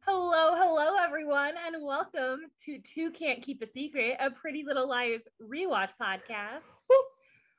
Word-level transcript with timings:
Hello, 0.00 0.54
hello, 0.54 0.96
everyone, 1.02 1.54
and 1.66 1.82
welcome 1.82 2.40
to 2.64 2.78
Two 2.80 3.10
Can't 3.12 3.42
Keep 3.42 3.62
a 3.62 3.66
Secret, 3.66 4.16
a 4.20 4.30
Pretty 4.30 4.62
Little 4.66 4.88
Liars 4.88 5.26
rewatch 5.42 5.90
podcast. 6.00 6.60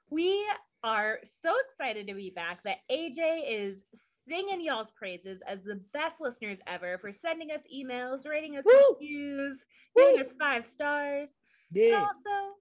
We 0.10 0.46
are 0.88 1.20
so 1.44 1.54
excited 1.68 2.08
to 2.08 2.14
be 2.14 2.30
back 2.30 2.64
that 2.64 2.78
AJ 2.90 3.42
is 3.50 3.84
singing 4.28 4.62
y'all's 4.62 4.92
praises 4.92 5.42
as 5.46 5.62
the 5.64 5.82
best 5.94 6.16
listeners 6.22 6.60
ever 6.66 6.98
for 6.98 7.12
sending 7.12 7.52
us 7.52 7.62
emails, 7.74 8.26
rating 8.26 8.56
us 8.56 8.64
Woo! 8.66 8.96
reviews, 8.96 9.66
giving 9.98 10.16
Woo! 10.16 10.22
us 10.22 10.34
five 10.40 10.66
stars. 10.66 11.38
But 11.74 11.82
Yeah. 11.82 12.08
also, 12.08 12.56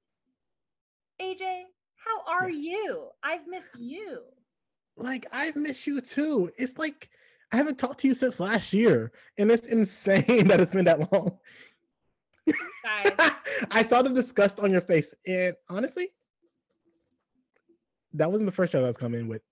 AJ, 1.22 1.62
how 1.94 2.32
are 2.32 2.50
you? 2.50 3.10
I've 3.22 3.46
missed 3.46 3.78
you. 3.78 4.22
Like 4.96 5.26
I've 5.30 5.54
missed 5.54 5.86
you 5.86 6.00
too. 6.00 6.50
It's 6.58 6.78
like 6.78 7.08
I 7.52 7.56
haven't 7.56 7.78
talked 7.78 8.00
to 8.00 8.08
you 8.08 8.14
since 8.14 8.40
last 8.40 8.72
year, 8.72 9.12
and 9.38 9.52
it's 9.52 9.68
insane 9.68 10.24
that 10.48 10.60
it's 10.60 10.72
been 10.72 10.86
that 10.86 11.12
long. 11.12 11.38
I 13.70 13.84
saw 13.88 14.02
the 14.02 14.08
disgust 14.08 14.58
on 14.58 14.72
your 14.72 14.80
face, 14.80 15.14
and 15.28 15.54
honestly, 15.68 16.10
that 18.16 18.30
wasn't 18.30 18.46
the 18.46 18.52
first 18.52 18.72
show 18.72 18.80
I 18.80 18.86
was 18.86 18.96
coming 18.96 19.20
in 19.20 19.28
with. 19.28 19.42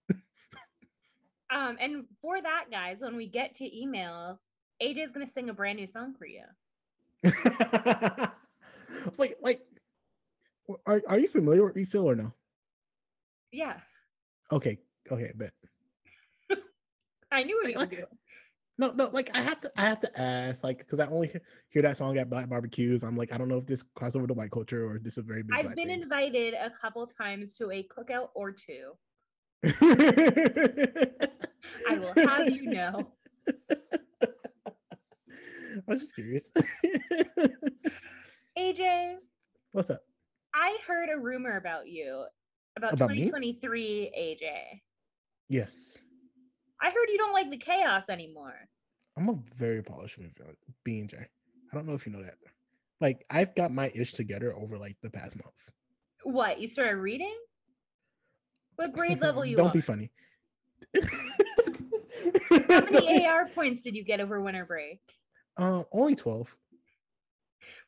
um, 1.51 1.77
and 1.81 2.05
for 2.20 2.41
that, 2.41 2.67
guys, 2.70 3.01
when 3.01 3.17
we 3.17 3.27
get 3.27 3.55
to 3.57 3.65
emails, 3.65 4.39
AJ 4.83 5.05
is 5.05 5.12
gonna 5.12 5.27
sing 5.27 5.51
a 5.51 5.55
brand 5.55 5.79
new 5.79 5.87
song 5.87 6.15
for 6.15 6.27
you. 6.27 6.45
like, 9.19 9.37
like, 9.41 9.62
are 10.87 11.03
are 11.09 11.19
you 11.19 11.29
familiar 11.29 11.65
with 11.65 11.77
refill 11.77 12.09
or 12.11 12.15
no? 12.17 12.33
Yeah, 13.53 13.75
Okay, 14.53 14.79
okay, 15.11 15.33
bet. 15.35 15.53
I 17.33 17.42
knew 17.42 17.62
it. 17.65 17.77
Like, 17.77 17.91
was 17.91 17.98
you. 17.98 18.07
No, 18.77 18.91
no, 18.91 19.08
like 19.12 19.30
I 19.34 19.41
have 19.41 19.61
to, 19.61 19.70
I 19.77 19.83
have 19.83 20.00
to 20.00 20.20
ask, 20.20 20.64
like, 20.64 20.78
because 20.78 20.98
I 20.98 21.06
only 21.06 21.33
hear 21.69 21.80
that 21.83 21.97
song 21.97 22.19
at 22.19 22.28
black 22.28 22.48
barbecues. 22.48 23.05
I'm 23.05 23.17
like, 23.17 23.33
I 23.33 23.39
don't 23.39 23.48
know 23.48 23.58
if 23.58 23.67
this 23.67 23.84
cross 23.94 24.17
over 24.17 24.27
to 24.27 24.34
white 24.34 24.50
culture 24.50 24.84
or 24.84 24.98
this 24.98 25.12
is 25.12 25.19
a 25.19 25.22
very 25.22 25.44
big. 25.44 25.56
I've 25.56 25.77
been 25.77 25.89
thing. 25.89 26.03
invited 26.03 26.55
a 26.55 26.72
couple 26.80 27.06
times 27.06 27.52
to 27.55 27.70
a 27.70 27.84
cookout 27.84 28.30
or 28.34 28.50
two. 28.50 28.95
I 31.89 31.98
will 31.98 32.12
have 32.17 32.50
you 32.50 32.64
know. 32.64 33.12
I 35.77 35.80
was 35.86 36.00
just 36.00 36.14
curious. 36.14 36.45
AJ, 38.58 39.17
What's 39.72 39.91
up? 39.91 40.02
I 40.55 40.78
heard 40.86 41.08
a 41.11 41.19
rumor 41.19 41.56
about 41.56 41.89
you 41.89 42.27
about, 42.77 42.92
About 42.95 43.11
me? 43.11 43.27
2023 43.27 44.12
AJ. 44.17 44.80
Yes, 45.48 45.98
I 46.80 46.86
heard 46.86 47.08
you 47.11 47.19
don't 47.19 47.33
like 47.33 47.50
the 47.50 47.56
chaos 47.56 48.08
anymore. 48.08 48.55
I'm 49.17 49.28
a 49.28 49.39
very 49.56 49.83
polished 49.83 50.19
being 50.84 51.08
Jay. 51.08 51.27
I 51.72 51.77
don't 51.77 51.86
know 51.86 51.94
if 51.94 52.06
you 52.06 52.12
know 52.12 52.22
that. 52.22 52.34
Like, 53.00 53.25
I've 53.30 53.55
got 53.55 53.72
my 53.72 53.91
ish 53.94 54.12
together 54.12 54.55
over 54.56 54.78
like 54.78 54.97
the 55.02 55.11
past 55.11 55.36
month. 55.36 55.55
What? 56.25 56.61
You 56.61 56.69
started 56.69 56.97
reading? 56.97 57.34
What 58.77 58.92
grade 58.92 59.20
level 59.20 59.45
you 59.45 59.56
Don't 59.56 59.67
on? 59.69 59.72
be 59.72 59.80
funny. 59.80 60.11
How 62.69 62.80
many 62.91 63.27
AR 63.27 63.48
points 63.48 63.80
did 63.80 63.95
you 63.95 64.05
get 64.05 64.20
over 64.20 64.40
winter 64.40 64.64
break? 64.64 65.01
Um, 65.57 65.84
only 65.92 66.14
twelve. 66.17 66.48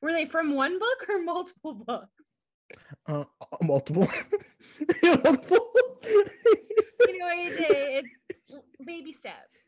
Were 0.02 0.12
they 0.12 0.26
from 0.26 0.54
one 0.54 0.78
book 0.78 1.08
or 1.08 1.22
multiple 1.22 1.74
books? 1.74 2.24
Uh, 3.06 3.24
multiple. 3.62 4.08
multiple. 5.02 5.70
You 6.04 7.18
know, 7.18 7.26
AJ, 7.26 7.66
it's 7.68 8.08
baby 8.84 9.12
steps. 9.12 9.58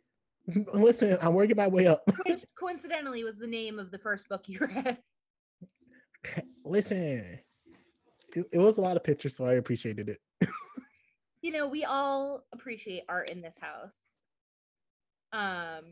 Listen, 0.74 1.19
I'm 1.20 1.34
working 1.34 1.56
my 1.56 1.69
way 1.69 1.86
up. 1.86 2.02
Which 2.26 2.44
coincidentally 2.58 3.24
was 3.24 3.36
the 3.36 3.46
name 3.46 3.78
of 3.78 3.91
the 3.91 3.98
first 3.98 4.28
book 4.28 4.42
you 4.46 4.60
read. 4.60 4.98
Listen, 6.64 7.38
it, 8.34 8.46
it 8.52 8.58
was 8.58 8.78
a 8.78 8.80
lot 8.80 8.96
of 8.96 9.04
pictures, 9.04 9.36
so 9.36 9.46
I 9.46 9.54
appreciated 9.54 10.08
it. 10.08 10.20
You 11.41 11.52
know, 11.52 11.69
we 11.69 11.84
all 11.84 12.42
appreciate 12.52 13.04
art 13.08 13.30
in 13.30 13.41
this 13.41 13.56
house. 13.60 14.26
Um, 15.32 15.84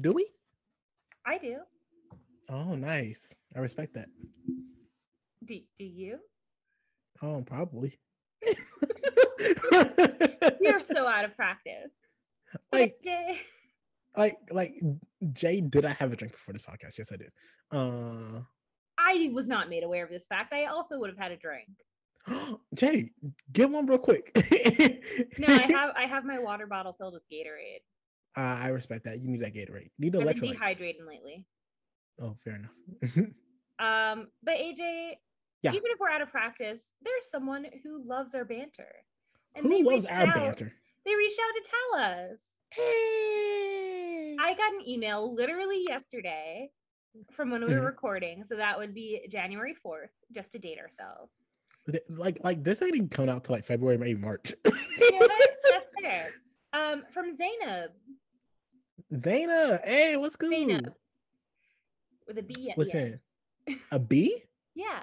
Do 0.00 0.12
we? 0.12 0.28
I 1.26 1.38
do. 1.38 1.56
Oh, 2.48 2.76
nice. 2.76 3.34
I 3.56 3.58
respect 3.58 3.94
that. 3.94 4.06
Do, 5.44 5.58
do 5.78 5.84
you? 5.84 6.18
Oh, 7.20 7.42
probably. 7.44 7.98
You're 10.60 10.80
so 10.80 11.06
out 11.06 11.24
of 11.24 11.34
practice. 11.34 11.92
Like, 12.72 12.96
AJ. 13.04 13.38
like, 14.16 14.36
like, 14.50 14.80
Jay, 15.32 15.60
did 15.60 15.84
I 15.84 15.92
have 15.92 16.12
a 16.12 16.16
drink 16.16 16.32
before 16.32 16.52
this 16.52 16.62
podcast? 16.62 16.98
Yes, 16.98 17.10
I 17.12 17.16
did. 17.16 17.30
Uh, 17.70 18.40
I 18.98 19.30
was 19.32 19.48
not 19.48 19.68
made 19.68 19.82
aware 19.84 20.04
of 20.04 20.10
this 20.10 20.26
fact. 20.26 20.52
I 20.52 20.66
also 20.66 20.98
would 20.98 21.10
have 21.10 21.18
had 21.18 21.32
a 21.32 21.36
drink. 21.36 21.68
Jay, 22.74 23.10
get 23.52 23.70
one 23.70 23.86
real 23.86 23.98
quick. 23.98 24.30
No, 25.38 25.48
I 25.48 25.62
have 25.72 25.90
I 25.96 26.06
have 26.06 26.24
my 26.24 26.38
water 26.38 26.66
bottle 26.66 26.92
filled 26.92 27.14
with 27.14 27.22
Gatorade. 27.32 27.80
Uh, 28.36 28.40
I 28.62 28.68
respect 28.68 29.04
that. 29.04 29.20
You 29.20 29.28
need 29.28 29.40
that 29.42 29.54
Gatorade. 29.54 29.90
You 29.98 30.10
need 30.10 30.12
the 30.12 30.20
I've 30.20 30.36
been 30.40 30.54
dehydrating 30.54 31.06
lately. 31.06 31.44
Oh, 32.20 32.36
fair 32.44 32.56
enough. 32.56 33.28
Um, 33.78 34.28
but 34.44 34.54
AJ, 34.58 35.14
Yeah. 35.62 35.70
even 35.72 35.86
if 35.86 35.98
we're 35.98 36.10
out 36.10 36.20
of 36.22 36.30
practice, 36.30 36.84
there's 37.02 37.28
someone 37.28 37.66
who 37.82 38.06
loves 38.06 38.32
our 38.32 38.44
banter. 38.44 38.86
they 39.56 39.60
Who 39.80 39.90
loves 39.90 40.06
our 40.06 40.26
out- 40.26 40.34
banter? 40.36 40.72
They 41.04 41.14
reached 41.14 41.38
out 41.38 41.54
to 41.54 41.70
tell 41.70 42.00
us. 42.32 42.40
Hey. 42.70 44.36
I 44.40 44.54
got 44.54 44.72
an 44.74 44.88
email 44.88 45.34
literally 45.34 45.84
yesterday 45.88 46.70
from 47.32 47.50
when 47.50 47.64
we 47.64 47.74
were 47.74 47.80
Mhm. 47.80 47.86
recording. 47.86 48.44
So 48.44 48.56
that 48.56 48.78
would 48.78 48.94
be 48.94 49.26
January 49.28 49.74
4th, 49.74 50.10
just 50.32 50.52
to 50.52 50.58
date 50.58 50.78
ourselves. 50.78 51.32
Like 52.08 52.38
like 52.44 52.62
this 52.62 52.80
ain't 52.80 52.94
even 52.94 53.08
coming 53.08 53.28
out 53.28 53.44
till 53.44 53.54
like 53.56 53.64
February, 53.64 53.98
maybe 53.98 54.14
March. 54.14 54.54
You 54.98 55.18
know? 55.18 55.28
That's 55.70 55.86
fair. 56.00 56.30
Um, 56.72 57.04
from 57.12 57.34
Zainab. 57.34 57.90
Zaina, 59.12 59.84
hey, 59.84 60.16
what's 60.16 60.36
good? 60.36 60.50
Zainab. 60.50 60.94
With 62.26 62.38
a 62.38 62.42
B 62.42 62.70
at 62.70 62.78
the 62.78 62.96
end. 62.96 63.20
A 63.90 63.98
B? 63.98 64.42
Yeah. 64.74 65.02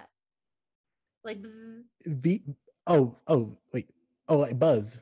Like 1.23 1.41
bzz, 1.41 1.83
V? 2.05 2.41
Oh, 2.87 3.15
oh, 3.27 3.55
wait. 3.71 3.89
Oh, 4.27 4.37
like 4.39 4.57
Buzz. 4.57 5.01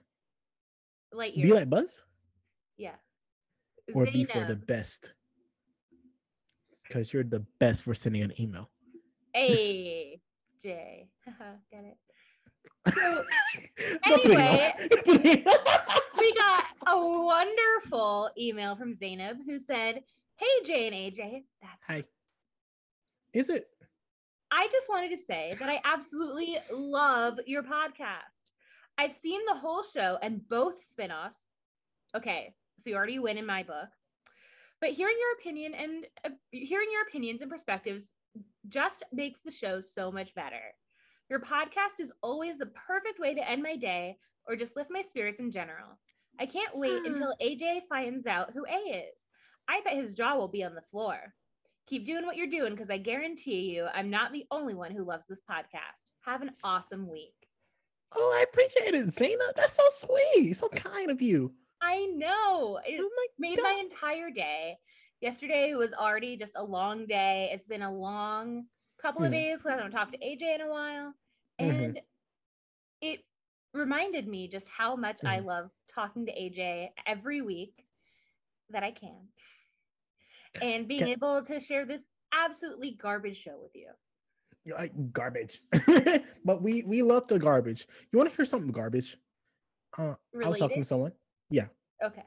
Light 1.11 1.35
B 1.35 1.41
year. 1.41 1.55
like 1.55 1.69
Buzz, 1.69 2.01
yeah. 2.77 2.95
or 3.93 4.05
be 4.05 4.25
for 4.25 4.45
the 4.45 4.55
best? 4.55 5.13
Because 6.87 7.11
you're 7.11 7.23
the 7.23 7.45
best 7.59 7.83
for 7.83 7.93
sending 7.93 8.21
an 8.21 8.33
email. 8.39 8.69
A 9.35 10.19
J. 10.63 11.09
Haha, 11.25 11.51
Get 11.71 11.83
it. 11.83 11.97
So 12.93 13.23
to 14.21 14.29
we 16.19 16.33
got 16.33 16.63
a 16.87 16.99
wonderful 16.99 18.29
email 18.37 18.75
from 18.75 18.95
Zainab 18.95 19.37
who 19.45 19.59
said, 19.59 20.01
Hey 20.37 20.65
Jay 20.65 20.87
and 20.87 20.95
AJ, 20.95 21.43
that's 21.61 21.83
Hi. 21.87 22.03
Is 23.33 23.49
it? 23.49 23.67
I 24.51 24.67
just 24.71 24.87
wanted 24.89 25.09
to 25.09 25.23
say 25.23 25.53
that 25.59 25.69
I 25.69 25.81
absolutely 25.83 26.57
love 26.71 27.39
your 27.45 27.63
podcast. 27.63 28.46
I've 28.97 29.13
seen 29.13 29.41
the 29.45 29.59
whole 29.59 29.83
show 29.83 30.17
and 30.21 30.47
both 30.49 30.83
spin-offs. 30.83 31.47
Okay, 32.15 32.53
so 32.81 32.89
you 32.89 32.95
already 32.95 33.19
win 33.19 33.37
in 33.37 33.45
my 33.45 33.63
book. 33.63 33.89
But 34.79 34.91
hearing 34.91 35.15
your 35.19 35.33
opinion 35.39 35.73
and 35.73 36.05
uh, 36.25 36.35
hearing 36.51 36.89
your 36.91 37.03
opinions 37.07 37.41
and 37.41 37.49
perspectives 37.49 38.11
just 38.67 39.03
makes 39.11 39.41
the 39.41 39.51
show 39.51 39.81
so 39.81 40.11
much 40.11 40.33
better. 40.35 40.61
Your 41.29 41.39
podcast 41.39 41.99
is 41.99 42.11
always 42.21 42.57
the 42.57 42.67
perfect 42.87 43.19
way 43.19 43.33
to 43.33 43.49
end 43.49 43.63
my 43.63 43.75
day 43.75 44.17
or 44.47 44.55
just 44.55 44.75
lift 44.75 44.89
my 44.91 45.01
spirits 45.01 45.39
in 45.39 45.51
general. 45.51 45.99
I 46.39 46.45
can't 46.45 46.77
wait 46.77 47.05
until 47.05 47.33
AJ 47.41 47.81
finds 47.89 48.27
out 48.27 48.51
who 48.53 48.65
A 48.65 48.95
is. 48.97 49.15
I 49.67 49.81
bet 49.83 49.95
his 49.95 50.13
jaw 50.13 50.35
will 50.35 50.47
be 50.47 50.63
on 50.63 50.75
the 50.75 50.81
floor. 50.91 51.33
Keep 51.87 52.05
doing 52.05 52.25
what 52.25 52.37
you're 52.37 52.47
doing 52.47 52.73
because 52.73 52.89
I 52.89 52.97
guarantee 52.97 53.73
you 53.73 53.87
I'm 53.93 54.09
not 54.09 54.31
the 54.31 54.45
only 54.51 54.75
one 54.75 54.91
who 54.91 55.03
loves 55.03 55.25
this 55.27 55.41
podcast. 55.49 56.11
Have 56.21 56.41
an 56.41 56.51
awesome 56.63 57.09
week. 57.09 57.46
Oh, 58.15 58.35
I 58.39 58.43
appreciate 58.43 58.93
it, 58.95 59.07
Zaina. 59.07 59.53
That's 59.55 59.73
so 59.73 59.83
sweet. 59.91 60.53
So 60.53 60.69
kind 60.69 61.11
of 61.11 61.21
you. 61.21 61.53
I 61.81 62.05
know. 62.05 62.79
It 62.85 62.99
Oh 62.99 63.09
my 63.15 63.27
made 63.37 63.59
my 63.61 63.77
entire 63.79 64.31
day. 64.31 64.77
Yesterday 65.21 65.73
was 65.75 65.93
already 65.93 66.37
just 66.37 66.53
a 66.55 66.63
long 66.63 67.05
day. 67.05 67.49
It's 67.51 67.67
been 67.67 67.81
a 67.81 67.91
long 67.93 68.67
couple 69.01 69.23
of 69.23 69.29
Mhm. 69.29 69.33
days 69.33 69.59
because 69.59 69.71
I 69.73 69.75
haven't 69.77 69.91
talked 69.91 70.13
to 70.13 70.19
AJ 70.19 70.55
in 70.55 70.61
a 70.61 70.69
while. 70.69 71.13
Mhm. 71.59 71.85
And 71.85 72.01
it 73.01 73.25
reminded 73.73 74.27
me 74.27 74.47
just 74.47 74.69
how 74.69 74.95
much 74.95 75.19
I 75.25 75.39
Mhm. 75.39 75.45
love 75.45 75.71
talking 75.87 76.25
to 76.25 76.31
AJ 76.31 76.93
every 77.05 77.41
week 77.41 77.85
that 78.69 78.83
I 78.83 78.91
can. 78.91 79.31
And 80.61 80.87
being 80.87 81.01
Can- 81.01 81.09
able 81.09 81.43
to 81.45 81.59
share 81.59 81.85
this 81.85 82.01
absolutely 82.31 82.91
garbage 82.91 83.37
show 83.37 83.59
with 83.59 83.75
you. 83.75 83.91
Like 84.73 85.13
garbage. 85.13 85.61
but 86.45 86.61
we 86.61 86.83
we 86.83 87.01
love 87.01 87.27
the 87.27 87.39
garbage. 87.39 87.87
You 88.11 88.17
want 88.19 88.29
to 88.29 88.35
hear 88.35 88.45
something 88.45 88.71
garbage? 88.71 89.17
Uh, 89.97 90.15
I 90.43 90.49
was 90.49 90.59
talking 90.59 90.81
to 90.81 90.85
someone. 90.87 91.13
Yeah. 91.49 91.67
Okay. 92.03 92.23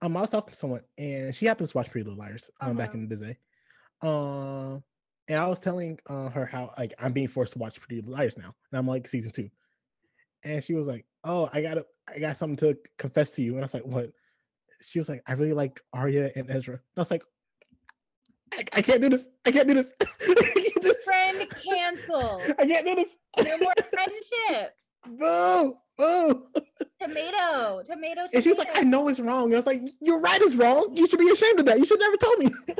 Um, 0.00 0.16
I 0.16 0.20
was 0.20 0.30
talking 0.30 0.52
to 0.52 0.58
someone, 0.58 0.82
and 0.96 1.34
she 1.34 1.46
happens 1.46 1.72
to 1.72 1.76
watch 1.76 1.90
Pretty 1.90 2.04
Little 2.08 2.18
Liars. 2.18 2.50
Um, 2.60 2.76
back 2.76 2.90
Uh-huh. 2.90 2.98
in 2.98 3.08
the 3.08 3.16
day. 3.16 3.38
Um, 4.00 4.82
and 5.26 5.38
I 5.40 5.46
was 5.48 5.58
telling 5.58 5.98
uh, 6.08 6.28
her 6.30 6.46
how 6.46 6.72
like 6.78 6.94
I'm 7.00 7.12
being 7.12 7.28
forced 7.28 7.54
to 7.54 7.58
watch 7.58 7.80
Pretty 7.80 7.96
Little 7.96 8.12
Liars 8.16 8.38
now, 8.38 8.54
and 8.70 8.78
I'm 8.78 8.86
like 8.86 9.08
season 9.08 9.32
two. 9.32 9.50
And 10.44 10.62
she 10.62 10.74
was 10.74 10.86
like, 10.86 11.04
"Oh, 11.24 11.50
I 11.52 11.62
got 11.62 11.78
I 12.08 12.18
got 12.20 12.36
something 12.36 12.56
to 12.58 12.78
confess 12.98 13.30
to 13.30 13.42
you." 13.42 13.52
And 13.54 13.60
I 13.60 13.64
was 13.64 13.74
like, 13.74 13.84
"What?" 13.84 14.12
She 14.80 15.00
was 15.00 15.08
like, 15.08 15.22
"I 15.26 15.32
really 15.32 15.52
like 15.52 15.80
Aria 15.92 16.30
and 16.36 16.48
Ezra." 16.50 16.74
And 16.74 16.82
I 16.96 17.00
was 17.00 17.10
like, 17.10 17.24
"I, 18.52 18.64
I 18.74 18.82
can't 18.82 19.02
do 19.02 19.08
this. 19.08 19.28
I 19.44 19.50
can't 19.50 19.66
do 19.66 19.74
this. 19.74 19.92
I 20.00 20.04
can't 20.34 20.54
do 20.76 20.80
this. 20.80 21.04
Friend 21.04 21.50
cancel. 21.96 22.42
I 22.58 22.66
can't 22.66 22.86
do 22.86 22.94
this. 22.94 23.16
No 23.38 23.58
more 23.58 23.74
friendship. 23.90 24.76
Boo! 25.06 25.18
no." 25.18 25.78
Oh. 26.00 26.46
Tomato. 27.00 27.82
Tomato. 27.88 28.28
And 28.32 28.42
she 28.42 28.48
was 28.50 28.58
like, 28.58 28.76
"I 28.76 28.82
know 28.82 29.08
it's 29.08 29.20
wrong." 29.20 29.52
I 29.52 29.56
was 29.56 29.66
like, 29.66 29.80
"You're 30.00 30.20
right. 30.20 30.40
It's 30.40 30.54
wrong. 30.54 30.96
You 30.96 31.08
should 31.08 31.18
be 31.18 31.30
ashamed 31.30 31.60
of 31.60 31.66
that. 31.66 31.78
You 31.78 31.86
should 31.86 32.00
never 32.00 32.16
tell 32.16 32.36
me." 32.36 32.50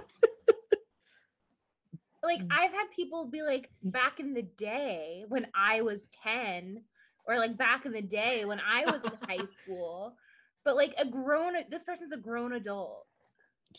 like. 2.22 2.40
I've 2.50 2.72
had 2.72 2.90
people 2.94 3.26
be 3.26 3.43
like 3.43 3.70
back 3.82 4.20
in 4.20 4.34
the 4.34 4.43
day 4.43 5.25
when 5.28 5.46
I 5.54 5.82
was 5.82 6.08
10 6.22 6.82
or 7.26 7.38
like 7.38 7.56
back 7.56 7.87
in 7.87 7.93
the 7.93 8.02
day 8.02 8.44
when 8.44 8.61
I 8.61 8.84
was 8.84 9.00
in 9.04 9.12
high 9.28 9.44
school 9.62 10.16
but 10.64 10.76
like 10.76 10.94
a 10.99 11.06
grown 11.06 11.54
this 11.70 11.82
person's 11.82 12.12
a 12.12 12.16
grown 12.16 12.52
adult 12.54 13.06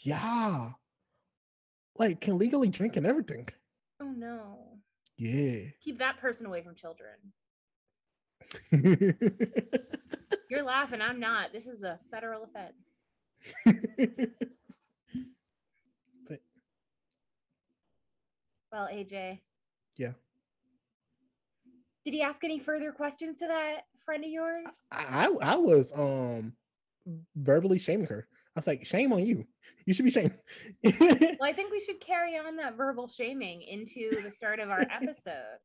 Yeah. 0.04 0.72
Like 1.98 2.22
can 2.22 2.38
legally 2.38 2.70
drink 2.70 2.96
and 2.98 3.06
everything. 3.06 3.50
oh 4.02 4.12
no 4.12 4.69
Yeah. 5.20 5.72
keep 5.84 6.00
that 6.00 6.20
person 6.20 6.46
away 6.46 6.64
from 6.64 6.76
children 6.76 7.34
you're 10.50 10.64
laughing 10.64 11.02
I'm 11.02 11.20
not 11.20 11.52
this 11.54 11.68
is 11.68 11.84
a 11.84 12.00
federal 12.12 12.44
offense 12.44 12.74
but, 16.28 16.42
well 18.72 18.88
AJ 18.92 19.42
Yeah. 19.98 20.14
did 22.06 22.14
he 22.14 22.22
ask 22.22 22.44
any 22.44 22.60
further 22.60 22.92
questions 22.92 23.38
to 23.40 23.48
that 23.48 23.82
friend 24.06 24.24
of 24.24 24.30
yours 24.30 24.84
I 24.92 25.28
I 25.42 25.56
was 25.58 25.92
um 25.94 26.54
verbally 27.36 27.80
shaming 27.80 28.08
her. 28.08 28.28
I 28.56 28.60
was 28.60 28.68
like, 28.68 28.86
shame 28.86 29.14
on 29.14 29.26
you. 29.26 29.46
You 29.86 29.94
should 29.94 30.06
be 30.06 30.12
shamed. 30.12 30.34
Well, 30.84 31.38
I 31.44 31.54
think 31.54 31.72
we 31.72 31.82
should 31.82 32.00
carry 32.00 32.38
on 32.38 32.56
that 32.58 32.76
verbal 32.76 33.08
shaming 33.08 33.62
into 33.62 34.22
the 34.22 34.32
start 34.32 34.60
of 34.60 34.70
our 34.70 34.82
episode 34.90 35.60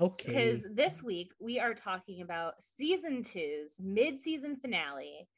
okay. 0.00 0.60
because 0.60 0.74
this 0.74 1.02
week 1.02 1.32
we 1.40 1.58
are 1.58 1.74
talking 1.74 2.22
about 2.22 2.54
season 2.78 3.22
two's 3.22 3.76
mid 3.80 4.22
season 4.22 4.56
finale. 4.56 5.28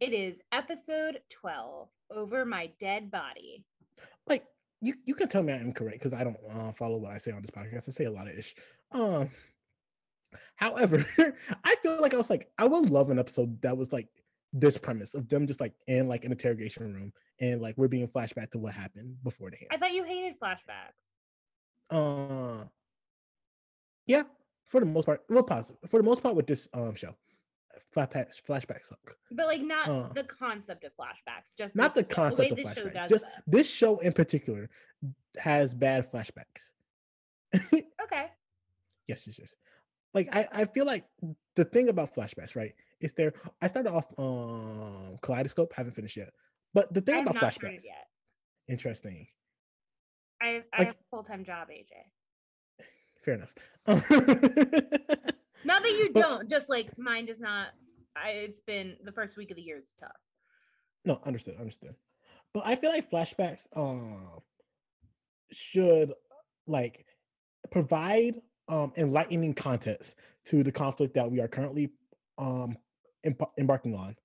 It 0.00 0.12
is 0.12 0.40
episode 0.50 1.20
12 1.30 1.88
Over 2.10 2.44
My 2.44 2.70
Dead 2.80 3.10
Body. 3.10 3.64
Like 4.26 4.44
you, 4.80 4.94
you 5.04 5.14
can 5.14 5.28
tell 5.28 5.42
me 5.42 5.52
I'm 5.52 5.62
incorrect 5.62 6.02
because 6.02 6.12
I 6.12 6.24
don't 6.24 6.38
uh, 6.50 6.72
follow 6.72 6.98
what 6.98 7.12
I 7.12 7.18
say 7.18 7.32
on 7.32 7.42
this 7.42 7.50
podcast. 7.50 7.88
I 7.88 7.92
say 7.92 8.04
a 8.04 8.10
lot 8.10 8.28
of 8.28 8.36
ish. 8.36 8.54
Um 8.92 9.30
however, 10.56 11.06
I 11.64 11.76
feel 11.82 12.00
like 12.00 12.14
I 12.14 12.18
was 12.18 12.30
like, 12.30 12.50
I 12.58 12.66
would 12.66 12.90
love 12.90 13.10
an 13.10 13.18
episode 13.18 13.60
that 13.62 13.76
was 13.76 13.92
like 13.92 14.08
this 14.52 14.76
premise 14.76 15.14
of 15.14 15.28
them 15.28 15.46
just 15.46 15.60
like 15.60 15.72
in 15.86 16.08
like 16.08 16.24
an 16.24 16.32
interrogation 16.32 16.92
room 16.92 17.12
and 17.40 17.60
like 17.62 17.74
we're 17.78 17.88
being 17.88 18.06
flashback 18.08 18.50
to 18.50 18.58
what 18.58 18.74
happened 18.74 19.16
beforehand. 19.24 19.66
I 19.70 19.76
thought 19.78 19.92
you 19.92 20.04
hated 20.04 20.34
flashbacks. 20.38 20.98
Uh, 21.90 22.64
yeah, 24.06 24.22
for 24.66 24.80
the 24.80 24.86
most 24.86 25.06
part. 25.06 25.22
Well, 25.28 25.42
positive. 25.42 25.78
For 25.90 25.98
the 25.98 26.04
most 26.04 26.22
part, 26.22 26.34
with 26.34 26.46
this 26.46 26.68
um 26.74 26.94
show, 26.94 27.14
flashbacks 27.96 28.40
flashbacks 28.46 28.84
suck. 28.86 29.16
But 29.30 29.46
like 29.46 29.60
not 29.62 29.88
Uh. 29.88 30.08
the 30.14 30.24
concept 30.24 30.84
of 30.84 30.92
flashbacks, 30.96 31.54
just 31.56 31.74
Not 31.74 31.94
the 31.94 32.02
show- 32.02 32.06
concept 32.14 32.52
way 32.52 32.62
of 32.62 32.68
flashbacks. 32.76 33.08
Just 33.08 33.24
them. 33.24 33.32
this 33.46 33.68
show 33.68 33.98
in 33.98 34.12
particular 34.12 34.68
has 35.38 35.74
bad 35.74 36.10
flashbacks. 36.12 36.70
Okay. 38.04 38.26
yes, 39.08 39.26
yes, 39.26 39.38
yes. 39.38 39.54
Like 40.14 40.28
I, 40.34 40.46
I 40.52 40.64
feel 40.66 40.84
like 40.84 41.04
the 41.56 41.64
thing 41.64 41.88
about 41.88 42.14
flashbacks, 42.14 42.54
right? 42.56 42.74
Is 43.02 43.12
there? 43.14 43.32
I 43.60 43.66
started 43.66 43.90
off 43.92 44.06
um 44.18 45.16
Kaleidoscope, 45.22 45.72
haven't 45.74 45.94
finished 45.94 46.16
yet. 46.16 46.30
But 46.74 46.92
the 46.94 47.00
thing 47.00 47.26
about 47.26 47.36
flashbacks, 47.36 47.84
yet. 47.84 48.06
interesting. 48.68 49.26
I, 50.40 50.62
I 50.72 50.78
Like- 50.78 50.86
have 50.88 50.96
a 50.96 51.04
full 51.10 51.24
time 51.24 51.44
job, 51.44 51.68
AJ. 51.68 52.84
Fair 53.24 53.34
enough. 53.34 53.54
Not 55.64 55.82
that 55.84 55.90
you 55.92 56.10
But- 56.12 56.20
don't, 56.20 56.50
just 56.50 56.68
like 56.68 56.96
mine 56.98 57.26
does 57.26 57.38
not. 57.40 57.68
I, 58.16 58.30
it's 58.30 58.60
been 58.60 58.96
the 59.04 59.12
first 59.12 59.36
week 59.36 59.50
of 59.50 59.56
the 59.56 59.62
year 59.62 59.78
is 59.78 59.94
tough. 59.98 60.10
No, 61.04 61.20
understood, 61.24 61.56
understood. 61.58 61.94
But 62.52 62.64
I 62.66 62.74
feel 62.76 62.90
like 62.90 63.10
flashbacks 63.10 63.66
um 63.76 64.40
should 65.52 66.12
like 66.66 67.06
provide 67.70 68.34
um 68.68 68.92
enlightening 68.96 69.54
context 69.54 70.14
to 70.46 70.62
the 70.62 70.72
conflict 70.72 71.14
that 71.14 71.30
we 71.30 71.40
are 71.40 71.48
currently 71.48 71.90
um 72.38 72.76
emb- 73.24 73.50
embarking 73.58 73.94
on 73.94 74.16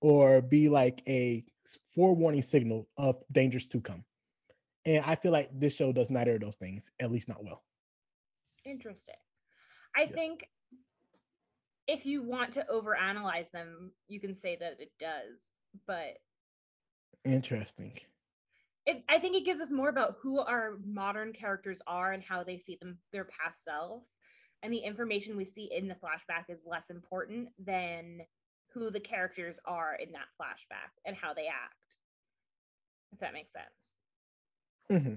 or 0.00 0.40
be 0.42 0.68
like 0.68 1.02
a 1.08 1.44
forewarning 1.94 2.42
signal 2.42 2.88
of 2.96 3.22
dangers 3.32 3.66
to 3.66 3.80
come. 3.80 4.04
And 4.84 5.04
I 5.04 5.14
feel 5.16 5.32
like 5.32 5.50
this 5.58 5.74
show 5.74 5.92
does 5.92 6.10
neither 6.10 6.34
of 6.34 6.40
those 6.40 6.56
things, 6.56 6.90
at 7.00 7.10
least 7.10 7.28
not 7.28 7.42
well. 7.44 7.64
Interesting. 8.64 9.14
I 9.96 10.06
Yes. 10.06 10.14
think 10.14 10.48
if 11.86 12.06
you 12.06 12.22
want 12.22 12.52
to 12.54 12.66
overanalyze 12.70 13.50
them, 13.50 13.92
you 14.08 14.20
can 14.20 14.34
say 14.34 14.56
that 14.56 14.80
it 14.80 14.92
does, 14.98 15.54
but 15.86 16.18
Interesting. 17.24 18.00
it's 18.86 19.02
I 19.08 19.18
think 19.18 19.36
it 19.36 19.44
gives 19.44 19.60
us 19.60 19.70
more 19.70 19.88
about 19.88 20.16
who 20.20 20.40
our 20.40 20.78
modern 20.84 21.32
characters 21.32 21.80
are 21.86 22.12
and 22.12 22.22
how 22.22 22.42
they 22.44 22.58
see 22.58 22.76
them 22.80 22.98
their 23.12 23.24
past 23.24 23.64
selves. 23.64 24.16
And 24.62 24.72
the 24.72 24.78
information 24.78 25.36
we 25.36 25.44
see 25.44 25.64
in 25.72 25.88
the 25.88 25.94
flashback 25.94 26.44
is 26.48 26.60
less 26.64 26.88
important 26.90 27.48
than 27.58 28.20
who 28.72 28.90
the 28.90 29.00
characters 29.00 29.58
are 29.64 29.96
in 29.96 30.12
that 30.12 30.26
flashback 30.40 30.90
and 31.04 31.16
how 31.16 31.34
they 31.34 31.46
act. 31.48 31.74
If 33.12 33.18
that 33.20 33.32
makes 33.34 33.50
sense. 33.52 35.00
hmm 35.02 35.14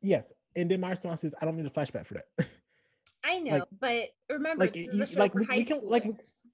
Yes. 0.00 0.32
And 0.56 0.70
then 0.70 0.80
my 0.80 0.90
response 0.90 1.24
is 1.24 1.34
I 1.40 1.44
don't 1.44 1.56
need 1.56 1.66
a 1.66 1.70
flashback 1.70 2.06
for 2.06 2.14
that. 2.14 2.48
I 3.24 3.40
know, 3.40 3.50
Like- 3.58 3.64
but 3.80 4.34
remember, 4.34 4.64
like, 4.64 4.72
this 4.74 4.88
is 4.88 4.94
a 4.94 4.98
y- 5.00 5.04
show 5.06 5.20
like, 5.20 5.34
we- 5.34 5.46
we 5.46 5.64
can- 5.64 5.84
like, 5.86 6.04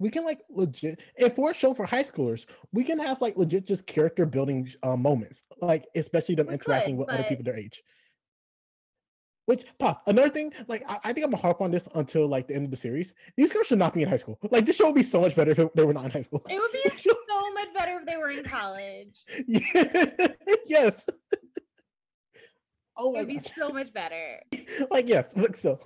we 0.01 0.11
can 0.11 0.25
like 0.25 0.41
legit 0.49 1.01
and 1.19 1.33
for 1.33 1.51
a 1.51 1.55
show 1.55 1.73
for 1.73 1.87
high 1.87 2.03
schoolers 2.03 2.47
we 2.73 2.83
can 2.83 2.99
have 2.99 3.21
like 3.21 3.37
legit 3.37 3.65
just 3.65 3.87
character 3.87 4.27
building 4.27 4.69
uh, 4.83 4.97
moments 4.97 5.45
like 5.61 5.87
especially 5.95 6.35
them 6.35 6.49
We 6.49 6.55
interacting 6.55 6.97
could, 6.97 7.01
with 7.07 7.11
other 7.11 7.23
people 7.23 7.45
their 7.45 7.57
age 7.57 7.81
which 9.47 9.65
pause 9.79 9.97
another 10.07 10.29
thing 10.31 10.53
like 10.69 10.83
I, 10.89 10.99
I 11.05 11.13
think 11.13 11.25
i'm 11.25 11.31
gonna 11.31 11.43
harp 11.43 11.61
on 11.61 11.71
this 11.71 11.89
until 11.95 12.27
like 12.27 12.49
the 12.49 12.55
end 12.55 12.65
of 12.65 12.71
the 12.71 12.77
series 12.77 13.15
these 13.37 13.53
girls 13.53 13.67
should 13.67 13.79
not 13.79 13.95
be 13.95 14.03
in 14.03 14.09
high 14.09 14.17
school 14.17 14.39
like 14.51 14.65
this 14.67 14.77
show 14.77 14.87
would 14.87 14.95
be 14.95 15.03
so 15.03 15.21
much 15.21 15.37
better 15.37 15.51
if 15.51 15.73
they 15.75 15.85
were 15.85 15.93
not 15.95 16.07
in 16.07 16.11
high 16.11 16.23
school 16.23 16.43
It 16.49 16.59
would 16.59 16.73
be 16.73 16.97
so 17.01 17.15
much 17.55 17.69
better 17.75 17.99
if 18.01 18.07
they 18.07 18.17
were 18.17 18.29
in 18.31 18.45
college. 18.45 19.25
yes 20.67 21.07
oh 22.97 23.15
it 23.15 23.19
would 23.19 23.29
be 23.29 23.35
God. 23.39 23.51
so 23.57 23.69
much 23.71 23.93
better. 23.93 24.41
like 24.91 25.09
yes 25.09 25.37
look 25.37 25.57
so. 25.57 25.79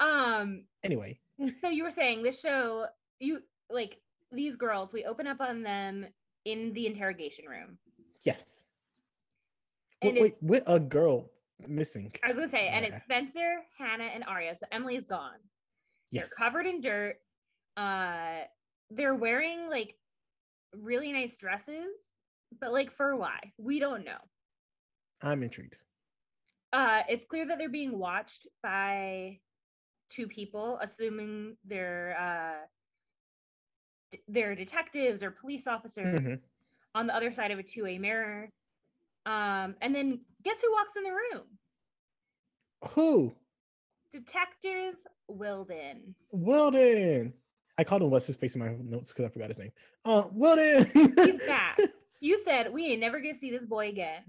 Um, 0.00 0.64
anyway 0.84 1.18
so 1.60 1.68
you 1.68 1.82
were 1.84 1.90
saying 1.90 2.22
this 2.22 2.38
show, 2.40 2.86
you 3.18 3.40
like 3.70 3.98
these 4.32 4.56
girls, 4.56 4.92
we 4.92 5.04
open 5.04 5.26
up 5.26 5.40
on 5.40 5.62
them 5.62 6.06
in 6.44 6.72
the 6.72 6.86
interrogation 6.86 7.46
room. 7.46 7.78
yes 8.24 8.62
And 10.02 10.18
wait, 10.20 10.36
with 10.40 10.62
a 10.66 10.78
girl 10.78 11.30
missing 11.66 12.12
I 12.24 12.28
was 12.28 12.36
gonna 12.36 12.48
say, 12.48 12.68
and 12.68 12.84
it's 12.84 13.02
Spencer, 13.04 13.56
Hanna, 13.78 14.04
and 14.04 14.24
Aria. 14.24 14.54
So 14.54 14.66
Emily's 14.70 15.04
gone. 15.04 15.38
yes 16.12 16.30
They're 16.38 16.46
covered 16.48 16.66
in 16.66 16.80
dirt. 16.80 17.16
Uh 17.76 18.42
they're 18.90 19.14
wearing 19.14 19.68
like 19.68 19.94
really 20.74 21.12
nice 21.12 21.36
dresses, 21.36 21.96
but 22.60 22.72
like 22.72 22.90
for 22.92 23.16
why? 23.16 23.38
We 23.58 23.78
don't 23.80 24.04
know. 24.04 24.18
i'm 25.22 25.42
intrigued 25.42 25.76
uh 26.72 27.02
it's 27.08 27.24
clear 27.24 27.44
that 27.46 27.58
they're 27.58 27.68
being 27.68 27.98
watched 27.98 28.46
by 28.62 29.38
two 30.10 30.26
people 30.28 30.78
assuming 30.80 31.56
they're 31.64 32.16
uh 32.20 32.64
d- 34.12 34.22
they're 34.28 34.54
detectives 34.54 35.22
or 35.22 35.30
police 35.32 35.66
officers 35.66 36.40
on 36.94 37.06
the 37.06 37.14
other 37.14 37.32
side 37.32 37.50
of 37.50 37.58
a 37.58 37.62
two-way 37.62 37.98
mirror 37.98 38.48
um 39.30 39.74
and 39.80 39.94
then 39.94 40.20
guess 40.44 40.56
who 40.62 40.72
walks 40.72 40.96
in 40.96 41.04
the 41.04 41.10
room 41.10 41.44
who 42.90 43.34
Detective 44.12 44.94
Wilden. 45.28 46.14
Wilden. 46.32 47.32
I 47.76 47.84
called 47.84 48.02
him 48.02 48.10
what's 48.10 48.26
his 48.26 48.36
face 48.36 48.54
in 48.54 48.60
my 48.60 48.74
notes 48.82 49.12
because 49.12 49.26
I 49.26 49.28
forgot 49.28 49.48
his 49.48 49.58
name. 49.58 49.70
Uh, 50.04 50.24
Wilden. 50.32 50.90
He's 50.92 51.40
back. 51.46 51.78
You 52.20 52.38
said 52.44 52.72
we 52.72 52.86
ain't 52.86 53.00
never 53.00 53.20
gonna 53.20 53.34
see 53.34 53.50
this 53.50 53.66
boy 53.66 53.88
again. 53.88 54.22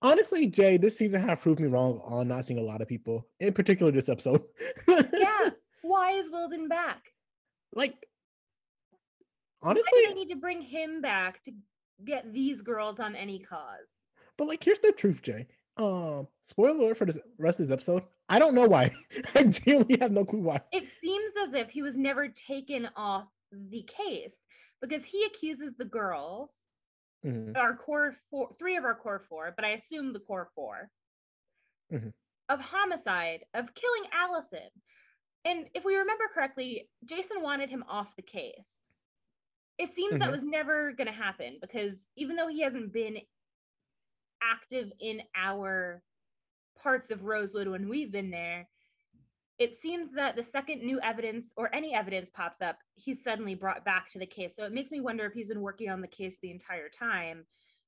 Honestly, 0.00 0.46
Jay, 0.46 0.76
this 0.76 0.96
season 0.96 1.20
have 1.26 1.40
proved 1.40 1.58
me 1.58 1.66
wrong 1.66 2.00
on 2.04 2.28
not 2.28 2.46
seeing 2.46 2.60
a 2.60 2.62
lot 2.62 2.80
of 2.80 2.86
people, 2.86 3.26
in 3.40 3.52
particular 3.52 3.90
this 3.90 4.08
episode. 4.08 4.42
yeah. 4.88 5.50
Why 5.82 6.12
is 6.12 6.30
Wilden 6.30 6.68
back? 6.68 7.02
Like, 7.74 7.94
Honestly, 9.60 10.06
they 10.06 10.14
need 10.14 10.28
to 10.28 10.36
bring 10.36 10.62
him 10.62 11.00
back 11.00 11.42
to 11.44 11.52
get 12.04 12.32
these 12.32 12.62
girls 12.62 13.00
on 13.00 13.16
any 13.16 13.40
cause. 13.40 13.97
But 14.38 14.48
like, 14.48 14.64
here's 14.64 14.78
the 14.78 14.92
truth, 14.92 15.20
Jay. 15.20 15.46
Um, 15.76 16.26
spoiler 16.44 16.70
alert 16.70 16.96
for 16.96 17.04
the 17.04 17.20
rest 17.38 17.60
of 17.60 17.68
this 17.68 17.72
episode. 17.74 18.04
I 18.28 18.38
don't 18.38 18.54
know 18.54 18.66
why. 18.66 18.90
I 19.34 19.44
genuinely 19.44 19.98
have 20.00 20.12
no 20.12 20.24
clue 20.24 20.40
why. 20.40 20.60
It 20.72 20.84
seems 21.00 21.34
as 21.46 21.54
if 21.54 21.68
he 21.70 21.82
was 21.82 21.96
never 21.96 22.28
taken 22.28 22.88
off 22.96 23.28
the 23.52 23.82
case 23.82 24.42
because 24.80 25.04
he 25.04 25.24
accuses 25.24 25.74
the 25.76 25.84
girls, 25.84 26.50
Mhm. 27.24 27.56
our 27.56 27.76
core 27.76 28.16
four, 28.30 28.52
three 28.58 28.76
of 28.76 28.84
our 28.84 28.94
core 28.94 29.24
four, 29.28 29.52
but 29.56 29.64
I 29.64 29.70
assume 29.70 30.12
the 30.12 30.20
core 30.20 30.50
4 30.54 30.88
Mhm. 31.92 32.12
of 32.48 32.60
homicide, 32.60 33.44
of 33.54 33.74
killing 33.74 34.04
Alison. 34.12 34.68
And 35.44 35.68
if 35.74 35.84
we 35.84 35.96
remember 35.96 36.24
correctly, 36.32 36.88
Jason 37.04 37.42
wanted 37.42 37.70
him 37.70 37.82
off 37.88 38.14
the 38.14 38.22
case. 38.22 38.84
It 39.78 39.88
seems 39.94 40.18
that 40.18 40.28
Mhm. 40.28 40.32
was 40.32 40.44
never 40.44 40.92
going 40.92 41.06
to 41.08 41.12
happen 41.12 41.58
because 41.60 42.08
even 42.16 42.36
though 42.36 42.48
he 42.48 42.60
hasn't 42.60 42.92
been 42.92 43.20
active 44.42 44.92
in 45.00 45.22
our 45.34 46.02
parts 46.80 47.10
of 47.10 47.24
Rosewood 47.24 47.68
when 47.68 47.88
we've 47.88 48.12
been 48.12 48.30
there, 48.30 48.68
it 49.58 49.74
seems 49.74 50.12
that 50.12 50.36
the 50.36 50.42
second 50.42 50.82
new 50.82 51.00
evidence 51.00 51.52
or 51.56 51.74
any 51.74 51.94
evidence 51.94 52.30
pops 52.30 52.62
up, 52.62 52.78
he's 52.94 53.22
suddenly 53.22 53.54
brought 53.54 53.84
back 53.84 54.10
to 54.12 54.18
the 54.18 54.26
case. 54.26 54.54
So 54.54 54.64
it 54.64 54.72
makes 54.72 54.90
me 54.90 55.00
wonder 55.00 55.26
if 55.26 55.32
he's 55.32 55.48
been 55.48 55.60
working 55.60 55.90
on 55.90 56.00
the 56.00 56.06
case 56.06 56.36
the 56.40 56.50
entire 56.50 56.88
time. 56.88 57.44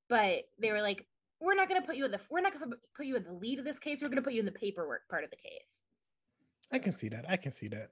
But 0.09 0.49
they 0.61 0.73
were 0.73 0.83
like, 0.83 1.07
"We're 1.41 1.55
not 1.55 1.69
going 1.69 1.81
to 1.81 1.87
put 1.87 1.97
you 1.97 2.05
in 2.05 2.11
the 2.11 2.21
we're 2.29 2.41
not 2.41 2.59
going 2.59 2.71
to 2.71 2.77
put 2.97 3.07
you 3.07 3.17
in 3.17 3.23
the 3.23 3.33
lead 3.33 3.61
of 3.61 3.65
this 3.65 3.79
case. 3.79 4.03
We're 4.03 4.09
going 4.09 4.17
to 4.17 4.23
put 4.23 4.33
you 4.33 4.41
in 4.41 4.47
the 4.47 4.53
paperwork 4.53 5.09
part 5.09 5.23
of 5.23 5.31
the 5.31 5.37
case. 5.37 5.85
I 6.73 6.81
can 6.81 6.93
see 6.93 7.09
that. 7.11 7.25
I 7.29 7.37
can 7.37 7.53
see 7.53 7.69
that. 7.69 7.91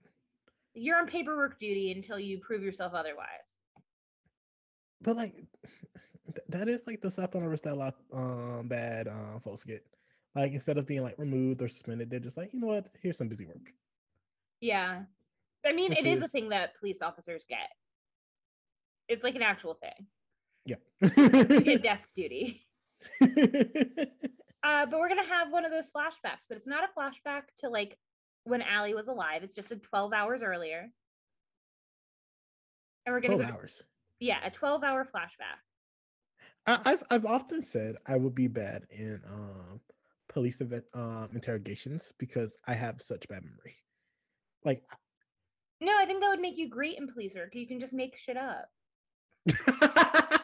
You're 0.75 0.99
on 0.99 1.07
paperwork 1.07 1.61
duty 1.61 1.93
until 1.93 2.19
you 2.19 2.39
prove 2.39 2.63
yourself 2.65 2.95
otherwise." 2.95 3.61
But 5.01 5.17
like, 5.17 5.37
th- 6.35 6.47
that 6.49 6.69
is 6.69 6.83
like 6.87 7.01
the 7.01 7.11
slap 7.11 7.35
on 7.35 7.43
the 7.43 7.49
wrist 7.49 7.65
that 7.65 7.75
a 7.75 7.77
lot 7.77 7.97
um 8.13 8.69
bad 8.69 9.09
uh, 9.09 9.39
folks 9.41 9.65
get. 9.65 9.85
Like 10.35 10.53
instead 10.53 10.79
of 10.79 10.87
being 10.87 11.03
like 11.03 11.19
removed 11.19 11.63
or 11.63 11.69
suspended, 11.69 12.11
they're 12.11 12.21
just 12.21 12.37
like, 12.37 12.53
you 12.53 12.61
know 12.61 12.67
what? 12.69 12.87
Here's 13.03 13.17
some 13.19 13.29
busy 13.29 13.47
work. 13.47 13.73
Yeah. 14.61 15.03
I 15.67 15.73
mean, 15.73 15.91
Which 15.91 16.01
it 16.01 16.07
is 16.07 16.23
a 16.23 16.29
thing 16.29 16.51
that 16.51 16.79
police 16.79 17.03
officers 17.03 17.45
get. 17.49 17.69
It's 19.09 19.25
like 19.25 19.35
an 19.35 19.43
actual 19.43 19.75
thing. 19.75 20.07
Yeah. 20.65 20.77
You 21.17 21.61
get 21.63 21.83
desk 21.83 22.09
duty. 22.15 22.67
Uh, 24.65 24.85
but 24.87 24.99
we're 24.99 25.09
gonna 25.09 25.25
have 25.25 25.53
one 25.53 25.65
of 25.65 25.71
those 25.71 25.89
flashbacks, 25.89 26.43
but 26.49 26.59
it's 26.59 26.67
not 26.67 26.83
a 26.83 26.89
flashback 27.01 27.43
to 27.61 27.69
like 27.69 27.97
when 28.43 28.61
Ali 28.61 28.93
was 28.93 29.07
alive. 29.07 29.45
It's 29.45 29.55
just 29.55 29.71
a 29.71 29.77
12 29.77 30.13
hours 30.13 30.43
earlier. 30.43 30.89
And 33.07 33.15
we're 33.15 33.21
gonna 33.21 33.37
Twelve 33.37 33.51
go 33.51 33.55
to- 33.57 33.61
hours. 33.63 33.83
yeah, 34.19 34.39
a 34.45 34.51
12 34.51 34.83
hour 34.83 35.05
flashback. 35.15 35.63
I, 36.69 36.79
I've 36.85 37.03
I've 37.11 37.25
often 37.25 37.63
said 37.65 37.97
I 38.07 38.17
would 38.17 38.35
be 38.35 38.47
bad 38.47 38.87
in 38.91 39.21
um 39.27 39.81
police 40.29 40.61
event 40.61 40.85
um 40.93 41.31
interrogations 41.33 42.13
because 42.19 42.57
I 42.67 42.75
have 42.75 43.01
such 43.01 43.27
bad 43.29 43.43
memory. 43.43 43.75
Like 44.65 44.83
No, 45.81 45.97
I 45.99 46.05
think 46.05 46.21
that 46.21 46.29
would 46.29 46.41
make 46.41 46.59
you 46.59 46.69
great 46.69 46.99
in 46.99 47.09
police 47.09 47.35
work. 47.35 47.55
You 47.55 47.67
can 47.67 47.81
just 47.81 47.95
make 47.95 48.19
shit 48.19 48.37
up 48.37 48.69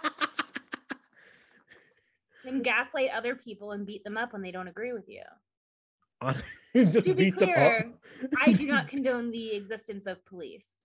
and 2.47 2.64
gaslight 2.64 3.11
other 3.14 3.35
people 3.35 3.73
and 3.73 3.85
beat 3.85 4.02
them 4.02 4.16
up 4.16 4.33
when 4.33 4.40
they 4.40 4.50
don't 4.50 4.69
agree 4.69 4.95
with 4.95 5.09
you. 5.09 5.23
just 6.75 7.04
To 7.04 7.14
be 7.14 7.31
beat 7.31 7.38
them 7.38 7.50
up. 7.50 7.54
clear, 7.54 7.93
I 8.40 8.52
do 8.52 8.66
not 8.66 8.88
condone 8.95 9.31
the 9.31 9.54
existence 9.54 10.07
of 10.07 10.25
police. 10.25 10.78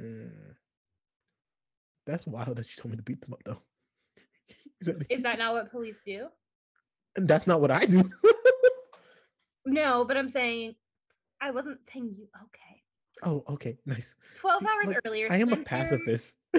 Mm. 0.00 0.54
That's 2.06 2.24
wild 2.24 2.56
that 2.56 2.68
you 2.68 2.80
told 2.80 2.92
me 2.92 2.96
to 2.98 3.02
beat 3.02 3.20
them 3.20 3.32
up 3.32 3.42
though. 3.44 3.62
Is 5.10 5.22
that 5.22 5.38
not 5.38 5.54
what 5.54 5.70
police 5.70 6.00
do? 6.04 6.26
That's 7.16 7.46
not 7.46 7.60
what 7.60 7.70
I 7.70 7.84
do. 7.84 8.10
No, 9.64 10.04
but 10.04 10.16
I'm 10.16 10.28
saying 10.28 10.74
I 11.40 11.50
wasn't 11.50 11.78
saying 11.92 12.14
you 12.18 12.26
okay. 12.44 12.82
oh, 13.22 13.44
okay, 13.54 13.78
nice. 13.86 14.14
12 14.40 14.60
See, 14.60 14.66
hours 14.66 14.86
look, 14.88 14.98
earlier. 15.04 15.28
I 15.30 15.36
am 15.36 15.52
a 15.52 15.56
pacifist. 15.58 16.34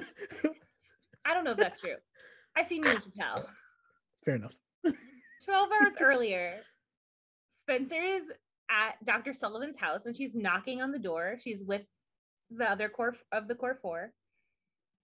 I 1.25 1.33
don't 1.33 1.43
know 1.43 1.51
if 1.51 1.57
that's 1.57 1.79
true. 1.81 1.95
I 2.55 2.63
see 2.63 2.79
Neil 2.79 2.95
Chappelle. 2.95 3.45
Fair 4.25 4.35
enough. 4.35 4.53
12 4.83 5.69
hours 5.81 5.93
earlier, 5.99 6.59
Spencer 7.49 8.01
is 8.01 8.31
at 8.69 9.03
Dr. 9.05 9.33
Sullivan's 9.33 9.77
house 9.77 10.05
and 10.05 10.15
she's 10.15 10.35
knocking 10.35 10.81
on 10.81 10.91
the 10.91 10.99
door. 10.99 11.35
She's 11.39 11.63
with 11.63 11.81
the 12.49 12.69
other 12.69 12.87
core 12.89 13.15
of 13.31 13.47
the 13.47 13.55
core 13.55 13.77
four. 13.81 14.11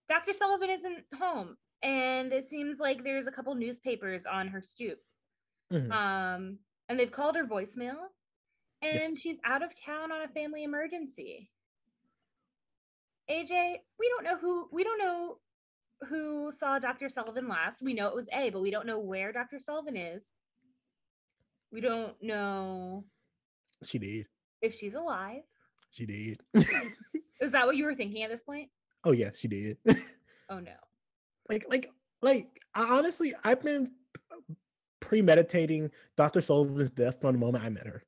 Dr. 0.10 0.34
Sullivan 0.34 0.70
isn't 0.70 1.04
home, 1.20 1.58
and 1.84 2.32
it 2.34 2.48
seems 2.50 2.80
like 2.80 3.04
there's 3.04 3.28
a 3.28 3.32
couple 3.32 3.54
newspapers 3.56 4.26
on 4.26 4.48
her 4.48 4.62
stoop. 4.62 5.00
Mhm. 5.72 5.92
Um, 5.92 6.60
and 6.88 7.00
they've 7.00 7.12
called 7.12 7.36
her 7.36 7.46
voicemail, 7.46 8.10
and 8.82 9.14
Yes. 9.14 9.20
she's 9.20 9.38
out 9.44 9.62
of 9.64 9.74
town 9.80 10.12
on 10.12 10.22
a 10.22 10.28
family 10.30 10.64
emergency. 10.64 11.52
AJ, 13.30 13.84
we 14.00 14.10
don't 14.10 14.24
know 14.24 14.38
who 14.38 14.68
we 14.72 14.84
don't 14.84 14.98
know 14.98 15.40
who 16.08 16.52
saw 16.58 16.80
Dr. 16.80 17.10
Sullivan 17.10 17.48
last. 17.48 17.82
We 17.82 17.94
know 17.94 18.08
it 18.08 18.16
was 18.16 18.30
A, 18.34 18.50
but 18.50 18.62
we 18.62 18.72
don't 18.72 18.88
know 18.88 19.00
where 19.00 19.32
Dr. 19.32 19.60
Sullivan 19.60 19.98
is. 19.98 20.32
We 21.72 21.82
don't 21.82 22.20
know 22.24 23.06
She 23.84 24.00
did. 24.00 24.28
if 24.62 24.74
she's 24.76 24.96
alive. 24.96 25.44
She 25.92 26.06
did. 26.06 26.42
Is 27.40 27.52
that 27.52 27.66
what 27.68 27.76
you 27.78 27.86
were 27.86 27.96
thinking 27.96 28.24
at 28.24 28.30
this 28.32 28.44
point? 28.44 28.72
oh 29.04 29.12
yeah, 29.12 29.32
she 29.34 29.48
did. 29.48 29.78
Oh 30.52 30.60
no. 30.60 30.74
Like 31.50 31.66
like 31.70 31.92
like 32.22 32.48
I, 32.74 32.84
honestly 32.84 33.34
i've 33.44 33.62
been 33.62 33.92
premeditating 35.00 35.90
dr 36.18 36.40
sullivan's 36.42 36.92
death 36.92 37.20
from 37.20 37.34
the 37.34 37.40
moment 37.40 37.64
i 37.64 37.70
met 37.70 37.88
her. 37.88 38.04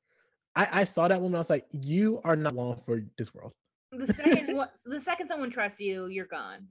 I 0.54 0.68
i 0.80 0.84
saw 0.84 1.08
that 1.08 1.20
woman 1.20 1.34
i 1.36 1.38
was 1.38 1.50
like 1.50 1.66
you 1.72 2.20
are 2.24 2.36
not 2.36 2.54
long 2.54 2.80
for 2.86 3.02
this 3.18 3.34
world. 3.34 3.52
The 3.90 4.12
second 4.14 4.58
the 4.86 5.00
second 5.00 5.28
someone 5.28 5.50
trusts 5.50 5.80
you, 5.80 6.06
you're 6.06 6.26
gone. 6.26 6.68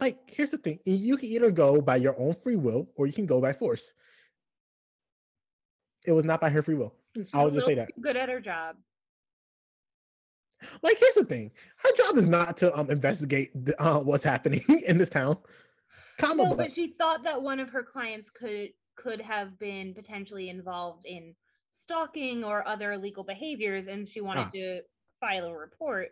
like 0.00 0.18
here's 0.26 0.50
the 0.50 0.58
thing 0.58 0.80
you 0.84 1.16
can 1.16 1.28
either 1.28 1.50
go 1.50 1.80
by 1.80 1.96
your 1.96 2.18
own 2.18 2.34
free 2.34 2.56
will 2.56 2.88
or 2.96 3.06
you 3.06 3.12
can 3.12 3.26
go 3.26 3.40
by 3.40 3.52
force. 3.52 3.92
It 6.06 6.12
was 6.12 6.24
not 6.24 6.40
by 6.40 6.50
her 6.50 6.62
free 6.62 6.76
will. 6.76 6.94
She's 7.16 7.26
i'll 7.34 7.50
just 7.50 7.66
say 7.66 7.74
that. 7.74 7.90
Good 8.00 8.16
at 8.16 8.28
her 8.28 8.40
job. 8.40 8.76
like 10.82 10.98
here's 10.98 11.14
the 11.14 11.24
thing 11.24 11.50
her 11.76 11.90
job 11.96 12.16
is 12.16 12.26
not 12.26 12.56
to 12.58 12.76
um 12.78 12.90
investigate 12.90 13.50
the, 13.64 13.80
uh, 13.82 14.00
what's 14.00 14.24
happening 14.24 14.64
in 14.86 14.98
this 14.98 15.08
town 15.08 15.36
comma 16.18 16.44
No, 16.44 16.50
but 16.50 16.56
but 16.56 16.72
she 16.72 16.94
thought 16.98 17.22
that 17.24 17.42
one 17.42 17.60
of 17.60 17.70
her 17.70 17.82
clients 17.82 18.30
could 18.30 18.70
could 18.96 19.20
have 19.20 19.58
been 19.58 19.94
potentially 19.94 20.48
involved 20.48 21.04
in 21.06 21.34
stalking 21.70 22.42
or 22.44 22.66
other 22.66 22.92
illegal 22.92 23.24
behaviors, 23.24 23.86
and 23.88 24.08
she 24.08 24.20
wanted 24.22 24.48
Ah. 24.48 24.50
to 24.54 24.82
file 25.20 25.46
a 25.46 25.56
report 25.56 26.10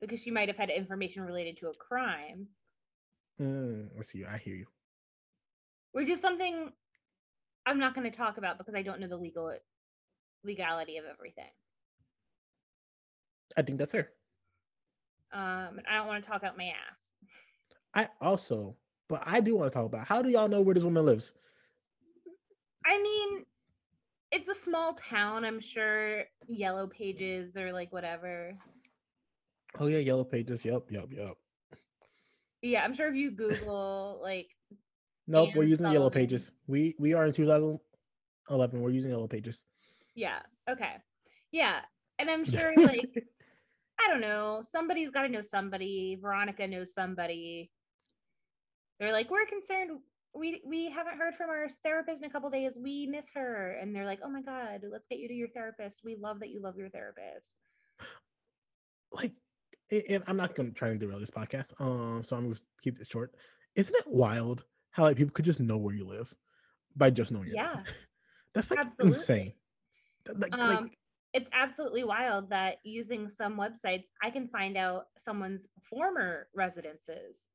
because 0.00 0.20
she 0.20 0.30
might 0.30 0.48
have 0.48 0.56
had 0.58 0.70
information 0.70 1.22
related 1.22 1.56
to 1.58 1.68
a 1.68 1.74
crime, 1.74 2.48
Mm, 3.40 3.90
let's 3.94 4.08
see 4.10 4.24
i 4.24 4.38
hear 4.38 4.54
you 4.56 4.66
which 5.92 6.08
is 6.08 6.20
something 6.20 6.72
I'm 7.66 7.78
not 7.78 7.94
going 7.94 8.10
to 8.10 8.16
talk 8.16 8.38
about 8.38 8.58
because 8.58 8.74
I 8.74 8.82
don't 8.82 9.00
know 9.00 9.08
the 9.08 9.16
legal 9.16 9.56
legality 10.44 10.98
of 10.98 11.04
everything. 11.06 11.50
i 13.56 13.62
think 13.62 13.78
that's 13.78 13.92
her 13.92 14.10
Um, 15.32 15.78
and 15.78 15.86
I 15.90 15.96
don't 15.96 16.06
want 16.06 16.22
to 16.22 16.30
talk 16.30 16.44
out 16.44 16.56
my 16.56 16.66
ass. 16.66 17.10
I 17.94 18.08
also, 18.20 18.76
but 19.08 19.22
I 19.24 19.40
do 19.40 19.56
want 19.56 19.72
to 19.72 19.74
talk 19.76 19.86
about 19.86 20.06
how 20.06 20.22
do 20.22 20.30
y'all 20.30 20.48
know 20.48 20.60
where 20.60 20.74
this 20.74 20.84
woman 20.84 21.04
lives? 21.04 21.32
I 22.84 23.00
mean, 23.02 23.44
it's 24.32 24.48
a 24.48 24.54
small 24.54 24.94
town. 24.94 25.44
I'm 25.44 25.60
sure 25.60 26.24
Yellow 26.46 26.86
Pages 26.86 27.56
or 27.56 27.72
like 27.72 27.92
whatever. 27.92 28.56
Oh 29.78 29.86
yeah, 29.86 29.98
yellow 29.98 30.24
pages. 30.24 30.64
Yep, 30.64 30.84
yep, 30.90 31.08
yep. 31.10 31.34
Yeah, 32.62 32.84
I'm 32.84 32.94
sure 32.94 33.08
if 33.08 33.14
you 33.14 33.30
Google 33.30 34.18
like 34.22 34.48
Nope, 35.26 35.50
we're 35.54 35.64
using 35.64 35.90
yellow 35.90 36.10
pages. 36.10 36.52
We 36.66 36.94
we 36.98 37.12
are 37.12 37.26
in 37.26 37.32
2011. 37.32 38.80
We're 38.80 38.90
using 38.90 39.10
yellow 39.10 39.26
pages. 39.26 39.64
Yeah. 40.14 40.38
Okay. 40.70 40.94
Yeah. 41.50 41.80
And 42.18 42.30
I'm 42.30 42.44
sure, 42.44 42.72
like, 42.76 43.24
I 44.00 44.08
don't 44.08 44.20
know, 44.20 44.62
somebody's 44.70 45.10
got 45.10 45.22
to 45.22 45.28
know 45.28 45.42
somebody. 45.42 46.16
Veronica 46.20 46.66
knows 46.66 46.94
somebody. 46.94 47.70
They're 48.98 49.12
like, 49.12 49.30
we're 49.30 49.46
concerned 49.46 50.00
we 50.36 50.60
we 50.66 50.90
haven't 50.90 51.18
heard 51.18 51.34
from 51.34 51.50
our 51.50 51.68
therapist 51.82 52.22
in 52.22 52.28
a 52.28 52.32
couple 52.32 52.50
days. 52.50 52.78
We 52.80 53.06
miss 53.06 53.30
her." 53.34 53.78
And 53.80 53.94
they're 53.94 54.04
like, 54.04 54.20
"Oh 54.22 54.28
my 54.28 54.42
god, 54.42 54.82
let's 54.90 55.06
get 55.08 55.18
you 55.18 55.28
to 55.28 55.34
your 55.34 55.48
therapist. 55.48 56.00
We 56.04 56.16
love 56.16 56.40
that 56.40 56.50
you 56.50 56.60
love 56.60 56.76
your 56.76 56.90
therapist." 56.90 57.56
Like, 59.12 59.32
and 59.90 60.22
I'm 60.26 60.36
not 60.36 60.54
going 60.54 60.68
to 60.68 60.74
try 60.74 60.88
and 60.88 61.00
derail 61.00 61.20
this 61.20 61.30
podcast. 61.30 61.72
Um, 61.80 62.22
so 62.24 62.36
I'm 62.36 62.44
going 62.44 62.56
to 62.56 62.62
keep 62.82 62.98
this 62.98 63.08
short. 63.08 63.34
Isn't 63.76 63.94
it 63.94 64.06
wild 64.06 64.64
how 64.90 65.04
like 65.04 65.16
people 65.16 65.32
could 65.32 65.44
just 65.44 65.60
know 65.60 65.76
where 65.76 65.94
you 65.94 66.06
live 66.06 66.34
by 66.96 67.10
just 67.10 67.30
knowing 67.32 67.46
your 67.46 67.56
Yeah. 67.56 67.76
That's 68.54 68.70
like 68.70 68.80
Absolutely. 68.80 69.18
insane. 69.18 69.52
Like, 70.34 70.54
Um, 70.54 70.68
like 70.68 70.98
it's 71.34 71.50
absolutely 71.52 72.04
wild 72.04 72.50
that 72.50 72.78
using 72.82 73.28
some 73.28 73.56
websites, 73.56 74.06
I 74.22 74.30
can 74.30 74.48
find 74.48 74.76
out 74.76 75.06
someone's 75.18 75.68
former 75.88 76.48
residences. 76.54 77.48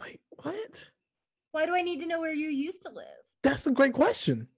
Like 0.00 0.20
what? 0.30 0.84
Why 1.52 1.66
do 1.66 1.74
I 1.74 1.82
need 1.82 2.00
to 2.00 2.06
know 2.06 2.20
where 2.20 2.34
you 2.34 2.48
used 2.48 2.82
to 2.82 2.90
live? 2.92 3.04
That's 3.42 3.66
a 3.66 3.70
great 3.70 3.92
question. 3.94 4.48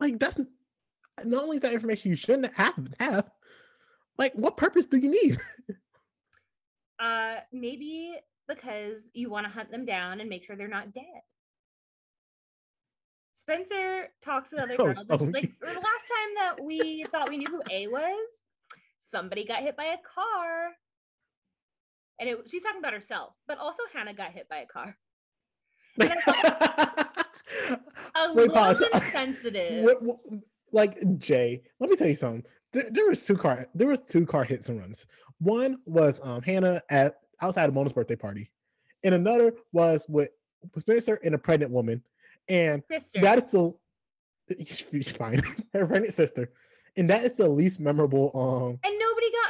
Like 0.00 0.18
that's 0.18 0.38
not 1.24 1.42
only 1.44 1.56
is 1.56 1.62
that 1.62 1.72
information 1.72 2.10
you 2.10 2.16
shouldn't 2.16 2.52
have 2.54 2.88
have. 3.00 3.30
Like, 4.18 4.32
what 4.34 4.56
purpose 4.56 4.86
do 4.86 4.96
you 4.96 5.10
need? 5.10 5.38
Uh, 7.00 7.36
maybe 7.52 8.12
because 8.48 9.08
you 9.12 9.30
want 9.30 9.46
to 9.46 9.52
hunt 9.52 9.70
them 9.70 9.84
down 9.86 10.20
and 10.20 10.28
make 10.28 10.44
sure 10.44 10.56
they're 10.56 10.66
not 10.66 10.92
dead. 10.92 11.22
Spencer 13.34 14.08
talks 14.20 14.50
to 14.50 14.60
other 14.60 14.74
Oh, 14.80 14.84
girls. 14.92 15.06
Oh. 15.08 15.16
like, 15.26 15.52
the 15.60 15.66
last 15.66 15.76
time 15.76 16.34
that 16.38 16.56
we 16.60 17.04
thought 17.12 17.28
we 17.28 17.36
knew 17.38 17.46
who 17.46 17.62
A 17.70 17.86
was, 17.86 18.28
somebody 18.98 19.44
got 19.46 19.62
hit 19.62 19.76
by 19.76 19.84
a 19.84 19.96
car. 20.12 20.70
And 22.20 22.28
it, 22.28 22.38
she's 22.50 22.62
talking 22.62 22.80
about 22.80 22.92
herself, 22.92 23.34
but 23.46 23.58
also 23.58 23.82
Hanna 23.94 24.14
got 24.14 24.32
hit 24.32 24.48
by 24.48 24.58
a 24.58 24.66
car. 24.66 24.96
A 28.14 28.32
Wait, 28.34 28.48
little 28.48 28.54
pause. 28.54 28.82
insensitive. 28.94 29.88
Like 30.72 30.98
Jay, 31.18 31.62
let 31.80 31.90
me 31.90 31.96
tell 31.96 32.08
you 32.08 32.14
something. 32.14 32.44
There, 32.72 32.88
there 32.90 33.08
was 33.08 33.22
two 33.22 33.36
car 33.36 33.66
there 33.74 33.88
was 33.88 34.00
two 34.08 34.26
car 34.26 34.44
hits 34.44 34.68
and 34.68 34.78
runs. 34.78 35.06
One 35.38 35.78
was 35.86 36.20
um 36.22 36.42
Hanna 36.42 36.82
at 36.90 37.20
outside 37.40 37.68
of 37.68 37.74
Mona's 37.74 37.92
birthday 37.92 38.16
party, 38.16 38.50
and 39.02 39.14
another 39.14 39.54
was 39.72 40.04
with 40.08 40.30
Spencer 40.78 41.18
and 41.24 41.34
a 41.34 41.38
pregnant 41.38 41.70
woman, 41.70 42.02
and 42.48 42.82
Sister. 42.90 43.20
that 43.20 43.44
is 43.44 43.50
the 43.52 43.72
she's 44.64 45.10
fine 45.10 45.42
her 45.72 45.86
pregnant 45.86 46.12
sister, 46.12 46.52
and 46.96 47.08
that 47.08 47.24
is 47.24 47.32
the 47.32 47.48
least 47.48 47.80
memorable 47.80 48.30
um 48.34 48.78
and 48.84 48.98
got 48.98 49.07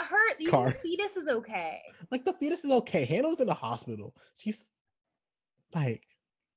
hurt. 0.08 0.36
Even 0.40 0.50
Car. 0.50 0.70
the 0.70 0.78
fetus 0.88 1.16
is 1.16 1.28
okay. 1.28 1.80
like 2.10 2.24
the 2.24 2.32
fetus 2.34 2.64
is 2.64 2.70
okay. 2.70 3.04
Hanna 3.04 3.28
was 3.28 3.40
in 3.40 3.46
the 3.46 3.54
hospital. 3.54 4.14
She's 4.34 4.70
like 5.74 6.02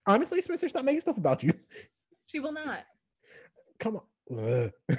honestly, 0.08 0.42
Spencer, 0.42 0.70
stop 0.70 0.86
making 0.86 1.02
stuff 1.02 1.18
about 1.18 1.44
you. 1.44 1.54
She 2.28 2.40
will 2.40 2.54
not. 2.54 2.86
Come 3.80 4.00
on. 4.30 4.72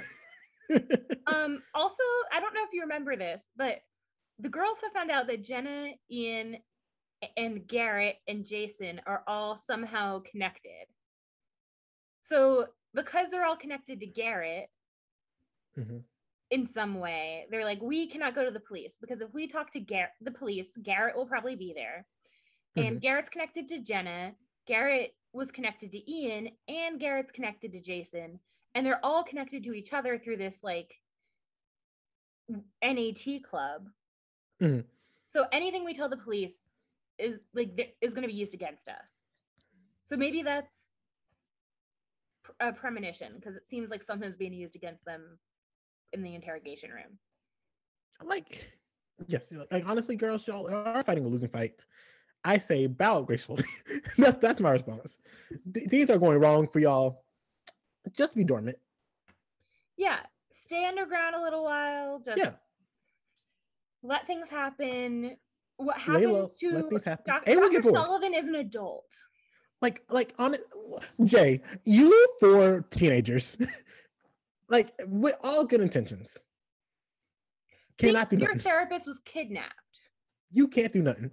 Um, 1.27 1.61
also, 1.75 2.03
I 2.31 2.39
don't 2.39 2.53
know 2.53 2.63
if 2.63 2.69
you 2.73 2.81
remember 2.81 3.15
this, 3.15 3.41
but 3.55 3.79
the 4.39 4.49
girls 4.49 4.77
have 4.81 4.91
found 4.93 5.11
out 5.11 5.27
that 5.27 5.43
Jenna, 5.43 5.91
Ian, 6.09 6.57
and 7.37 7.67
Garrett 7.67 8.15
and 8.27 8.45
Jason 8.45 8.99
are 9.05 9.23
all 9.27 9.57
somehow 9.57 10.21
connected. 10.29 10.87
So 12.23 12.67
because 12.93 13.27
they're 13.29 13.45
all 13.45 13.57
connected 13.57 13.99
to 13.99 14.05
Garrett 14.07 14.69
Mhm. 15.77 16.03
In 16.53 16.67
some 16.67 16.99
way, 16.99 17.47
they're 17.49 17.65
like, 17.65 17.81
we 17.81 18.07
cannot 18.07 18.35
go 18.35 18.45
to 18.45 18.51
the 18.51 18.59
police 18.59 18.97
because 19.01 19.21
if 19.21 19.33
we 19.33 19.47
talk 19.47 19.73
to 19.73 19.79
Garrett, 19.79 20.11
the 20.21 20.29
police, 20.29 20.67
Garrett 20.83 21.15
will 21.15 21.25
probably 21.25 21.55
be 21.55 21.73
there. 21.73 22.05
And 22.75 23.01
Garrett's 23.01 23.29
connected 23.29 23.67
to 23.69 23.79
Jenna. 23.79 24.33
Garrett 24.67 25.15
was 25.31 25.51
connected 25.51 25.91
to 25.91 26.11
Ian, 26.11 26.49
and 26.67 26.99
Garrett's 26.99 27.31
connected 27.31 27.71
to 27.71 27.79
Jason. 27.79 28.39
And 28.75 28.85
they're 28.85 29.03
all 29.03 29.23
connected 29.23 29.63
to 29.63 29.73
each 29.73 29.93
other 29.93 30.19
through 30.19 30.37
this 30.37 30.59
like 30.63 30.93
NAT 32.83 33.41
club. 33.43 33.89
Mhm. 34.61 34.85
So 35.27 35.47
anything 35.51 35.83
we 35.83 35.95
tell 35.95 36.09
the 36.09 36.17
police 36.17 36.67
is 37.17 37.39
like 37.53 37.95
is 37.99 38.13
going 38.13 38.23
to 38.23 38.33
be 38.33 38.39
used 38.39 38.53
against 38.53 38.87
us. 38.87 39.25
So 40.05 40.15
maybe 40.15 40.43
that's 40.43 40.89
a 42.59 42.73
premonition 42.73 43.33
because 43.35 43.55
it 43.55 43.65
seems 43.65 43.89
like 43.89 44.03
something's 44.03 44.37
being 44.37 44.53
used 44.53 44.75
against 44.75 45.03
them 45.05 45.39
in 46.13 46.23
the 46.23 46.35
interrogation 46.35 46.89
room. 46.91 47.17
like 48.23 48.71
yes 49.27 49.51
like, 49.51 49.71
like, 49.71 49.83
honestly 49.87 50.15
girls 50.15 50.47
y'all 50.47 50.69
are 50.73 51.03
fighting 51.03 51.25
a 51.25 51.27
losing 51.27 51.49
fight 51.49 51.85
i 52.43 52.57
say 52.57 52.87
bow 52.87 53.21
gracefully 53.21 53.63
that's 54.17 54.37
that's 54.37 54.59
my 54.61 54.71
response 54.71 55.17
Th- 55.73 55.87
things 55.89 56.09
are 56.09 56.17
going 56.17 56.39
wrong 56.39 56.67
for 56.67 56.79
y'all 56.79 57.23
just 58.17 58.35
be 58.35 58.43
dormant 58.43 58.77
Yeah, 59.97 60.19
stay 60.53 60.85
underground 60.85 61.35
a 61.35 61.41
little 61.41 61.63
while. 61.63 62.19
Just 62.25 62.37
yeah 62.37 62.51
let 64.01 64.27
things 64.27 64.49
happen. 64.49 65.37
What 65.77 65.97
happens 65.97 66.25
low 66.27 66.49
to 66.59 66.75
let 66.75 66.89
things 66.89 67.05
happen 67.05 67.23
Doc- 67.27 67.43
hey 67.45 67.55
Dr. 67.55 67.81
Sullivan 67.91 68.33
is 68.33 68.47
an 68.47 68.55
adult. 68.55 69.05
like 69.81 70.01
like 70.09 70.33
on 70.39 70.55
jay 71.23 71.61
you 71.85 72.11
for 72.39 72.81
teenagers 72.89 73.57
like 74.69 74.91
with 75.07 75.35
all 75.43 75.65
good 75.65 75.81
intentions. 75.81 76.37
Cannot 77.97 78.29
do 78.29 78.37
your 78.37 78.49
nothing. 78.49 78.61
therapist 78.61 79.07
was 79.07 79.19
kidnapped. 79.19 79.73
you 80.51 80.67
can't 80.67 80.91
do 80.91 81.03
nothing. 81.03 81.31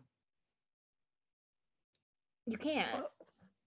You 2.47 2.59
can't. 2.59 2.95
Uh, 2.95 3.03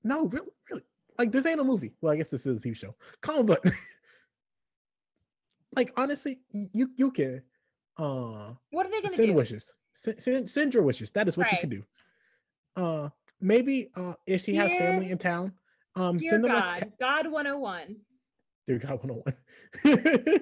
no 0.04 0.26
really, 0.26 0.48
really. 0.70 0.84
Like 1.18 1.32
this 1.32 1.46
ain't 1.46 1.60
a 1.60 1.64
movie. 1.64 1.94
Well 2.02 2.14
i 2.14 2.18
guess 2.18 2.30
this 2.30 2.46
is 2.46 2.58
a 2.58 2.60
tv 2.60 2.76
show. 2.76 2.96
Calm 3.22 3.46
but 3.46 3.64
like 5.76 5.92
honestly 5.98 6.40
you 6.52 6.90
you 6.96 7.12
can 7.12 7.42
uh 7.98 8.54
What 8.72 8.86
are 8.86 8.92
they 8.92 9.02
gonna 9.02 9.16
send 9.16 9.30
do? 9.30 9.34
wishes. 9.34 9.72
Send, 9.96 10.20
send, 10.20 10.50
send 10.50 10.74
your 10.74 10.84
wishes. 10.84 11.12
That 11.12 11.28
is 11.28 11.38
what 11.38 11.52
you 11.52 11.58
can 11.58 11.70
do. 11.70 11.84
Uh 12.76 13.10
maybe 13.40 13.90
uh 13.96 14.14
if 14.26 14.44
she 14.44 14.56
has 14.56 14.76
family 14.76 15.12
in 15.12 15.18
town 15.18 15.54
um 15.96 16.18
Dear 16.18 16.32
send 16.32 16.44
them 16.44 16.52
God, 16.52 16.78
a 16.78 16.82
ca- 16.82 16.92
God 17.00 17.32
101. 17.32 17.96
Dear 18.68 18.80
god 18.80 19.00
101 19.04 19.36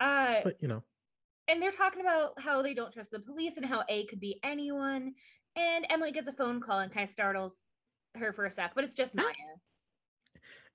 Uh, 0.00 0.36
but 0.44 0.62
you 0.62 0.68
know 0.68 0.84
and 1.48 1.62
they're 1.62 1.72
talking 1.72 2.00
about 2.00 2.38
how 2.38 2.62
they 2.62 2.74
don't 2.74 2.92
trust 2.92 3.10
the 3.10 3.18
police 3.18 3.56
and 3.56 3.64
how 3.64 3.82
A 3.88 4.04
could 4.06 4.20
be 4.20 4.38
anyone. 4.44 5.14
And 5.56 5.86
Emily 5.88 6.12
gets 6.12 6.28
a 6.28 6.32
phone 6.32 6.60
call 6.60 6.80
and 6.80 6.92
kind 6.92 7.04
of 7.04 7.10
startles 7.10 7.54
her 8.16 8.32
for 8.32 8.44
a 8.44 8.50
sec, 8.50 8.72
but 8.74 8.84
it's 8.84 8.92
just. 8.92 9.14
Maya. 9.16 9.24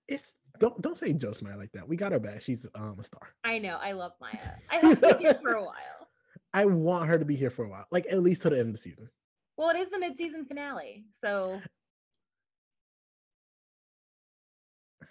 it's 0.08 0.34
don't 0.60 0.80
don't 0.82 0.98
say 0.98 1.14
Joe 1.14 1.32
Smile 1.32 1.58
like 1.58 1.72
that 1.72 1.88
we 1.88 1.96
got 1.96 2.12
her 2.12 2.20
back 2.20 2.42
she's 2.42 2.68
um 2.76 2.98
a 3.00 3.04
star 3.04 3.34
I 3.44 3.60
know. 3.60 3.78
I 3.82 3.94
love 3.94 4.12
Maya. 4.20 4.34
I 4.72 4.80
hope 4.80 5.00
she's 5.00 5.20
here 5.20 5.40
for 5.42 5.54
a 5.54 5.64
while. 5.64 6.08
i 6.56 6.66
want 6.66 7.10
her 7.10 7.18
to 7.18 7.26
be 7.26 7.36
here 7.36 7.50
for 7.50 7.66
a 7.66 7.70
while 7.70 7.86
like 7.92 8.06
at 8.12 8.22
least 8.22 8.44
to 8.44 8.50
the 8.50 8.60
end 8.60 8.70
of 8.70 8.74
the 8.76 8.82
season 8.82 9.10
Well, 9.58 9.70
it 9.70 9.78
is 9.78 9.90
the 9.90 9.98
mid-season 9.98 10.46
finale, 10.46 11.06
so 11.20 11.60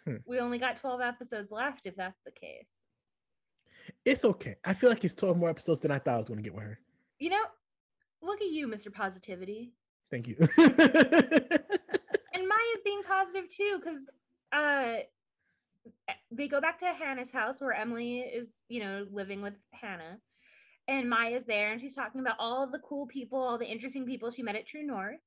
Hmm. 0.06 0.16
we 0.26 0.38
only 0.40 0.58
got 0.58 0.80
12 0.80 1.00
episodes 1.00 1.50
left 1.52 1.82
if 1.84 1.94
that's 1.96 2.18
the 2.24 2.32
case. 2.32 2.82
it's 4.04 4.24
okay 4.24 4.56
i 4.64 4.74
feel 4.74 4.90
like 4.90 5.04
it's 5.04 5.14
12 5.14 5.36
more 5.36 5.48
episodes 5.50 5.78
than 5.80 5.90
i 5.92 5.98
thought 5.98 6.14
i 6.14 6.18
was 6.18 6.26
going 6.28 6.38
to 6.38 6.42
get 6.42 6.54
with 6.54 6.64
her 6.64 6.78
You 7.20 7.30
know, 7.30 7.44
look 8.20 8.40
at 8.42 8.48
you, 8.50 8.66
Mr. 8.68 8.92
Positivity. 8.92 9.72
thank 10.10 10.26
you 10.26 10.36
And 12.34 12.48
Maya's 12.48 12.82
being 12.84 13.02
positive 13.06 13.48
too, 13.50 13.78
because 13.82 13.98
uh 14.52 14.94
they 16.30 16.48
go 16.48 16.60
back 16.60 16.78
to 16.80 16.86
Hanna's 16.86 17.30
house 17.30 17.60
where 17.60 17.72
Emily 17.72 18.20
is, 18.20 18.48
you 18.68 18.80
know, 18.80 19.06
living 19.12 19.42
with 19.42 19.54
Hanna. 19.72 20.18
And 20.88 21.08
Maya's 21.10 21.44
there 21.44 21.72
and 21.72 21.80
she's 21.80 21.94
talking 21.94 22.20
about 22.20 22.36
all 22.38 22.66
the 22.66 22.78
cool 22.80 23.06
people, 23.06 23.38
all 23.40 23.58
the 23.58 23.66
interesting 23.70 24.06
people 24.06 24.30
she 24.30 24.42
met 24.42 24.56
at 24.56 24.66
True 24.66 24.82
North. 24.84 25.20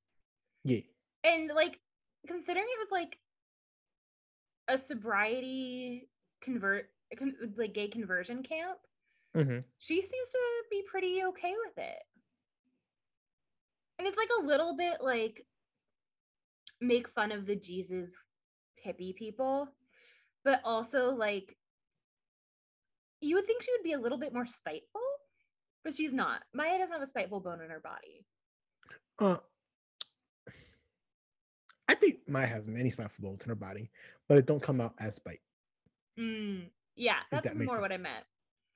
yeah 0.63 0.79
And 1.23 1.49
like 1.53 1.79
considering 2.27 2.65
it 2.67 2.79
was 2.79 2.91
like 2.91 3.17
a 4.67 4.77
sobriety 4.77 6.09
convert 6.41 6.89
like 7.57 7.73
gay 7.73 7.87
conversion 7.87 8.43
camp, 8.43 8.79
hmm 9.35 9.59
she 9.77 10.01
seems 10.01 10.29
to 10.29 10.39
be 10.71 10.83
pretty 10.89 11.21
okay 11.27 11.53
with 11.65 11.77
it. 11.77 12.01
And 13.99 14.07
it's 14.07 14.17
like 14.17 14.29
a 14.41 14.45
little 14.45 14.75
bit 14.75 14.97
like 15.01 15.45
make 16.81 17.07
fun 17.09 17.31
of 17.31 17.45
the 17.45 17.55
Jesus 17.55 18.09
hippie 18.85 19.15
people, 19.15 19.69
but 20.43 20.61
also 20.63 21.11
like 21.11 21.57
you 23.21 23.35
would 23.35 23.45
think 23.45 23.63
she 23.63 23.71
would 23.71 23.83
be 23.83 23.93
a 23.93 23.99
little 23.99 24.17
bit 24.17 24.33
more 24.33 24.45
spiteful, 24.45 25.01
but 25.83 25.95
she's 25.95 26.13
not. 26.13 26.43
Maya 26.53 26.77
doesn't 26.77 26.93
have 26.93 27.01
a 27.01 27.07
spiteful 27.07 27.39
bone 27.39 27.61
in 27.61 27.69
her 27.69 27.79
body. 27.79 28.25
Uh, 29.19 29.37
I 31.87 31.95
think 31.95 32.27
Maya 32.27 32.47
has 32.47 32.67
many 32.67 32.89
spiteful 32.89 33.23
bones 33.29 33.43
in 33.43 33.49
her 33.49 33.55
body, 33.55 33.91
but 34.27 34.37
it 34.37 34.45
don't 34.45 34.61
come 34.61 34.81
out 34.81 34.93
as 34.99 35.15
spite. 35.15 35.41
Mm, 36.19 36.69
yeah, 36.95 37.17
that's 37.29 37.43
that 37.43 37.57
more 37.57 37.79
what 37.79 37.93
I 37.93 37.97
meant. 37.97 38.23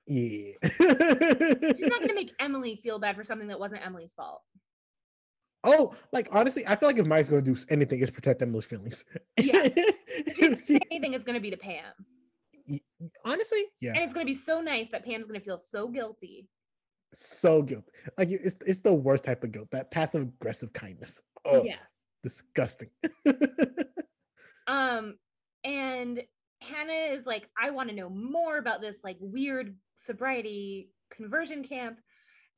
Yeah. 0.06 0.52
She's 0.62 1.88
not 1.88 2.00
gonna 2.00 2.14
make 2.14 2.32
Emily 2.40 2.76
feel 2.82 2.98
bad 2.98 3.16
for 3.16 3.24
something 3.24 3.48
that 3.48 3.58
wasn't 3.60 3.84
Emily's 3.84 4.12
fault. 4.12 4.42
Oh, 5.64 5.94
like 6.12 6.28
honestly, 6.32 6.66
I 6.66 6.74
feel 6.76 6.88
like 6.88 6.98
if 6.98 7.06
Maya's 7.06 7.28
gonna 7.28 7.42
do 7.42 7.56
anything, 7.68 8.00
it's 8.00 8.10
protect 8.10 8.40
Emily's 8.42 8.64
feelings. 8.64 9.04
Yeah. 9.38 9.68
If 10.12 10.82
anything, 10.90 11.14
it's 11.14 11.24
gonna 11.24 11.40
be 11.40 11.50
to 11.50 11.56
Pam. 11.56 11.84
honestly, 13.24 13.64
yeah, 13.80 13.92
And 13.94 14.02
it's 14.04 14.12
gonna 14.12 14.26
be 14.26 14.34
so 14.34 14.60
nice 14.60 14.88
that 14.92 15.04
Pam's 15.04 15.26
gonna 15.26 15.40
feel 15.40 15.58
so 15.58 15.88
guilty. 15.88 16.48
so 17.14 17.62
guilty. 17.62 17.90
Like 18.18 18.30
it's 18.30 18.54
it's 18.66 18.80
the 18.80 18.92
worst 18.92 19.24
type 19.24 19.44
of 19.44 19.52
guilt. 19.52 19.68
That 19.72 19.90
passive 19.90 20.22
aggressive 20.22 20.72
kindness. 20.72 21.20
Oh, 21.44 21.62
Yes. 21.64 21.78
Disgusting. 22.22 22.90
Um, 24.70 25.16
and 25.64 26.22
Hanna 26.60 27.14
is 27.14 27.26
like, 27.26 27.48
I 27.60 27.70
want 27.70 27.88
to 27.88 27.94
know 27.94 28.08
more 28.08 28.56
about 28.58 28.80
this 28.80 28.98
like 29.02 29.16
weird 29.20 29.74
sobriety 29.96 30.90
conversion 31.12 31.64
camp. 31.64 31.98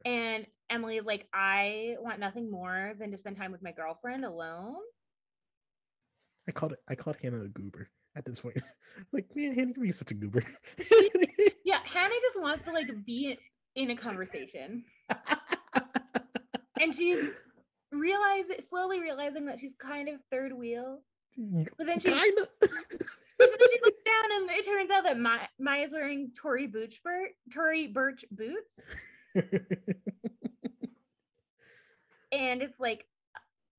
And 0.04 0.46
Emily 0.68 0.98
is 0.98 1.06
like, 1.06 1.26
I 1.32 1.94
want 2.00 2.20
nothing 2.20 2.50
more 2.50 2.92
than 2.98 3.10
to 3.12 3.16
spend 3.16 3.36
time 3.36 3.50
with 3.50 3.62
my 3.62 3.72
girlfriend 3.72 4.24
alone. 4.24 4.76
I 6.48 6.52
called 6.52 6.72
it. 6.72 6.80
I 6.88 6.94
called 6.96 7.16
Hanna 7.22 7.42
a 7.42 7.48
goober 7.48 7.88
at 8.16 8.24
this 8.24 8.40
point. 8.40 8.58
like, 9.12 9.26
man, 9.34 9.54
Hanna, 9.54 9.72
you're 9.78 9.92
such 9.92 10.10
a 10.10 10.14
goober. 10.14 10.42
Yeah, 11.64 11.78
Hanna 11.84 12.14
just 12.20 12.42
wants 12.42 12.64
to 12.66 12.72
like 12.72 12.90
be 13.06 13.38
in 13.76 13.90
a 13.90 13.96
conversation. 13.96 14.84
And 16.78 16.94
she's 16.94 17.30
realizing 17.92 18.56
slowly 18.68 19.00
realizing 19.00 19.46
that 19.46 19.60
she's 19.60 19.74
kind 19.74 20.08
of 20.08 20.16
third 20.30 20.52
wheel. 20.52 21.00
But 21.78 21.86
then 21.86 22.00
she 22.00 22.10
kind 22.10 22.38
of. 22.38 22.48
So 23.40 23.48
then 23.48 23.68
she 23.72 23.78
looks 23.84 24.02
down 24.04 24.40
and 24.40 24.50
it 24.50 24.64
turns 24.64 24.90
out 24.92 25.02
that 25.02 25.18
Ma- 25.18 25.48
Maya's 25.58 25.92
wearing 25.92 26.30
Tory 26.40 26.68
Burch, 26.68 27.00
Tory 27.52 27.88
Birch 27.88 28.24
boots. 28.30 28.80
And 32.32 32.62
it's 32.62 32.80
like, 32.80 33.04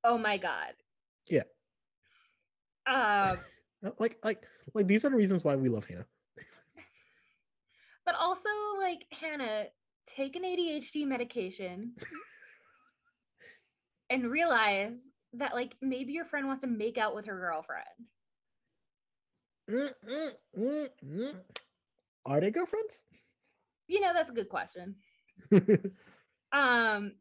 oh 0.03 0.17
my 0.17 0.37
God. 0.37 0.73
Yeah. 1.27 1.43
Um, 2.85 3.39
like, 3.99 4.17
like, 4.23 4.43
like 4.73 4.87
these 4.87 5.03
are 5.03 5.09
the 5.09 5.15
reasons 5.15 5.43
why 5.43 5.55
we 5.55 5.69
love 5.69 5.85
Hanna. 5.85 6.05
but 8.05 8.15
also 8.19 8.49
like 8.79 9.05
Hanna, 9.09 9.65
take 10.05 10.35
an 10.35 10.43
ADHD 10.43 11.07
medication 11.07 11.93
and 14.13 14.31
realize 14.31 15.11
that 15.33 15.55
like 15.55 15.75
maybe 15.81 16.13
your 16.13 16.25
friend 16.25 16.47
wants 16.47 16.61
to 16.61 16.67
make 16.69 16.97
out 16.97 17.15
with 17.15 17.25
her 17.25 17.39
girlfriend. 17.39 17.85
Mm, 19.69 19.93
mm, 20.07 20.31
mm, 20.57 20.89
mm. 21.05 21.35
Are 22.25 22.41
they 22.41 22.51
girlfriends? 22.51 23.03
You 23.87 24.01
know, 24.01 24.13
that's 24.13 24.29
a 24.29 24.33
good 24.33 24.49
question. 24.49 24.95
Um, 26.53 27.13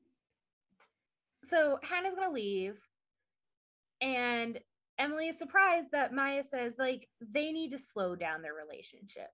so 1.48 1.78
Hanna's 1.83 2.14
gonna 2.14 2.33
leave, 2.33 2.78
and 4.00 4.61
Emily 4.98 5.28
is 5.28 5.38
surprised 5.38 5.88
that 5.92 6.12
Maya 6.12 6.44
says 6.44 6.74
like 6.78 7.09
they 7.20 7.52
need 7.52 7.72
to 7.72 7.78
slow 7.78 8.14
down 8.16 8.42
their 8.42 8.55
relationship. 8.55 9.31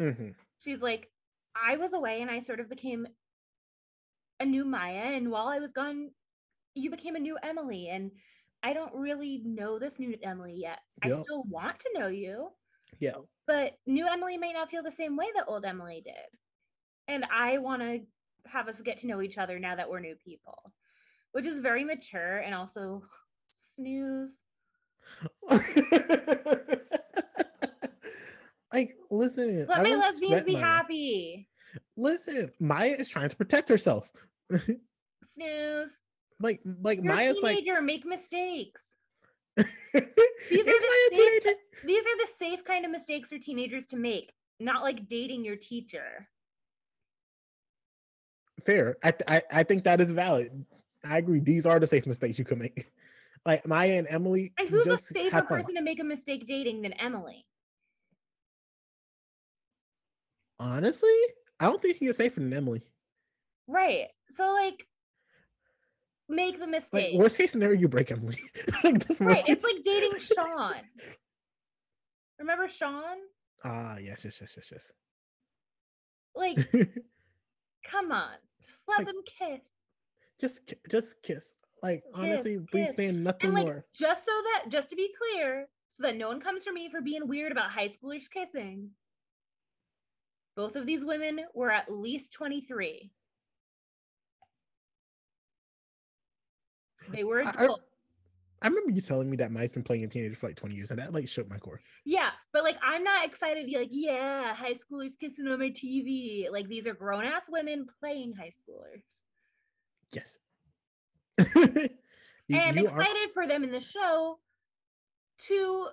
Mhm. 0.00 0.34
She's 0.58 0.82
like, 0.82 1.10
I 1.54 1.76
was 1.76 1.92
away 1.92 2.22
and 2.22 2.30
I 2.30 2.40
sort 2.40 2.60
of 2.60 2.68
became 2.68 3.06
a 4.40 4.44
new 4.44 4.64
Maya, 4.64 5.14
and 5.14 5.30
while 5.30 5.48
I 5.48 5.60
was 5.60 5.72
gone, 5.72 6.10
you 6.74 6.90
became 6.90 7.16
a 7.16 7.20
new 7.20 7.36
Emily, 7.42 7.88
and 7.88 8.10
I 8.62 8.72
don't 8.72 8.94
really 8.94 9.42
know 9.44 9.78
this 9.78 9.98
new 9.98 10.16
Emily 10.22 10.54
yet. 10.56 10.78
I 11.02 11.08
still 11.10 11.42
want 11.48 11.78
to 11.80 11.90
know 11.98 12.08
you, 12.08 12.50
Yeah. 13.00 13.16
but 13.46 13.74
new 13.86 14.06
Emily 14.06 14.36
may 14.36 14.52
not 14.52 14.70
feel 14.70 14.82
the 14.82 14.92
same 14.92 15.16
way 15.16 15.26
that 15.34 15.44
old 15.48 15.64
Emily 15.64 16.02
did. 16.04 16.14
And 17.08 17.24
I 17.32 17.58
want 17.58 17.82
to 17.82 18.00
have 18.46 18.68
us 18.68 18.80
get 18.80 18.98
to 18.98 19.06
know 19.06 19.20
each 19.22 19.38
other 19.38 19.58
now 19.58 19.74
that 19.76 19.90
we're 19.90 20.00
new 20.00 20.14
people, 20.24 20.72
which 21.32 21.44
is 21.46 21.58
very 21.58 21.84
mature 21.84 22.38
and 22.38 22.54
also 22.54 23.02
snooze. 23.48 24.38
like, 28.72 28.96
listen. 29.10 29.66
Let 29.68 29.78
I 29.78 29.82
my 29.82 29.94
lesbians 29.96 30.44
be 30.44 30.52
Maya. 30.54 30.62
happy. 30.64 31.48
Listen, 31.96 32.50
Maya 32.60 32.94
is 32.98 33.08
trying 33.08 33.28
to 33.28 33.36
protect 33.36 33.68
herself. 33.68 34.10
Snooze. 35.24 36.00
Like, 36.42 36.60
like 36.82 37.02
You're 37.02 37.14
Maya's 37.14 37.38
a 37.38 37.40
like. 37.40 37.64
Make 37.82 38.04
mistakes. 38.04 38.82
These 39.56 39.66
are 39.94 40.02
the 40.50 41.10
safe. 41.14 41.56
These 41.84 42.06
are 42.06 42.18
the 42.18 42.28
safe 42.36 42.64
kind 42.64 42.84
of 42.84 42.90
mistakes 42.90 43.30
for 43.30 43.38
teenagers 43.38 43.84
to 43.86 43.96
make, 43.96 44.32
not 44.60 44.82
like 44.82 45.08
dating 45.08 45.44
your 45.44 45.56
teacher. 45.56 46.28
Fair. 48.64 48.96
I, 49.02 49.10
th- 49.10 49.24
I 49.28 49.42
I 49.60 49.62
think 49.62 49.84
that 49.84 50.00
is 50.00 50.12
valid. 50.12 50.64
I 51.04 51.18
agree. 51.18 51.40
These 51.40 51.66
are 51.66 51.80
the 51.80 51.86
safe 51.86 52.06
mistakes 52.06 52.38
you 52.38 52.44
can 52.44 52.58
make. 52.58 52.90
Like 53.44 53.66
Maya 53.66 53.94
and 53.94 54.06
Emily. 54.08 54.52
And 54.56 54.68
who's 54.68 54.86
a 54.86 54.96
safer 54.96 55.42
person 55.42 55.74
to 55.74 55.82
make 55.82 55.98
a 55.98 56.04
mistake 56.04 56.46
dating 56.46 56.82
than 56.82 56.92
Emily? 56.92 57.44
Honestly, 60.60 61.10
I 61.58 61.64
don't 61.64 61.82
think 61.82 61.96
he 61.96 62.06
is 62.06 62.18
safer 62.18 62.38
than 62.38 62.52
Emily. 62.52 62.82
Right. 63.66 64.06
So 64.34 64.52
like 64.52 64.86
make 66.32 66.54
the 66.58 66.62
Like 66.66 66.70
mistake. 66.70 67.18
worst 67.18 67.36
case 67.38 67.52
scenario, 67.52 67.78
you 67.78 67.88
break 67.88 68.10
Emily. 68.10 68.38
like 68.84 69.04
right. 69.20 69.44
It's 69.48 69.62
like 69.62 69.82
dating 69.84 70.18
Sean. 70.20 70.74
Remember 72.38 72.68
Sean? 72.68 73.16
Ah, 73.64 73.96
yes, 73.98 74.24
yes, 74.24 74.38
yes, 74.40 74.52
yes, 74.56 74.68
yes. 74.72 74.92
Like, 76.34 76.56
come 77.88 78.10
on. 78.10 78.32
Just 78.60 78.80
let 78.88 78.98
Like- 78.98 79.06
them 79.06 79.22
kiss. 79.38 79.60
just, 80.40 80.74
just 80.90 81.22
kiss. 81.22 81.52
Like 81.82 82.04
honestly, 82.14 82.54
Kiss, 82.58 82.66
please 82.70 82.86
kiss. 82.86 82.96
saying 82.96 83.22
nothing 83.24 83.46
And 83.46 83.54
like 83.54 83.64
more. 83.66 83.84
just 83.92 84.24
so 84.24 84.30
that 84.30 84.70
just 84.70 84.88
to 84.90 84.96
be 84.96 85.10
clear, 85.18 85.66
so 85.96 86.04
that 86.04 86.16
no 86.16 86.28
one 86.28 86.40
comes 86.40 86.62
for 86.64 86.72
me 86.72 86.88
for 86.88 87.00
being 87.00 87.26
weird 87.26 87.50
about 87.50 87.70
high 87.72 87.88
schoolers 87.88 88.30
kissing. 88.32 88.90
Both 90.54 90.76
of 90.76 90.86
these 90.86 91.04
women 91.04 91.40
were 91.54 91.72
at 91.72 91.90
least 91.90 92.32
23. 92.34 93.10
They 97.10 97.24
were 97.24 97.42
I- 97.44 97.66
I- 97.66 97.74
I 98.64 98.68
remember 98.68 98.92
you 98.92 99.00
telling 99.00 99.28
me 99.28 99.36
that 99.38 99.50
Maya's 99.50 99.70
been 99.72 99.82
playing 99.82 100.04
a 100.04 100.06
teenager 100.06 100.36
for 100.36 100.46
like 100.46 100.54
20 100.54 100.76
years, 100.76 100.90
and 100.92 101.00
that 101.00 101.12
like 101.12 101.26
shook 101.26 101.48
my 101.50 101.58
core. 101.58 101.80
Yeah, 102.04 102.30
but 102.52 102.62
like 102.62 102.76
I'm 102.80 103.02
not 103.02 103.26
excited 103.26 103.62
to 103.62 103.66
be 103.66 103.76
like, 103.76 103.88
yeah, 103.90 104.54
high 104.54 104.74
schoolers 104.74 105.18
kissing 105.18 105.48
on 105.48 105.58
my 105.58 105.70
TV. 105.70 106.48
Like 106.48 106.68
these 106.68 106.86
are 106.86 106.94
grown 106.94 107.24
ass 107.24 107.46
women 107.50 107.86
playing 107.98 108.34
high 108.34 108.52
schoolers. 108.52 109.24
Yes. 110.12 110.38
And 112.50 112.60
I'm 112.60 112.76
you 112.76 112.82
are- 112.82 113.00
excited 113.00 113.30
for 113.34 113.46
them 113.46 113.64
in 113.64 113.70
the 113.72 113.80
show 113.80 114.38
to 115.48 115.88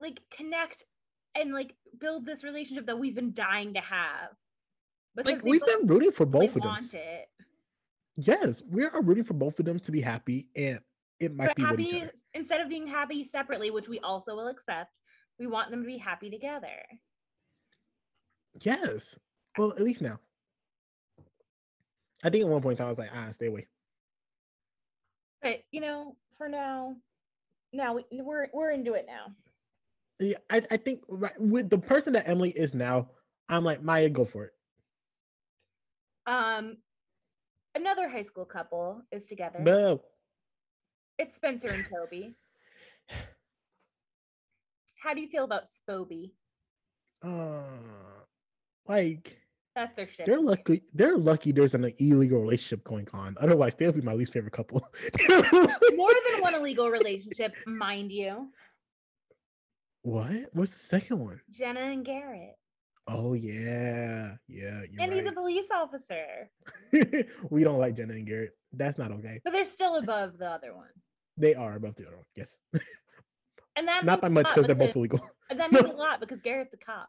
like 0.00 0.20
connect 0.30 0.84
and 1.34 1.52
like 1.52 1.74
build 1.98 2.24
this 2.24 2.42
relationship 2.42 2.86
that 2.86 2.98
we've 2.98 3.14
been 3.14 3.32
dying 3.34 3.74
to 3.74 3.80
have. 3.80 4.30
Because 5.14 5.32
like 5.34 5.44
we've 5.44 5.60
both 5.60 5.80
been 5.80 5.86
rooting 5.88 6.12
for 6.12 6.24
both 6.26 6.56
of 6.56 6.62
them. 6.62 6.76
it. 6.94 7.28
Yes, 8.26 8.62
we 8.68 8.84
are 8.84 9.02
rooting 9.02 9.24
for 9.24 9.34
both 9.34 9.58
of 9.58 9.64
them 9.64 9.78
to 9.80 9.90
be 9.90 10.00
happy, 10.00 10.48
and 10.54 10.80
it 11.20 11.34
might 11.34 11.48
But 11.48 11.56
be 11.56 11.64
with 11.64 11.80
each 11.80 11.92
happy 11.92 12.02
other. 12.02 12.12
instead 12.34 12.60
of 12.60 12.68
being 12.68 12.86
happy 12.86 13.24
separately, 13.24 13.70
which 13.70 13.88
we 13.88 13.98
also 14.00 14.36
will 14.36 14.48
accept, 14.48 14.90
we 15.38 15.46
want 15.46 15.70
them 15.70 15.80
to 15.82 15.86
be 15.86 15.96
happy 15.96 16.28
together. 16.28 16.82
Yes. 18.62 19.18
Well, 19.56 19.72
at 19.72 19.80
least 19.80 20.02
now. 20.02 20.18
I 22.22 22.28
think 22.28 22.44
at 22.44 22.50
one 22.50 22.60
point 22.60 22.80
I 22.80 22.88
was 22.88 22.98
like, 22.98 23.10
ah, 23.14 23.30
stay 23.30 23.46
away. 23.46 23.68
But 25.40 25.62
you 25.70 25.80
know, 25.80 26.16
for 26.36 26.48
now, 26.48 26.96
now 27.72 27.94
we, 27.94 28.04
we're 28.12 28.48
we're 28.52 28.72
into 28.72 28.92
it 28.92 29.06
now. 29.06 29.34
Yeah, 30.18 30.36
I, 30.50 30.62
I 30.70 30.76
think 30.76 31.02
right, 31.08 31.32
with 31.40 31.70
the 31.70 31.78
person 31.78 32.12
that 32.12 32.28
Emily 32.28 32.50
is 32.50 32.74
now, 32.74 33.08
I'm 33.48 33.64
like, 33.64 33.82
Maya, 33.82 34.10
go 34.10 34.26
for 34.26 34.44
it. 34.44 34.52
Um, 36.26 36.76
another 37.74 38.08
high 38.08 38.22
school 38.22 38.44
couple 38.44 39.02
is 39.12 39.26
together. 39.26 39.60
Boo. 39.60 40.00
it's 41.18 41.36
Spencer 41.36 41.68
and 41.68 41.84
Toby. 41.88 42.34
How 44.96 45.14
do 45.14 45.20
you 45.20 45.28
feel 45.28 45.44
about 45.44 45.64
Spoby? 45.66 46.32
Uh, 47.24 47.62
like 48.86 49.38
That's 49.74 49.94
their 49.96 50.06
shit. 50.08 50.26
they're 50.26 50.40
lucky. 50.40 50.82
They're 50.94 51.16
lucky. 51.16 51.52
There's 51.52 51.74
an 51.74 51.84
illegal 51.98 52.40
relationship 52.40 52.84
going 52.84 53.08
on. 53.12 53.36
Otherwise, 53.40 53.74
they'll 53.76 53.92
be 53.92 54.00
my 54.02 54.12
least 54.14 54.32
favorite 54.32 54.52
couple. 54.52 54.86
More 55.28 56.10
than 56.32 56.40
one 56.40 56.54
illegal 56.54 56.90
relationship, 56.90 57.54
mind 57.66 58.12
you. 58.12 58.48
what? 60.02 60.50
What's 60.52 60.72
the 60.72 60.84
second 60.86 61.18
one? 61.20 61.40
Jenna 61.50 61.80
and 61.80 62.04
Garrett. 62.04 62.56
Oh 63.08 63.34
yeah, 63.34 64.36
yeah. 64.48 64.82
And 64.98 65.12
he's 65.12 65.26
a 65.26 65.32
police 65.32 65.68
officer. 65.74 66.50
we 67.50 67.64
don't 67.64 67.78
like 67.78 67.96
Jenna 67.96 68.14
and 68.14 68.26
Garrett. 68.26 68.56
That's 68.72 68.98
not 68.98 69.10
okay. 69.12 69.40
But 69.42 69.52
they're 69.52 69.64
still 69.64 69.96
above 69.96 70.38
the 70.38 70.46
other 70.48 70.74
one. 70.74 70.88
They 71.36 71.54
are 71.54 71.74
above 71.76 71.96
the 71.96 72.06
other 72.06 72.16
one. 72.16 72.26
Yes, 72.36 72.58
And 73.76 73.88
that 73.88 74.04
not 74.04 74.20
by 74.20 74.28
much 74.28 74.48
because 74.48 74.66
they're 74.66 74.74
both 74.74 74.94
illegal. 74.94 75.20
and 75.48 75.58
that 75.58 75.72
means 75.72 75.86
a 75.86 75.88
lot 75.88 76.20
because 76.20 76.40
Garrett's 76.40 76.74
a 76.74 76.76
cop. 76.76 77.08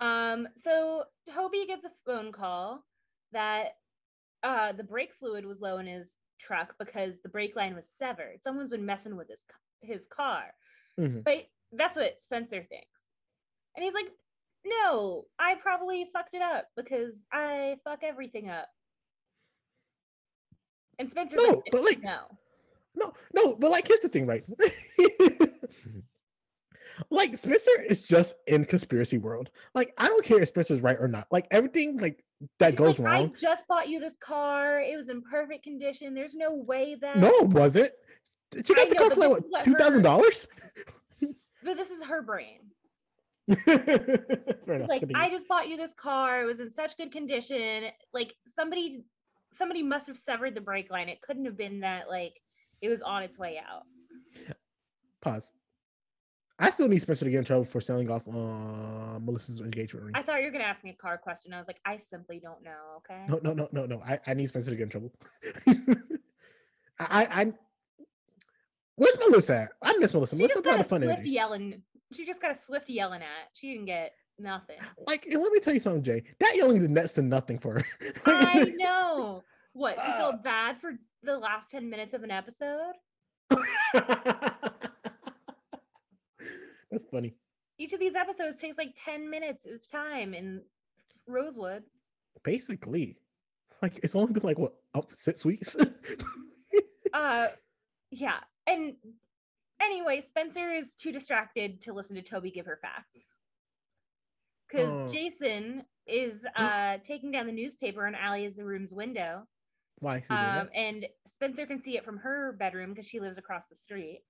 Um, 0.00 0.48
so 0.56 1.04
Toby 1.32 1.66
gets 1.66 1.84
a 1.84 1.90
phone 2.04 2.32
call 2.32 2.84
that 3.32 3.76
uh 4.42 4.72
the 4.72 4.84
brake 4.84 5.12
fluid 5.18 5.46
was 5.46 5.60
low 5.60 5.78
in 5.78 5.86
his 5.86 6.16
truck 6.38 6.74
because 6.78 7.20
the 7.22 7.28
brake 7.28 7.56
line 7.56 7.74
was 7.74 7.88
severed. 7.98 8.42
Someone's 8.42 8.70
been 8.70 8.84
messing 8.86 9.16
with 9.16 9.28
his 9.28 9.42
his 9.80 10.06
car. 10.06 10.54
Mhm. 11.00 11.24
But 11.24 11.46
that's 11.72 11.96
what 11.96 12.20
Spencer 12.20 12.62
thinks. 12.62 12.93
And 13.76 13.84
he's 13.84 13.94
like, 13.94 14.08
"No, 14.64 15.24
I 15.38 15.54
probably 15.56 16.06
fucked 16.12 16.34
it 16.34 16.42
up 16.42 16.66
because 16.76 17.18
I 17.32 17.76
fuck 17.84 18.00
everything 18.02 18.48
up." 18.50 18.68
And 20.98 21.10
Spencer's 21.10 21.38
No, 21.42 21.48
like, 21.48 21.62
but, 21.72 21.82
like- 21.82 22.02
no. 22.02 22.20
No, 22.96 23.12
no, 23.34 23.54
but 23.56 23.72
like 23.72 23.88
here's 23.88 23.98
the 24.00 24.08
thing, 24.08 24.24
right? 24.24 24.44
like 27.10 27.36
Spencer 27.36 27.82
is 27.88 28.02
just 28.02 28.36
in 28.46 28.64
conspiracy 28.64 29.18
world. 29.18 29.50
Like 29.74 29.92
I 29.98 30.06
don't 30.06 30.24
care 30.24 30.40
if 30.40 30.48
Spencer's 30.48 30.80
right 30.80 30.96
or 31.00 31.08
not. 31.08 31.26
Like 31.32 31.48
everything 31.50 31.96
like 31.98 32.22
that 32.60 32.70
She's 32.70 32.78
goes 32.78 32.98
like, 33.00 33.08
wrong. 33.12 33.32
I 33.34 33.38
just 33.38 33.66
bought 33.66 33.88
you 33.88 33.98
this 33.98 34.14
car. 34.20 34.80
It 34.80 34.96
was 34.96 35.08
in 35.08 35.22
perfect 35.22 35.64
condition. 35.64 36.14
There's 36.14 36.34
no 36.34 36.54
way 36.54 36.96
that 37.00 37.16
No, 37.16 37.30
it 37.30 37.48
wasn't. 37.48 37.90
She 38.64 38.74
I 38.74 38.76
got 38.76 38.88
the 38.90 38.94
car 38.94 39.10
for 39.10 39.16
like 39.16 39.28
this 39.28 39.28
what 39.30 39.44
is 39.44 39.50
what 39.50 39.64
two 39.64 39.74
thousand 39.74 40.02
dollars? 40.02 40.46
but 41.64 41.76
this 41.76 41.90
is 41.90 42.00
her 42.04 42.22
brain. 42.22 42.60
Enough. 44.66 44.88
like. 44.88 45.04
I 45.14 45.28
just 45.30 45.46
bought 45.48 45.68
you 45.68 45.76
this 45.76 45.92
car. 45.94 46.42
It 46.42 46.46
was 46.46 46.60
in 46.60 46.72
such 46.72 46.96
good 46.96 47.12
condition. 47.12 47.84
Like 48.12 48.34
somebody 48.54 49.04
somebody 49.56 49.82
must 49.82 50.06
have 50.06 50.16
severed 50.16 50.54
the 50.54 50.60
brake 50.60 50.90
line. 50.90 51.08
It 51.08 51.20
couldn't 51.22 51.44
have 51.44 51.56
been 51.56 51.80
that 51.80 52.08
like 52.08 52.40
it 52.80 52.88
was 52.88 53.02
on 53.02 53.22
its 53.22 53.38
way 53.38 53.58
out. 53.58 53.82
Pause. 55.20 55.52
I 56.58 56.70
still 56.70 56.86
need 56.86 57.00
Spencer 57.00 57.24
to 57.24 57.30
get 57.30 57.38
in 57.38 57.44
trouble 57.44 57.64
for 57.64 57.80
selling 57.80 58.08
off 58.10 58.22
uh, 58.28 59.18
Melissa's 59.18 59.60
engagement 59.60 60.06
ring. 60.06 60.12
I 60.14 60.22
thought 60.22 60.38
you 60.38 60.46
were 60.46 60.52
gonna 60.52 60.64
ask 60.64 60.84
me 60.84 60.90
a 60.90 60.94
car 60.94 61.18
question. 61.18 61.52
I 61.52 61.58
was 61.58 61.66
like, 61.66 61.80
I 61.84 61.98
simply 61.98 62.40
don't 62.40 62.62
know. 62.62 62.98
Okay. 62.98 63.24
No, 63.28 63.40
no, 63.42 63.52
no, 63.52 63.68
no, 63.72 63.86
no. 63.86 64.00
I, 64.02 64.20
I 64.26 64.34
need 64.34 64.46
Spencer 64.48 64.70
to 64.70 64.76
get 64.76 64.84
in 64.84 64.88
trouble. 64.90 65.12
I, 67.00 67.26
I, 67.26 67.52
where's 68.94 69.18
Melissa 69.18 69.56
at? 69.62 69.68
I 69.82 69.96
miss 69.96 70.14
Melissa. 70.14 70.36
She 70.36 70.42
Melissa 70.42 70.62
brought 70.62 70.80
a 70.80 70.84
fun 70.84 71.00
swift 71.00 71.14
energy. 71.14 71.30
yelling. 71.30 71.82
She 72.14 72.24
just 72.24 72.40
got 72.40 72.50
a 72.50 72.54
swift 72.54 72.88
yelling 72.88 73.22
at. 73.22 73.50
She 73.54 73.72
didn't 73.72 73.86
get 73.86 74.12
nothing. 74.38 74.76
Like, 75.06 75.26
let 75.30 75.52
me 75.52 75.60
tell 75.60 75.74
you 75.74 75.80
something, 75.80 76.02
Jay. 76.02 76.22
That 76.40 76.54
yelling 76.56 76.82
is 76.82 76.88
next 76.88 77.12
to 77.12 77.22
nothing 77.22 77.58
for 77.58 77.74
her. 77.74 77.84
I 78.26 78.72
know. 78.76 79.42
What? 79.72 79.98
She 80.04 80.12
felt 80.12 80.42
bad 80.42 80.80
for 80.80 80.92
the 81.22 81.36
last 81.38 81.70
10 81.70 81.88
minutes 81.90 82.14
of 82.14 82.22
an 82.22 82.30
episode? 82.30 82.94
That's 86.90 87.04
funny. 87.10 87.34
Each 87.78 87.92
of 87.92 87.98
these 87.98 88.14
episodes 88.14 88.60
takes 88.60 88.78
like 88.78 88.94
10 89.04 89.28
minutes 89.28 89.66
of 89.66 89.90
time 89.90 90.32
in 90.32 90.62
Rosewood. 91.26 91.82
Basically, 92.44 93.16
like 93.82 93.98
it's 94.02 94.14
only 94.14 94.32
been 94.32 94.42
like 94.42 94.58
what 94.58 94.74
up 94.94 95.12
six 95.14 95.44
weeks. 95.44 95.76
Uh 97.12 97.46
yeah. 98.10 98.40
And 98.66 98.94
anyway, 99.80 100.20
Spencer 100.20 100.72
is 100.72 100.94
too 100.94 101.12
distracted 101.12 101.80
to 101.82 101.92
listen 101.92 102.16
to 102.16 102.22
Toby 102.22 102.50
give 102.50 102.66
her 102.66 102.78
facts. 102.80 103.24
Because 104.68 104.92
Oh. 104.92 105.08
Jason 105.08 105.84
is 106.06 106.44
uh 106.56 106.98
taking 107.04 107.30
down 107.30 107.46
the 107.46 107.52
newspaper 107.52 108.06
on 108.06 108.14
Ali's 108.14 108.58
room's 108.58 108.92
window. 108.92 109.46
Why? 110.00 110.16
is 110.18 110.22
he 110.24 110.28
doing 110.28 110.40
Um, 110.40 110.68
and 110.74 111.06
Spencer 111.26 111.66
can 111.66 111.80
see 111.80 111.96
it 111.96 112.04
from 112.04 112.18
her 112.18 112.52
bedroom 112.52 112.90
because 112.90 113.06
she 113.06 113.20
lives 113.20 113.38
across 113.38 113.66
the 113.68 113.76
street. 113.76 114.22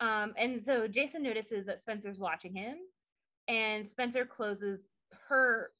Um, 0.00 0.34
and 0.36 0.62
so 0.62 0.88
Jason 0.88 1.22
notices 1.22 1.64
that 1.66 1.78
Spencer's 1.78 2.18
watching 2.18 2.54
him, 2.54 2.76
and 3.46 3.86
Spencer 3.86 4.26
closes 4.26 4.80
her 5.28 5.70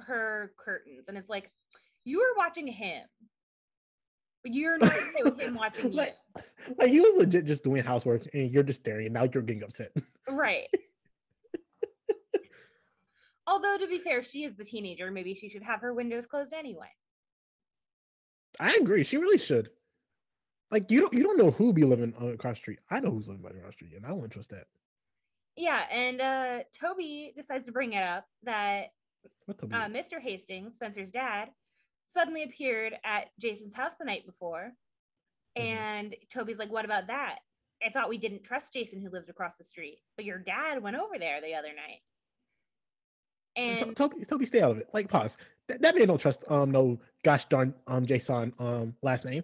her 0.00 0.52
curtains, 0.58 1.08
and 1.08 1.16
it's 1.16 1.30
like, 1.30 1.50
"You 2.04 2.20
are 2.20 2.36
watching 2.36 2.66
him, 2.66 3.06
but 4.42 4.54
you're 4.54 4.78
not 4.78 4.92
okay 4.92 5.22
with 5.24 5.40
him 5.40 5.54
watching 5.54 5.92
you, 5.92 5.98
like, 5.98 6.16
he 6.86 7.00
was 7.00 7.16
legit 7.16 7.44
just 7.44 7.64
doing 7.64 7.82
housework, 7.82 8.22
and 8.34 8.50
you're 8.50 8.62
just 8.62 8.80
staring. 8.80 9.06
And 9.06 9.14
now 9.14 9.28
you're 9.32 9.42
getting 9.42 9.62
upset. 9.62 9.92
right? 10.28 10.66
Although 13.46 13.78
to 13.78 13.86
be 13.86 13.98
fair, 13.98 14.22
she 14.22 14.44
is 14.44 14.54
the 14.56 14.64
teenager. 14.64 15.10
Maybe 15.10 15.34
she 15.34 15.48
should 15.48 15.62
have 15.62 15.80
her 15.80 15.94
windows 15.94 16.26
closed 16.26 16.52
anyway. 16.52 16.90
I 18.60 18.74
agree. 18.80 19.04
She 19.04 19.16
really 19.16 19.38
should. 19.38 19.70
Like 20.70 20.90
you 20.90 21.00
don't 21.00 21.14
you 21.14 21.22
don't 21.22 21.38
know 21.38 21.50
who 21.50 21.72
be 21.72 21.84
living 21.84 22.12
on 22.18 22.32
across 22.32 22.56
the 22.56 22.60
street. 22.60 22.80
I 22.90 23.00
know 23.00 23.10
who's 23.10 23.26
living 23.26 23.40
across 23.40 23.54
the 23.54 23.60
cross 23.60 23.72
street, 23.72 23.92
and 23.96 24.04
I 24.04 24.12
won't 24.12 24.30
trust 24.30 24.50
that. 24.50 24.66
Yeah, 25.56 25.82
and 25.90 26.20
uh, 26.20 26.58
Toby 26.78 27.32
decides 27.34 27.66
to 27.66 27.72
bring 27.72 27.94
it 27.94 28.02
up 28.02 28.26
that 28.44 28.88
uh, 29.48 29.88
Mr. 29.88 30.20
Hastings, 30.22 30.76
Spencer's 30.76 31.10
dad, 31.10 31.48
suddenly 32.12 32.42
appeared 32.44 32.94
at 33.04 33.26
Jason's 33.38 33.74
house 33.74 33.94
the 33.98 34.04
night 34.04 34.26
before. 34.26 34.72
Mhm. 35.56 35.62
And 35.62 36.16
Toby's 36.32 36.58
like, 36.58 36.70
What 36.70 36.84
about 36.84 37.06
that? 37.08 37.38
I 37.84 37.90
thought 37.90 38.08
we 38.08 38.18
didn't 38.18 38.42
trust 38.42 38.72
Jason 38.72 39.00
who 39.00 39.10
lived 39.10 39.28
across 39.28 39.56
the 39.56 39.64
street, 39.64 39.98
but 40.16 40.24
your 40.24 40.38
dad 40.38 40.82
went 40.82 40.96
over 40.96 41.18
there 41.18 41.40
the 41.40 41.54
other 41.54 41.68
night. 41.68 42.00
And 43.56 43.96
Toby, 43.96 44.24
Toby, 44.24 44.46
stay 44.46 44.62
out 44.62 44.72
of 44.72 44.78
it. 44.78 44.88
Like, 44.92 45.08
pause. 45.08 45.36
That, 45.68 45.82
that 45.82 45.96
man 45.96 46.06
don't 46.08 46.20
trust 46.20 46.44
um 46.48 46.70
no 46.70 46.98
gosh 47.24 47.44
darn 47.46 47.74
um 47.86 48.06
Jason 48.06 48.52
um 48.58 48.94
last 49.02 49.24
name. 49.24 49.42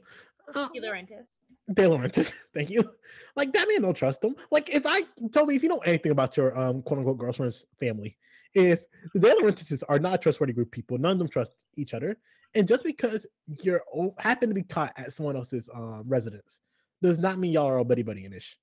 Uh, 0.55 0.69
DiLaurentis. 0.69 1.35
De 1.73 1.83
Laurentiis. 1.83 2.33
Thank 2.55 2.71
you. 2.71 2.91
Like 3.37 3.53
that 3.53 3.67
man 3.69 3.83
don't 3.83 3.97
trust 3.97 4.23
him. 4.23 4.37
Like 4.51 4.69
if 4.69 4.85
I 4.87 5.05
Toby, 5.33 5.57
if 5.57 5.63
you 5.63 5.69
know 5.69 5.79
anything 5.79 6.13
about 6.13 6.37
your 6.37 6.57
um 6.59 6.83
quote 6.83 6.99
unquote 6.99 7.19
girlfriend's 7.19 7.67
family, 7.81 8.17
is 8.55 8.87
the 9.15 9.21
DiLaurentis 9.21 9.83
are 9.89 9.99
not 9.99 10.15
a 10.15 10.19
trustworthy 10.19 10.53
group 10.53 10.69
of 10.69 10.73
people. 10.73 10.99
None 10.99 11.13
of 11.13 11.19
them 11.19 11.29
trust 11.29 11.53
each 11.77 11.95
other. 11.95 12.17
And 12.55 12.69
just 12.69 12.85
because 12.85 13.27
you're 13.63 13.83
happen 14.19 14.49
to 14.49 14.55
be 14.55 14.63
caught 14.63 14.93
at 14.97 15.13
someone 15.13 15.37
else's 15.37 15.69
um 15.75 16.05
residence 16.07 16.61
does 17.03 17.19
not 17.19 17.39
mean 17.39 17.53
y'all 17.53 17.67
are 17.69 17.79
all 17.79 17.85
buddy 17.85 18.03
buddy 18.03 18.25
in 18.25 18.31
this. 18.33 18.55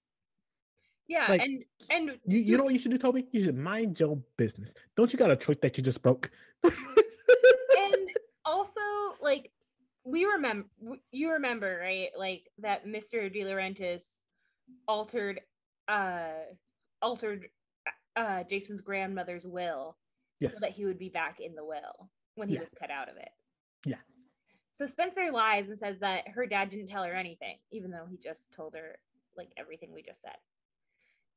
Yeah, 1.08 1.26
Like, 1.28 1.42
and 1.42 1.64
and 1.90 2.20
You 2.26 2.40
you 2.40 2.58
know 2.58 2.64
what 2.64 2.74
you 2.74 2.80
should 2.80 2.92
do, 2.92 2.98
Toby? 2.98 3.28
You 3.32 3.44
should 3.44 3.58
mind 3.58 4.00
your 4.00 4.18
business. 4.38 4.74
Don't 4.96 5.12
you 5.12 5.20
got 5.20 5.30
a 5.32 5.36
truck 5.36 5.60
that 5.62 5.78
you 5.78 5.84
just 5.84 6.02
broke? 6.02 6.32
and 6.64 6.74
also 8.46 8.80
like 9.22 9.52
we 10.04 10.26
remember 10.26 10.68
you 11.12 11.32
remember 11.32 11.80
right 11.82 12.10
like 12.18 12.44
that 12.60 12.86
mr 12.88 13.34
dilaurentis 13.34 14.04
altered 14.88 15.42
uh 15.88 16.30
altered 17.02 17.48
uh 18.16 18.44
jason's 18.50 18.82
grandmother's 18.82 19.46
will 19.46 19.96
yes. 20.40 20.54
so 20.54 20.60
that 20.60 20.72
he 20.72 20.86
would 20.86 20.98
be 21.00 21.10
back 21.10 21.40
in 21.40 21.54
the 21.56 21.64
will 21.64 22.10
when 22.36 22.48
he 22.48 22.56
Yeah. 22.56 22.62
was 22.62 22.70
cut 22.80 22.90
out 22.90 23.10
of 23.10 23.18
it 23.18 23.30
Yeah. 23.86 23.98
so 24.72 24.86
spencer 24.86 25.32
lies 25.32 25.70
and 25.70 25.80
says 25.80 26.00
that 26.00 26.28
her 26.30 26.46
dad 26.46 26.70
didn't 26.70 26.88
tell 26.88 27.04
her 27.04 27.14
anything 27.14 27.58
even 27.72 27.92
though 27.92 28.06
he 28.10 28.18
just 28.18 28.52
told 28.52 28.76
her 28.76 28.98
like 29.36 29.50
everything 29.58 29.92
we 29.94 30.04
just 30.04 30.22
said 30.22 30.38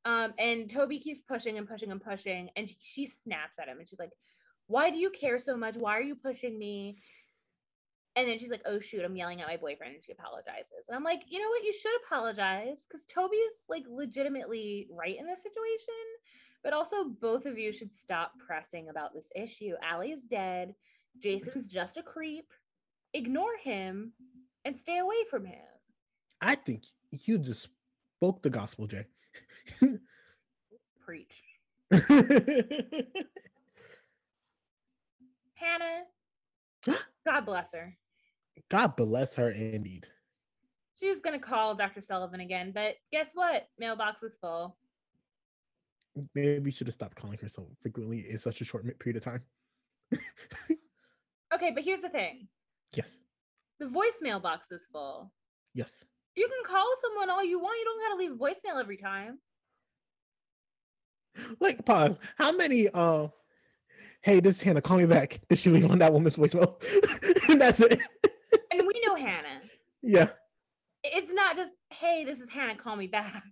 um 0.05 0.33
and 0.37 0.69
toby 0.69 0.99
keeps 0.99 1.21
pushing 1.21 1.57
and 1.57 1.67
pushing 1.67 1.91
and 1.91 2.03
pushing 2.03 2.49
and 2.55 2.69
she- 2.69 2.77
she 2.79 3.07
snaps 3.07 3.57
at 3.59 3.67
him 3.67 3.79
and 3.79 3.87
she's 3.89 3.99
like 3.99 4.11
why 4.67 4.89
do 4.89 4.97
you 4.97 5.09
care 5.11 5.37
so 5.37 5.55
much? 5.55 5.75
Why 5.75 5.97
are 5.97 6.01
you 6.01 6.15
pushing 6.15 6.57
me? 6.57 6.97
And 8.15 8.27
then 8.27 8.39
she's 8.39 8.49
like, 8.49 8.63
oh 8.65 8.79
shoot, 8.79 9.03
I'm 9.03 9.15
yelling 9.15 9.41
at 9.41 9.47
my 9.47 9.57
boyfriend. 9.57 9.93
And 9.95 10.03
she 10.03 10.13
apologizes. 10.13 10.85
And 10.87 10.95
I'm 10.95 11.03
like, 11.03 11.21
you 11.27 11.39
know 11.39 11.49
what? 11.49 11.63
You 11.63 11.73
should 11.73 11.91
apologize 12.05 12.85
because 12.87 13.05
Toby's 13.05 13.63
like 13.67 13.83
legitimately 13.89 14.87
right 14.89 15.17
in 15.19 15.27
this 15.27 15.43
situation. 15.43 16.05
But 16.63 16.73
also, 16.73 17.03
both 17.21 17.45
of 17.45 17.59
you 17.59 17.71
should 17.71 17.93
stop 17.93 18.31
pressing 18.43 18.89
about 18.89 19.13
this 19.13 19.29
issue. 19.35 19.73
Ali's 19.87 20.25
dead. 20.25 20.73
Jason's 21.21 21.65
just 21.65 21.97
a 21.97 22.03
creep. 22.03 22.51
Ignore 23.13 23.57
him 23.63 24.13
and 24.65 24.77
stay 24.77 24.97
away 24.99 25.15
from 25.29 25.45
him. 25.45 25.63
I 26.41 26.55
think 26.55 26.83
you 27.11 27.37
just 27.37 27.69
spoke 28.17 28.41
the 28.41 28.49
gospel, 28.49 28.87
Jay. 28.87 29.05
Preach. 31.05 31.33
Hanna, 35.53 36.03
God 37.25 37.41
bless 37.45 37.71
her. 37.73 37.95
God 38.69 38.95
bless 38.95 39.35
her 39.35 39.51
indeed. 39.51 40.07
She's 40.99 41.19
gonna 41.19 41.39
call 41.39 41.75
Dr. 41.75 42.01
Sullivan 42.01 42.39
again, 42.39 42.71
but 42.73 42.95
guess 43.11 43.31
what? 43.33 43.67
Mailbox 43.77 44.23
is 44.23 44.35
full. 44.39 44.77
Maybe 46.33 46.59
we 46.59 46.71
should 46.71 46.87
have 46.87 46.93
stopped 46.93 47.17
calling 47.17 47.37
her 47.39 47.49
so 47.49 47.67
frequently 47.81 48.29
in 48.29 48.37
such 48.37 48.61
a 48.61 48.65
short 48.65 48.85
period 48.99 49.17
of 49.17 49.23
time. 49.23 49.41
Okay, 51.55 51.71
but 51.71 51.83
here's 51.83 52.01
the 52.01 52.09
thing: 52.09 52.47
Yes. 52.93 53.17
the 53.79 53.85
voicemail 53.85 54.41
box 54.41 54.71
is 54.71 54.85
full. 54.91 55.31
Yes. 55.73 56.03
You 56.35 56.47
can 56.47 56.73
call 56.75 56.85
someone 57.01 57.29
all 57.29 57.43
you 57.43 57.59
want. 57.59 57.77
You 57.79 57.85
don't 57.85 58.01
gotta 58.01 58.15
leave 58.15 58.31
a 58.31 58.35
voicemail 58.35 58.79
every 58.79 58.97
time. 58.97 59.39
Like 61.59 61.85
pause. 61.85 62.17
How 62.37 62.51
many 62.51 62.89
uh 62.89 63.27
hey, 64.21 64.39
this 64.39 64.57
is 64.57 64.61
Hanna, 64.63 64.81
call 64.81 64.97
me 64.97 65.05
back. 65.05 65.39
Did 65.49 65.59
she 65.59 65.69
leave 65.69 65.89
on 65.89 65.99
that 65.99 66.11
woman's 66.11 66.35
voicemail? 66.35 66.81
and 67.47 67.61
that's 67.61 67.79
it. 67.79 67.99
And 68.71 68.81
we 68.87 69.01
know 69.05 69.15
Hanna. 69.15 69.61
yeah. 70.01 70.29
It's 71.03 71.31
not 71.31 71.55
just, 71.55 71.71
hey, 71.91 72.25
this 72.25 72.41
is 72.41 72.49
Hanna, 72.49 72.75
call 72.75 72.95
me 72.95 73.05
back. 73.05 73.43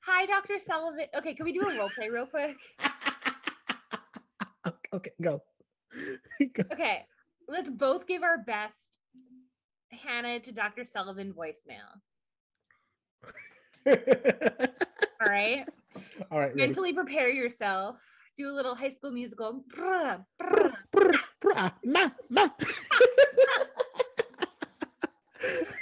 Hi, 0.00 0.24
Dr. 0.24 0.58
Sullivan. 0.58 1.04
Okay, 1.18 1.34
can 1.34 1.44
we 1.44 1.52
do 1.52 1.68
a 1.68 1.78
role 1.78 1.90
play 1.90 2.08
real 2.08 2.24
quick? 2.26 2.56
okay, 4.94 5.10
go. 5.20 5.42
Okay, 6.72 7.04
let's 7.48 7.70
both 7.70 8.06
give 8.06 8.22
our 8.22 8.38
best 8.38 8.90
Hanna 9.90 10.40
to 10.40 10.52
Dr. 10.52 10.84
Sullivan 10.84 11.32
voicemail. 11.32 12.00
All 13.86 15.30
right. 15.30 15.64
All 16.30 16.38
right. 16.38 16.48
ready. 16.48 16.56
Mentally 16.56 16.92
prepare 16.92 17.30
yourself. 17.30 17.96
Do 18.36 18.50
a 18.50 18.54
little 18.54 18.74
high 18.74 18.90
school 18.90 19.12
musical. 19.12 19.64
Brr. 19.74 20.24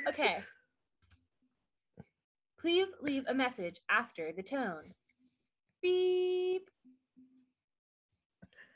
Okay. 0.08 0.36
Please 2.60 2.88
leave 3.02 3.24
a 3.26 3.34
message 3.34 3.80
after 3.90 4.32
the 4.32 4.42
tone. 4.42 4.94
Beep. 5.82 6.70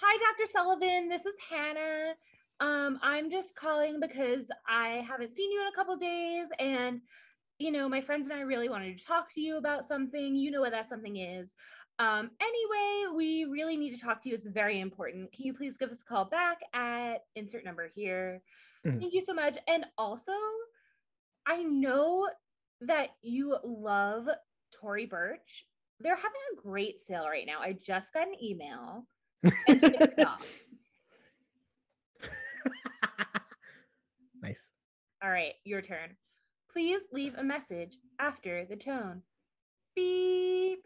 Hi, 0.00 0.16
Dr. 0.18 0.50
Sullivan. 0.50 1.08
This 1.08 1.26
is 1.26 1.34
Hanna. 1.50 2.14
Um, 2.60 3.00
I'm 3.02 3.30
just 3.30 3.56
calling 3.56 3.98
because 4.00 4.44
I 4.68 5.04
haven't 5.08 5.34
seen 5.34 5.50
you 5.50 5.60
in 5.60 5.66
a 5.66 5.74
couple 5.74 5.96
days, 5.96 6.46
and 6.60 7.00
you 7.58 7.72
know, 7.72 7.88
my 7.88 8.00
friends 8.00 8.28
and 8.28 8.38
I 8.38 8.42
really 8.42 8.68
wanted 8.68 8.96
to 8.96 9.04
talk 9.04 9.34
to 9.34 9.40
you 9.40 9.56
about 9.56 9.88
something. 9.88 10.36
You 10.36 10.52
know 10.52 10.60
what 10.60 10.70
that 10.70 10.88
something 10.88 11.16
is. 11.16 11.52
Um, 11.98 12.30
anyway, 12.40 13.16
we 13.16 13.44
really 13.46 13.76
need 13.76 13.92
to 13.96 14.00
talk 14.00 14.22
to 14.22 14.28
you. 14.28 14.36
It's 14.36 14.46
very 14.46 14.80
important. 14.80 15.32
Can 15.32 15.46
you 15.46 15.54
please 15.54 15.76
give 15.76 15.90
us 15.90 16.00
a 16.00 16.04
call 16.04 16.26
back 16.26 16.58
at 16.72 17.24
insert 17.34 17.64
number 17.64 17.90
here? 17.92 18.40
Mhm. 18.86 19.00
Thank 19.00 19.14
you 19.14 19.20
so 19.20 19.34
much. 19.34 19.58
And 19.66 19.84
also, 19.98 20.32
I 21.44 21.64
know 21.64 22.30
that 22.82 23.16
you 23.22 23.58
love 23.64 24.28
Tory 24.70 25.06
Burch. 25.06 25.66
They're 25.98 26.14
having 26.14 26.40
a 26.52 26.60
great 26.60 27.00
sale 27.00 27.26
right 27.26 27.46
now. 27.46 27.60
I 27.60 27.72
just 27.72 28.12
got 28.12 28.28
an 28.28 28.40
email. 28.40 29.08
And 29.42 29.52
nice. 34.42 34.70
All 35.22 35.30
right, 35.30 35.54
your 35.64 35.82
turn. 35.82 36.16
Please 36.72 37.02
leave 37.12 37.34
a 37.36 37.44
message 37.44 37.98
after 38.18 38.64
the 38.64 38.76
tone. 38.76 39.22
Beep. 39.94 40.80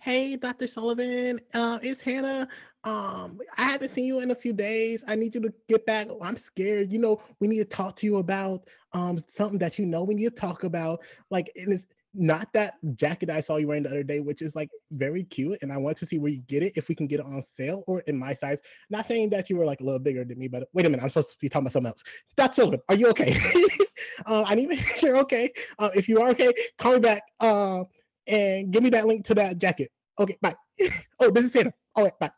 Hey, 0.00 0.36
Dr. 0.36 0.68
Sullivan. 0.68 1.40
Uh, 1.52 1.78
it's 1.82 2.00
Hanna. 2.00 2.48
Um, 2.84 3.40
I 3.56 3.64
haven't 3.64 3.90
seen 3.90 4.04
you 4.04 4.20
in 4.20 4.30
a 4.30 4.34
few 4.34 4.52
days. 4.52 5.04
I 5.08 5.16
need 5.16 5.34
you 5.34 5.40
to 5.42 5.52
get 5.68 5.84
back. 5.84 6.08
I'm 6.22 6.36
scared. 6.36 6.92
You 6.92 6.98
know, 7.00 7.20
we 7.40 7.48
need 7.48 7.58
to 7.58 7.64
talk 7.64 7.96
to 7.96 8.06
you 8.06 8.18
about 8.18 8.68
um 8.92 9.18
something 9.26 9.58
that 9.58 9.78
you 9.78 9.84
know 9.86 10.04
we 10.04 10.14
need 10.14 10.24
to 10.24 10.30
talk 10.30 10.64
about. 10.64 11.02
Like, 11.30 11.50
and 11.56 11.72
it's 11.72 11.86
not 12.18 12.52
that 12.52 12.74
jacket 12.96 13.30
I 13.30 13.40
saw 13.40 13.56
you 13.56 13.68
wearing 13.68 13.84
the 13.84 13.90
other 13.90 14.02
day, 14.02 14.20
which 14.20 14.42
is 14.42 14.56
like 14.56 14.68
very 14.90 15.24
cute, 15.24 15.58
and 15.62 15.72
I 15.72 15.76
want 15.76 15.96
to 15.98 16.06
see 16.06 16.18
where 16.18 16.30
you 16.30 16.40
get 16.48 16.62
it, 16.62 16.72
if 16.76 16.88
we 16.88 16.94
can 16.94 17.06
get 17.06 17.20
it 17.20 17.26
on 17.26 17.40
sale 17.42 17.84
or 17.86 18.00
in 18.00 18.18
my 18.18 18.34
size. 18.34 18.60
Not 18.90 19.06
saying 19.06 19.30
that 19.30 19.48
you 19.48 19.56
were 19.56 19.64
like 19.64 19.80
a 19.80 19.84
little 19.84 20.00
bigger 20.00 20.24
than 20.24 20.38
me, 20.38 20.48
but 20.48 20.68
wait 20.72 20.84
a 20.84 20.90
minute, 20.90 21.02
I'm 21.02 21.10
supposed 21.10 21.30
to 21.30 21.38
be 21.40 21.48
talking 21.48 21.62
about 21.62 21.72
something 21.72 21.90
else. 21.90 22.02
Dr. 22.36 22.54
Sullivan, 22.54 22.80
are 22.88 22.96
you 22.96 23.08
okay? 23.08 23.38
uh, 24.26 24.44
I 24.46 24.54
need 24.54 24.64
to 24.64 24.76
make 24.76 24.84
sure 24.98 25.10
you're 25.10 25.18
okay. 25.18 25.52
Uh, 25.78 25.90
if 25.94 26.08
you 26.08 26.20
are 26.20 26.30
okay, 26.30 26.52
call 26.76 26.94
me 26.94 27.00
back. 27.00 27.22
Uh, 27.40 27.84
and 28.26 28.70
give 28.70 28.82
me 28.82 28.90
that 28.90 29.06
link 29.06 29.24
to 29.26 29.34
that 29.34 29.58
jacket. 29.58 29.90
Okay, 30.18 30.36
bye. 30.42 30.54
oh, 31.20 31.30
this 31.30 31.44
is 31.44 31.52
Santa. 31.52 31.72
All 31.94 32.04
right, 32.04 32.18
bye. 32.18 32.30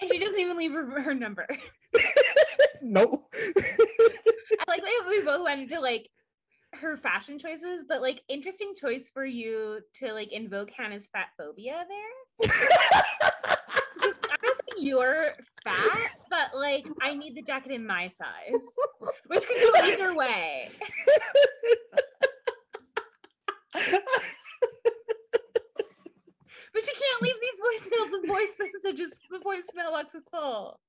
And 0.00 0.10
she 0.10 0.18
doesn't 0.18 0.38
even 0.38 0.56
leave 0.56 0.72
her, 0.72 1.00
her 1.02 1.14
number. 1.14 1.46
no. 2.80 3.26
I 3.36 4.64
like 4.66 4.82
that 4.82 5.06
we 5.08 5.22
both 5.22 5.44
went 5.44 5.60
into 5.60 5.78
like 5.78 6.08
her 6.74 6.96
fashion 6.96 7.38
choices, 7.38 7.84
but 7.88 8.00
like 8.00 8.22
interesting 8.28 8.74
choice 8.76 9.10
for 9.12 9.24
you 9.24 9.80
to 9.98 10.12
like 10.12 10.32
invoke 10.32 10.70
Hanna's 10.70 11.06
fat 11.12 11.28
phobia 11.36 11.84
there. 11.88 12.48
Just, 14.02 14.16
I'm 14.30 14.38
you're 14.78 15.32
fat, 15.62 16.12
but 16.30 16.54
like 16.54 16.86
I 17.02 17.14
need 17.14 17.34
the 17.34 17.42
jacket 17.42 17.72
in 17.72 17.86
my 17.86 18.08
size, 18.08 18.64
which 19.26 19.46
could 19.46 19.56
go 19.56 19.80
either 19.82 20.14
way. 20.14 20.70
But 26.72 26.84
she 26.84 26.92
can't 26.92 27.22
leave 27.22 27.34
these 27.42 27.60
voicemails. 27.60 28.10
The 28.22 28.28
voice 28.28 28.56
messages, 28.58 29.10
the 29.28 29.38
voicemail 29.38 29.90
box 29.90 30.14
is 30.14 30.26
full. 30.30 30.80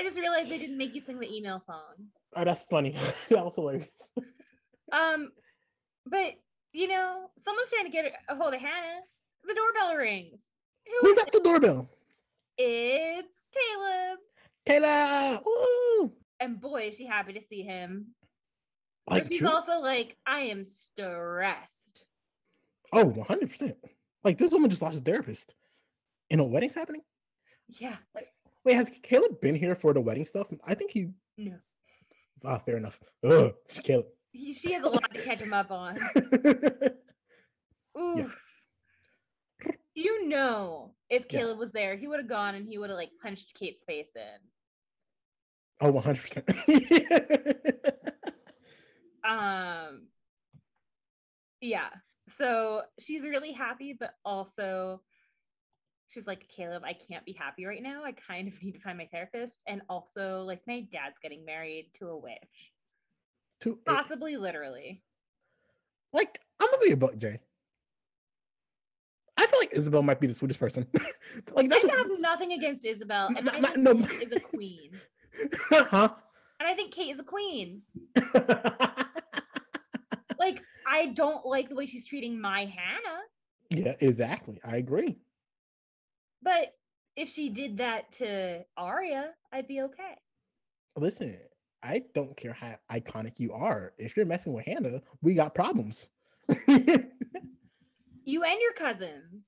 I 0.00 0.02
just 0.02 0.18
realized 0.18 0.50
I 0.50 0.56
didn't 0.56 0.78
make 0.78 0.94
you 0.94 1.02
sing 1.02 1.18
the 1.18 1.30
email 1.30 1.60
song. 1.60 2.08
oh, 2.34 2.44
that's 2.44 2.62
funny. 2.62 2.92
that 3.28 3.44
was 3.44 3.54
hilarious. 3.54 3.94
Um, 4.90 5.28
but 6.06 6.32
you 6.72 6.88
know, 6.88 7.28
someone's 7.38 7.68
trying 7.68 7.84
to 7.84 7.90
get 7.90 8.10
a 8.28 8.34
hold 8.34 8.54
of 8.54 8.60
Hanna. 8.60 9.00
The 9.44 9.54
doorbell 9.54 9.96
rings. 9.96 10.40
Who 10.86 11.06
Who's 11.06 11.18
at 11.18 11.30
the 11.32 11.40
doorbell? 11.40 11.90
It's 12.56 13.28
Caleb. 13.54 14.18
Caleb. 14.64 15.42
Woo! 15.44 16.12
And 16.40 16.58
boy, 16.58 16.88
is 16.88 16.96
she 16.96 17.04
happy 17.04 17.34
to 17.34 17.42
see 17.42 17.62
him. 17.62 18.14
Like 19.06 19.24
but 19.24 19.32
he's 19.32 19.40
true. 19.40 19.50
also 19.50 19.80
like, 19.80 20.16
I 20.26 20.40
am 20.40 20.64
stressed. 20.64 22.04
Oh, 22.92 23.04
100 23.04 23.50
percent. 23.50 23.76
Like 24.24 24.38
this 24.38 24.50
woman 24.50 24.70
just 24.70 24.80
lost 24.80 24.96
a 24.96 25.00
therapist. 25.00 25.54
And 26.30 26.40
a 26.40 26.44
wedding's 26.44 26.74
happening. 26.74 27.02
Yeah. 27.68 27.96
Wait, 28.64 28.74
has 28.74 28.90
Caleb 29.02 29.40
been 29.40 29.54
here 29.54 29.74
for 29.74 29.92
the 29.94 30.00
wedding 30.00 30.26
stuff? 30.26 30.48
I 30.66 30.74
think 30.74 30.90
he. 30.90 31.08
No. 31.38 31.56
Ah, 32.44 32.58
fair 32.58 32.76
enough. 32.76 32.98
Ugh, 33.24 33.52
Caleb. 33.84 34.06
He, 34.32 34.52
she 34.52 34.72
has 34.72 34.82
a 34.82 34.88
lot 34.88 35.12
to 35.14 35.22
catch 35.22 35.40
him 35.40 35.52
up 35.52 35.70
on. 35.70 35.98
Oof. 37.98 38.38
You 39.94 40.28
know, 40.28 40.94
if 41.10 41.26
Yeah. 41.30 41.40
Caleb 41.40 41.58
was 41.58 41.72
there, 41.72 41.96
he 41.96 42.06
would 42.06 42.20
have 42.20 42.28
gone 42.28 42.54
and 42.54 42.66
he 42.66 42.78
would 42.78 42.90
have 42.90 42.96
like 42.98 43.10
punched 43.22 43.54
Kate's 43.58 43.82
face 43.82 44.12
in. 44.14 44.38
oh, 45.80 45.90
100 45.90 46.20
percent. 46.22 46.48
Um, 49.22 50.06
yeah. 51.60 51.90
So 52.36 52.82
she's 52.98 53.22
really 53.22 53.52
happy, 53.52 53.94
but 53.98 54.14
also 54.24 55.02
she's 56.10 56.26
like, 56.26 56.46
Caleb, 56.54 56.82
I 56.84 56.92
can't 56.92 57.24
be 57.24 57.32
happy 57.32 57.64
right 57.66 57.82
now. 57.82 58.02
I 58.04 58.12
kind 58.12 58.48
of 58.48 58.54
need 58.62 58.72
to 58.72 58.80
find 58.80 58.98
my 58.98 59.06
therapist. 59.12 59.60
And 59.66 59.80
also, 59.88 60.42
like, 60.42 60.60
my 60.66 60.80
dad's 60.92 61.16
getting 61.22 61.44
married 61.44 61.90
to 61.98 62.08
a 62.08 62.16
witch, 62.16 62.72
To 63.60 63.78
possibly 63.86 64.36
literally. 64.36 65.02
like, 66.12 66.40
I'm 66.60 66.68
gonna 66.70 66.82
be 66.84 66.92
a 66.92 66.96
buck, 66.96 67.16
Jay. 67.16 67.38
I 69.36 69.46
feel 69.46 69.58
like 69.58 69.72
Isabel 69.72 70.02
might 70.02 70.20
be 70.20 70.26
the 70.26 70.34
sweetest 70.34 70.60
person. 70.60 70.86
like 71.54 71.70
that's 71.70 71.84
I 71.84 71.88
what, 71.88 71.96
have 71.96 72.20
nothing 72.20 72.52
against 72.52 72.84
Isabel, 72.84 73.28
and 73.34 73.44
ma- 73.46 73.52
think 73.52 73.76
no. 73.78 73.94
Kate 73.94 74.30
is 74.30 74.32
a 74.36 74.40
queen. 74.50 74.90
huh? 75.70 76.08
And 76.58 76.68
I 76.68 76.74
think 76.74 76.92
Kate 76.92 77.14
is 77.14 77.20
a 77.20 77.24
queen. 77.24 77.82
Like, 80.38 80.62
I 80.86 81.06
don't 81.08 81.44
like 81.44 81.68
the 81.68 81.74
way 81.74 81.84
she's 81.84 82.02
treating 82.02 82.40
my 82.40 82.60
Hanna, 82.60 83.18
yeah, 83.68 83.94
exactly. 84.00 84.58
I 84.64 84.76
agree. 84.78 85.18
But 86.42 86.74
if 87.16 87.28
she 87.28 87.48
did 87.50 87.78
that 87.78 88.12
to 88.14 88.64
Aria, 88.76 89.30
I'd 89.52 89.68
be 89.68 89.82
okay. 89.82 90.14
Listen, 90.96 91.38
I 91.82 92.02
don't 92.14 92.36
care 92.36 92.52
how 92.52 92.76
iconic 92.90 93.38
you 93.38 93.52
are. 93.52 93.92
If 93.98 94.16
you're 94.16 94.26
messing 94.26 94.52
with 94.52 94.64
Hanna, 94.66 95.00
we 95.22 95.34
got 95.34 95.54
problems. 95.54 96.06
You 98.24 98.44
and 98.44 98.60
your 98.60 98.72
cousins. 98.76 99.46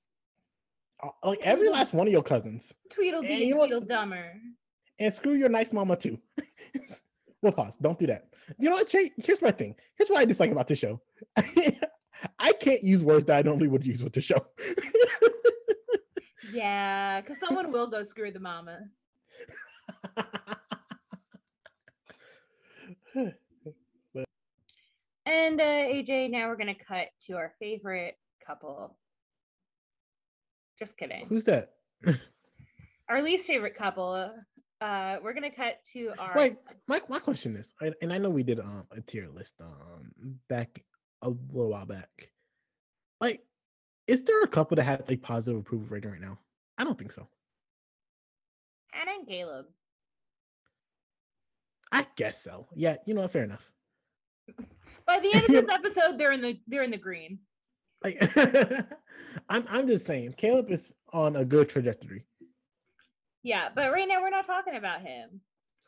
Uh, 1.03 1.09
like 1.25 1.41
every 1.43 1.69
last 1.69 1.93
one 1.95 2.07
of 2.07 2.13
your 2.13 2.23
cousins. 2.23 2.73
Tweedledee 2.91 3.27
And 3.27 3.41
and 3.41 3.49
you 3.49 3.55
know 3.55 3.61
what- 3.61 3.71
Tweedledummer. 3.71 4.31
And 4.99 5.13
screw 5.13 5.35
your 5.35 5.49
nice 5.49 5.73
mama 5.73 5.97
too. 5.97 6.19
we'll 7.43 7.53
pause. 7.53 7.77
Don't 7.81 7.99
do 7.99 8.07
that. 8.07 8.27
You 8.59 8.71
know 8.71 8.77
what, 8.77 8.89
Jay? 8.89 9.11
Here's 9.17 9.43
my 9.43 9.51
thing. 9.51 9.75
Here's 9.97 10.09
what 10.11 10.21
I 10.21 10.25
dislike 10.25 10.51
about 10.51 10.69
the 10.69 10.77
show. 10.77 11.01
I 12.39 12.53
can't 12.61 12.83
use 12.85 13.03
words 13.03 13.25
that 13.27 13.39
I 13.39 13.43
normally 13.43 13.69
would 13.69 13.85
use 13.87 14.03
with 14.05 14.13
the 14.13 14.21
show. 14.21 14.45
Yeah, 16.53 17.21
because 17.21 17.39
someone 17.39 17.73
will 17.73 17.87
go 17.87 18.03
screw 18.03 18.31
the 18.31 18.41
mama. 18.41 18.81
And 25.25 25.61
uh, 25.61 25.65
AJ, 25.65 26.31
now 26.31 26.49
we're 26.49 26.57
gonna 26.57 26.75
cut 26.75 27.09
to 27.27 27.35
our 27.35 27.53
favorite 27.59 28.17
couple. 28.45 28.97
Just 30.79 30.97
kidding. 30.97 31.27
Who's 31.29 31.45
that? 31.45 31.71
Our 33.09 33.23
least 33.23 33.47
favorite 33.47 33.77
couple. 33.77 34.31
Uh, 34.81 35.17
we're 35.23 35.33
gonna 35.33 35.55
cut 35.55 35.77
to 35.93 36.13
our. 36.19 36.33
Wait, 36.37 36.57
my, 36.89 37.01
my 37.09 37.19
question 37.19 37.57
is, 37.57 37.73
and 38.01 38.13
I 38.13 38.19
know 38.19 38.31
we 38.31 38.43
did 38.43 38.59
um, 38.59 38.85
a 38.91 39.01
tier 39.01 39.29
list 39.33 39.55
um 39.61 40.13
back 40.49 40.83
a 41.23 41.29
little 41.29 41.71
while 41.71 41.87
back. 41.87 42.31
Like, 43.21 43.41
is 44.09 44.23
there 44.23 44.43
a 44.43 44.49
couple 44.49 44.77
that 44.77 44.85
has 44.85 45.01
a 45.09 45.17
positive 45.17 45.61
approval 45.61 45.87
rating 45.89 46.11
right 46.11 46.21
now? 46.21 46.39
I 46.79 46.85
don't 46.85 46.99
think 46.99 47.13
so. 47.13 47.29
Hanna 48.93 49.13
and 49.19 49.29
Caleb. 49.29 49.67
I 51.91 52.07
guess 52.17 52.43
so. 52.43 52.67
Yeah, 52.75 52.97
you 53.07 53.15
know, 53.15 53.27
fair 53.29 53.45
enough. 53.45 53.71
By 55.07 55.19
the 55.21 55.33
end 55.33 55.45
of 55.45 55.51
this 55.51 55.69
episode, 55.71 56.19
they're 56.19 56.33
in 56.33 56.41
the 56.41 56.59
they're 56.67 56.83
in 56.83 56.91
the 56.91 56.97
green. 56.97 57.39
Like 58.03 58.21
I'm 59.49 59.65
I'm 59.69 59.87
just 59.87 60.07
saying, 60.07 60.35
Caleb 60.37 60.71
is 60.71 60.93
on 61.13 61.37
a 61.37 61.45
good 61.45 61.69
trajectory. 61.69 62.25
Yeah, 63.43 63.69
but 63.75 63.93
right 63.93 64.09
now 64.09 64.21
we're 64.23 64.31
not 64.31 64.47
talking 64.47 64.77
about 64.77 65.03
him. 65.03 65.41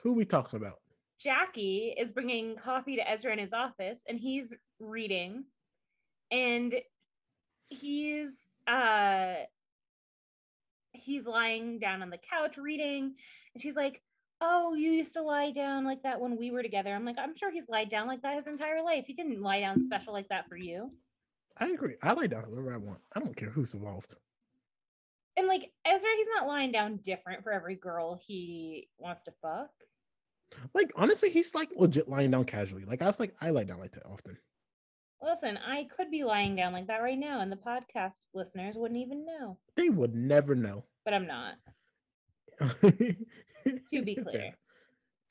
Who 0.03 0.13
we 0.13 0.25
talking 0.25 0.59
about? 0.59 0.81
Jackie 1.19 1.95
is 1.97 2.11
bringing 2.11 2.57
coffee 2.57 2.97
to 2.97 3.11
Ezra 3.11 3.33
in 3.33 3.39
his 3.39 3.53
office 3.53 4.01
and 4.09 4.19
he's 4.19 4.53
reading 4.81 5.45
and 6.31 6.75
he's 7.69 8.33
uh 8.67 9.35
he's 10.95 11.27
lying 11.27 11.79
down 11.79 12.03
on 12.03 12.11
the 12.11 12.19
couch 12.19 12.57
reading 12.57 13.15
and 13.55 13.63
she's 13.63 13.77
like 13.77 14.03
oh 14.41 14.75
you 14.75 14.91
used 14.93 15.15
to 15.15 15.23
lie 15.23 15.51
down 15.53 15.85
like 15.85 16.03
that 16.03 16.21
when 16.21 16.37
we 16.37 16.51
were 16.51 16.63
together 16.63 16.95
i'm 16.95 17.05
like 17.05 17.17
i'm 17.19 17.37
sure 17.37 17.51
he's 17.51 17.69
lied 17.69 17.91
down 17.91 18.07
like 18.07 18.23
that 18.23 18.37
his 18.37 18.47
entire 18.47 18.83
life 18.83 19.05
he 19.07 19.13
didn't 19.15 19.43
lie 19.43 19.61
down 19.61 19.79
special 19.79 20.13
like 20.13 20.29
that 20.29 20.49
for 20.49 20.57
you 20.57 20.91
I 21.57 21.69
agree. 21.71 21.97
I 22.03 22.13
lie 22.13 22.27
down 22.29 22.45
wherever 22.51 22.73
I 22.73 22.79
want. 22.79 23.01
I 23.15 23.21
don't 23.21 23.37
care 23.37 23.51
who's 23.51 23.75
involved. 23.75 24.15
and 25.37 25.47
like 25.47 25.71
ezra 25.87 26.09
he's 26.17 26.27
not 26.37 26.47
lying 26.47 26.73
down 26.73 26.97
different 26.99 27.43
for 27.43 27.53
every 27.53 27.77
girl 27.77 28.15
he 28.27 28.89
wants 28.99 29.23
to 29.23 29.33
fuck 29.43 29.71
Like 30.75 30.93
honestly, 30.97 31.31
he's 31.31 31.55
like 31.55 31.71
legit 31.77 32.09
lying 32.09 32.31
down 32.31 32.45
casually. 32.45 32.85
Like 32.85 33.03
I 33.03 33.07
was 33.07 33.19
like, 33.21 33.35
I 33.41 33.51
lie 33.51 33.65
down 33.65 33.81
like 33.81 33.93
that 33.93 34.07
often. 34.07 34.39
Listen 35.23 35.57
i 35.67 35.85
could 35.97 36.11
be 36.11 36.23
lying 36.25 36.55
down 36.55 36.73
like 36.73 36.87
that 36.89 36.99
right 37.03 37.19
now 37.19 37.41
and 37.41 37.51
the 37.51 37.57
podcast 37.57 38.13
listeners 38.35 38.75
wouldn't 38.77 39.01
even 39.01 39.25
know 39.25 39.57
They 39.77 39.89
would 39.89 40.15
never 40.15 40.55
know. 40.55 40.85
but 41.05 41.15
i'm 41.15 41.27
not 41.27 41.55
to 42.61 44.03
be 44.03 44.15
clear 44.17 44.55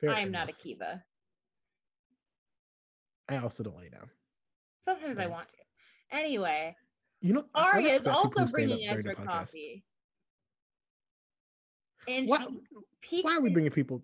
i 0.09 0.19
am 0.21 0.31
not 0.31 0.49
a 0.49 0.53
kiva 0.53 1.03
I 3.29 3.37
also 3.37 3.63
don't 3.63 3.77
lay 3.77 3.89
down. 3.89 4.09
sometimes 4.85 5.19
i 5.19 5.27
want 5.27 5.47
to 5.49 6.17
anyway 6.17 6.75
You 7.21 7.33
know, 7.33 7.45
Aria 7.55 7.93
is 7.93 8.05
also 8.07 8.41
who 8.41 8.47
stand 8.47 8.71
up 8.73 8.79
bringing 8.79 8.89
Ezra 8.89 9.15
coffee. 9.15 9.83
And 12.05 12.27
Why, 12.27 12.45
why 13.21 13.37
are 13.37 13.41
we 13.41 13.49
bringing 13.49 13.71
people 13.71 14.03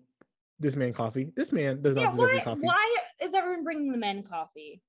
this 0.58 0.74
man 0.74 0.94
coffee? 0.94 1.30
This 1.36 1.52
man 1.52 1.82
does 1.82 1.94
not 1.94 2.02
Yeah, 2.04 2.10
deserve 2.12 2.30
why, 2.32 2.40
coffee. 2.44 2.60
why 2.62 2.96
is 3.22 3.34
everyone 3.34 3.62
bringing 3.62 3.92
the 3.92 3.98
men 3.98 4.22
coffee? 4.22 4.80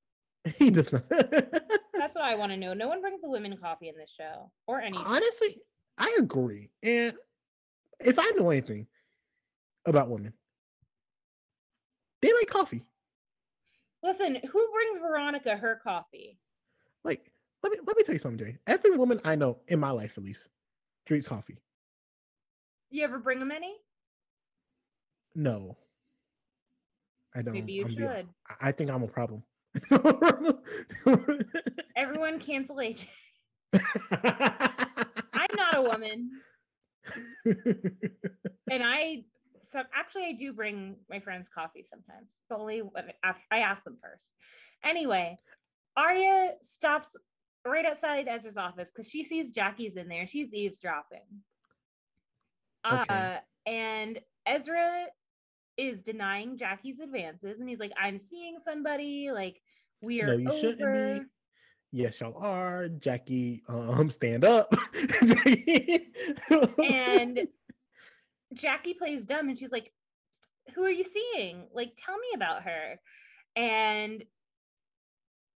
He 0.58 0.72
does 0.72 0.92
not. 0.92 1.08
That's 1.10 2.16
what 2.16 2.24
I 2.24 2.36
want 2.36 2.52
to 2.52 2.58
know. 2.58 2.74
No 2.74 2.88
one 2.88 3.02
brings 3.02 3.22
the 3.22 3.30
women 3.30 3.56
coffee 3.62 3.89
in 3.89 3.96
this 3.96 4.10
show 4.18 4.52
or 4.68 4.82
any. 4.82 4.98
Honestly, 4.98 5.62
I 5.98 6.18
agree. 6.20 6.70
And 6.82 7.14
if 8.00 8.18
I 8.18 8.32
know 8.36 8.50
anything 8.50 8.88
about 9.86 10.10
women, 10.10 10.34
they 12.22 12.34
like 12.34 12.48
coffee. 12.48 12.84
Listen, 14.04 14.36
who 14.36 14.68
brings 14.74 14.98
Veronica 14.98 15.56
her 15.56 15.80
coffee? 15.84 16.39
Like, 17.04 17.32
let 17.62 17.72
me 17.72 17.78
let 17.86 17.96
me 17.96 18.04
tell 18.04 18.16
you 18.16 18.20
something, 18.20 18.44
Jay. 18.48 18.58
Every 18.66 18.98
woman 18.98 19.22
I 19.24 19.36
know 19.36 19.60
in 19.68 19.80
my 19.80 19.92
life, 19.92 20.14
at 20.18 20.24
least, 20.24 20.48
drinks 21.06 21.28
coffee. 21.28 21.60
You 22.89 23.04
ever 23.04 23.20
bring 23.20 23.39
them 23.39 23.52
any? 23.52 23.76
No, 25.36 25.78
I 27.36 27.44
don't. 27.44 27.54
Maybe 27.54 27.74
you 27.74 27.84
I'm 27.84 27.89
should. 27.92 27.98
being- 27.98 28.28
I 28.60 28.72
think 28.72 28.89
I'm 28.89 29.04
a 29.04 29.08
problem. 29.08 29.44
Everyone 31.96 32.40
cancel 32.40 32.78
AJ. 32.78 33.06
I'm 33.74 35.48
not 35.56 35.78
a 35.78 35.82
woman, 35.82 36.30
and 37.46 38.84
I. 38.84 39.24
So 39.72 39.82
actually, 39.98 40.24
I 40.24 40.34
do 40.34 40.52
bring 40.52 40.98
my 41.10 41.20
friends 41.22 41.48
coffee 41.54 41.86
sometimes, 41.90 42.42
but 42.50 42.60
only 42.60 42.80
when 42.80 43.06
af- 43.24 43.48
I 43.50 43.60
ask 43.60 43.86
them 43.86 43.98
first. 44.02 44.32
Anyway, 44.84 45.38
Aria 45.96 46.52
stops 46.62 47.16
right 47.66 47.86
outside 47.86 48.28
Ezra's 48.28 48.58
office 48.58 48.92
because 48.94 49.10
she 49.10 49.24
sees 49.24 49.52
Jackie's 49.52 49.96
in 49.96 50.10
there. 50.10 50.28
She's 50.28 50.54
eavesdropping. 50.54 51.22
Uh, 52.84 53.38
and 53.66 54.20
Ezra 54.46 55.06
is 55.78 56.00
denying 56.02 56.58
Jackie's 56.58 57.00
advances, 57.00 57.60
and 57.60 57.70
he's 57.70 57.80
like, 57.80 57.94
"I'm 58.00 58.20
seeing 58.20 58.58
somebody. 58.64 59.32
Like, 59.32 59.62
we 60.02 60.22
are 60.22 60.28
No, 60.28 60.38
you 60.38 60.52
shouldn't 60.60 60.80
be. 60.80 60.86
over." 60.86 61.26
yes, 61.92 62.20
y'all 62.22 62.38
are. 62.38 62.88
Jackie, 62.90 63.62
um, 63.68 64.10
stand 64.10 64.44
up. 64.46 64.74
And 66.84 67.48
Jackie 68.54 68.94
plays 68.94 69.26
dumb 69.26 69.50
and 69.50 69.58
she's 69.58 69.72
like, 69.72 69.92
Who 70.76 70.84
are 70.84 70.92
you 70.92 71.04
seeing? 71.04 71.68
Like, 71.74 71.94
tell 71.98 72.18
me 72.18 72.28
about 72.36 72.64
her. 72.64 73.00
And 73.56 74.24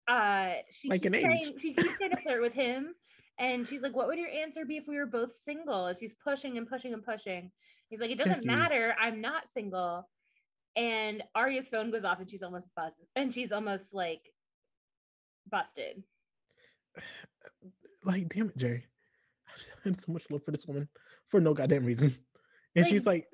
uh 0.08 0.56
she 0.72 0.90
Like 0.90 1.06
an 1.06 1.14
keeps 1.14 1.24
trying, 1.24 1.60
she 1.60 1.74
keeps 1.74 1.98
trying 1.98 2.12
to 2.12 2.18
flirt 2.18 2.42
with 2.42 2.54
him. 2.54 2.94
And 3.40 3.68
she's 3.68 3.82
like, 3.82 3.96
What 3.96 4.08
would 4.08 4.18
your 4.20 4.30
answer 4.30 4.66
be 4.66 4.78
if 4.78 4.88
we 4.88 4.98
were 4.98 5.06
both 5.06 5.34
single? 5.36 5.88
And 5.88 5.98
she's 5.98 6.16
pushing 6.24 6.58
and 6.58 6.68
pushing 6.68 6.94
and 6.94 7.04
pushing. 7.04 7.52
He's 7.94 8.02
like, 8.02 8.10
It 8.10 8.18
doesn't 8.18 8.44
matter. 8.44 8.96
I'm 9.00 9.22
not 9.22 9.44
single. 9.54 10.10
And 10.76 11.22
Aria's 11.36 11.68
phone 11.68 11.92
goes 11.92 12.04
off 12.04 12.20
and 12.20 12.28
she's 12.28 12.42
almost 12.42 12.70
buzzed 12.76 13.06
and 13.16 13.32
she's 13.32 13.52
almost 13.52 13.94
like 13.94 14.22
busted. 15.52 16.02
like, 18.04 18.34
damn 18.34 18.48
it, 18.48 18.58
Jerry. 18.58 18.84
I 19.48 19.58
just 19.60 19.70
had 19.84 20.02
so 20.02 20.12
much 20.12 20.26
love 20.32 20.44
for 20.44 20.50
this 20.50 20.66
woman 20.66 20.90
for 21.28 21.40
no 21.40 21.54
goddamn 21.54 21.86
reason. 21.86 22.16
And 22.76 22.84
Like- 22.84 22.92
she's 22.92 23.06
like, 23.06 23.28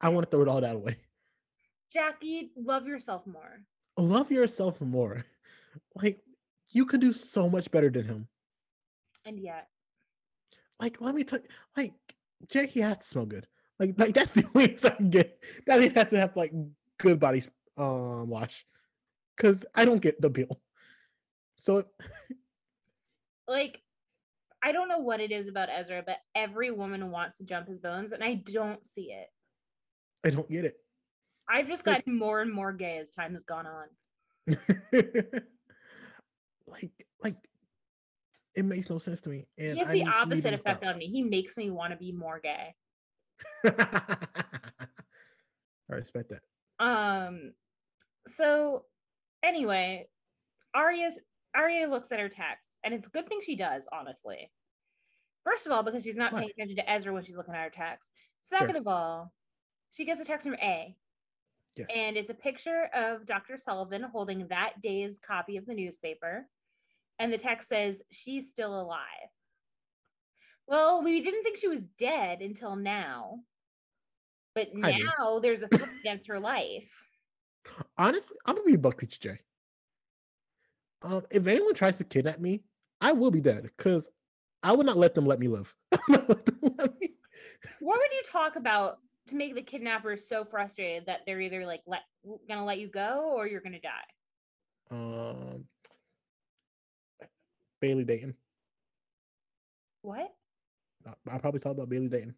I 0.00 0.08
want 0.10 0.24
to 0.24 0.30
throw 0.30 0.42
it 0.42 0.48
all 0.48 0.60
that 0.60 0.76
away. 0.76 0.96
Jackie, 1.92 2.52
love 2.56 2.86
yourself 2.86 3.26
more. 3.26 3.64
Love 3.96 4.30
yourself 4.30 4.80
more. 4.80 5.24
Like, 6.00 6.20
you 6.70 6.86
could 6.86 7.00
do 7.00 7.12
so 7.12 7.50
much 7.50 7.68
better 7.72 7.90
than 7.90 8.04
him. 8.04 8.28
And 9.24 9.40
yet, 9.40 9.66
Like, 10.78 11.00
let 11.00 11.16
me 11.16 11.24
tell 11.24 11.40
you, 11.40 11.48
like, 11.76 11.94
Jackie 12.48 12.80
has 12.82 12.98
to 12.98 13.04
smell 13.04 13.26
good. 13.26 13.48
Like, 13.78 13.94
like 13.98 14.14
that's 14.14 14.30
the 14.30 14.44
only 14.54 14.68
thing 14.68 14.90
I 14.92 14.94
can 14.94 15.10
get. 15.10 15.38
That 15.66 15.82
he 15.82 15.88
has 15.88 16.08
to 16.10 16.18
have 16.18 16.36
like 16.36 16.52
good 16.98 17.18
body 17.20 17.42
um 17.76 18.28
wash. 18.28 18.64
Cause 19.36 19.64
I 19.74 19.84
don't 19.84 20.00
get 20.00 20.20
the 20.20 20.30
bill. 20.30 20.60
So 21.58 21.84
like 23.48 23.80
I 24.62 24.72
don't 24.72 24.88
know 24.88 24.98
what 24.98 25.20
it 25.20 25.30
is 25.32 25.48
about 25.48 25.68
Ezra, 25.70 26.02
but 26.06 26.16
every 26.34 26.70
woman 26.70 27.10
wants 27.10 27.38
to 27.38 27.44
jump 27.44 27.68
his 27.68 27.80
bones, 27.80 28.12
and 28.12 28.24
I 28.24 28.34
don't 28.34 28.82
see 28.84 29.12
it. 29.12 29.26
I 30.24 30.30
don't 30.30 30.48
get 30.48 30.64
it. 30.64 30.76
I've 31.48 31.68
just 31.68 31.86
Like- 31.86 31.98
gotten 31.98 32.16
more 32.18 32.40
and 32.40 32.50
more 32.50 32.72
gay 32.72 32.98
as 32.98 33.10
time 33.10 33.34
has 33.34 33.44
gone 33.44 33.66
on. 33.66 33.86
like, 36.66 36.92
like 37.22 37.36
it 38.54 38.64
makes 38.64 38.88
no 38.88 38.98
sense 38.98 39.20
to 39.22 39.30
me. 39.30 39.46
And 39.58 39.74
he 39.74 39.78
has 39.80 39.88
the 39.88 40.04
opposite 40.06 40.54
effect 40.54 40.80
stop. 40.80 40.92
on 40.94 40.98
me. 40.98 41.08
He 41.08 41.22
makes 41.22 41.56
me 41.56 41.70
want 41.70 41.92
to 41.92 41.98
be 41.98 42.12
more 42.12 42.40
gay. 42.42 42.74
I 43.64 44.86
respect 45.90 46.30
that. 46.30 46.84
Um, 46.84 47.52
so 48.26 48.84
anyway, 49.42 50.08
Aria's 50.74 51.18
Aria 51.54 51.86
looks 51.88 52.10
at 52.10 52.18
her 52.20 52.28
text, 52.28 52.66
and 52.82 52.92
it's 52.92 53.06
a 53.06 53.10
good 53.10 53.28
thing 53.28 53.40
she 53.42 53.56
does, 53.56 53.86
honestly. 53.92 54.50
First 55.44 55.66
of 55.66 55.72
all, 55.72 55.82
because 55.82 56.02
she's 56.02 56.16
not 56.16 56.32
Why? 56.32 56.40
paying 56.40 56.50
attention 56.56 56.76
to 56.76 56.90
Ezra 56.90 57.12
when 57.12 57.22
she's 57.24 57.36
looking 57.36 57.54
at 57.54 57.62
her 57.62 57.70
text. 57.70 58.10
Second 58.40 58.76
of 58.76 58.86
all, 58.86 59.32
she 59.92 60.04
gets 60.04 60.20
a 60.20 60.24
text 60.24 60.46
from 60.46 60.54
A, 60.56 60.96
Yes. 61.76 61.88
and 61.94 62.16
it's 62.16 62.30
a 62.30 62.34
picture 62.34 62.88
of 62.94 63.26
Dr. 63.26 63.56
Sullivan 63.56 64.02
holding 64.02 64.46
that 64.48 64.74
day's 64.82 65.18
copy 65.18 65.56
of 65.56 65.66
the 65.66 65.74
newspaper. 65.74 66.46
And 67.18 67.32
the 67.32 67.38
text 67.38 67.68
says, 67.68 68.02
She's 68.10 68.48
still 68.50 68.80
alive. 68.80 69.30
Well, 70.66 71.02
we 71.02 71.20
didn't 71.20 71.42
think 71.42 71.58
she 71.58 71.68
was 71.68 71.84
dead 71.98 72.40
until 72.40 72.76
now. 72.76 73.40
But 74.54 74.68
I 74.82 74.92
do. 74.92 75.04
now 75.18 75.40
there's 75.40 75.62
a 75.62 75.68
threat 75.68 75.88
against 76.00 76.26
her 76.28 76.38
life. 76.38 76.88
Honestly, 77.98 78.36
I'm 78.46 78.54
gonna 78.54 78.66
be 78.66 78.74
a 78.74 78.78
Buck 78.78 78.98
Peach 78.98 79.20
Jay. 79.20 79.38
Um, 81.02 81.22
if 81.30 81.46
anyone 81.46 81.74
tries 81.74 81.98
to 81.98 82.04
kidnap 82.04 82.38
me, 82.38 82.62
I 83.00 83.12
will 83.12 83.30
be 83.30 83.40
dead 83.40 83.62
because 83.76 84.08
I 84.62 84.72
would 84.72 84.86
not 84.86 84.96
let 84.96 85.14
them 85.14 85.26
let 85.26 85.38
me 85.38 85.48
live. 85.48 85.74
I 85.92 85.98
would 86.08 86.18
not 86.20 86.28
let 86.28 86.46
them 86.46 86.74
let 86.78 87.00
me- 87.00 87.14
What 87.80 87.98
would 87.98 88.10
you 88.12 88.22
talk 88.30 88.56
about 88.56 88.98
to 89.28 89.34
make 89.34 89.54
the 89.54 89.62
kidnappers 89.62 90.28
so 90.28 90.44
frustrated 90.44 91.06
that 91.06 91.20
they're 91.26 91.40
either 91.40 91.66
like 91.66 91.82
let 91.86 92.02
gonna 92.48 92.64
let 92.64 92.78
you 92.78 92.88
go 92.88 93.32
or 93.34 93.46
you're 93.46 93.60
gonna 93.60 93.80
die? 93.80 93.90
Um, 94.90 95.64
Bayleigh 97.82 98.06
Dayton. 98.06 98.34
What? 100.02 100.32
I- 101.06 101.38
probably 101.38 101.60
talk 101.60 101.72
about 101.72 101.88
Bayleigh 101.88 102.10
Dayton. 102.10 102.34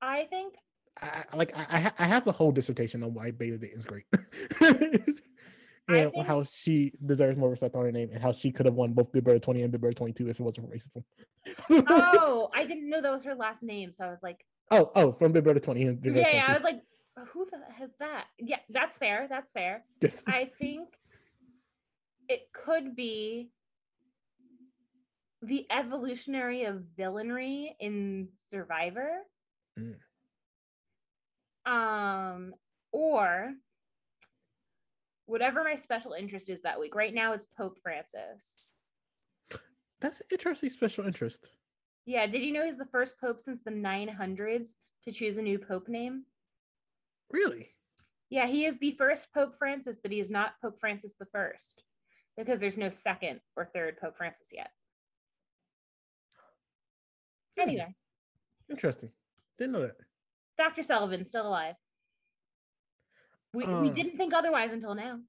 I 0.00 0.24
think 0.24 0.54
I 1.00 1.24
like 1.34 1.56
I 1.56 1.66
I, 1.68 1.80
ha- 1.80 1.94
I 1.98 2.04
have 2.06 2.26
a 2.26 2.32
whole 2.32 2.52
dissertation 2.52 3.02
on 3.02 3.14
why 3.14 3.30
Bayleigh 3.30 3.60
Dayton's 3.60 3.86
great, 3.86 4.04
and 4.60 5.04
think- 5.88 6.26
how 6.26 6.42
she 6.44 6.92
deserves 7.06 7.38
more 7.38 7.50
respect 7.50 7.74
on 7.74 7.84
her 7.84 7.92
name, 7.92 8.10
and 8.12 8.22
how 8.22 8.32
she 8.32 8.50
could 8.50 8.66
have 8.66 8.74
won 8.74 8.92
both 8.92 9.12
Big 9.12 9.24
Bird 9.24 9.42
twenty 9.42 9.62
and 9.62 9.72
Big 9.72 9.80
Bird 9.80 9.96
twenty 9.96 10.12
two 10.12 10.28
if 10.28 10.38
it 10.38 10.42
wasn't 10.42 10.68
for 10.68 10.76
racism. 10.76 11.04
oh, 11.88 12.50
I 12.54 12.64
didn't 12.64 12.90
know 12.90 13.00
that 13.00 13.12
was 13.12 13.24
her 13.24 13.34
last 13.34 13.62
name, 13.62 13.92
so 13.92 14.04
I 14.04 14.10
was 14.10 14.22
like, 14.22 14.44
oh, 14.70 14.90
oh, 14.94 15.12
from 15.12 15.32
Big 15.32 15.44
Bird 15.44 15.62
twenty 15.62 15.84
and 15.84 16.00
Big 16.00 16.14
Bird 16.14 16.20
yeah, 16.20 16.34
yeah, 16.34 16.44
I 16.48 16.54
was 16.54 16.62
like, 16.62 16.80
who 17.28 17.46
the 17.50 17.58
has 17.78 17.90
that? 18.00 18.24
Yeah, 18.38 18.58
that's 18.70 18.96
fair. 18.96 19.26
That's 19.28 19.50
fair. 19.52 19.84
Yes. 20.00 20.22
I 20.26 20.50
think 20.58 20.88
it 22.28 22.48
could 22.52 22.96
be 22.96 23.50
the 25.42 25.66
evolutionary 25.70 26.64
of 26.64 26.82
villainry 26.98 27.70
in 27.80 28.28
Survivor. 28.48 29.10
Mm. 29.78 29.96
Um, 31.64 32.54
or 32.92 33.52
whatever 35.26 35.64
my 35.64 35.74
special 35.74 36.12
interest 36.12 36.48
is 36.48 36.62
that 36.62 36.78
week. 36.78 36.94
Right 36.94 37.14
now 37.14 37.32
it's 37.32 37.46
Pope 37.56 37.78
Francis. 37.82 38.72
That's 40.00 40.20
an 40.20 40.26
interesting 40.32 40.70
special 40.70 41.06
interest. 41.06 41.48
Yeah, 42.06 42.26
did 42.26 42.42
you 42.42 42.52
know 42.52 42.64
he's 42.64 42.76
the 42.76 42.86
first 42.86 43.14
pope 43.20 43.40
since 43.40 43.60
the 43.64 43.70
900s 43.70 44.70
to 45.04 45.12
choose 45.12 45.38
a 45.38 45.42
new 45.42 45.58
pope 45.58 45.88
name? 45.88 46.24
Really? 47.30 47.70
Yeah, 48.28 48.46
he 48.46 48.66
is 48.66 48.78
the 48.78 48.92
first 48.92 49.26
Pope 49.32 49.54
Francis, 49.58 49.98
but 50.02 50.10
he 50.10 50.18
is 50.18 50.30
not 50.30 50.54
Pope 50.60 50.80
Francis 50.80 51.12
the 51.18 51.26
first 51.26 51.84
because 52.36 52.58
there's 52.58 52.76
no 52.76 52.90
second 52.90 53.40
or 53.56 53.66
third 53.66 53.98
Pope 54.00 54.16
Francis 54.16 54.48
yet. 54.52 54.70
Hmm. 57.56 57.68
Anyway, 57.68 57.94
Interesting. 58.70 59.10
Didn't 59.58 59.72
know 59.72 59.82
that. 59.82 59.96
Dr. 60.58 60.82
Sullivan 60.82 61.24
still 61.24 61.46
alive. 61.46 61.74
We, 63.52 63.66
we 63.66 63.90
Uh. 63.90 63.92
didn't 63.92 64.16
think 64.16 64.32
otherwise 64.32 64.72
until 64.72 64.94
now. 64.94 65.20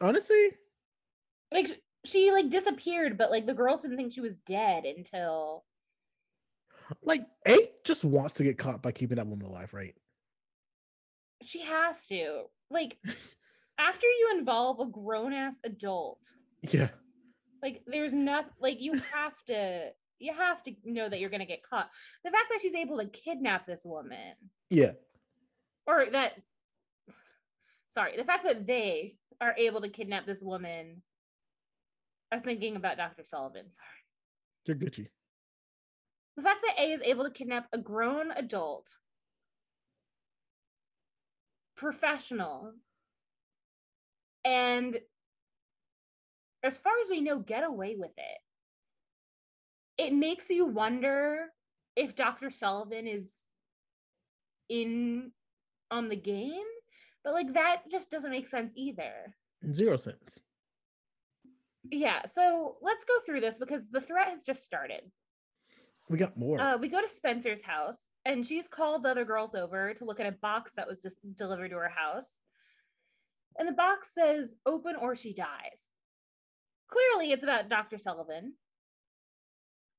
Honestly, 0.00 0.50
Like 1.52 1.80
she 2.04 2.32
like 2.32 2.50
disappeared, 2.50 3.16
but 3.16 3.30
like 3.30 3.46
the 3.46 3.54
girls 3.54 3.82
didn't 3.82 3.96
think 3.96 4.12
she 4.12 4.20
was 4.20 4.38
dead 4.38 4.84
until 4.84 5.64
like 7.02 7.20
A 7.46 7.70
just 7.84 8.04
wants 8.04 8.34
to 8.34 8.42
get 8.44 8.58
caught 8.58 8.82
by 8.82 8.90
keeping 8.92 9.16
that 9.16 9.26
woman 9.26 9.46
alive, 9.46 9.72
right? 9.72 9.94
she 11.44 11.60
has 11.60 12.06
to. 12.06 12.44
Like 12.70 12.98
after 13.78 14.06
you 14.06 14.36
involve 14.38 14.80
a 14.80 14.86
grown 14.86 15.32
ass 15.32 15.56
adult, 15.64 16.18
Yeah. 16.62 16.88
like 17.62 17.82
there's 17.86 18.14
nothing 18.14 18.52
like 18.60 18.80
you 18.80 18.94
have 19.12 19.34
to 19.46 19.90
you 20.22 20.32
have 20.32 20.62
to 20.64 20.72
know 20.84 21.08
that 21.08 21.18
you're 21.20 21.30
gonna 21.30 21.46
get 21.46 21.62
caught. 21.68 21.90
The 22.24 22.30
fact 22.30 22.46
that 22.50 22.60
she's 22.62 22.74
able 22.74 22.98
to 22.98 23.06
kidnap 23.06 23.66
this 23.66 23.84
woman, 23.84 24.34
Yeah. 24.70 24.92
or 25.86 26.06
that 26.10 26.40
sorry, 27.88 28.16
the 28.16 28.24
fact 28.24 28.44
that 28.44 28.66
they 28.66 29.16
are 29.40 29.54
able 29.58 29.80
to 29.82 29.88
kidnap 29.88 30.24
this 30.26 30.42
woman. 30.42 31.02
I 32.30 32.36
was 32.36 32.44
thinking 32.44 32.76
about 32.76 32.96
Dr. 32.96 33.24
Sullivan. 33.24 33.70
Sorry. 33.70 33.88
You're 34.64 34.76
Gucci. 34.76 35.10
The 36.36 36.42
fact 36.42 36.64
that 36.66 36.78
A 36.82 36.92
is 36.92 37.02
able 37.04 37.24
to 37.24 37.30
kidnap 37.30 37.68
a 37.72 37.78
grown 37.78 38.30
adult, 38.30 38.88
professional, 41.76 42.72
and 44.44 44.98
as 46.62 46.78
far 46.78 46.92
as 47.04 47.10
we 47.10 47.20
know, 47.20 47.38
get 47.40 47.64
away 47.64 47.96
with 47.98 48.12
it. 48.16 48.38
It 50.02 50.12
makes 50.12 50.50
you 50.50 50.66
wonder 50.66 51.46
if 51.94 52.16
Dr. 52.16 52.50
Sullivan 52.50 53.06
is 53.06 53.30
in 54.68 55.30
on 55.92 56.08
the 56.08 56.16
game, 56.16 56.64
but 57.22 57.34
like 57.34 57.54
that 57.54 57.82
just 57.88 58.10
doesn't 58.10 58.30
make 58.30 58.48
sense 58.48 58.72
either. 58.74 59.12
Zero 59.72 59.96
sense. 59.96 60.40
Yeah, 61.90 62.22
so 62.26 62.76
let's 62.82 63.04
go 63.04 63.14
through 63.24 63.42
this 63.42 63.58
because 63.58 63.82
the 63.92 64.00
threat 64.00 64.28
has 64.28 64.42
just 64.42 64.64
started. 64.64 65.02
We 66.08 66.18
got 66.18 66.36
more. 66.36 66.60
Uh, 66.60 66.76
we 66.78 66.88
go 66.88 67.00
to 67.00 67.08
Spencer's 67.08 67.62
house, 67.62 68.08
and 68.24 68.44
she's 68.44 68.66
called 68.66 69.04
the 69.04 69.10
other 69.10 69.24
girls 69.24 69.54
over 69.54 69.94
to 69.94 70.04
look 70.04 70.18
at 70.18 70.26
a 70.26 70.32
box 70.32 70.72
that 70.76 70.88
was 70.88 71.00
just 71.00 71.18
delivered 71.36 71.68
to 71.68 71.76
her 71.76 71.88
house. 71.88 72.40
And 73.56 73.68
the 73.68 73.72
box 73.72 74.08
says, 74.14 74.54
open 74.66 74.96
or 74.96 75.14
she 75.14 75.32
dies. 75.32 75.90
Clearly, 76.88 77.32
it's 77.32 77.44
about 77.44 77.68
Dr. 77.68 77.98
Sullivan. 77.98 78.54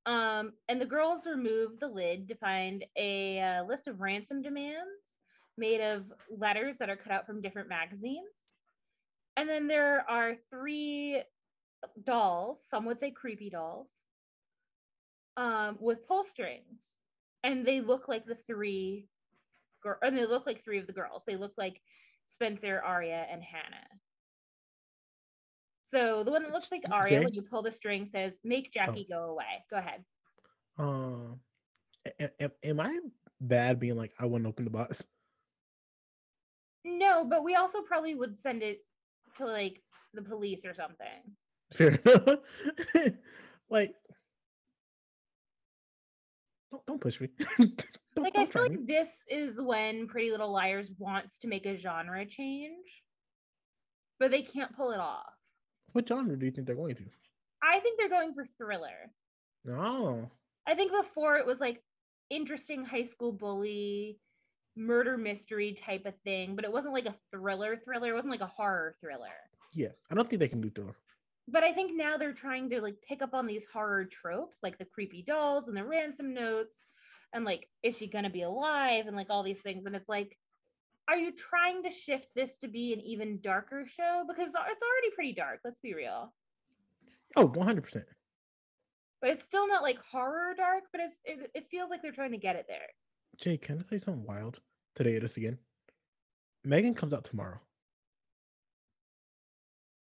Um, 0.06 0.54
and 0.68 0.82
the 0.82 0.86
girls 0.86 1.26
remove 1.26 1.80
the 1.80 1.88
lid 1.88 2.28
to 2.28 2.36
find 2.36 2.84
a 2.98 3.40
uh, 3.40 3.64
list 3.64 3.88
of 3.88 4.02
ransom 4.02 4.42
demands 4.42 5.22
made 5.58 5.82
of 5.82 6.04
letters 6.30 6.78
that 6.78 6.90
are 6.90 6.98
cut 6.98 7.14
out 7.14 7.26
from 7.26 7.42
different 7.42 7.70
magazines. 7.70 8.28
And 9.38 9.48
then 9.48 9.68
there 9.68 10.10
are 10.10 10.36
three 10.50 11.22
dolls, 12.04 12.62
some 12.70 12.86
would 12.86 13.00
say 13.00 13.12
creepy 13.12 13.50
dolls, 13.50 13.90
um, 15.38 15.78
with 15.80 16.08
pull 16.08 16.24
strings, 16.24 16.98
and 17.44 17.66
they 17.66 17.82
look 17.82 18.08
like 18.08 18.26
the 18.26 18.38
three, 18.48 19.08
gir- 19.82 20.00
and 20.02 20.18
they 20.18 20.26
look 20.26 20.46
like 20.46 20.64
three 20.64 20.80
of 20.80 20.88
the 20.88 20.94
girls. 20.94 21.24
They 21.26 21.36
look 21.36 21.54
like 21.58 21.82
Spencer, 22.26 22.82
Aria, 22.86 23.26
and 23.32 23.44
Hanna. 23.44 23.86
So 25.94 26.24
the 26.24 26.32
one 26.32 26.42
that 26.44 26.52
looks 26.52 26.72
like 26.72 26.82
Aria, 26.92 27.18
Okay. 27.18 27.26
when 27.26 27.34
you 27.36 27.44
pull 27.44 27.62
the 27.62 27.72
string, 27.72 28.06
says 28.08 28.40
"Make 28.44 28.72
Jackie 28.74 29.06
go 29.10 29.26
away." 29.30 29.64
Go 29.70 29.78
ahead. 29.78 30.04
Um, 30.78 31.40
a- 32.20 32.42
am, 32.42 32.52
am 32.64 32.80
I 32.80 33.00
bad 33.40 33.80
being 33.80 33.96
like 33.96 34.12
I 34.20 34.26
wouldn't 34.26 34.48
open 34.48 34.66
the 34.66 34.72
box? 34.72 35.04
No, 36.84 37.26
but 37.26 37.44
we 37.44 37.56
also 37.56 37.82
probably 37.82 38.16
would 38.16 38.42
send 38.42 38.64
it 38.64 38.80
to 39.38 39.46
like 39.46 39.82
the 40.14 40.22
police 40.24 40.66
or 40.66 40.74
something. 40.74 41.36
Fair 41.74 42.00
enough. 42.04 42.40
like, 43.70 43.94
don't 46.72 46.86
don't 46.88 47.02
push 47.02 47.22
me. 47.22 47.30
don't, 47.60 47.84
Like 48.18 48.34
I 48.36 48.46
don't 48.46 48.52
feel 48.52 48.62
try 48.64 48.70
me. 48.70 48.78
like 48.78 48.88
this 48.88 49.10
is 49.30 49.62
when 49.62 50.08
Pretty 50.08 50.32
Little 50.32 50.52
Liars 50.52 50.90
wants 50.98 51.38
to 51.40 51.48
make 51.48 51.66
a 51.68 51.78
genre 51.78 52.26
change, 52.26 53.04
but 54.20 54.32
they 54.32 54.42
can't 54.42 54.76
pull 54.76 54.92
it 54.92 55.00
off. 55.00 55.34
What 55.94 56.08
genre 56.08 56.38
do 56.38 56.46
you 56.46 56.52
think 56.52 56.68
they're 56.68 56.76
going 56.76 56.96
to? 56.96 57.04
I 57.64 57.80
think 57.80 57.98
they're 57.98 58.10
going 58.10 58.34
for 58.34 58.46
thriller. 58.58 59.12
No. 59.64 60.30
I 60.68 60.76
think 60.76 60.92
before 60.92 61.38
it 61.38 61.46
was 61.46 61.60
like 61.60 61.82
interesting 62.30 62.84
high 62.84 63.04
school 63.06 63.32
bully, 63.32 64.20
murder 64.76 65.18
mystery 65.18 65.74
type 65.74 66.06
of 66.06 66.16
thing, 66.24 66.56
but 66.56 66.66
it 66.66 66.72
wasn't 66.72 66.94
like 66.94 67.06
a 67.06 67.16
thriller 67.32 67.78
thriller. 67.78 68.10
It 68.10 68.16
wasn't 68.16 68.32
like 68.32 68.42
a 68.42 68.48
horror 68.48 68.96
thriller. 69.00 69.28
Yeah, 69.74 69.90
I 70.12 70.16
don't 70.16 70.30
think 70.30 70.40
they 70.40 70.48
can 70.48 70.62
do 70.62 70.70
thriller. 70.70 70.96
But 71.48 71.64
I 71.64 71.74
think 71.74 71.92
now 71.96 72.18
they're 72.18 72.34
trying 72.34 72.70
to 72.72 72.82
like 72.82 72.96
pick 73.08 73.22
up 73.22 73.34
on 73.34 73.46
these 73.46 73.66
horror 73.72 74.06
tropes, 74.06 74.60
like 74.64 74.78
the 74.78 74.86
creepy 74.86 75.24
dolls 75.24 75.68
and 75.68 75.78
the 75.78 75.84
ransom 75.84 76.34
notes, 76.34 76.86
and 77.34 77.46
like, 77.46 77.68
is 77.84 77.98
she 77.98 78.08
gonna 78.08 78.30
be 78.30 78.44
alive? 78.44 79.08
And 79.08 79.16
like 79.16 79.28
all 79.30 79.44
these 79.44 79.62
things. 79.62 79.86
And 79.86 79.96
it's 79.96 80.10
like, 80.10 80.38
are 81.10 81.18
you 81.18 81.32
trying 81.32 81.84
to 81.84 81.92
shift 81.92 82.28
this 82.36 82.58
to 82.60 82.68
be 82.68 82.94
an 82.94 83.02
even 83.02 83.40
darker 83.42 83.86
show? 83.86 84.24
Because 84.28 84.48
it's 84.48 84.56
already 84.56 85.16
pretty 85.16 85.34
dark, 85.34 85.60
let's 85.66 85.80
be 85.80 85.94
real. 85.94 86.34
Oh, 87.36 87.46
100 87.48 87.82
percent. 87.84 88.06
But 89.22 89.32
it's 89.32 89.44
still 89.44 89.68
not 89.68 89.84
like 89.84 89.98
horror 90.12 90.54
dark, 90.56 90.84
but 90.92 91.02
it's 91.02 91.16
it, 91.24 91.52
it 91.56 91.68
feels 91.72 91.90
like 91.90 92.02
they're 92.02 92.12
trying 92.12 92.32
to 92.32 92.38
get 92.38 92.56
it 92.56 92.66
there. 92.68 92.88
Jay, 93.40 93.58
can 93.58 93.76
I 93.76 93.82
tell 93.82 93.88
you 93.92 94.00
something 94.00 94.26
wild? 94.26 94.60
Today 94.96 95.16
it 95.16 95.24
is 95.24 95.38
again. 95.38 95.58
Megan 96.64 96.94
comes 96.94 97.14
out 97.14 97.24
tomorrow. 97.24 97.60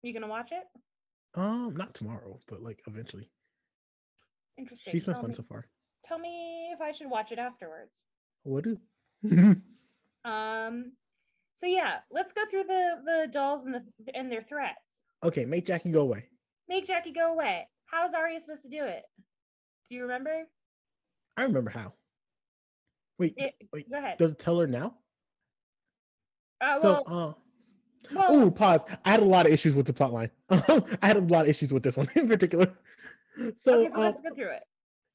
You 0.04 0.14
gonna 0.14 0.28
watch 0.28 0.52
it? 0.52 0.64
Um, 1.36 1.76
not 1.76 1.94
tomorrow, 1.94 2.40
but 2.48 2.62
like 2.64 2.82
eventually. 2.88 3.30
Interesting. 4.58 4.92
She's 4.92 5.04
been 5.04 5.14
Tell 5.14 5.22
fun 5.22 5.30
me- 5.32 5.36
so 5.36 5.44
far. 5.44 5.68
tell 6.06 6.18
me 6.20 6.72
if 6.74 6.82
I 6.82 6.92
should 6.92 7.10
watch 7.10 7.32
it 7.32 7.40
afterwards. 7.40 8.04
What 8.44 8.64
do? 8.64 8.78
Um, 10.26 10.94
so 11.54 11.66
yeah, 11.66 11.98
let's 12.12 12.34
go 12.34 12.42
through 12.50 12.64
the 12.66 12.90
the 13.06 13.28
dolls 13.32 13.66
and 13.66 13.74
the 13.76 13.84
and 14.16 14.32
their 14.32 14.44
threats. 14.44 15.04
okay, 15.24 15.46
make 15.46 15.66
Jackie 15.66 15.92
go 15.92 16.02
away. 16.02 16.26
Make 16.68 16.88
Jackie 16.88 17.14
go 17.14 17.32
away. 17.34 17.68
How's 17.86 18.14
Aria 18.14 18.40
supposed 18.40 18.64
to 18.64 18.70
do 18.70 18.84
it? 18.84 19.04
Do 19.90 19.96
you 19.96 20.04
remember? 20.04 20.44
I 21.38 21.44
remember 21.44 21.70
how. 21.72 21.94
Wait, 23.18 23.34
It- 23.38 23.56
wait. 23.74 23.90
Go 23.90 23.98
ahead. 23.98 24.18
Does 24.18 24.32
it 24.32 24.40
tell 24.40 24.60
her 24.60 24.68
now? 24.68 24.96
Uh, 26.62 26.80
so, 26.80 27.04
well, 27.08 27.38
uh, 28.14 28.14
well, 28.16 28.44
oh, 28.44 28.52
pause. 28.52 28.86
I 29.06 29.12
had 29.12 29.22
a 29.22 29.26
lot 29.26 29.46
of 29.46 29.52
issues 29.54 29.74
with 29.74 29.86
the 29.88 29.94
plot 29.94 30.12
line. 30.14 30.30
I 30.50 30.84
had 31.02 31.18
a 31.18 31.22
lot 31.22 31.44
of 31.44 31.50
issues 31.50 31.72
with 31.74 31.84
this 31.84 31.96
one 31.98 32.10
in 32.16 32.28
particular. 32.28 32.72
So, 33.58 33.80
okay, 33.82 33.90
so 33.90 33.96
um, 33.96 34.02
let's 34.02 34.22
go 34.22 34.36
through 34.36 34.52
it. 34.52 34.64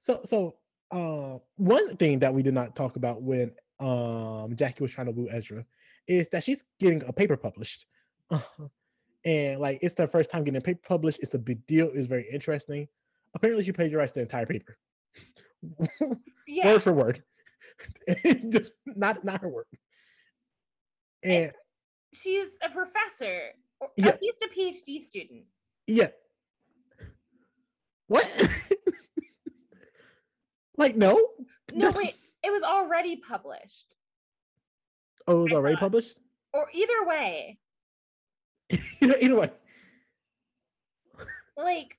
so, 0.00 0.20
so, 0.24 0.56
uh, 0.90 1.38
one 1.56 1.96
thing 1.96 2.18
that 2.20 2.32
we 2.32 2.42
did 2.42 2.54
not 2.54 2.74
talk 2.74 2.96
about 2.96 3.22
when 3.22 3.52
um 3.84 4.56
Jackie 4.56 4.82
was 4.82 4.92
trying 4.92 5.06
to 5.06 5.12
woo 5.12 5.28
Ezra 5.30 5.64
is 6.06 6.28
that 6.30 6.44
she's 6.44 6.64
getting 6.80 7.02
a 7.06 7.12
paper 7.12 7.36
published, 7.36 7.86
and 9.24 9.60
like 9.60 9.78
it's 9.82 9.94
their 9.94 10.08
first 10.08 10.30
time 10.30 10.44
getting 10.44 10.58
a 10.58 10.60
paper 10.60 10.80
published. 10.86 11.18
It's 11.22 11.34
a 11.34 11.38
big 11.38 11.66
deal. 11.66 11.90
It's 11.94 12.06
very 12.06 12.26
interesting. 12.32 12.88
Apparently, 13.34 13.64
she 13.64 13.72
plagiarized 13.72 14.14
the 14.14 14.20
entire 14.20 14.46
paper, 14.46 14.76
Yeah, 16.46 16.66
word 16.66 16.82
for 16.82 16.92
word, 16.92 17.22
just 18.50 18.72
not 18.86 19.24
not 19.24 19.40
her 19.40 19.48
work. 19.48 19.66
And 21.22 21.52
she's 22.12 22.48
a 22.62 22.70
professor, 22.70 23.50
or 23.80 23.88
Yeah. 23.96 24.08
at 24.08 24.22
least 24.22 24.42
a 24.44 24.48
PhD 24.56 25.04
student. 25.04 25.44
Yeah. 25.86 26.08
What? 28.06 28.28
like 30.76 30.96
no? 30.96 31.28
No, 31.72 31.90
wait, 31.90 32.14
it 32.44 32.52
was 32.52 32.62
already 32.62 33.16
published. 33.16 33.86
Oh, 35.26 35.38
it 35.40 35.42
was 35.44 35.52
I 35.52 35.56
already 35.56 35.74
thought- 35.76 35.80
published. 35.80 36.18
Or 36.52 36.68
either 36.72 37.04
way, 37.04 37.58
either, 39.00 39.16
either 39.20 39.34
way. 39.34 39.50
like 41.56 41.98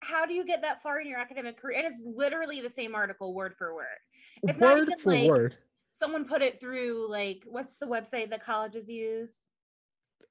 how 0.00 0.26
do 0.26 0.32
you 0.34 0.44
get 0.44 0.62
that 0.62 0.82
far 0.82 1.00
in 1.00 1.06
your 1.06 1.18
academic 1.20 1.60
career? 1.60 1.78
And 1.78 1.86
it's 1.86 2.02
literally 2.04 2.60
the 2.60 2.70
same 2.70 2.94
article, 2.96 3.32
word 3.32 3.54
for 3.56 3.74
word. 3.74 3.84
It's 4.42 4.58
word 4.58 4.78
not 4.78 4.82
even 4.88 4.98
for 4.98 5.14
like 5.14 5.28
word. 5.28 5.56
someone 5.92 6.24
put 6.24 6.42
it 6.42 6.58
through 6.58 7.08
like 7.08 7.44
what's 7.46 7.74
the 7.80 7.86
website 7.86 8.30
that 8.30 8.44
colleges 8.44 8.88
use? 8.88 9.34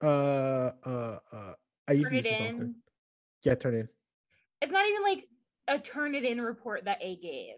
Uh, 0.04 0.72
uh, 0.86 1.20
uh. 1.32 1.54
I 1.88 1.94
use 1.94 2.10
Turnitin. 2.10 2.34
often. 2.56 2.76
Yeah, 3.44 3.56
turn 3.56 3.76
in. 3.76 3.88
It's 4.62 4.72
not 4.72 4.86
even 4.90 5.04
like 5.04 5.28
a 5.70 5.78
Turnitin 5.80 6.44
report 6.44 6.86
that 6.86 6.98
A 7.02 7.16
gave 7.18 7.56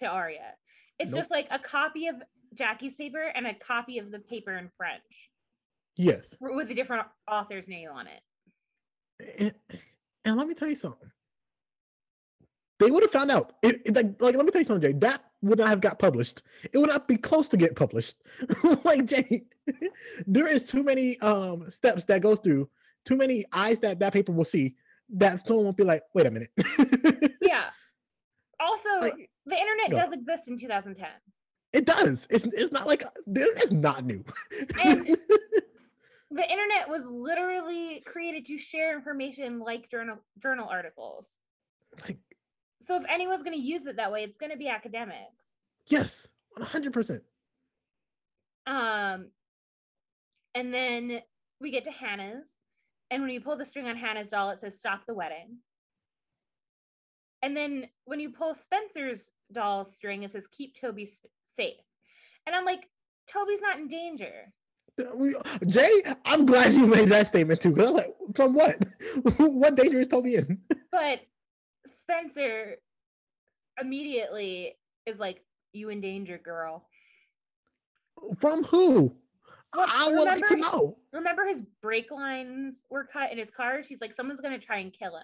to 0.00 0.06
Aria. 0.06 0.54
It's 0.98 1.10
Nope. 1.12 1.20
just 1.20 1.30
like 1.30 1.46
a 1.50 1.58
copy 1.58 2.08
of 2.08 2.16
Jackie's 2.54 2.96
paper 2.96 3.22
and 3.34 3.46
a 3.46 3.54
copy 3.54 3.98
of 3.98 4.10
the 4.10 4.18
paper 4.18 4.56
in 4.56 4.70
French 4.76 5.02
Yes. 5.96 6.36
with 6.40 6.70
a 6.70 6.74
different 6.74 7.06
author's 7.30 7.68
name 7.68 7.88
on 7.94 8.06
it. 8.06 8.20
And, 9.38 9.54
and 10.24 10.36
let 10.36 10.46
me 10.48 10.54
tell 10.54 10.68
you 10.68 10.74
something. 10.74 11.10
They 12.78 12.90
would 12.90 13.02
have 13.02 13.12
found 13.12 13.30
out. 13.30 13.52
It, 13.62 13.82
it- 13.84 13.94
like, 13.94 14.20
like, 14.20 14.34
let 14.36 14.44
me 14.44 14.50
tell 14.50 14.60
you 14.62 14.64
something, 14.66 14.92
Jay. 14.92 14.98
That 14.98 15.22
would 15.42 15.58
not 15.58 15.68
have 15.68 15.80
got 15.80 15.98
published. 15.98 16.42
It 16.72 16.78
would 16.78 16.88
not 16.88 17.06
be 17.08 17.16
close 17.16 17.48
to 17.48 17.56
get 17.56 17.76
published. 17.76 18.16
like 18.84 19.04
Jay, 19.06 19.44
there 20.26 20.46
is 20.46 20.64
too 20.64 20.82
many 20.82 21.18
um 21.20 21.70
steps 21.70 22.04
that 22.04 22.22
goes 22.22 22.38
through, 22.40 22.68
too 23.04 23.16
many 23.16 23.44
eyes 23.52 23.78
that 23.80 23.98
that 24.00 24.12
paper 24.12 24.32
will 24.32 24.44
see. 24.44 24.76
That 25.12 25.46
someone 25.46 25.64
won't 25.66 25.76
be 25.76 25.84
like, 25.84 26.02
wait 26.14 26.26
a 26.26 26.30
minute. 26.30 26.50
Yeah. 27.42 27.64
Also, 28.60 28.88
like, 29.00 29.30
the 29.50 29.58
internet 29.58 29.90
does 29.90 30.12
exist 30.12 30.48
in 30.48 30.58
2010. 30.58 31.08
it 31.72 31.84
does. 31.86 32.26
It's 32.30 32.44
it's 32.44 32.72
not 32.72 32.86
like 32.86 33.02
the 33.26 33.40
internet's 33.42 33.72
not 33.72 34.04
new. 34.04 34.24
And- 34.82 35.16
The 36.32 36.48
internet 36.48 36.88
was 36.88 37.08
literally 37.08 38.04
created 38.06 38.46
to 38.46 38.56
share 38.56 38.94
information 38.96 39.58
like 39.58 39.90
journal 39.90 40.18
journal 40.40 40.68
articles. 40.70 41.28
like, 42.06 42.18
So 42.86 42.94
if 42.94 43.02
anyone's 43.08 43.42
going 43.42 43.56
to 43.56 43.60
use 43.62 43.84
it 43.86 43.96
that 43.96 44.12
way, 44.12 44.22
it's 44.22 44.36
going 44.36 44.52
to 44.52 44.56
be 44.56 44.68
academics. 44.68 45.44
yes, 45.88 46.28
one 46.56 46.68
hundred 46.68 46.92
percent. 46.92 47.22
Um, 48.66 49.30
and 50.54 50.72
then 50.72 51.20
we 51.60 51.72
get 51.72 51.82
to 51.84 51.90
Hanna's, 51.90 52.46
and 53.10 53.22
when 53.22 53.32
you 53.32 53.40
pull 53.40 53.56
the 53.56 53.64
string 53.64 53.88
on 53.88 53.96
Hanna's 53.96 54.30
doll, 54.30 54.50
it 54.50 54.60
says 54.60 54.78
"Stop 54.78 55.06
the 55.06 55.14
wedding." 55.14 55.56
And 57.42 57.56
then 57.56 57.88
when 58.04 58.20
you 58.20 58.30
pull 58.30 58.54
Spencer's 58.54 59.32
doll 59.52 59.84
string, 59.84 60.22
it 60.22 60.32
says 60.32 60.46
"Keep 60.48 60.80
Toby 60.80 61.08
safe." 61.54 61.80
And 62.46 62.54
I'm 62.54 62.64
like, 62.64 62.88
Toby's 63.26 63.60
not 63.60 63.78
in 63.78 63.88
danger. 63.88 64.52
Jay, 65.66 66.02
I'm 66.24 66.44
glad 66.44 66.74
you 66.74 66.86
made 66.86 67.08
that 67.08 67.26
statement 67.28 67.60
too. 67.60 67.74
'cause 67.74 67.90
like, 67.90 68.14
from 68.34 68.54
what? 68.54 68.76
what 69.38 69.74
danger 69.74 70.00
is 70.00 70.08
Toby 70.08 70.34
in? 70.36 70.58
But 70.92 71.20
Spencer 71.86 72.76
immediately 73.80 74.76
is 75.06 75.18
like, 75.18 75.42
"You 75.72 75.88
in 75.88 76.00
danger, 76.00 76.36
girl." 76.38 76.88
From 78.38 78.64
who? 78.64 79.14
Well, 79.74 79.86
I 79.88 80.08
would 80.08 80.24
like 80.24 80.46
to 80.46 80.56
know. 80.56 80.98
Remember 81.12 81.46
his 81.46 81.62
brake 81.80 82.10
lines 82.10 82.84
were 82.90 83.04
cut 83.04 83.30
in 83.32 83.38
his 83.38 83.50
car? 83.50 83.82
She's 83.84 84.00
like, 84.00 84.14
someone's 84.14 84.40
gonna 84.40 84.58
try 84.58 84.78
and 84.78 84.92
kill 84.92 85.16
him. 85.16 85.22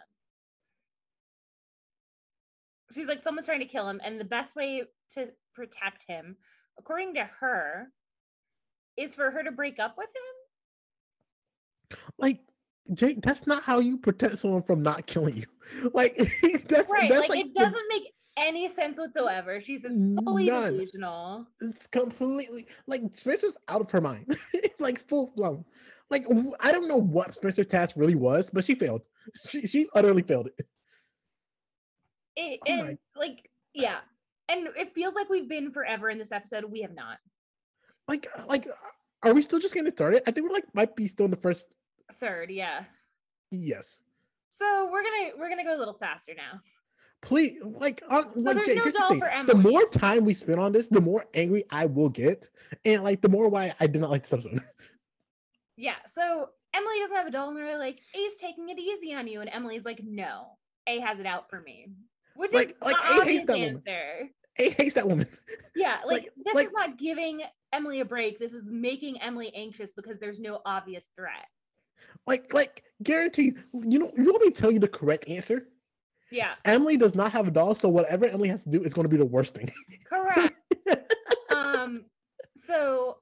She's 2.94 3.08
like, 3.08 3.22
someone's 3.22 3.46
trying 3.46 3.60
to 3.60 3.66
kill 3.66 3.88
him, 3.88 4.00
and 4.04 4.18
the 4.20 4.24
best 4.24 4.54
way 4.56 4.82
to 5.14 5.28
protect 5.54 6.04
him, 6.06 6.36
according 6.78 7.14
to 7.14 7.28
her, 7.40 7.88
is 8.96 9.14
for 9.14 9.30
her 9.30 9.42
to 9.42 9.50
break 9.50 9.78
up 9.78 9.96
with 9.98 10.08
him. 10.08 11.98
Like, 12.18 12.40
jake 12.94 13.20
that's 13.22 13.46
not 13.48 13.64
how 13.64 13.80
you 13.80 13.98
protect 13.98 14.38
someone 14.38 14.62
from 14.62 14.82
not 14.82 15.06
killing 15.06 15.36
you. 15.36 15.46
Like, 15.92 16.16
that's 16.68 16.88
Right. 16.90 17.10
that's 17.10 17.28
Like, 17.28 17.40
it 17.40 17.54
the- 17.54 17.60
doesn't 17.60 17.88
make 17.88 18.12
any 18.36 18.68
sense 18.68 18.98
whatsoever. 18.98 19.60
She's 19.60 19.82
fully 19.82 20.46
None. 20.46 20.74
delusional. 20.74 21.46
It's 21.60 21.86
completely 21.88 22.68
like 22.86 23.02
Spencer's 23.12 23.56
out 23.68 23.80
of 23.80 23.90
her 23.90 24.00
mind, 24.00 24.36
like 24.78 25.00
full 25.08 25.32
blown. 25.36 25.64
Like 26.08 26.24
i 26.60 26.70
don't 26.70 26.86
know 26.86 26.96
what 27.00 27.34
Spencer's 27.34 27.66
task 27.66 27.96
really 27.96 28.14
was, 28.14 28.48
but 28.52 28.64
she 28.64 28.76
failed. 28.76 29.02
She 29.48 29.66
she 29.66 29.88
utterly 29.94 30.22
failed 30.22 30.46
it. 30.56 30.66
It, 32.36 32.60
Oh 32.66 32.70
and 32.72 32.98
like, 33.16 33.50
yeah. 33.74 33.98
And 34.48 34.68
it 34.76 34.94
feels 34.94 35.14
like 35.14 35.28
we've 35.28 35.48
been 35.48 35.70
forever 35.72 36.08
in 36.10 36.18
this 36.18 36.32
episode. 36.32 36.64
We 36.64 36.82
have 36.82 36.94
not. 36.94 37.18
Like 38.08 38.26
like, 38.46 38.66
are 39.22 39.34
we 39.34 39.42
still 39.42 39.58
just 39.58 39.74
getting 39.74 39.90
started? 39.90 40.22
I 40.26 40.30
think 40.30 40.46
we're 40.46 40.54
like 40.54 40.72
might 40.74 40.94
be 40.94 41.08
still 41.08 41.24
in 41.24 41.30
the 41.30 41.36
first. 41.36 41.66
Third, 42.20 42.50
yeah. 42.50 42.84
Yes, 43.50 43.98
So 44.48 44.88
we're 44.92 45.02
gonna 45.02 45.30
we're 45.38 45.48
gonna 45.48 45.64
go 45.64 45.76
a 45.76 45.78
little 45.78 45.94
faster 45.94 46.32
now. 46.36 46.60
please. 47.22 47.58
Like 47.62 48.02
uh, 48.08 48.24
like 48.34 48.64
Jay, 48.64 48.74
no 48.74 48.82
here's 48.82 48.94
the 48.94 49.06
thing. 49.08 49.46
The 49.46 49.54
more 49.54 49.86
time 49.88 50.24
we 50.24 50.34
spend 50.34 50.60
on 50.60 50.72
this, 50.72 50.86
the 50.88 51.00
more 51.00 51.24
angry 51.34 51.64
I 51.70 51.86
will 51.86 52.08
get, 52.08 52.48
and 52.84 53.02
like 53.02 53.20
the 53.22 53.28
more 53.28 53.48
why 53.48 53.74
I 53.80 53.86
did 53.86 54.00
not 54.00 54.10
like 54.10 54.22
this 54.22 54.32
episode. 54.32 54.60
Yeah. 55.76 55.96
So 56.06 56.48
Emily 56.74 56.98
doesn't 57.00 57.16
have 57.16 57.26
a 57.26 57.30
doll, 57.30 57.48
and 57.48 57.56
they're 57.58 57.78
like, 57.78 58.00
A's 58.14 58.34
taking 58.40 58.68
it 58.70 58.78
easy 58.78 59.12
on 59.14 59.26
you. 59.26 59.40
And 59.42 59.50
Emily's 59.52 59.84
like, 59.84 60.00
no, 60.02 60.46
A 60.86 61.00
has 61.00 61.20
it 61.20 61.26
out 61.26 61.50
for 61.50 61.60
me. 61.60 61.88
Which 62.36 62.52
Like- 62.52 62.70
is 62.70 62.74
like, 62.82 62.96
A 62.96 63.24
hates 63.24 63.44
that 63.46 63.56
woman. 63.58 63.74
answer. 63.76 64.28
A 64.58 64.70
hates 64.70 64.94
that 64.94 65.08
woman. 65.08 65.26
Yeah, 65.74 65.98
like, 66.06 66.22
Like- 66.22 66.32
this 66.44 66.54
like- 66.54 66.66
is 66.66 66.72
not 66.72 66.98
giving 66.98 67.42
Emily 67.72 68.00
a 68.00 68.04
break. 68.04 68.38
This 68.38 68.52
is 68.52 68.70
making 68.70 69.20
Emily 69.20 69.52
anxious 69.54 69.92
because 69.94 70.18
there's 70.18 70.40
no 70.40 70.60
obvious 70.64 71.08
threat. 71.16 71.46
Like 72.26 72.52
like 72.54 72.82
guarantee. 73.02 73.54
You 73.74 73.98
know 73.98 74.12
you 74.16 74.30
want 74.32 74.42
me 74.42 74.50
to 74.50 74.60
tell 74.60 74.70
you 74.70 74.78
the 74.78 74.88
correct 74.88 75.28
answer? 75.28 75.68
Yeah, 76.30 76.54
Emily 76.64 76.96
does 76.96 77.14
not 77.14 77.30
have 77.32 77.46
a 77.46 77.50
doll, 77.50 77.74
so 77.74 77.88
whatever 77.88 78.26
Emily 78.26 78.48
has 78.48 78.64
to 78.64 78.70
do 78.70 78.82
is 78.82 78.92
going 78.94 79.04
to 79.04 79.08
be 79.08 79.16
the 79.16 79.24
worst 79.24 79.54
thing. 79.54 79.70
correct. 80.08 80.56
um, 81.54 82.04
so 82.56 83.18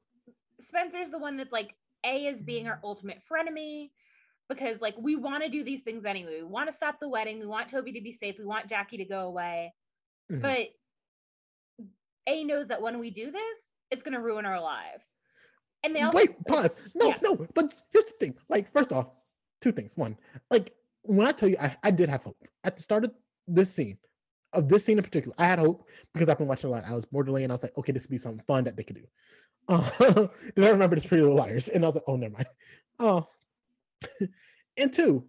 Spencer's 0.63 1.11
the 1.11 1.19
one 1.19 1.37
that's 1.37 1.53
like, 1.53 1.75
A 2.07 2.27
is 2.27 2.41
being 2.41 2.67
our 2.67 2.81
ultimate 2.83 3.19
frenemy 3.31 3.91
because 4.49 4.81
like 4.81 4.95
we 4.99 5.17
want 5.17 5.43
to 5.43 5.49
do 5.49 5.65
these 5.65 5.83
things 5.83 6.05
anyway. 6.05 6.41
We 6.41 6.45
want 6.49 6.69
to 6.69 6.75
stop 6.75 7.01
the 7.01 7.09
wedding. 7.09 7.41
We 7.41 7.47
want 7.47 7.71
Toby 7.71 7.93
to 7.93 8.01
be 8.01 8.13
safe. 8.13 8.37
We 8.39 8.45
want 8.45 8.69
Jackie 8.69 8.99
to 8.99 9.05
go 9.05 9.21
away. 9.21 9.73
Mhm. 10.31 10.43
But 10.43 10.69
A 12.27 12.45
knows 12.45 12.69
that 12.69 12.83
when 12.83 12.99
we 12.99 13.11
do 13.11 13.31
this, 13.31 13.59
it's 13.91 14.03
going 14.03 14.15
to 14.15 14.21
ruin 14.21 14.47
our 14.47 14.61
lives. 14.61 15.17
And 15.83 15.95
they 15.95 16.01
also 16.01 16.17
Wait, 16.17 16.45
pause. 16.47 16.77
No, 16.95 17.09
yeah. 17.09 17.19
no. 17.23 17.47
But 17.55 17.75
here's 17.93 18.07
the 18.07 18.13
thing. 18.19 18.35
Like, 18.49 18.73
first 18.73 18.93
off, 18.93 19.09
two 19.61 19.73
things. 19.73 19.97
One, 19.97 20.17
like 20.51 20.73
when 21.03 21.27
I 21.27 21.33
tell 21.33 21.49
you, 21.49 21.57
I, 21.61 21.77
I 21.83 21.91
did 21.91 22.09
have 22.09 22.25
hope 22.25 22.43
at 22.65 22.77
the 22.77 22.83
start 22.83 23.05
of 23.05 23.13
this 23.47 23.73
scene, 23.73 23.99
of 24.55 24.69
this 24.69 24.85
scene 24.85 24.99
in 24.99 25.05
particular. 25.05 25.35
I 25.39 25.47
had 25.47 25.59
hope 25.59 25.87
because 26.15 26.29
I've 26.29 26.39
been 26.39 26.47
watching 26.49 26.71
a 26.71 26.73
lot. 26.73 26.85
I 26.87 26.95
was 26.95 27.05
borderline, 27.05 27.45
and 27.45 27.53
I 27.53 27.55
was 27.55 27.63
like, 27.63 27.77
okay, 27.77 27.93
this 27.93 28.05
would 28.05 28.11
be 28.11 28.19
something 28.19 28.43
fun 28.47 28.65
that 28.65 28.77
they 28.77 28.83
could 28.83 28.97
do. 28.97 29.07
Uh, 29.69 29.91
then 30.55 30.65
I 30.65 30.71
remember 30.71 30.97
this 30.97 31.07
Pretty 31.07 31.23
Little 31.23 31.37
Liars, 31.37 31.69
and 31.69 31.85
I 31.85 31.89
was 31.89 31.95
like, 31.97 32.05
oh, 32.07 32.17
never 32.17 32.33
mind. 32.33 32.47
Oh, 32.99 33.29
and 34.77 34.93
two, 34.93 35.25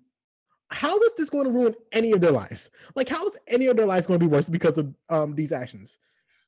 how 0.70 0.98
is 1.00 1.14
this 1.18 1.30
going 1.30 1.46
to 1.46 1.52
ruin 1.52 1.76
any 1.92 2.12
of 2.12 2.22
their 2.22 2.32
lives? 2.32 2.70
Like, 2.96 3.10
how 3.10 3.26
is 3.26 3.38
any 3.48 3.68
of 3.68 3.78
their 3.78 3.86
lives 3.86 4.08
going 4.08 4.20
to 4.20 4.26
be 4.26 4.32
worse 4.32 4.50
because 4.50 4.78
of 4.78 4.94
um 5.10 5.36
these 5.36 5.52
actions? 5.52 6.00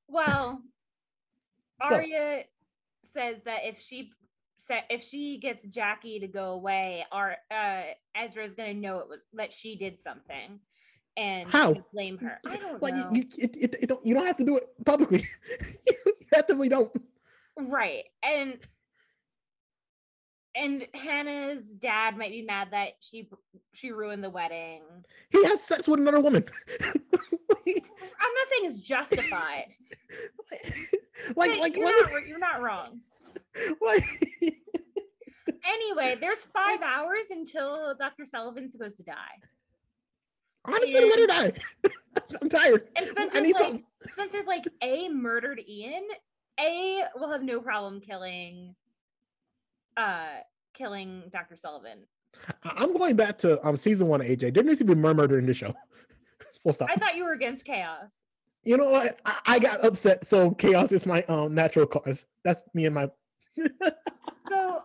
Well. 0.08 0.62
Aria 1.80 2.44
says 3.04 3.38
that 3.46 3.66
if 3.66 3.80
she 3.80 4.12
if 4.90 5.04
she 5.04 5.38
gets 5.40 5.66
Jackie 5.68 6.20
to 6.20 6.28
go 6.28 6.52
away, 6.52 7.06
our 7.12 7.38
uh, 7.52 7.84
Ezra 8.16 8.44
is 8.44 8.54
going 8.56 8.74
to 8.76 8.82
know 8.82 9.00
it 9.00 9.08
was 9.08 9.22
that 9.34 9.54
she 9.54 9.76
did 9.76 10.02
something, 10.02 10.60
and 11.16 11.50
How? 11.50 11.76
blame 11.94 12.18
her. 12.18 12.40
I 12.46 12.58
don't 12.58 12.82
Like, 12.82 12.96
know. 12.96 13.12
you, 13.14 13.24
it, 13.38 13.56
it, 13.56 13.76
it 13.84 13.88
don't, 13.88 14.06
you 14.06 14.14
don't 14.14 14.26
have 14.26 14.38
to 14.38 14.44
do 14.44 14.58
it 14.58 14.64
publicly. 14.86 15.26
you 15.88 16.14
actively 16.36 16.68
don't. 16.70 16.92
right, 17.58 18.04
and 18.24 18.58
and 20.58 20.88
Hanna's 20.93 21.74
dad 21.74 22.18
might 22.18 22.32
be 22.32 22.41
mad 22.41 22.70
that 22.72 22.93
she 22.99 23.30
she 23.74 23.91
ruined 23.91 24.24
the 24.24 24.30
wedding. 24.30 24.82
He 25.30 25.43
has 25.45 25.64
sex 25.64 25.88
with 25.88 25.99
another 25.99 26.20
woman. 26.20 26.43
I'm 26.82 26.93
not 27.66 28.47
saying 28.49 28.66
it's 28.66 28.80
justified. 28.80 29.68
like, 31.36 31.51
but 31.51 31.60
like, 31.60 31.76
you're, 31.76 31.86
not, 31.86 32.28
you're 32.28 32.39
not 32.39 32.62
wrong. 32.62 33.01
like, 33.82 34.03
Anyway, 35.68 36.18
there's 36.20 36.43
five 36.53 36.82
hours 36.82 37.26
until 37.30 37.93
Dr. 37.99 38.26
Sullivan's 38.26 38.72
supposed 38.72 38.97
to 38.97 39.03
die. 39.03 39.16
honestly, 40.66 40.93
let 40.93 41.20
her 41.20 41.28
die. 41.28 41.51
I'm 42.41 42.49
tired. 42.49 42.88
And 42.95 43.08
Spencer's 43.08 43.41
like, 43.41 43.55
something. 43.55 43.84
Spencer's 44.10 44.45
like, 44.47 44.64
A 44.82 45.10
murdered 45.10 45.62
Ian. 45.68 46.08
A 46.60 47.03
will 47.16 47.30
have 47.30 47.43
no 47.43 47.60
problem 47.60 47.99
killing 48.01 48.76
uh 49.98 50.28
killing 50.74 51.24
Dr. 51.32 51.56
Sullivan. 51.56 52.00
I'm 52.64 52.95
going 52.95 53.16
back 53.16 53.38
to 53.39 53.66
um 53.68 53.78
season 53.78 54.08
one 54.08 54.22
of 54.22 54.28
AJ. 54.28 54.54
There 54.54 54.64
needs 54.64 54.78
to 54.80 54.86
be 54.86 54.95
more 54.95 55.14
murder 55.14 55.39
in 55.39 55.45
the 55.45 55.54
show. 55.54 55.74
Full 56.64 56.74
stop. 56.74 56.89
I 56.91 56.95
thought 56.95 57.16
you 57.16 57.24
were 57.24 57.34
against 57.34 57.66
chaos. 57.66 58.12
You 58.64 58.78
know 58.78 58.89
what? 58.89 59.20
I, 59.26 59.39
I 59.45 59.60
got 59.60 59.84
upset, 59.86 60.28
so 60.28 60.52
chaos 60.52 60.91
is 60.91 61.06
my 61.06 61.24
um 61.24 61.54
natural 61.56 61.86
cause. 61.86 62.26
That's 62.43 62.62
me 62.74 62.86
and 62.86 62.95
my. 62.95 63.10
So 64.50 64.84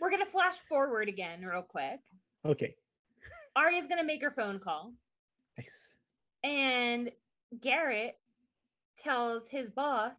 we're 0.00 0.10
gonna 0.10 0.24
flash 0.24 0.54
forward 0.70 1.08
again 1.08 1.42
real 1.44 1.62
quick. 1.62 2.00
okay. 2.46 2.74
Aria's 3.54 3.86
gonna 3.86 4.04
make 4.04 4.22
her 4.22 4.30
phone 4.30 4.58
call. 4.58 4.92
Nice. 5.58 5.88
And 6.44 7.10
Garrett 7.60 8.18
tells 8.98 9.48
his 9.48 9.70
boss 9.70 10.14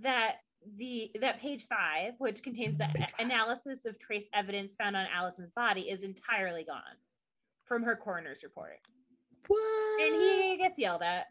that 0.00 0.36
the 0.78 1.10
that 1.20 1.40
page 1.40 1.66
five, 1.68 2.14
which 2.18 2.42
contains 2.42 2.78
the 2.78 2.84
Page 2.94 2.96
a- 2.96 3.10
five. 3.16 3.26
analysis 3.26 3.84
of 3.86 3.98
trace 3.98 4.26
evidence 4.34 4.74
found 4.74 4.96
on 4.96 5.06
Alison's 5.14 5.50
body, 5.52 5.82
is 5.82 6.02
entirely 6.02 6.64
gone 6.64 6.96
from 7.64 7.82
her 7.82 7.96
coroner's 7.96 8.42
report. 8.42 8.78
What? 9.48 10.02
And 10.02 10.14
he 10.14 10.56
gets 10.58 10.78
yelled 10.78 11.02
at. 11.02 11.26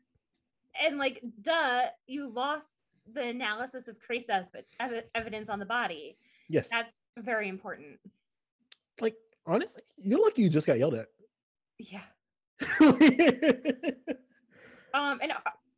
And 0.82 0.98
like, 0.98 1.22
duh, 1.42 1.84
you 2.08 2.30
lost 2.30 2.68
the 3.14 3.22
analysis 3.24 3.88
of 3.88 4.00
trace 4.00 4.26
ev- 4.30 4.48
ev- 4.80 5.04
evidence 5.16 5.50
on 5.50 5.60
the 5.60 5.66
body. 5.66 6.18
yes. 6.50 6.70
That's 6.70 6.92
very 7.18 7.48
important. 7.50 8.00
like 9.02 9.16
honestly, 9.46 9.82
you're 9.98 10.20
lucky 10.22 10.42
you 10.42 10.50
just 10.50 10.68
got 10.68 10.80
yelled 10.80 10.96
at. 10.96 11.08
Yeah. 11.78 12.02
Um, 14.94 15.20
and 15.22 15.32
uh, 15.34 15.36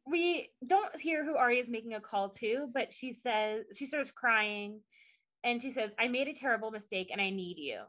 we 0.10 0.50
don't 0.66 0.96
hear 1.00 1.26
who 1.26 1.36
Aria 1.36 1.62
is 1.62 1.70
making 1.70 1.94
a 1.94 2.02
call 2.02 2.30
to, 2.30 2.70
but 2.74 2.94
she 2.94 3.14
says 3.14 3.66
she 3.76 3.86
starts 3.86 4.12
crying, 4.12 4.80
and 5.44 5.62
she 5.62 5.72
says, 5.72 5.92
"I 6.00 6.08
made 6.08 6.28
a 6.28 6.34
terrible 6.34 6.72
mistake, 6.72 7.10
and 7.12 7.22
I 7.22 7.30
need 7.30 7.58
you." 7.58 7.82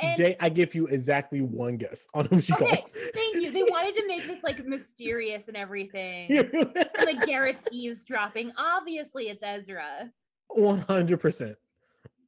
And 0.00 0.16
Jay, 0.16 0.36
I 0.40 0.48
give 0.48 0.74
you 0.74 0.86
exactly 0.86 1.40
one 1.40 1.76
guess 1.76 2.06
on 2.14 2.26
who 2.26 2.40
she 2.40 2.52
okay, 2.54 2.76
called. 2.76 2.90
thank 3.12 3.36
you. 3.36 3.50
They 3.50 3.64
wanted 3.64 3.96
to 3.96 4.06
make 4.06 4.26
this 4.26 4.42
like 4.42 4.64
mysterious 4.64 5.48
and 5.48 5.56
everything. 5.56 6.30
And, 6.54 7.06
like 7.06 7.26
Garrett's 7.26 7.66
eavesdropping. 7.72 8.52
Obviously, 8.56 9.28
it's 9.28 9.42
Ezra. 9.42 10.10
One 10.48 10.80
hundred 10.80 11.18
percent. 11.18 11.56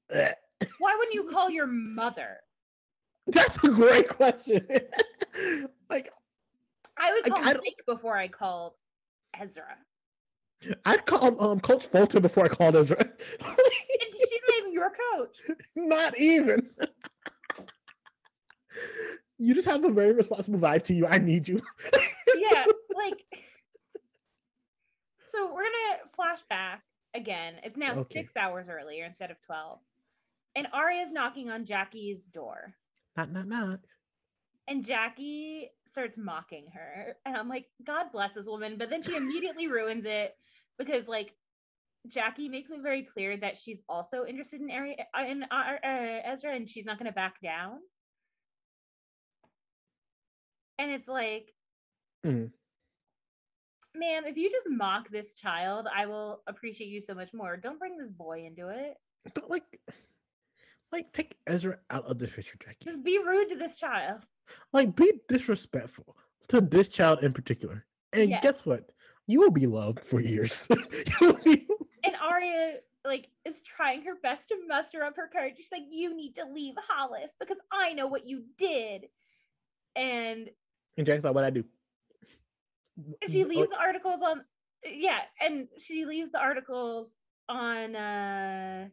Why 0.09 0.97
wouldn't 0.97 1.15
you 1.15 1.29
call 1.31 1.51
your 1.51 1.67
mother? 1.67 2.39
That's 3.27 3.57
a 3.63 3.69
great 3.69 4.09
question. 4.09 4.67
like 5.91 6.13
I 6.99 7.13
would 7.13 7.25
call 7.25 7.45
I 7.45 7.53
Mike 7.55 7.83
before 7.87 8.17
I 8.17 8.29
called 8.29 8.75
Ezra. 9.41 9.77
I'd 10.85 11.07
call 11.07 11.43
um 11.43 11.61
Coach 11.61 11.87
Fulton 11.87 12.23
before 12.23 12.45
I 12.45 12.49
called 12.49 12.77
Ezra. 12.77 12.97
She's 13.41 14.41
not 14.49 14.59
even 14.59 14.73
your 14.73 14.93
coach. 15.17 15.37
Not 15.75 16.19
even. 16.19 16.69
you 19.39 19.55
just 19.55 19.67
have 19.67 19.85
a 19.85 19.91
very 19.91 20.13
responsible 20.13 20.59
vibe 20.59 20.85
to 20.85 20.95
you. 20.95 21.07
I 21.07 21.19
need 21.19 21.49
you. 21.49 21.61
yeah, 22.39 22.65
like 22.95 23.25
so 25.25 25.47
we're 25.53 25.63
gonna 25.65 26.11
flash 26.15 26.41
back 26.49 26.83
again. 27.15 27.55
It's 27.65 27.77
now 27.77 27.93
Okay. 27.93 28.21
six 28.21 28.37
hours 28.37 28.69
earlier 28.69 29.05
instead 29.05 29.31
of 29.31 29.41
twelve. 29.45 29.81
And 30.55 30.69
Aria's 30.73 31.13
knocking 31.13 31.51
on 31.51 31.65
Jackie's 31.65 32.27
door. 32.27 32.75
Not 33.17 33.33
not 33.33 33.49
not. 33.49 33.81
And 34.69 34.85
Jackie 34.85 35.71
starts 35.89 36.17
mocking 36.17 36.67
her. 36.75 37.17
And 37.27 37.37
I'm 37.37 37.49
like, 37.49 37.67
God 37.85 38.07
bless 38.13 38.35
this 38.35 38.47
woman. 38.47 38.77
But 38.79 38.91
then 38.91 39.03
she 39.03 39.17
immediately 39.17 39.67
ruins 39.69 40.05
it 40.07 40.37
because 40.79 41.09
like 41.09 41.35
Jackie 42.09 42.49
makes 42.49 42.71
it 42.71 42.81
very 42.83 43.03
clear 43.03 43.37
that 43.37 43.59
she's 43.59 43.83
also 43.89 44.25
interested 44.25 44.61
in 44.61 44.71
Ari- 44.71 44.99
uh, 45.17 45.25
in 45.25 45.43
uh, 45.45 45.77
uh, 45.85 46.21
Ezra 46.33 46.55
and 46.55 46.69
she's 46.69 46.85
not 46.85 46.99
gonna 46.99 47.13
back 47.13 47.41
down. 47.43 47.79
And 50.79 50.91
it's 50.91 51.09
like, 51.09 51.55
Mhm. 52.25 52.53
ma'am, 53.95 54.25
if 54.27 54.37
you 54.37 54.51
just 54.51 54.69
mock 54.69 55.11
this 55.11 55.35
child, 55.35 55.87
I 55.95 56.07
will 56.07 56.43
appreciate 56.47 56.89
you 56.89 57.01
so 57.01 57.15
much 57.15 57.33
more. 57.33 57.57
Don't 57.57 57.79
bring 57.79 57.97
this 57.99 58.11
boy 58.11 58.45
into 58.47 58.69
it. 58.69 58.97
But 59.35 59.51
like 59.51 59.81
like 60.93 61.13
take 61.13 61.37
Ezra 61.47 61.79
out 61.91 62.05
of 62.07 62.19
this 62.19 62.31
picture, 62.31 62.57
Jackie. 62.63 62.85
Just 62.85 63.03
be 63.03 63.19
rude 63.19 63.49
to 63.49 63.57
this 63.57 63.77
child. 63.77 64.21
Like 64.73 64.95
be 64.95 65.13
disrespectful 65.29 66.17
to 66.49 66.61
this 66.61 66.89
child 66.89 67.23
in 67.25 67.33
particular. 67.33 67.85
And 68.13 68.31
Yes. 68.31 68.43
guess 68.43 68.67
what? 68.67 68.91
You 69.27 69.41
will 69.41 69.51
be 69.51 69.67
loved 69.67 70.01
for 70.01 70.21
years. 70.21 70.67
Be- 71.45 71.67
And 72.05 72.15
Aria 72.21 72.79
like 73.05 73.29
is 73.45 73.63
trying 73.63 74.03
her 74.03 74.15
best 74.23 74.49
to 74.49 74.57
muster 74.69 75.03
up 75.03 75.17
her 75.17 75.29
courage. 75.33 75.55
She's 75.57 75.73
like, 75.73 75.83
"You 75.91 76.15
need 76.15 76.35
to 76.35 76.45
leave 76.45 76.75
Hollis 76.89 77.37
because 77.41 77.57
I 77.73 77.93
know 77.95 78.07
what 78.07 78.27
you 78.27 78.45
did." 78.59 79.07
And 79.97 80.51
and 80.97 81.07
Jack's 81.07 81.25
like, 81.25 81.35
what 81.35 81.45
I 81.45 81.51
do? 81.51 81.65
And 83.23 83.31
she 83.33 83.45
Oh, 83.45 83.49
leaves 83.49 83.71
the 83.71 83.79
articles 83.79 84.21
on 84.23 84.43
yeah 84.85 85.21
and 85.41 85.69
she 85.79 86.05
leaves 86.05 86.33
the 86.33 86.39
articles 86.41 87.17
on 87.49 87.95
uh 87.97 88.89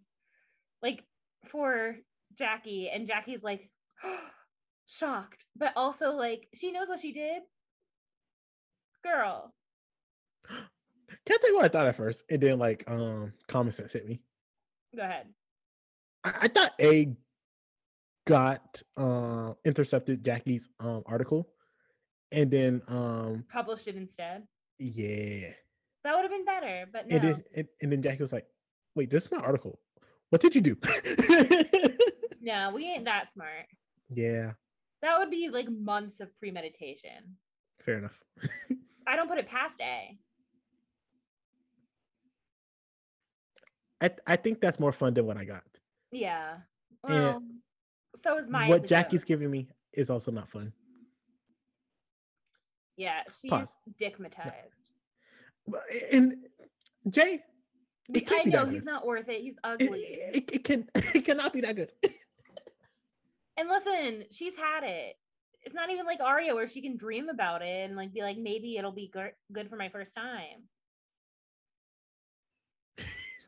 like 0.81 1.03
for 1.51 1.95
jackie 2.37 2.89
and 2.89 3.07
jackie's 3.07 3.43
like 3.43 3.69
shocked 4.87 5.45
but 5.55 5.71
also 5.75 6.11
like 6.11 6.47
she 6.55 6.71
knows 6.71 6.89
what 6.89 6.99
she 6.99 7.11
did 7.11 7.41
girl 9.03 9.53
Can't 11.25 11.41
tell 11.41 11.49
you 11.49 11.55
what 11.57 11.65
I 11.65 11.69
thought 11.69 11.87
at 11.87 11.95
first. 11.95 12.23
And 12.29 12.41
then 12.41 12.59
like 12.59 12.83
um 12.87 13.33
common 13.47 13.71
sense 13.71 13.93
hit 13.93 14.07
me. 14.07 14.21
go 14.95 15.03
ahead 15.03 15.27
I, 16.23 16.33
I 16.41 16.47
thought 16.47 16.73
A 16.79 17.15
got 18.25 18.81
uh 18.97 19.53
intercepted 19.65 20.23
Jackie's 20.23 20.69
um 20.79 21.03
article. 21.05 21.49
And 22.31 22.51
then 22.51 22.81
um 22.87 23.45
published 23.51 23.87
it 23.87 23.95
instead 23.95 24.43
yeah. 24.77 25.49
that 26.03 26.15
would 26.15 26.21
have 26.21 26.31
been 26.31 26.45
better 26.45 26.85
but 26.91 27.07
no 27.07 27.17
And 27.17 27.25
then 27.25 27.43
and, 27.55 27.67
and 27.81 27.91
then 27.91 28.01
Jackie 28.01 28.23
was 28.23 28.33
like, 28.33 28.45
wait, 28.95 29.09
this 29.09 29.25
is 29.25 29.31
my 29.31 29.39
article. 29.39 29.79
What 30.29 30.41
did 30.41 30.55
you 30.55 30.61
do? 30.61 30.77
no 32.41 32.71
we 32.73 32.85
ain't 32.85 33.05
that 33.05 33.29
smart 33.31 33.65
yeah, 34.11 34.51
that 35.01 35.19
would 35.19 35.29
be 35.29 35.49
like 35.49 35.69
months 35.69 36.19
of 36.19 36.29
premeditation 36.39 37.35
fair 37.83 37.97
enough. 37.99 38.17
i 39.07 39.15
don't 39.15 39.27
put 39.29 39.37
it 39.37 39.47
past 39.47 39.79
a 39.81 40.17
I 44.01 44.09
I 44.25 44.35
think 44.37 44.61
that's 44.61 44.79
more 44.79 44.91
fun 44.93 45.13
than 45.13 45.25
what 45.25 45.37
I 45.37 45.43
got. 45.43 45.63
yeah 46.11 46.57
And 47.07 47.19
well 47.23 47.43
so 48.15 48.37
is 48.37 48.49
my 48.49 48.67
what 48.69 48.87
Jackie's 48.87 49.23
giving 49.25 49.51
me 49.51 49.67
is 49.93 50.09
also 50.09 50.31
not 50.31 50.49
fun. 50.49 50.71
Yeah, 52.97 53.21
she's 53.41 53.49
Pause. 53.49 53.75
dickmatized. 54.01 54.81
But- 55.67 55.83
And 56.11 56.35
Jay, 57.09 57.41
it 58.13 58.27
can't 58.27 58.41
I 58.41 58.43
be 58.45 58.51
that 58.51 58.57
know 58.57 58.65
he's 58.65 58.83
good. 58.83 58.91
not 58.91 59.05
worth 59.05 59.29
it. 59.29 59.41
He's 59.41 59.57
ugly. 59.63 60.01
it, 60.09 60.49
it 60.51 60.63
can 60.63 60.87
it 60.95 61.25
cannot 61.25 61.53
be 61.53 61.61
that 61.61 61.75
good. 61.75 61.91
and 63.57 63.69
listen, 63.69 64.25
she's 64.31 64.55
had 64.55 64.83
it. 64.83 65.15
It's 65.63 65.75
not 65.75 65.89
even 65.89 66.05
like 66.05 66.19
Aria 66.21 66.55
where 66.55 66.69
she 66.69 66.81
can 66.81 66.95
dream 66.97 67.29
about 67.29 67.61
it 67.61 67.85
and 67.89 67.95
like 67.97 68.13
be 68.13 68.21
like, 68.21 68.37
maybe 68.37 68.77
it'll 68.77 68.91
be 68.91 69.11
good 69.51 69.69
for 69.69 69.75
my 69.75 69.89
first 69.89 70.13
time. 70.15 70.63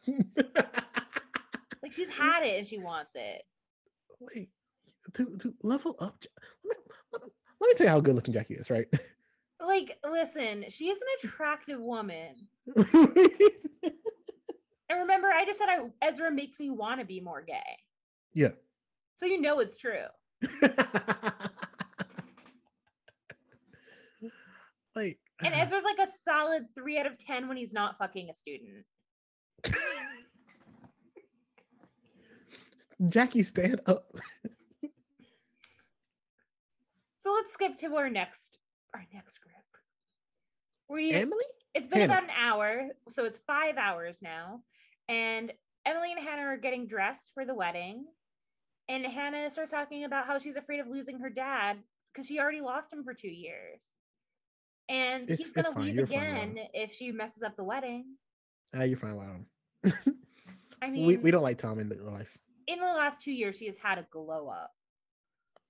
Like 1.84 1.94
she's 1.94 2.10
had 2.10 2.44
it 2.44 2.60
and 2.60 2.68
she 2.68 2.78
wants 2.78 3.12
it. 3.16 3.42
Wait, 4.20 4.50
to 5.16 5.36
to 5.40 5.54
level 5.64 5.96
up. 6.00 6.24
Let 6.64 6.78
me, 6.78 6.84
let 7.12 7.24
me, 7.24 7.30
let 7.60 7.68
me 7.68 7.74
tell 7.74 7.86
you 7.88 7.92
how 7.92 8.00
good 8.00 8.16
looking 8.16 8.34
Jackie 8.34 8.54
is, 8.54 8.70
right? 8.70 8.88
Like, 9.60 9.98
listen, 10.04 10.66
she 10.70 10.90
is 10.90 11.00
an 11.00 11.30
attractive 11.30 11.80
woman. 11.80 12.36
And 14.92 15.00
remember, 15.00 15.30
I 15.30 15.46
just 15.46 15.58
said 15.58 15.70
I 15.70 15.80
Ezra 16.06 16.30
makes 16.30 16.60
me 16.60 16.70
want 16.70 17.00
to 17.00 17.06
be 17.06 17.22
more 17.22 17.42
gay. 17.42 17.80
yeah. 18.34 18.50
So 19.16 19.26
you 19.26 19.40
know 19.40 19.62
it's 19.62 19.76
true. 19.76 20.04
like 24.94 25.18
And 25.42 25.54
uh-huh. 25.54 25.64
Ezra's 25.64 25.86
like 25.86 26.06
a 26.06 26.12
solid 26.26 26.66
three 26.76 26.98
out 26.98 27.06
of 27.06 27.18
ten 27.18 27.48
when 27.48 27.56
he's 27.56 27.72
not 27.72 27.98
fucking 27.98 28.30
a 28.30 28.34
student. 28.34 28.84
Jackie, 33.06 33.44
stand 33.44 33.80
up. 33.86 34.14
So 37.22 37.32
let's 37.32 37.54
skip 37.54 37.78
to 37.80 37.96
our 37.96 38.10
next 38.10 38.58
our 38.94 39.06
next 39.14 39.40
group. 39.40 39.56
We 40.90 41.12
Emily? 41.12 41.46
it's 41.74 41.88
been 41.88 42.02
Hanna. 42.02 42.14
about 42.14 42.24
an 42.26 42.32
hour, 42.38 42.90
so 43.10 43.24
it's 43.24 43.40
five 43.48 43.78
hours 43.78 44.18
now. 44.22 44.62
And 45.12 45.52
Emily 45.86 46.14
and 46.14 46.26
Hanna 46.26 46.44
are 46.44 46.58
getting 46.58 46.88
dressed 46.88 47.32
for 47.34 47.46
the 47.46 47.54
wedding. 47.54 48.06
And 48.88 49.06
Hanna 49.06 49.52
starts 49.52 49.72
talking 49.72 50.06
about 50.06 50.26
how 50.26 50.40
she's 50.40 50.56
afraid 50.56 50.80
of 50.80 50.88
losing 50.88 51.20
her 51.20 51.30
dad 51.30 51.78
because 52.14 52.28
she 52.28 52.40
already 52.40 52.62
lost 52.62 52.92
him 52.94 53.04
for 53.04 53.14
two 53.14 53.28
years. 53.30 53.82
And 54.88 55.24
It's- 55.30 55.40
he's 55.40 55.50
gonna 55.50 55.78
leave 55.80 55.96
you're 55.96 56.06
again 56.06 56.58
if 56.74 56.94
she 56.94 57.12
messes 57.12 57.44
up 57.44 57.58
the 57.58 57.64
wedding. 57.64 58.16
Ah, 58.74 58.84
you're 58.84 58.98
fine, 58.98 59.18
Lauren. 59.18 59.46
I 60.82 60.90
mean, 60.90 61.06
we, 61.08 61.18
we 61.18 61.30
don't 61.32 61.44
like 61.44 61.58
Tom 61.58 61.80
in 61.80 61.90
real 61.90 62.10
life. 62.12 62.38
in 62.68 62.80
the 62.80 62.86
last 62.86 63.20
two 63.20 63.34
years, 63.34 63.58
she 63.58 63.68
has 63.68 63.76
had 63.78 63.98
a 63.98 64.08
glow 64.12 64.48
up. 64.48 64.72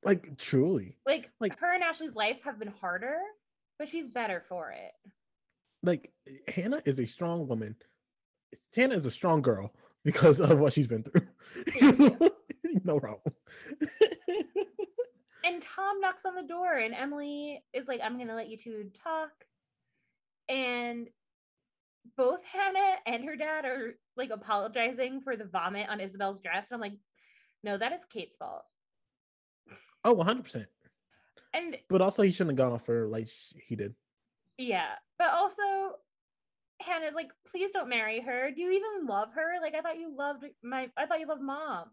Like 0.03 0.37
truly. 0.37 0.97
Like, 1.05 1.31
Like- 1.39 1.57
her 1.59 1.73
and 1.73 1.83
Ashley's 1.83 2.15
life 2.15 2.43
have 2.43 2.59
been 2.59 2.73
harder, 2.79 3.17
but 3.79 3.89
she's 3.89 4.07
better 4.07 4.43
for 4.47 4.71
it. 4.71 4.91
Like 5.83 6.13
Hanna 6.47 6.81
is 6.85 6.99
a 6.99 7.05
strong 7.07 7.47
woman. 7.47 7.75
Hanna 8.75 8.95
is 8.97 9.05
a 9.05 9.11
strong 9.11 9.41
girl 9.41 9.73
because 10.03 10.39
of 10.39 10.57
what 10.59 10.73
she's 10.73 10.87
been 10.87 11.03
through. 11.03 12.29
No 12.83 12.99
problem. 12.99 13.35
And 13.79 14.45
And 15.43 15.61
Tom 15.61 15.99
knocks 15.99 16.23
on 16.25 16.35
the 16.35 16.43
door, 16.43 16.73
and 16.73 16.93
Emily 16.93 17.63
is 17.73 17.87
like, 17.87 17.99
I'm 18.03 18.15
going 18.15 18.27
to 18.29 18.35
let 18.35 18.47
you 18.49 18.57
two 18.57 18.91
talk. 19.03 19.31
And 20.47 21.07
both 22.15 22.39
Hanna 22.45 22.95
and 23.05 23.25
her 23.25 23.35
dad 23.35 23.65
are 23.65 23.95
like 24.15 24.29
apologizing 24.29 25.21
for 25.21 25.35
the 25.35 25.45
vomit 25.45 25.89
on 25.89 25.99
Isabel's 25.99 26.39
dress. 26.39 26.69
And 26.69 26.75
I'm 26.75 26.81
like, 26.81 26.97
no, 27.63 27.77
that 27.77 27.91
is 27.93 28.01
Kate's 28.11 28.35
fault. 28.37 28.63
Oh, 30.03 30.15
100%. 30.15 30.65
And 31.53 31.77
But 31.89 32.01
also, 32.01 32.23
he 32.23 32.31
shouldn't 32.31 32.57
have 32.57 32.65
gone 32.65 32.73
off 32.73 32.85
her 32.87 33.07
like 33.07 33.27
he 33.67 33.75
did. 33.75 33.93
yeah, 34.57 34.93
but 35.19 35.29
also 35.29 35.61
Hanna's 36.81 37.13
like, 37.15 37.29
please 37.51 37.71
don't 37.71 37.89
marry 37.89 38.21
her. 38.21 38.51
Do 38.51 38.61
you 38.61 38.71
even 38.71 39.07
love 39.07 39.29
her? 39.35 39.55
Like, 39.61 39.75
I 39.75 39.81
thought 39.81 39.99
you 39.99 40.13
loved 40.15 40.45
my, 40.63 40.89
I 40.97 41.05
thought 41.05 41.19
you 41.19 41.27
loved 41.27 41.41
mom. 41.41 41.89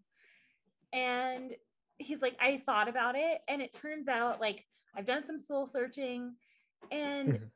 And 0.92 1.54
he's 1.98 2.20
like, 2.20 2.36
I 2.40 2.62
thought 2.64 2.88
about 2.88 3.14
it. 3.16 3.40
And 3.48 3.60
it 3.62 3.74
turns 3.80 4.08
out, 4.08 4.40
like, 4.40 4.64
I've 4.96 5.06
done 5.06 5.24
some 5.24 5.38
soul 5.38 5.66
searching 5.66 6.34
and 6.90 7.34
Mhm. 7.34 7.50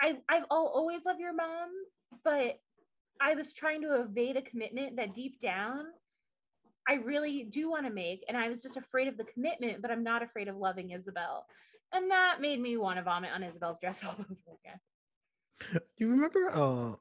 I, 0.00 0.18
I've 0.28 0.44
al- 0.50 0.68
always 0.68 1.04
loved 1.04 1.20
your 1.20 1.32
mom, 1.32 1.70
but 2.24 2.60
I 3.20 3.34
was 3.34 3.52
trying 3.52 3.82
to 3.82 4.00
evade 4.00 4.36
a 4.36 4.42
commitment 4.42 4.96
that 4.96 5.14
deep 5.14 5.40
down 5.40 5.86
I 6.88 6.94
really 6.94 7.44
do 7.44 7.70
want 7.70 7.84
to 7.86 7.92
make. 7.92 8.24
And 8.28 8.36
I 8.36 8.48
was 8.48 8.62
just 8.62 8.78
afraid 8.78 9.08
of 9.08 9.18
the 9.18 9.24
commitment, 9.24 9.82
but 9.82 9.90
I'm 9.90 10.02
not 10.02 10.22
afraid 10.22 10.48
of 10.48 10.56
loving 10.56 10.90
Isabel. 10.90 11.46
And 11.92 12.10
that 12.10 12.40
made 12.40 12.60
me 12.60 12.78
want 12.78 12.96
to 12.98 13.02
vomit 13.02 13.30
on 13.34 13.42
Isabel's 13.42 13.78
dress 13.78 14.02
all 14.02 14.12
over 14.18 14.22
again. 14.22 14.80
Do 15.72 15.80
you 15.98 16.10
remember? 16.10 16.50
Uh, 16.50 16.92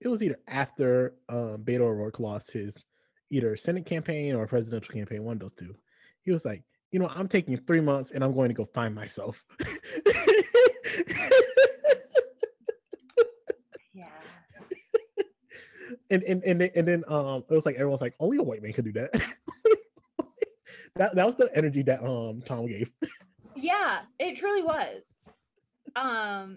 it- 0.00 0.08
was 0.08 0.22
either 0.22 0.38
after 0.48 1.14
um, 1.28 1.58
Beto 1.64 1.80
O'Rourke 1.80 2.20
lost 2.20 2.50
his 2.50 2.74
either 3.30 3.56
Senate 3.56 3.86
campaign 3.86 4.34
or 4.34 4.46
presidential 4.46 4.94
campaign, 4.94 5.24
one 5.24 5.34
of 5.34 5.40
those 5.40 5.54
two. 5.54 5.74
He 6.22 6.32
was 6.32 6.44
like, 6.44 6.62
you 6.90 6.98
know, 6.98 7.08
I'm 7.08 7.28
taking 7.28 7.56
three 7.58 7.80
months 7.80 8.10
and 8.10 8.24
I'm 8.24 8.34
going 8.34 8.48
to 8.48 8.54
go 8.54 8.64
find 8.74 8.94
myself. 8.94 9.44
Yeah. 13.94 14.06
and 16.10 16.22
and 16.22 16.42
and 16.44 16.60
then, 16.60 16.70
and 16.74 16.88
then 16.88 17.04
um, 17.08 17.44
it 17.50 17.54
was 17.54 17.66
like 17.66 17.76
everyone's 17.76 18.00
like, 18.00 18.14
only 18.20 18.38
a 18.38 18.42
white 18.42 18.62
man 18.62 18.72
could 18.72 18.84
do 18.84 18.92
that. 18.92 19.12
that 20.96 21.14
that 21.14 21.26
was 21.26 21.34
the 21.36 21.50
energy 21.54 21.82
that 21.82 22.02
um 22.02 22.42
Tom 22.44 22.66
gave. 22.66 22.90
Yeah, 23.56 24.00
it 24.18 24.36
truly 24.36 24.62
was. 24.62 25.04
Um 25.96 26.56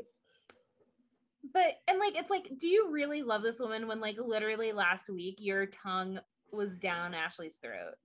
but 1.54 1.76
and 1.88 1.99
like 1.99 2.16
it's 2.18 2.30
like 2.30 2.49
do 2.58 2.68
you 2.68 2.89
really 2.91 3.22
love 3.24 3.41
this 3.43 3.60
woman 3.60 3.88
when 3.88 3.99
like 3.99 4.18
literally 4.24 4.72
last 4.72 5.10
week 5.10 5.36
your 5.39 5.66
tongue 5.68 6.20
was 6.52 6.76
down 6.76 7.14
Ashley's 7.14 7.56
throat? 7.62 7.95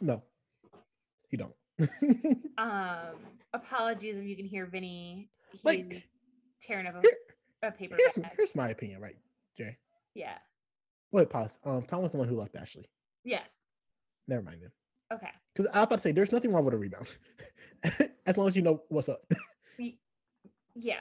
No, 0.00 0.22
you 1.30 1.38
don't. 1.38 1.54
Um 2.58 3.16
apologies 3.54 4.16
if 4.16 4.24
you 4.24 4.36
can 4.36 4.44
hear 4.46 4.66
Vinny 4.66 5.30
he's 5.52 5.60
Like, 5.64 6.02
tearing 6.62 6.86
up 6.86 6.94
here- 7.02 7.12
a, 7.62 7.68
a 7.68 7.70
paper 7.70 7.96
here's 7.98 8.14
bag. 8.14 8.32
here's 8.36 8.54
my 8.54 8.68
opinion, 8.70 9.00
right, 9.00 9.16
Jay? 9.56 9.76
Yeah. 10.14 10.36
Wait, 11.12 11.30
pause. 11.30 11.56
Um, 11.64 11.82
Tom 11.82 12.02
was 12.02 12.12
the 12.12 12.18
one 12.18 12.28
who 12.28 12.36
left 12.38 12.54
Ashley. 12.56 12.88
Yes. 13.24 13.48
Never 14.26 14.42
mind 14.42 14.58
then. 14.62 14.70
Okay. 15.12 15.30
Because 15.54 15.70
I 15.72 15.78
was 15.78 15.86
about 15.86 15.96
to 15.96 16.02
say, 16.02 16.12
there's 16.12 16.32
nothing 16.32 16.52
wrong 16.52 16.64
with 16.66 16.74
a 16.74 16.76
rebound, 16.76 17.08
as 18.26 18.36
long 18.36 18.46
as 18.48 18.54
you 18.54 18.60
know 18.62 18.82
what's 18.88 19.08
up. 19.08 19.20
Yeah. 20.74 21.00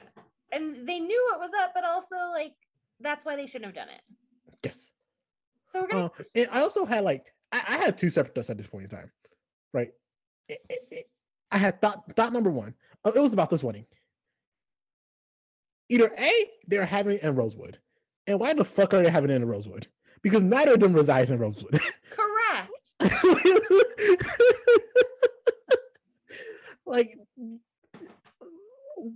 And 0.51 0.87
they 0.87 0.99
knew 0.99 1.31
it 1.33 1.39
was 1.39 1.51
up, 1.61 1.71
but 1.73 1.83
also 1.83 2.15
like 2.31 2.53
that's 2.99 3.25
why 3.25 3.35
they 3.35 3.47
shouldn't 3.47 3.65
have 3.65 3.75
done 3.75 3.89
it. 3.89 4.01
yes. 4.63 4.91
So 5.71 5.81
we're 5.81 5.87
gonna 5.87 6.11
Uh, 6.35 6.45
I 6.51 6.61
also 6.61 6.85
had 6.85 7.03
like 7.03 7.33
I, 7.51 7.57
I 7.67 7.77
had 7.77 7.97
two 7.97 8.09
separate 8.09 8.35
thoughts 8.35 8.49
at 8.49 8.57
this 8.57 8.67
point 8.67 8.85
in 8.85 8.89
time, 8.89 9.11
right? 9.73 9.91
It- 10.47 10.61
it- 10.69 10.87
it- 10.91 11.09
I 11.51 11.57
had 11.57 11.81
thought 11.81 12.03
thought 12.15 12.33
number 12.33 12.49
one. 12.49 12.73
uh, 13.05 13.11
It 13.15 13.19
was 13.19 13.33
about 13.33 13.49
this 13.49 13.63
wedding. 13.63 13.85
Either 15.89 16.11
A, 16.17 16.49
they're 16.67 16.85
having 16.85 17.15
it 17.17 17.23
in 17.23 17.35
Rosewood, 17.35 17.79
and 18.27 18.39
why 18.39 18.53
the 18.53 18.65
fuck 18.65 18.93
are 18.93 19.01
they 19.01 19.09
having 19.09 19.29
it 19.29 19.35
in 19.35 19.45
Rosewood? 19.47 19.87
Because 20.21 20.43
neither 20.43 20.73
of 20.73 20.79
them 20.81 20.91
resides 20.93 21.31
in 21.31 21.39
Rosewood. 21.39 21.79
correct. 22.09 22.71
like, 26.85 27.17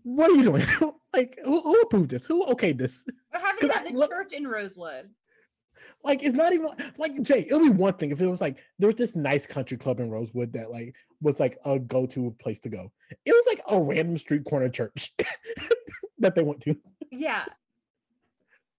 what 0.04 0.30
are 0.32 0.36
you 0.36 0.44
doing? 0.44 0.64
like, 1.14 1.38
who, 1.44 1.62
who 1.62 1.82
approved 1.82 2.10
this? 2.10 2.26
Who 2.26 2.46
okayed 2.46 2.78
this? 2.78 3.04
We're 3.34 3.40
having 3.40 3.60
'Cause 3.62 3.70
it 3.70 3.76
I 3.76 3.80
at 3.88 3.94
the 3.94 3.98
look- 4.00 4.12
church 4.12 4.34
in 4.34 4.48
Rosewood. 4.48 5.10
Like, 6.04 6.24
it's 6.24 6.36
not 6.36 6.52
even 6.54 6.70
like 6.98 7.22
Jay. 7.22 7.46
It 7.48 7.54
would 7.54 7.64
be 7.64 7.70
one 7.70 7.94
thing 7.94 8.12
if 8.12 8.20
it 8.22 8.28
was 8.28 8.42
like 8.42 8.58
there 8.80 8.88
was 8.88 8.96
this 8.96 9.16
nice 9.16 9.46
country 9.46 9.78
club 9.78 10.00
in 10.00 10.10
Rosewood 10.10 10.52
that 10.54 10.72
like 10.72 10.96
was 11.22 11.40
like 11.40 11.58
a 11.66 11.78
go-to 11.78 12.36
place 12.40 12.58
to 12.60 12.70
go. 12.70 12.92
It 13.26 13.32
was 13.32 13.46
like 13.48 13.62
a 13.68 13.80
random 13.80 14.18
street 14.18 14.44
corner 14.46 14.68
church 14.70 15.14
that 16.20 16.34
they 16.36 16.42
went 16.42 16.60
to. 16.62 16.76
Yeah. 17.12 17.46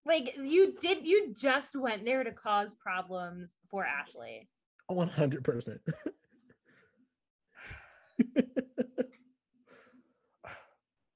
Like 0.05 0.37
you 0.37 0.75
did 0.81 1.07
you 1.07 1.33
just 1.39 1.77
went 1.77 2.05
there 2.05 2.25
to 2.25 2.33
cause 2.33 2.75
problems 2.75 3.53
for 3.71 3.85
Ashley. 3.85 4.49
One 4.89 5.09
hundred 5.09 5.45
percent. 5.45 5.81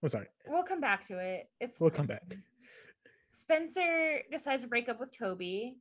I'm 0.07 0.11
sorry. 0.11 0.29
We'll 0.47 0.63
come 0.63 0.81
back 0.81 1.09
to 1.09 1.19
it. 1.19 1.51
It's 1.61 1.81
We'll 1.81 1.91
come 1.91 2.07
back. 2.07 2.23
Spencer 3.29 4.21
decides 4.31 4.63
to 4.63 4.69
break 4.69 4.89
up 4.89 5.01
with 5.01 5.11
Toby. 5.11 5.79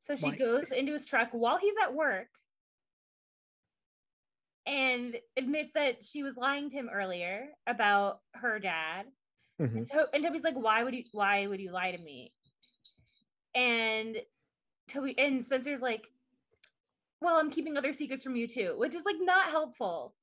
So 0.00 0.16
she 0.16 0.24
Why? 0.30 0.36
goes 0.36 0.64
into 0.76 0.92
his 0.94 1.04
truck 1.04 1.28
while 1.30 1.58
he's 1.58 1.76
at 1.80 1.94
work 1.94 2.26
and 4.66 5.14
admits 5.36 5.70
that 5.74 6.04
she 6.04 6.24
was 6.24 6.36
lying 6.36 6.70
to 6.70 6.76
him 6.76 6.90
earlier 6.92 7.50
about 7.68 8.18
her 8.34 8.58
dad. 8.58 9.06
Mhm. 9.60 9.76
And, 9.76 9.86
to- 9.92 10.08
and 10.12 10.24
Toby's 10.24 10.42
like, 10.42 10.56
why 10.56 10.82
would 10.82 10.94
you 10.94 11.04
why 11.12 11.46
would 11.46 11.60
you 11.60 11.70
lie 11.70 11.92
to 11.92 11.98
me? 11.98 12.32
And 13.54 14.16
Toby 14.88 15.14
and 15.18 15.44
Spencer's 15.44 15.80
like, 15.80 16.04
well, 17.20 17.36
I'm 17.38 17.52
keeping 17.52 17.76
other 17.76 17.92
secrets 17.92 18.24
from 18.24 18.34
you 18.34 18.48
too, 18.48 18.74
which 18.76 18.96
is 18.96 19.04
like 19.04 19.16
not 19.20 19.50
helpful. 19.50 20.16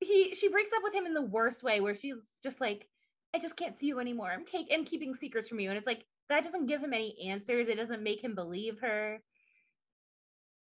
He 0.00 0.34
she 0.34 0.48
breaks 0.48 0.70
up 0.74 0.82
with 0.82 0.94
him 0.94 1.06
in 1.06 1.14
the 1.14 1.22
worst 1.22 1.62
way 1.62 1.80
where 1.80 1.94
she's 1.94 2.16
just 2.42 2.60
like, 2.60 2.88
I 3.34 3.38
just 3.38 3.56
can't 3.56 3.76
see 3.76 3.86
you 3.86 4.00
anymore. 4.00 4.30
I'm 4.30 4.44
taking 4.44 4.74
I'm 4.76 4.84
keeping 4.84 5.14
secrets 5.14 5.48
from 5.48 5.60
you. 5.60 5.68
And 5.68 5.78
it's 5.78 5.86
like 5.86 6.04
that 6.28 6.44
doesn't 6.44 6.66
give 6.66 6.82
him 6.82 6.94
any 6.94 7.16
answers. 7.28 7.68
It 7.68 7.76
doesn't 7.76 8.02
make 8.02 8.22
him 8.22 8.34
believe 8.34 8.78
her. 8.80 9.20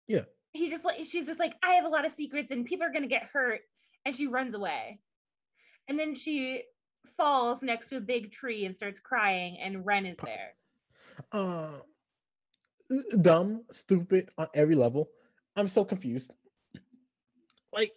Yeah. 0.09 0.25
He 0.53 0.68
just 0.70 0.85
like 0.85 1.05
she's 1.05 1.27
just 1.27 1.39
like, 1.39 1.55
I 1.62 1.73
have 1.75 1.85
a 1.85 1.89
lot 1.89 2.05
of 2.05 2.12
secrets 2.12 2.51
and 2.51 2.64
people 2.64 2.87
are 2.87 2.93
gonna 2.93 3.07
get 3.07 3.31
hurt. 3.33 3.61
And 4.05 4.14
she 4.14 4.27
runs 4.27 4.55
away. 4.55 4.99
And 5.89 5.99
then 5.99 6.14
she 6.14 6.62
falls 7.16 7.62
next 7.62 7.89
to 7.89 7.97
a 7.97 8.01
big 8.01 8.33
tree 8.33 8.64
and 8.64 8.77
starts 8.77 9.01
crying, 9.01 9.59
and 9.61 9.85
Wren 9.85 10.07
is 10.07 10.16
there. 10.25 10.55
Uh, 11.31 11.70
dumb, 13.20 13.64
stupid 13.70 14.31
on 14.39 14.49
every 14.55 14.75
level. 14.75 15.09
I'm 15.57 15.68
so 15.68 15.85
confused. 15.85 16.31
Like, 17.73 17.93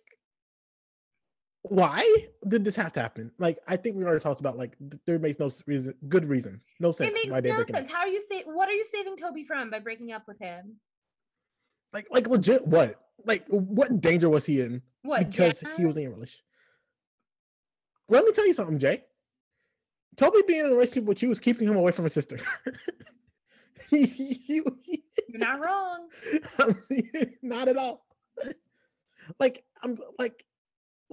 why 1.69 2.27
did 2.47 2.63
this 2.63 2.75
have 2.75 2.93
to 2.93 3.01
happen? 3.01 3.31
Like, 3.39 3.59
I 3.67 3.75
think 3.77 3.95
we 3.95 4.03
already 4.03 4.19
talked 4.21 4.39
about 4.39 4.57
like 4.57 4.77
th- 4.79 5.01
there 5.05 5.19
makes 5.19 5.39
no 5.39 5.49
reason, 5.67 5.93
good 6.09 6.25
reasons, 6.27 6.61
no 6.79 6.91
sense 6.91 7.09
It 7.09 7.13
makes 7.13 7.27
why 7.27 7.39
no 7.39 7.63
sense. 7.63 7.73
up. 7.75 7.87
How 7.89 7.99
are 7.99 8.07
you 8.07 8.21
say 8.21 8.43
what 8.45 8.69
are 8.69 8.73
you 8.73 8.85
saving 8.91 9.17
Toby 9.17 9.43
from 9.43 9.69
by 9.69 9.79
breaking 9.79 10.11
up 10.11 10.27
with 10.27 10.39
him? 10.39 10.75
Like, 11.93 12.07
like 12.11 12.27
legit, 12.27 12.65
what? 12.67 12.99
Like, 13.25 13.47
what 13.49 14.01
danger 14.01 14.29
was 14.29 14.45
he 14.45 14.61
in? 14.61 14.81
What 15.03 15.29
because 15.31 15.61
Jenna? 15.61 15.75
he 15.77 15.85
was 15.85 15.97
in 15.97 16.05
a 16.07 16.09
relationship. 16.09 16.41
Let 18.09 18.23
me 18.25 18.31
tell 18.33 18.45
you 18.45 18.53
something, 18.53 18.77
Jay. 18.79 19.03
Toby 20.17 20.41
being 20.47 20.61
in 20.61 20.65
a 20.67 20.69
relationship 20.69 21.05
with 21.05 21.21
you 21.23 21.29
was 21.29 21.39
keeping 21.39 21.67
him 21.67 21.75
away 21.75 21.91
from 21.91 22.03
his 22.05 22.13
sister. 22.13 22.39
He- 23.89 24.05
he- 24.05 24.63
he- 24.83 25.03
You're 25.27 25.39
not 25.39 25.59
wrong. 25.63 26.07
not 27.41 27.67
at 27.67 27.77
all. 27.77 28.05
Like 29.39 29.63
I'm 29.83 29.97
like 30.19 30.45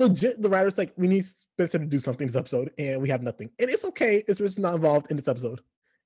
legit. 0.02 0.40
The 0.42 0.48
writers 0.48 0.78
like 0.78 0.92
we 0.96 1.08
need 1.08 1.24
Spencer 1.24 1.78
to 1.78 1.86
do 1.86 1.98
something 2.00 2.26
this 2.26 2.36
episode, 2.36 2.70
and 2.78 3.00
we 3.00 3.08
have 3.08 3.22
nothing. 3.22 3.50
And 3.58 3.70
it's 3.70 3.84
okay. 3.84 4.22
It's 4.28 4.38
just 4.38 4.58
not 4.58 4.74
involved 4.74 5.10
in 5.10 5.16
this 5.16 5.28
episode. 5.28 5.60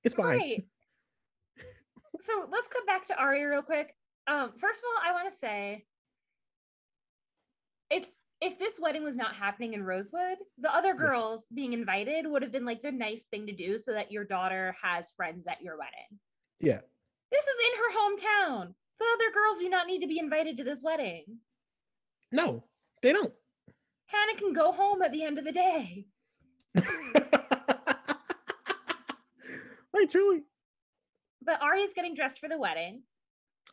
It's 0.05 0.15
fine. 0.15 0.39
Right. 0.39 0.67
so 2.25 2.47
let's 2.51 2.69
come 2.73 2.87
back 2.87 3.07
to 3.09 3.17
Ari 3.17 3.45
real 3.45 3.63
quick. 3.63 3.95
Um, 4.27 4.53
first 4.61 4.81
of 4.81 4.85
all, 4.87 5.03
I 5.09 5.13
want 5.13 5.33
to 5.33 5.39
say 5.39 5.85
it's 7.91 8.09
if 8.41 8.59
this 8.59 8.75
wedding 8.79 9.03
was 9.05 9.17
not 9.17 9.35
happening 9.35 9.73
in 9.75 9.83
Rosewood, 9.83 10.39
the 10.59 10.73
other 10.75 10.89
Yes. 10.89 10.99
girls 10.99 11.45
being 11.55 11.73
invited 11.73 12.27
would 12.27 12.43
have 12.43 12.53
been 12.53 12.67
like 12.67 12.83
the 12.83 12.93
nice 12.93 13.25
thing 13.31 13.47
to 13.47 13.53
do 13.53 13.79
so 13.79 13.93
that 13.93 14.13
your 14.13 14.25
daughter 14.25 14.77
has 14.83 15.11
friends 15.17 15.47
at 15.47 15.63
your 15.63 15.79
wedding. 15.79 16.19
Yeah. 16.61 16.81
This 17.31 17.45
is 17.45 17.57
in 17.67 17.79
her 17.79 17.99
hometown. 17.99 18.75
The 18.99 19.07
other 19.15 19.33
girls 19.33 19.59
do 19.59 19.69
not 19.69 19.87
need 19.87 20.01
to 20.01 20.07
be 20.07 20.19
invited 20.19 20.59
to 20.59 20.65
this 20.65 20.83
wedding. 20.83 21.25
No, 22.33 22.65
they 23.03 23.13
don't. 23.13 23.33
Hanna 24.07 24.39
can 24.39 24.53
go 24.53 24.73
home 24.73 25.03
at 25.03 25.13
the 25.13 25.25
end 25.25 25.39
of 25.39 25.45
the 25.45 25.53
day. 25.53 26.07
like 29.95 30.11
truly. 30.11 30.43
But 31.43 31.61
Ari 31.63 31.83
is 31.83 31.93
getting 31.95 32.15
dressed 32.15 32.39
for 32.41 32.49
the 32.49 32.59
wedding. 32.59 33.03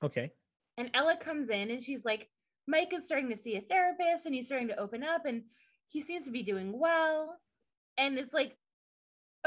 Okay. 0.04 0.32
And 0.78 0.90
Ella 0.94 1.18
comes 1.18 1.50
in 1.50 1.72
and 1.72 1.82
she's 1.84 2.06
like, 2.06 2.30
Mike 2.68 2.94
is 2.94 3.04
starting 3.06 3.30
to 3.30 3.38
see 3.38 3.56
a 3.58 3.62
therapist 3.62 4.26
and 4.26 4.34
he's 4.34 4.46
starting 4.48 4.68
to 4.70 4.80
open 4.80 5.04
up 5.04 5.26
and 5.26 5.44
he 5.90 6.02
seems 6.02 6.24
to 6.26 6.32
be 6.32 6.44
doing 6.44 6.78
well. 6.78 7.38
And 7.98 8.18
it's 8.18 8.34
like, 8.34 8.56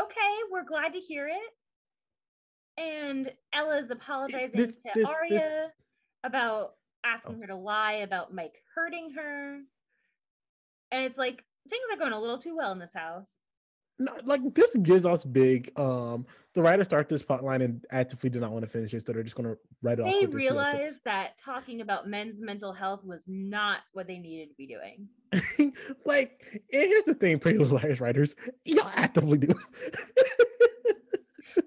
okay, 0.00 0.34
we're 0.50 0.64
glad 0.64 0.92
to 0.92 0.98
hear 1.00 1.28
it. 1.28 2.80
And 2.80 3.32
Ella's 3.52 3.90
apologizing 3.90 4.56
This- 4.56 4.74
to 4.76 4.80
this- 4.84 4.94
this- 4.94 5.06
Aria 5.06 5.72
about 6.24 6.74
asking 7.04 7.36
Oh. 7.36 7.40
her 7.40 7.46
to 7.48 7.56
lie 7.56 7.94
about 7.94 8.34
Mike 8.34 8.62
hurting 8.74 9.10
her. 9.12 9.60
And 10.92 11.04
it's 11.04 11.18
like 11.18 11.44
things 11.68 11.82
are 11.92 11.98
going 11.98 12.12
a 12.12 12.20
little 12.20 12.38
too 12.38 12.56
well 12.56 12.72
in 12.72 12.78
this 12.78 12.94
house. 12.94 13.32
No, 13.98 14.12
like 14.24 14.54
this 14.54 14.76
gives 14.76 15.06
us 15.06 15.24
big. 15.24 15.70
Um, 15.78 16.26
the 16.54 16.60
writers 16.60 16.86
start 16.86 17.08
this 17.08 17.22
plot 17.22 17.42
line 17.42 17.62
and 17.62 17.82
actively 17.90 18.28
do 18.28 18.40
not 18.40 18.52
want 18.52 18.62
to 18.62 18.70
finish 18.70 18.92
it, 18.92 19.06
so 19.06 19.12
they're 19.12 19.22
just 19.22 19.36
gonna 19.36 19.56
write 19.82 19.98
it 19.98 20.02
off. 20.02 20.12
They 20.12 20.26
with 20.26 20.32
this 20.32 20.42
two 20.42 20.58
out 20.58 20.66
of 20.66 20.72
realized 20.74 21.04
that 21.04 21.38
talking 21.38 21.80
about 21.80 22.06
men's 22.06 22.40
mental 22.40 22.74
health 22.74 23.04
was 23.04 23.24
not 23.26 23.78
what 23.92 24.06
they 24.06 24.18
needed 24.18 24.50
to 24.50 24.54
be 24.54 24.66
doing. 24.66 25.08
like, 26.04 26.44
and 26.52 26.62
here's 26.70 27.04
the 27.04 27.14
thing, 27.14 27.38
Pretty 27.38 27.58
Little 27.58 27.78
Liars 27.78 28.00
writers, 28.00 28.36
y'all 28.66 28.90
actively 28.96 29.38
do. 29.38 29.54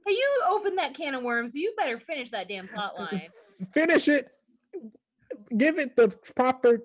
But 0.10 0.14
you 0.14 0.44
open 0.50 0.76
that 0.76 0.96
can 0.96 1.16
of 1.16 1.24
worms, 1.24 1.56
you 1.56 1.74
better 1.78 2.00
finish 2.00 2.30
that 2.32 2.48
damn 2.48 2.68
plot 2.68 2.98
line. 3.00 3.30
finish 3.74 4.08
it, 4.08 4.32
give 5.58 5.80
it 5.80 5.96
the 5.96 6.10
proper 6.36 6.84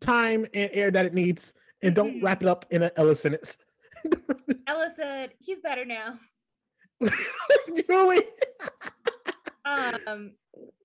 time 0.00 0.46
and 0.54 0.70
air 0.72 0.90
that 0.90 1.06
it 1.06 1.14
needs, 1.14 1.54
and 1.82 1.94
don't 1.94 2.16
Mhm. 2.16 2.22
wrap 2.22 2.42
it 2.42 2.48
up 2.48 2.66
in 2.70 2.82
an 2.82 2.90
Ella 2.96 3.14
sentence. 3.16 3.56
Ella 4.66 4.90
said, 4.94 5.34
he's 5.38 5.60
better 5.60 5.84
now. 5.84 6.18
Julie, 7.88 8.22
Um, 9.64 10.32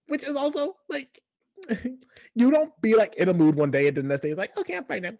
which 0.07 0.23
is 0.23 0.35
also 0.35 0.77
like, 0.89 1.19
you 2.35 2.51
don't 2.51 2.71
be 2.81 2.95
like 2.95 3.15
in 3.15 3.29
a 3.29 3.33
mood 3.33 3.55
one 3.55 3.71
day 3.71 3.87
and 3.87 3.97
the 3.97 4.03
next 4.03 4.21
day 4.21 4.29
it's 4.31 4.37
like, 4.37 4.55
okay, 4.57 4.75
I'm 4.77 4.85
fine 4.85 5.01
now. 5.03 5.11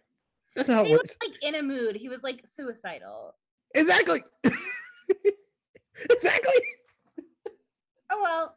That's 0.55 0.67
not 0.69 0.75
how 0.75 0.81
it 0.83 0.87
he 0.87 0.91
was 0.93 0.99
works. 1.01 1.17
like 1.21 1.37
in 1.43 1.55
a 1.55 1.61
mood. 1.61 1.95
He 1.95 2.09
was 2.09 2.23
like 2.23 2.41
suicidal. 2.45 3.35
Exactly. 3.75 4.23
exactly. 6.09 6.53
Oh 8.09 8.21
well. 8.21 8.55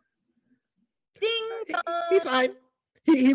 Ding 1.21 1.49
dong. 1.69 1.95
He's 2.11 2.25
fine. 2.25 2.55
He, 3.05 3.27
he 3.27 3.35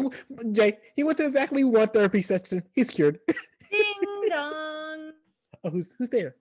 Jay, 0.51 0.77
he 0.95 1.03
went 1.03 1.17
to 1.17 1.25
exactly 1.25 1.63
one 1.63 1.89
therapy 1.89 2.21
session. 2.21 2.63
He's 2.73 2.89
cured. 2.89 3.19
Ding 3.71 4.29
dong. 4.29 5.11
Oh, 5.63 5.69
who's 5.69 5.93
who's 5.97 6.09
there? 6.09 6.35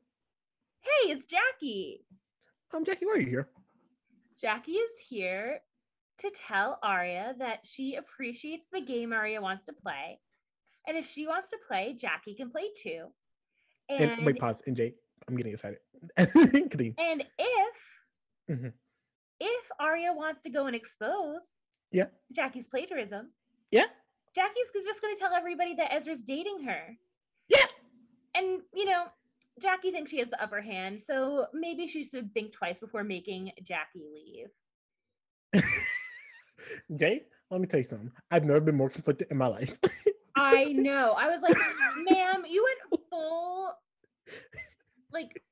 Hey, 0.82 1.10
it's 1.10 1.24
Jackie. 1.24 2.04
Um, 2.72 2.84
Jackie, 2.84 3.06
why 3.06 3.12
are 3.14 3.20
you 3.20 3.26
here? 3.26 3.48
Jackie 4.40 4.72
is 4.72 4.90
here 5.08 5.60
to 6.18 6.30
tell 6.46 6.78
Aria 6.82 7.34
that 7.38 7.60
she 7.64 7.96
appreciates 7.96 8.66
the 8.72 8.80
game 8.80 9.12
Aria 9.12 9.40
wants 9.40 9.64
to 9.66 9.72
play. 9.72 10.20
And 10.86 10.96
if 10.96 11.10
she 11.10 11.26
wants 11.26 11.48
to 11.48 11.56
play, 11.66 11.96
Jackie 11.98 12.34
can 12.34 12.50
play 12.50 12.68
too. 12.80 13.06
And, 13.88 14.12
And, 14.12 14.26
wait, 14.26 14.38
pause. 14.38 14.62
And 14.66 14.76
Jay, 14.76 14.94
I'm 15.28 15.36
getting 15.36 15.52
excited. 15.52 15.78
And 16.18 17.24
if 17.38 17.76
Mhm. 18.48 18.72
if 19.40 19.64
Aria 19.80 20.12
wants 20.12 20.42
to 20.42 20.50
go 20.50 20.66
and 20.66 20.76
expose 20.76 21.42
Yeah. 21.96 22.06
Jackie's 22.32 22.66
plagiarism, 22.66 23.30
Yeah. 23.70 23.86
Jackie's 24.34 24.66
just 24.84 25.00
going 25.00 25.16
to 25.16 25.18
tell 25.20 25.32
everybody 25.34 25.74
that 25.76 25.94
Ezra's 25.94 26.20
dating 26.20 26.62
her. 26.64 26.94
Yeah. 27.48 27.64
And 28.34 28.60
you 28.74 28.84
know, 28.84 29.04
Jackie 29.62 29.90
thinks 29.92 30.10
she 30.10 30.18
has 30.18 30.28
the 30.28 30.42
upper 30.42 30.60
hand, 30.60 31.00
so 31.00 31.46
maybe 31.54 31.88
she 31.88 32.04
should 32.04 32.34
think 32.34 32.52
twice 32.52 32.78
before 32.80 33.02
making 33.02 33.50
Jackie 33.62 34.04
leave. 35.54 35.62
Jay, 36.96 37.22
let 37.50 37.62
me 37.62 37.66
tell 37.66 37.80
you 37.80 37.84
something. 37.84 38.12
I've 38.30 38.44
never 38.44 38.60
been 38.60 38.76
more 38.76 38.90
conflicted 38.90 39.28
in 39.30 39.38
my 39.38 39.46
life. 39.46 39.72
I 40.36 40.64
know. 40.72 41.14
I 41.16 41.30
was 41.30 41.40
like, 41.40 41.56
ma'am, 42.10 42.44
you 42.46 42.62
went 42.90 43.02
full 43.08 43.70
like 45.12 45.42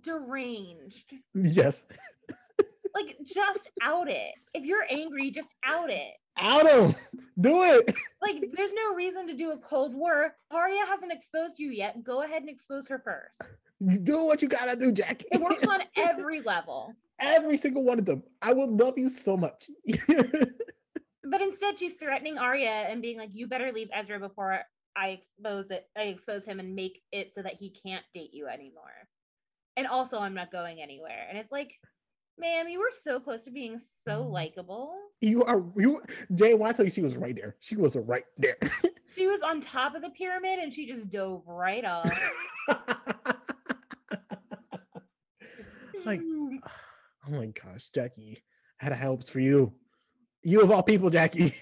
deranged. 0.00 1.12
yes. 1.34 1.86
Like 2.98 3.16
just 3.24 3.68
out 3.82 4.10
it. 4.10 4.34
If 4.54 4.64
you're 4.64 4.86
angry, 4.90 5.30
just 5.30 5.48
out 5.64 5.90
it. 5.90 6.14
Out 6.38 6.68
him. 6.68 6.94
Do 7.40 7.62
it. 7.64 7.94
Like 8.20 8.44
there's 8.54 8.72
no 8.74 8.94
reason 8.94 9.26
to 9.28 9.34
do 9.34 9.52
a 9.52 9.58
cold 9.58 9.94
war. 9.94 10.34
Aria 10.50 10.84
hasn't 10.86 11.12
exposed 11.12 11.58
you 11.58 11.70
yet. 11.70 12.02
Go 12.02 12.22
ahead 12.22 12.42
and 12.42 12.50
expose 12.50 12.88
her 12.88 12.98
first. 12.98 13.42
Do 14.04 14.24
what 14.24 14.42
you 14.42 14.48
gotta 14.48 14.74
do, 14.74 14.90
Jackie. 14.90 15.26
It 15.30 15.40
works 15.40 15.64
on 15.64 15.80
every 15.96 16.40
level. 16.42 16.94
Every 17.20 17.56
single 17.58 17.84
one 17.84 17.98
of 17.98 18.06
them. 18.06 18.22
I 18.42 18.52
will 18.52 18.74
love 18.74 18.98
you 18.98 19.10
so 19.10 19.36
much. 19.36 19.70
But 21.30 21.42
instead 21.42 21.78
she's 21.78 21.94
threatening 21.94 22.38
Aria 22.38 22.70
and 22.70 23.02
being 23.02 23.18
like, 23.18 23.30
you 23.32 23.46
better 23.46 23.70
leave 23.72 23.90
Ezra 23.92 24.18
before 24.18 24.60
I 24.96 25.08
expose 25.08 25.70
it. 25.70 25.86
I 25.96 26.02
expose 26.02 26.44
him 26.44 26.58
and 26.58 26.74
make 26.74 27.02
it 27.12 27.34
so 27.34 27.42
that 27.42 27.54
he 27.54 27.70
can't 27.84 28.04
date 28.14 28.30
you 28.32 28.46
anymore. 28.46 29.08
And 29.76 29.86
also 29.86 30.18
I'm 30.18 30.34
not 30.34 30.50
going 30.50 30.80
anywhere. 30.80 31.26
And 31.28 31.38
it's 31.38 31.52
like, 31.52 31.72
ma'am, 32.38 32.68
you 32.68 32.78
were 32.78 32.92
so 33.02 33.20
close 33.20 33.42
to 33.42 33.50
being 33.50 33.80
so 34.04 34.22
likable. 34.22 34.94
you 35.20 35.44
are 35.44 35.62
you 35.76 36.02
Jay, 36.34 36.54
when 36.54 36.68
I 36.68 36.72
tell 36.72 36.84
you 36.84 36.90
she 36.90 37.02
was 37.02 37.16
right 37.16 37.34
there. 37.34 37.56
She 37.60 37.76
was 37.76 37.96
right 37.96 38.24
there. 38.36 38.58
She 39.14 39.26
was 39.26 39.40
on 39.40 39.62
top 39.62 39.94
of 39.94 40.02
the 40.02 40.10
pyramid 40.10 40.58
and 40.58 40.72
she 40.72 40.86
just 40.86 41.10
dove 41.10 41.42
right 41.46 41.82
off. 41.82 42.12
Like, 46.04 46.20
oh 47.26 47.30
my 47.30 47.46
gosh, 47.46 47.88
Jackie. 47.94 48.42
I 48.80 48.84
had 48.84 48.92
hopes 48.94 49.28
for 49.28 49.40
you. 49.40 49.72
You 50.42 50.62
of 50.62 50.70
all 50.70 50.82
people, 50.82 51.10
Jackie. 51.10 51.54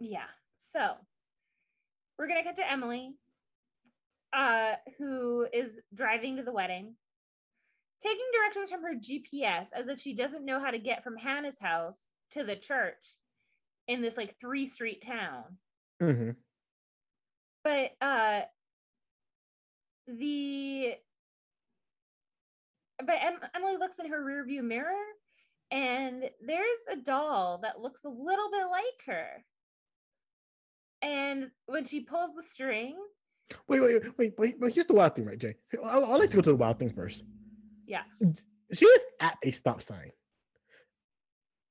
yeah. 0.00 0.24
So 0.72 0.94
we're 2.18 2.28
gonna 2.28 2.44
cut 2.44 2.56
to 2.56 2.70
Emily, 2.70 3.12
uh, 4.32 4.72
who 4.98 5.46
is 5.52 5.78
driving 5.94 6.36
to 6.36 6.42
the 6.42 6.52
wedding, 6.52 6.94
taking 8.02 8.24
directions 8.32 8.70
from 8.70 8.82
her 8.82 8.94
GPS 8.94 9.68
as 9.74 9.88
if 9.88 10.00
she 10.00 10.14
doesn't 10.14 10.44
know 10.44 10.58
how 10.58 10.70
to 10.70 10.78
get 10.78 11.04
from 11.04 11.16
Hanna's 11.16 11.58
house 11.60 11.98
to 12.32 12.44
the 12.44 12.56
church 12.56 13.16
in 13.88 14.02
this 14.02 14.16
like 14.16 14.36
three 14.40 14.68
street 14.68 15.04
town. 15.06 15.44
hmm 16.00 16.30
But 17.64 17.92
uh 18.00 18.42
the 20.06 20.94
but 23.04 23.16
Emily 23.54 23.76
looks 23.76 23.98
in 23.98 24.10
her 24.10 24.20
rearview 24.22 24.62
mirror 24.62 24.94
and 25.70 26.24
there's 26.46 26.80
a 26.90 26.96
doll 26.96 27.58
that 27.62 27.80
looks 27.80 28.04
a 28.04 28.08
little 28.08 28.50
bit 28.50 28.66
like 28.70 29.06
her. 29.06 29.44
And 31.00 31.50
when 31.66 31.84
she 31.84 32.00
pulls 32.00 32.34
the 32.36 32.42
string, 32.42 32.96
Wait, 33.68 33.80
wait, 33.80 34.02
wait, 34.18 34.38
wait, 34.38 34.58
wait. 34.58 34.74
Here's 34.74 34.86
the 34.86 34.94
wild 34.94 35.14
thing, 35.14 35.26
right, 35.26 35.38
Jay? 35.38 35.56
I'll, 35.84 36.04
I'll 36.04 36.18
let 36.18 36.30
go 36.30 36.40
to 36.40 36.50
the 36.50 36.56
wild 36.56 36.78
thing 36.78 36.90
first. 36.90 37.24
Yeah. 37.86 38.02
She 38.72 38.86
is 38.86 39.04
at 39.20 39.36
a 39.42 39.50
stop 39.50 39.82
sign. 39.82 40.10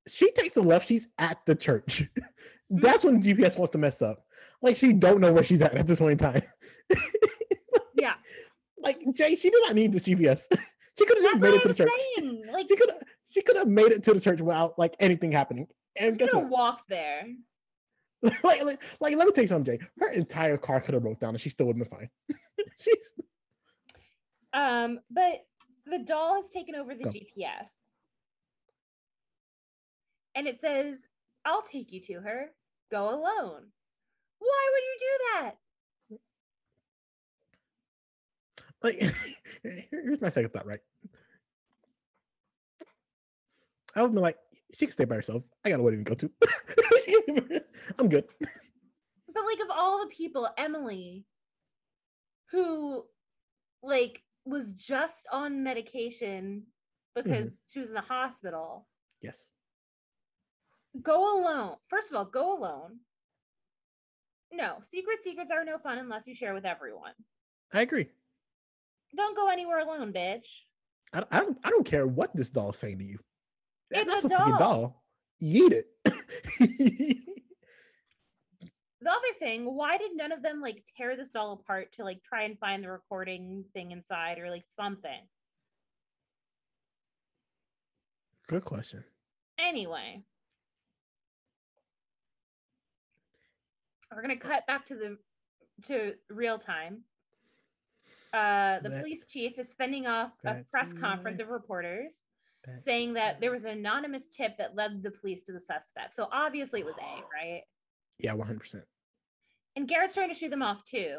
She 0.08 0.32
takes 0.32 0.58
a 0.58 0.62
left. 0.62 0.88
She's 0.88 1.08
at 1.18 1.40
the 1.46 1.56
church. 1.56 2.08
That's 2.70 3.04
when 3.04 3.22
GPS 3.22 3.58
wants 3.58 3.72
to 3.72 3.78
mess 3.78 4.02
up. 4.02 4.26
Like 4.62 4.76
she 4.76 4.94
don't 4.94 5.20
know 5.22 5.34
where 5.34 5.44
she's 5.44 5.62
at 5.62 5.76
at 5.76 5.88
this 5.88 6.00
point 6.00 6.22
in 6.22 6.32
time. 6.32 6.42
yeah, 7.96 8.14
Like 8.80 9.00
Jay, 9.14 9.36
she 9.36 9.50
did 9.50 9.62
not 9.66 9.76
need 9.76 9.92
this 9.92 10.04
GPS. 10.04 10.46
she 10.98 11.06
could 11.06 11.18
have 11.18 11.32
just 11.34 11.40
made 11.40 11.54
it 11.56 11.62
to 11.64 11.68
the 11.68 11.74
church. 11.74 11.90
saying. 12.18 12.44
Like, 12.52 12.68
She 12.68 12.76
could 12.76 12.90
have. 12.90 13.02
She 13.30 13.42
could 13.42 13.58
have 13.58 13.68
made 13.68 13.92
it 13.92 14.04
to 14.04 14.14
the 14.14 14.20
church 14.20 14.40
without 14.42 14.78
like 14.78 14.96
anything 15.00 15.32
happening. 15.32 15.68
And 15.96 16.18
guess 16.18 16.30
could 16.30 16.36
what? 16.38 16.44
have 16.44 16.52
walked 16.52 16.90
there. 16.90 17.24
like, 18.44 18.64
like, 18.64 18.82
like, 19.00 19.16
let 19.16 19.26
me 19.28 19.32
tell 19.34 19.44
you 19.44 19.48
something, 19.48 19.80
Jay. 19.80 19.86
Her 20.00 20.10
entire 20.12 20.58
car 20.58 20.80
could 20.80 20.94
have 20.94 21.02
broke 21.04 21.20
down 21.20 21.32
and 21.32 21.42
she 21.42 21.50
still 21.50 21.66
would 21.68 21.78
have 21.78 21.90
been 21.90 21.98
fine. 21.98 22.10
She's 22.80 23.14
Um, 24.54 25.00
but 25.10 25.46
the 25.92 26.00
doll 26.00 26.36
has 26.36 26.50
taken 26.50 26.74
over 26.74 26.96
the 26.96 27.04
Go. 27.04 27.12
GPS. 27.12 27.70
And 30.34 30.48
it 30.48 30.60
says, 30.62 31.06
I'll 31.46 31.64
take 31.64 31.92
you 31.92 32.00
to 32.06 32.14
her. 32.22 32.46
Go 32.90 33.10
alone. 33.10 33.68
Why 34.40 34.70
would 34.72 34.84
you 34.84 34.98
do 35.00 35.18
that? 35.34 35.56
like, 38.84 38.96
here's 39.92 40.22
my 40.22 40.30
second 40.30 40.52
thought, 40.52 40.66
right? 40.66 40.80
I 43.96 44.02
would 44.02 44.16
be 44.16 44.22
like, 44.22 44.38
she 44.74 44.86
can 44.86 44.94
stay 44.94 45.04
by 45.04 45.16
herself. 45.16 45.44
I 45.66 45.70
got 45.70 45.82
a 45.82 45.84
wedding 45.84 46.06
to 46.06 46.10
go 46.10 46.16
to. 46.16 47.62
I'm 48.00 48.08
good. 48.08 48.24
But 48.40 49.46
like 49.46 49.60
of 49.60 49.70
all 49.70 50.00
the 50.00 50.16
people, 50.16 50.48
Emily, 50.58 51.26
who 52.52 53.04
like 53.84 54.24
was 54.46 54.72
just 54.74 55.28
on 55.32 55.64
medication 55.64 56.64
because 57.16 57.48
mm-hmm. 57.48 57.56
she 57.70 57.80
was 57.80 57.90
in 57.90 57.96
the 57.96 58.02
hospital, 58.02 58.88
Yes. 59.22 59.50
go 61.02 61.42
alone. 61.42 61.76
First 61.88 62.10
of 62.10 62.16
all, 62.16 62.26
go 62.26 62.58
alone. 62.58 63.00
No, 64.52 64.78
secret 64.90 65.24
secrets 65.24 65.52
are 65.52 65.64
no 65.64 65.78
fun 65.78 65.98
unless 65.98 66.28
you 66.28 66.36
share 66.36 66.54
with 66.54 66.66
everyone. 66.66 67.14
I 67.74 67.82
agree. 67.82 68.08
Don't 69.16 69.36
go 69.36 69.50
anywhere 69.50 69.80
alone, 69.80 70.12
bitch. 70.12 70.46
I, 71.14 71.20
don't- 71.20 71.34
I 71.34 71.40
don't 71.40 71.58
I 71.64 71.70
don't 71.70 71.86
care 71.86 72.08
what 72.08 72.36
this 72.36 72.50
doll's 72.50 72.78
saying 72.78 73.00
to 73.00 73.06
you. 73.06 73.20
It's 73.92 74.06
That's 74.06 74.24
a 74.24 74.28
a 74.28 74.30
doll. 74.30 74.58
doll. 74.58 75.04
Yeet 75.42 75.84
it. 76.06 77.18
the 79.02 79.10
other 79.10 79.34
thing, 79.40 79.76
why 79.76 79.98
did 79.98 80.12
none 80.16 80.32
of 80.32 80.44
them 80.44 80.62
like 80.62 80.84
tear 80.96 81.16
this 81.18 81.30
doll 81.32 81.54
apart 81.54 81.92
to 81.94 82.04
like 82.04 82.24
try 82.24 82.44
and 82.44 82.58
find 82.60 82.84
the 82.84 82.92
recording 82.92 83.66
thing 83.74 83.92
inside 83.92 84.38
or 84.38 84.50
like 84.50 84.66
something? 84.80 85.22
Good 88.48 88.64
question. 88.66 89.04
Anyway, 89.58 90.22
we're 94.14 94.22
gonna 94.22 94.36
cut 94.36 94.68
back 94.68 94.86
to 94.88 94.96
the 94.96 95.18
to 95.88 96.14
real 96.30 96.58
time. 96.58 97.04
Uh, 98.34 98.80
the 98.80 98.90
Back- 98.90 99.02
police 99.02 99.26
chief 99.26 99.58
is 99.58 99.74
fending 99.74 100.06
off 100.06 100.32
a 100.46 100.64
press 100.72 100.94
conference 100.94 101.40
of 101.40 101.50
reporters 101.50 102.22
saying 102.76 103.14
that 103.14 103.42
there 103.42 103.52
was 103.52 103.66
an 103.66 103.72
anonymous 103.72 104.28
tip 104.28 104.58
that 104.58 104.76
led 104.76 105.02
the 105.02 105.12
police 105.12 105.42
to 105.44 105.52
the 105.52 105.60
suspect. 105.60 106.14
So 106.14 106.28
obviously 106.32 106.82
it 106.82 106.86
was 106.86 106.96
A, 107.00 107.24
right? 107.34 107.64
Yeah, 108.22 108.34
one 108.34 108.48
hundred 108.48 108.62
percent. 108.62 108.84
And 109.76 109.88
Garrett's 109.88 110.14
trying 110.14 110.30
to 110.30 110.36
shoot 110.36 110.50
them 110.50 110.62
off 110.62 110.84
too. 110.86 111.18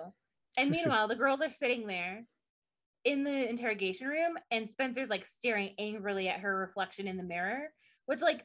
And 0.59 0.71
meanwhile, 0.71 1.09
the 1.09 1.17
girls 1.17 1.41
are 1.41 1.51
sitting 1.51 1.87
there 1.87 2.25
in 3.05 3.25
the 3.25 3.49
interrogation 3.49 4.07
room, 4.07 4.39
and 4.51 4.69
Spencer's 4.69 5.11
like 5.11 5.27
staring 5.27 5.71
angrily 5.79 6.29
at 6.29 6.41
her 6.41 6.57
reflection 6.57 7.09
in 7.09 7.17
the 7.17 7.23
mirror, 7.23 7.73
which 8.07 8.21
like 8.21 8.45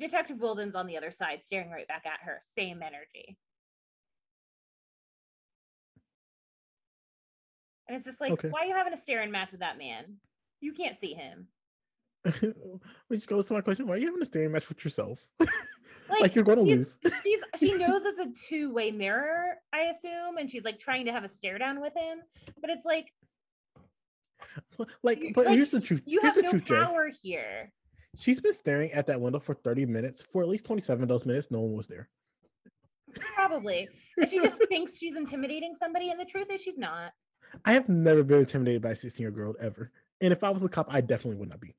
Detective 0.00 0.38
Wilden's 0.40 0.74
on 0.74 0.86
the 0.86 0.96
other 0.96 1.10
side, 1.10 1.44
staring 1.44 1.70
right 1.70 1.86
back 1.86 2.06
at 2.06 2.20
her. 2.24 2.40
Same 2.56 2.82
energy. 2.82 3.36
And 7.86 7.96
it's 7.96 8.04
just 8.04 8.20
like, 8.20 8.32
Okay. 8.32 8.48
why 8.48 8.62
are 8.62 8.66
you 8.66 8.74
having 8.74 8.92
a 8.92 8.98
staring 8.98 9.30
match 9.30 9.50
with 9.50 9.60
that 9.60 9.78
man? 9.78 10.16
You 10.60 10.72
can't 10.72 10.98
see 10.98 11.14
him. 11.14 11.48
Which 13.08 13.26
goes 13.26 13.46
to 13.46 13.54
my 13.54 13.60
question: 13.60 13.86
Why 13.86 13.94
are 13.94 13.98
you 13.98 14.06
having 14.06 14.22
a 14.22 14.26
staring 14.26 14.52
match 14.52 14.68
with 14.68 14.84
yourself? 14.84 15.26
Like, 16.08 16.20
like 16.20 16.34
you're 16.34 16.44
going 16.44 16.58
to 16.58 16.64
lose. 16.64 16.98
she's 17.22 17.40
she 17.58 17.74
knows 17.78 18.04
it's 18.04 18.18
a 18.18 18.28
two-way 18.48 18.90
mirror, 18.90 19.56
I 19.72 19.82
assume, 19.82 20.38
and 20.38 20.50
she's 20.50 20.64
like 20.64 20.78
trying 20.78 21.04
to 21.06 21.12
have 21.12 21.24
a 21.24 21.28
stare 21.28 21.58
down 21.58 21.80
with 21.80 21.94
him. 21.94 22.20
But 22.60 22.70
it's 22.70 22.84
like 22.84 23.12
like, 25.02 25.32
but 25.34 25.46
like, 25.46 25.56
here's 25.56 25.70
the 25.70 25.80
truth. 25.80 26.02
you 26.06 26.20
here's 26.20 26.34
have 26.34 26.36
the 26.36 26.42
no 26.42 26.50
truth, 26.50 26.64
Jay. 26.64 26.74
power 26.74 27.10
here. 27.22 27.72
She's 28.16 28.40
been 28.40 28.52
staring 28.52 28.92
at 28.92 29.06
that 29.06 29.20
window 29.20 29.38
for 29.38 29.54
30 29.54 29.86
minutes. 29.86 30.22
For 30.22 30.42
at 30.42 30.48
least 30.48 30.64
27 30.64 31.02
of 31.02 31.08
those 31.08 31.26
minutes, 31.26 31.50
no 31.50 31.60
one 31.60 31.76
was 31.76 31.86
there. 31.86 32.08
Probably. 33.34 33.88
And 34.16 34.28
she 34.28 34.38
just 34.40 34.56
thinks 34.68 34.96
she's 34.96 35.16
intimidating 35.16 35.74
somebody, 35.76 36.10
and 36.10 36.18
the 36.18 36.24
truth 36.24 36.48
is 36.50 36.60
she's 36.60 36.78
not. 36.78 37.12
I 37.64 37.72
have 37.72 37.88
never 37.88 38.22
been 38.22 38.40
intimidated 38.40 38.82
by 38.82 38.90
a 38.90 38.94
16 38.94 39.22
year 39.22 39.28
old 39.28 39.36
girl 39.36 39.54
ever. 39.60 39.90
And 40.20 40.32
if 40.32 40.42
I 40.42 40.50
was 40.50 40.62
a 40.62 40.68
cop, 40.68 40.92
I 40.92 41.00
definitely 41.00 41.38
would 41.38 41.48
not 41.48 41.60
be. 41.60 41.74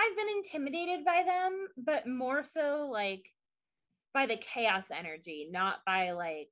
I 0.00 0.08
I've 0.10 0.16
been 0.16 0.36
intimidated 0.36 1.04
by 1.04 1.22
them, 1.24 1.68
but 1.76 2.06
more 2.06 2.42
so 2.44 2.88
like 2.90 3.32
by 4.14 4.26
the 4.26 4.36
chaos 4.36 4.86
energy, 4.90 5.48
not 5.50 5.84
by 5.86 6.12
like 6.12 6.50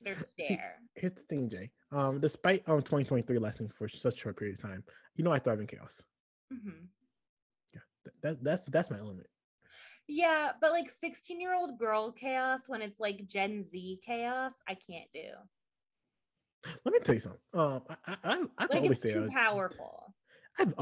their 0.00 0.18
See, 0.38 0.56
stare. 0.56 0.76
Here's 0.94 1.14
the 1.14 1.22
thing, 1.22 1.48
Jay. 1.48 1.70
Um, 1.92 2.20
despite 2.20 2.68
um 2.68 2.82
2023 2.82 3.38
lasting 3.38 3.68
for 3.70 3.88
such 3.88 4.14
a 4.14 4.18
short 4.18 4.36
period 4.38 4.58
of 4.58 4.62
time, 4.62 4.84
you 5.16 5.24
know 5.24 5.32
I 5.32 5.38
thrive 5.38 5.60
in 5.60 5.66
chaos. 5.66 6.02
Mhm. 6.50 6.90
Yeah, 7.74 7.80
that, 8.22 8.42
that's 8.44 8.66
that's 8.66 8.90
my 8.90 8.98
element. 8.98 9.28
Yeah, 10.08 10.52
but 10.60 10.72
like 10.72 10.90
16 10.90 11.40
year 11.40 11.54
old 11.54 11.78
girl 11.78 12.12
chaos 12.12 12.68
when 12.68 12.82
it's 12.82 13.00
like 13.00 13.26
Gen 13.26 13.64
Z 13.64 14.00
chaos, 14.04 14.54
I 14.68 14.74
can't 14.74 15.10
do. 15.12 15.30
Let 16.84 16.92
me 16.92 17.00
tell 17.00 17.14
you 17.14 17.20
something. 17.20 17.40
Um, 17.54 17.82
I, 17.88 17.96
I, 18.06 18.16
I 18.24 18.44
I've 18.58 18.70
Like 18.70 18.82
always 18.82 19.00
it's 19.00 19.00
too 19.00 19.24
powerful. 19.24 20.09
I've 20.58 20.74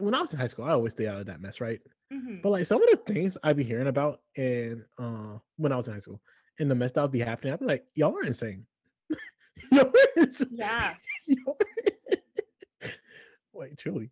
when 0.00 0.14
I 0.14 0.20
was 0.20 0.32
in 0.32 0.38
high 0.38 0.46
school, 0.46 0.64
I 0.64 0.70
always 0.70 0.92
stayed 0.92 1.08
out 1.08 1.20
of 1.20 1.26
that 1.26 1.40
mess, 1.40 1.60
right? 1.60 1.80
Mhm. 2.12 2.40
But 2.42 2.50
like 2.50 2.66
some 2.66 2.82
of 2.82 2.88
the 2.90 2.96
things 3.12 3.36
I'd 3.42 3.56
be 3.56 3.64
hearing 3.64 3.88
about 3.88 4.20
in 4.36 4.84
uh 4.98 5.38
when 5.56 5.72
I 5.72 5.76
was 5.76 5.88
in 5.88 5.94
high 5.94 6.00
school 6.00 6.20
and 6.58 6.70
the 6.70 6.74
mess 6.74 6.92
that 6.92 7.02
would 7.02 7.10
be 7.12 7.20
happening, 7.20 7.52
I'd 7.52 7.60
be 7.60 7.66
like, 7.66 7.84
y'all 7.94 8.16
are 8.16 8.22
insane. 8.24 8.66
y'all 9.72 9.86
are 9.86 9.92
insane. 10.22 10.48
Yeah. 10.52 10.94
Y'all 11.26 11.56
are- 11.60 12.88
Wait, 13.52 13.76
truly. 13.78 14.10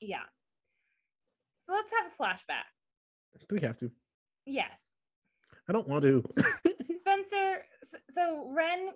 Yeah. 0.00 0.22
So 1.66 1.72
let's 1.74 1.90
have 2.00 2.12
a 2.12 2.22
flashback. 2.22 2.64
Do 3.48 3.54
we 3.56 3.60
have 3.66 3.76
to? 3.78 3.90
Yes. 4.46 4.70
I 5.68 5.72
don't 5.72 5.86
want 5.88 6.02
to. 6.04 6.22
Spencer, 6.96 7.64
so 8.14 8.50
Wren 8.54 8.90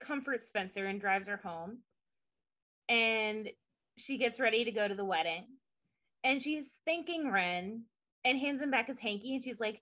comforts 0.00 0.46
Spencer 0.46 0.86
and 0.86 1.00
drives 1.00 1.28
her 1.28 1.36
home. 1.42 1.78
And 2.88 3.48
she 3.98 4.18
gets 4.18 4.40
ready 4.40 4.64
to 4.64 4.72
go 4.72 4.86
to 4.86 4.94
the 4.94 5.04
wedding. 5.04 5.46
And 6.24 6.42
she's 6.42 6.80
thanking 6.84 7.30
Wren 7.30 7.82
and 8.24 8.38
hands 8.38 8.62
him 8.62 8.70
back 8.70 8.88
his 8.88 8.98
hanky. 8.98 9.34
And 9.34 9.44
she's 9.44 9.60
like, 9.60 9.80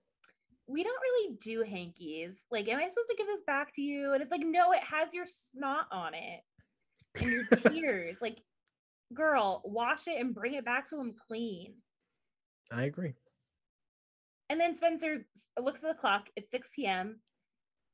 We 0.67 0.83
don't 0.83 1.01
really 1.01 1.37
do 1.41 1.63
hankies. 1.63 2.45
Like, 2.51 2.69
am 2.69 2.79
I 2.79 2.89
supposed 2.89 3.09
to 3.11 3.17
give 3.17 3.27
this 3.27 3.43
back 3.47 3.75
to 3.75 3.83
you? 3.83 4.13
And 4.13 4.23
it's 4.23 4.31
like, 4.31 4.43
No, 4.45 4.73
it 4.73 4.83
has 4.83 5.13
your 5.13 5.27
snot 5.27 5.87
on 5.91 6.13
it 6.15 6.41
and 7.21 7.31
your 7.31 7.45
tears. 7.73 8.17
Like, 8.21 8.39
girl, 9.13 9.63
wash 9.65 10.07
it 10.07 10.21
and 10.21 10.35
bring 10.35 10.55
it 10.55 10.65
back 10.65 10.91
to 10.91 11.01
him 11.01 11.15
clean. 11.29 11.75
I 12.71 12.85
agree. 12.85 13.15
And 14.51 14.61
then 14.61 14.77
Spencer 14.77 15.27
looks 15.59 15.83
at 15.83 15.89
the 15.89 16.01
clock. 16.01 16.29
It's 16.37 16.51
6 16.51 16.71
p.m. 16.75 17.21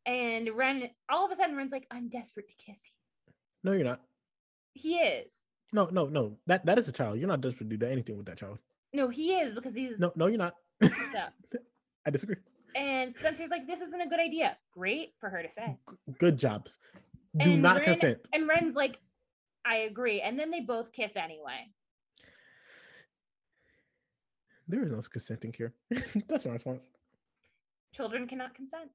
And 0.07 0.51
Wren, 0.55 0.89
all 1.09 1.25
of 1.25 1.31
a 1.31 1.37
sudden, 1.37 1.57
Wren's 1.57 1.73
like, 1.73 1.87
I'm 1.91 2.09
desperate 2.09 2.49
to 2.49 2.65
kiss 2.65 2.79
you. 2.85 3.33
No, 3.63 3.73
you're 3.73 3.85
not. 3.85 4.01
He 4.75 4.97
is. 4.99 5.33
No, 5.73 5.89
no, 5.93 6.07
no. 6.07 6.37
That 6.47 6.66
that 6.66 6.79
is 6.79 6.89
a 6.89 6.93
child. 6.93 7.18
You're 7.18 7.29
not 7.29 7.41
desperate 7.41 7.71
to 7.71 7.77
do 7.77 7.87
anything 7.87 8.16
with 8.16 8.27
that 8.27 8.39
child. 8.39 8.59
No, 8.93 9.09
he 9.09 9.35
is 9.35 9.55
because 9.55 9.75
he's. 9.75 9.99
No, 10.01 10.12
no, 10.16 10.27
you're 10.27 10.39
not. 10.39 10.55
Yeah. 10.81 11.29
I 12.07 12.11
disagree. 12.11 12.37
And 12.75 13.14
Spencer's 13.16 13.51
like, 13.51 13.66
this 13.66 13.81
isn't 13.81 14.01
a 14.01 14.09
good 14.09 14.21
idea. 14.21 14.57
Great 14.73 15.12
for 15.21 15.29
her 15.29 15.43
to 15.43 15.51
say. 15.51 15.77
G- 15.91 15.97
good 16.18 16.39
job. 16.39 16.66
Do 17.37 17.51
And 17.51 17.62
not 17.62 17.77
Wren- 17.77 17.85
consent. 17.85 18.29
And 18.33 18.49
Wren's 18.49 18.75
like, 18.75 18.97
I 19.64 19.77
agree. 19.91 20.21
And 20.21 20.39
then 20.39 20.51
they 20.51 20.61
both 20.61 20.93
kiss 20.93 21.12
anyway. 21.16 21.68
There 24.68 24.85
is 24.85 24.93
no 24.93 25.01
consenting 25.03 25.53
here. 25.57 25.75
That's 26.29 26.45
my 26.45 26.53
response. 26.53 26.85
Children 27.93 28.29
cannot 28.29 28.55
consent. 28.55 28.91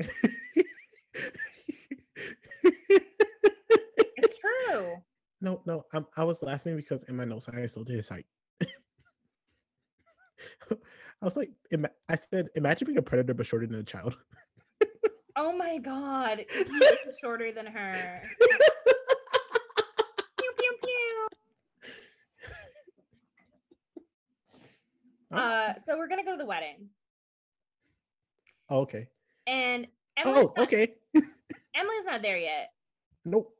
No, 5.42 5.60
no. 5.66 5.84
I'm, 5.92 6.06
I 6.16 6.22
was 6.24 6.42
laughing 6.42 6.76
because 6.76 7.02
in 7.04 7.16
my 7.16 7.24
notes 7.24 7.48
I 7.52 7.60
insulted 7.60 7.96
his 7.96 8.08
height. 8.08 8.24
I 10.70 11.24
was 11.24 11.36
like, 11.36 11.50
I 12.08 12.16
said, 12.16 12.48
imagine 12.56 12.86
being 12.86 12.98
a 12.98 13.02
predator 13.02 13.34
but 13.34 13.44
shorter 13.46 13.66
than 13.66 13.78
a 13.80 13.84
child. 13.84 14.16
Oh 15.36 15.56
my 15.56 15.78
God. 15.78 16.44
Shorter 17.22 17.52
than 17.52 17.64
her. 17.66 18.22
Pew, 20.38 20.52
pew, 20.58 20.76
pew. 20.82 21.28
Oh, 25.32 25.36
Uh, 25.38 25.74
so 25.86 25.96
we're 25.96 26.08
gonna 26.08 26.24
go 26.24 26.32
to 26.32 26.36
the 26.36 26.44
wedding, 26.44 26.88
oh, 28.68 28.80
okay. 28.80 29.08
and 29.46 29.86
Emily's, 30.18 30.38
Oh, 30.44 30.52
not, 30.56 30.66
okay. 30.66 30.92
Emily's 31.14 32.04
not 32.04 32.20
there 32.22 32.36
yet. 32.36 32.72
Nope. 33.24 33.54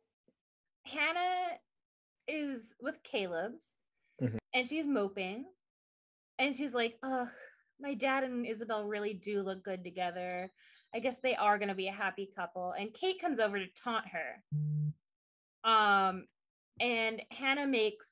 Hanna 0.83 1.53
is 2.33 2.75
with 2.81 3.03
Caleb, 3.03 3.53
Mhm. 4.21 4.39
and 4.55 4.69
she's 4.69 4.87
moping, 4.87 5.45
and 6.39 6.57
she's 6.57 6.75
like, 6.75 6.99
"Ugh, 7.03 7.29
my 7.79 7.95
dad 7.95 8.25
and 8.25 8.47
Isabel 8.47 8.87
really 8.87 9.15
do 9.15 9.43
look 9.43 9.63
good 9.63 9.85
together. 9.85 10.53
I 10.95 11.01
guess 11.01 11.21
they 11.21 11.37
are 11.37 11.59
gonna 11.59 11.75
be 11.75 11.89
a 11.89 11.93
happy 11.93 12.27
couple." 12.27 12.73
And 12.73 12.93
Kate 12.95 13.21
comes 13.21 13.39
over 13.39 13.59
to 13.59 13.67
taunt 13.73 14.07
her. 14.09 14.45
Um, 15.65 16.29
and 16.81 17.23
Hanna 17.31 17.67
makes 17.67 18.09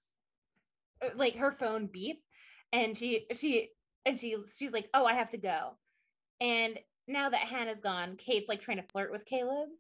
uh, 1.03 1.11
like 1.15 1.37
her 1.37 1.53
phone 1.53 1.87
beep, 1.87 2.23
and 2.73 2.97
she 2.97 3.27
she 3.37 3.71
and 4.05 4.19
she 4.19 4.37
she's 4.57 4.73
like, 4.73 4.91
"Oh, 4.95 5.05
I 5.05 5.15
have 5.15 5.31
to 5.31 5.39
go." 5.39 5.79
And 6.41 6.79
now 7.07 7.31
that 7.31 7.41
Hanna's 7.49 7.81
gone, 7.81 8.17
Kate's 8.17 8.49
like 8.49 8.61
trying 8.61 8.77
to 8.79 8.85
flirt 8.85 9.11
with 9.11 9.25
Caleb. 9.25 9.71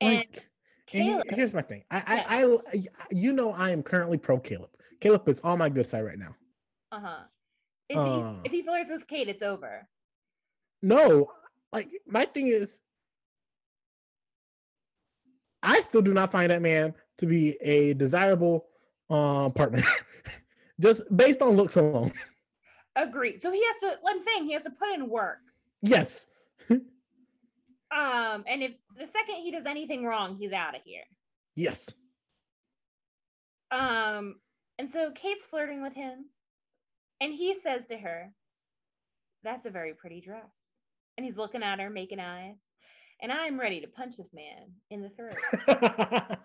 Like, 0.00 0.36
and 0.36 0.51
he- 0.92 1.20
here's 1.30 1.52
my 1.52 1.62
thing. 1.62 1.82
I, 1.90 1.96
Yeah. 1.96 2.24
I, 2.28 2.44
I, 2.74 2.84
you 3.10 3.32
know, 3.32 3.52
I 3.52 3.70
am 3.70 3.82
currently 3.82 4.18
pro 4.18 4.38
Caleb. 4.38 4.70
Caleb 5.00 5.28
is 5.28 5.40
on 5.40 5.58
my 5.58 5.68
good 5.68 5.86
side 5.86 6.02
right 6.04 6.18
now. 6.18 6.34
uh 6.92 7.00
huh. 7.00 7.18
If 7.88 7.96
Uh. 7.98 8.04
he 8.04 8.38
if 8.44 8.52
he 8.52 8.62
flirts 8.62 8.90
with 8.90 9.06
Kate, 9.08 9.28
it's 9.28 9.42
over. 9.42 9.86
No, 10.82 11.30
like 11.72 11.88
my 12.06 12.24
thing 12.24 12.48
is, 12.48 12.78
I 15.62 15.80
still 15.80 16.02
do 16.02 16.12
not 16.14 16.32
find 16.32 16.50
that 16.50 16.62
man 16.62 16.94
to 17.18 17.26
be 17.26 17.56
a 17.60 17.94
desirable 17.94 18.66
um 19.10 19.52
partner, 19.52 19.82
just 20.80 21.02
based 21.16 21.42
on 21.42 21.50
looks 21.56 21.76
alone. 21.76 22.12
Agreed. 22.96 23.42
So 23.42 23.50
he 23.50 23.62
has 23.64 23.76
to. 23.82 23.98
I'm 24.08 24.22
saying 24.22 24.44
he 24.44 24.52
has 24.52 24.62
to 24.62 24.70
put 24.70 24.92
in 24.94 25.08
work. 25.08 25.38
Yes, 25.82 26.26
Um, 26.70 28.44
and 28.46 28.62
if 28.62 28.72
the 28.98 29.06
second 29.06 29.36
he 29.42 29.50
does 29.50 29.66
anything 29.66 30.04
wrong, 30.04 30.36
he's 30.36 30.52
out 30.52 30.74
of 30.74 30.82
here. 30.84 31.02
yes. 31.56 31.88
Um, 33.70 34.36
and 34.78 34.90
so 34.90 35.10
Kate's 35.12 35.46
flirting 35.46 35.82
with 35.82 35.94
him, 35.94 36.26
and 37.20 37.32
he 37.32 37.54
says 37.54 37.86
to 37.86 37.96
her, 37.96 38.30
That's 39.42 39.66
a 39.66 39.70
very 39.70 39.94
pretty 39.94 40.20
dress. 40.20 40.44
And 41.16 41.24
he's 41.24 41.36
looking 41.36 41.62
at 41.62 41.80
her, 41.80 41.90
making 41.90 42.20
eyes. 42.20 42.56
And 43.22 43.30
I'm 43.32 43.58
ready 43.60 43.80
to 43.80 43.86
punch 43.86 44.16
this 44.16 44.32
man 44.34 44.72
in 44.90 45.02
the 45.02 45.10
throat. 45.10 45.36
but 45.66 46.38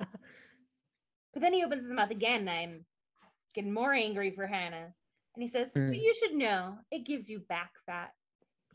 then 1.42 1.54
he 1.54 1.64
opens 1.64 1.84
his 1.84 1.92
mouth 1.92 2.12
again, 2.12 2.42
and 2.42 2.50
I'm 2.50 2.86
getting 3.56 3.74
more 3.74 3.94
angry 3.94 4.32
for 4.32 4.46
Hanna. 4.48 4.94
And 5.36 5.44
he 5.44 5.50
says, 5.50 5.68
Mm. 5.76 5.90
But 5.90 5.98
you 5.98 6.14
should 6.20 6.36
know 6.36 6.78
it 6.92 7.06
gives 7.06 7.28
you 7.30 7.40
back 7.50 7.72
fat. 7.86 8.12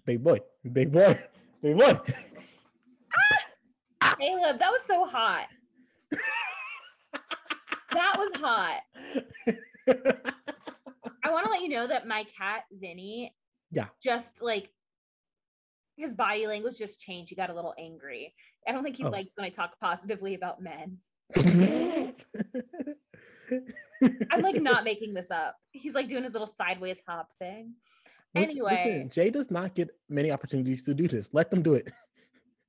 big 0.05 0.23
boy, 0.23 0.41
big 0.73 0.93
boy, 0.93 1.19
big 1.63 1.79
boy. 1.79 1.99
Caleb, 4.23 4.59
that 4.61 4.71
was 4.71 4.83
so 4.87 5.05
hot. 5.05 5.47
that 7.93 8.17
was 8.17 8.31
hot. 8.37 8.81
I 11.25 11.31
want 11.31 11.45
to 11.47 11.51
let 11.51 11.63
you 11.63 11.69
know 11.71 11.89
that 11.89 12.07
my 12.07 12.25
cat 12.37 12.65
Vinny, 12.71 13.35
Yeah. 13.73 13.87
just 14.03 14.31
like 14.41 14.71
his 15.97 16.15
body 16.15 16.47
language 16.47 16.79
just 16.79 17.01
changed. 17.01 17.31
He 17.31 17.35
got 17.37 17.51
a 17.51 17.55
little 17.55 17.75
angry. 17.79 18.33
I 18.67 18.71
don't 18.73 18.85
think 18.85 18.97
he 18.97 19.05
Oh. 19.05 19.11
likes 19.11 19.37
when 19.37 19.45
I 19.45 19.51
talk 19.51 19.79
positively 19.81 20.35
about 20.35 20.63
men. 20.63 20.99
I'm 24.31 24.41
like 24.41 24.61
not 24.63 24.85
making 24.85 25.15
this 25.15 25.31
up. 25.33 25.57
He's 25.73 25.95
like 25.95 26.09
doing 26.09 26.23
his 26.25 26.33
little 26.33 26.47
sideways 26.47 27.01
hop 27.09 27.29
thing. 27.41 27.75
Listen, 28.35 28.51
Anyway. 28.51 28.71
listen, 28.73 29.11
Jay 29.11 29.31
does 29.31 29.51
not 29.51 29.75
get 29.75 29.91
many 30.09 30.31
opportunities 30.31 30.83
to 30.85 30.95
do 30.95 31.09
this. 31.09 31.31
Let 31.33 31.51
them 31.51 31.61
do 31.63 31.75
it. 31.75 31.91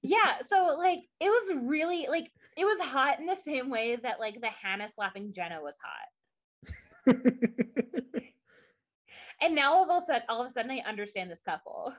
Yeah, 0.04 0.42
so 0.48 0.76
like 0.78 1.00
it 1.20 1.30
was 1.30 1.56
really 1.64 2.08
like 2.10 2.30
it 2.58 2.66
was 2.66 2.80
hot 2.80 3.20
in 3.20 3.26
the 3.26 3.36
same 3.36 3.70
way 3.70 3.96
that 3.96 4.20
like 4.20 4.40
the 4.42 4.50
Hanna 4.50 4.90
slapping 4.94 5.34
Jenna 5.34 5.62
was 5.62 5.76
hot. 5.84 7.16
And 9.42 9.56
now 9.56 9.74
all 9.74 9.90
of 9.90 10.02
a 10.02 10.06
sudden, 10.06 10.22
all 10.30 10.42
of 10.42 10.48
a 10.48 10.50
sudden, 10.50 10.72
I 10.72 10.88
understand 10.88 11.30
this 11.30 11.42
couple. 11.42 11.94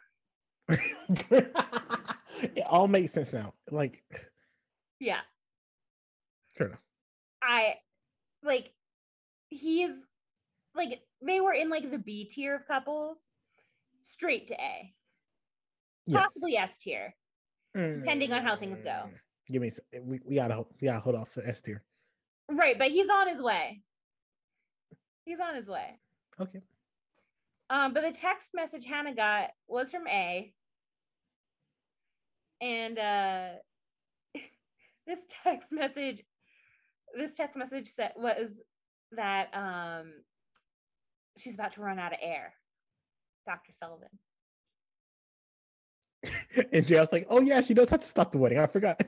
it 0.68 1.52
all 2.66 2.88
makes 2.88 3.12
sense 3.12 3.34
now. 3.34 3.52
Like, 3.70 4.02
Yeah, 4.98 5.20
sure 6.56 6.68
enough. 6.68 6.80
I 7.42 7.74
like 8.42 8.72
he's 9.50 9.92
like 10.74 11.02
they 11.20 11.42
were 11.42 11.52
in 11.52 11.68
like 11.68 11.90
the 11.90 11.98
B 11.98 12.24
tier 12.24 12.56
of 12.56 12.66
couples, 12.66 13.18
straight 14.02 14.48
to 14.48 14.54
A, 14.54 14.94
Yes. 16.06 16.22
possibly 16.22 16.56
S 16.56 16.78
tier. 16.78 17.14
Depending 17.74 18.32
on 18.32 18.42
how 18.42 18.56
things 18.56 18.80
go. 18.80 18.90
Mm, 18.90 19.10
Give 19.48 19.62
me. 19.62 19.70
We, 20.02 20.20
we 20.24 20.34
gotta 20.36 20.64
we 20.80 20.86
gotta 20.86 21.00
hold 21.00 21.16
off 21.16 21.30
to 21.32 21.46
S 21.46 21.60
tier. 21.60 21.82
Right, 22.50 22.78
but 22.78 22.90
he's 22.90 23.08
on 23.08 23.28
his 23.28 23.40
way. 23.40 23.82
He's 25.24 25.40
on 25.40 25.54
his 25.56 25.68
way. 25.68 25.98
Okay. 26.40 26.60
Um, 27.70 27.94
but 27.94 28.02
the 28.02 28.12
text 28.12 28.50
message 28.54 28.84
Hanna 28.84 29.14
got 29.14 29.50
was 29.66 29.90
from 29.90 30.06
A. 30.06 30.52
And 32.60 32.98
uh 32.98 33.48
this 35.06 35.20
text 35.42 35.72
message 35.72 36.22
this 37.18 37.32
text 37.32 37.56
message 37.56 37.88
said 37.88 38.12
was 38.16 38.60
that 39.12 39.48
um 39.54 40.12
she's 41.38 41.54
about 41.54 41.72
to 41.74 41.80
run 41.80 41.98
out 41.98 42.12
of 42.12 42.18
air. 42.22 42.52
Dr. 43.46 43.72
Sullivan. 43.78 44.08
and 46.72 46.86
Jay 46.86 46.98
was 46.98 47.12
like, 47.12 47.26
"Oh 47.30 47.40
yeah, 47.40 47.60
she 47.60 47.74
does 47.74 47.88
have 47.90 48.00
to 48.00 48.06
stop 48.06 48.32
the 48.32 48.38
wedding. 48.38 48.58
I 48.58 48.66
forgot." 48.66 49.00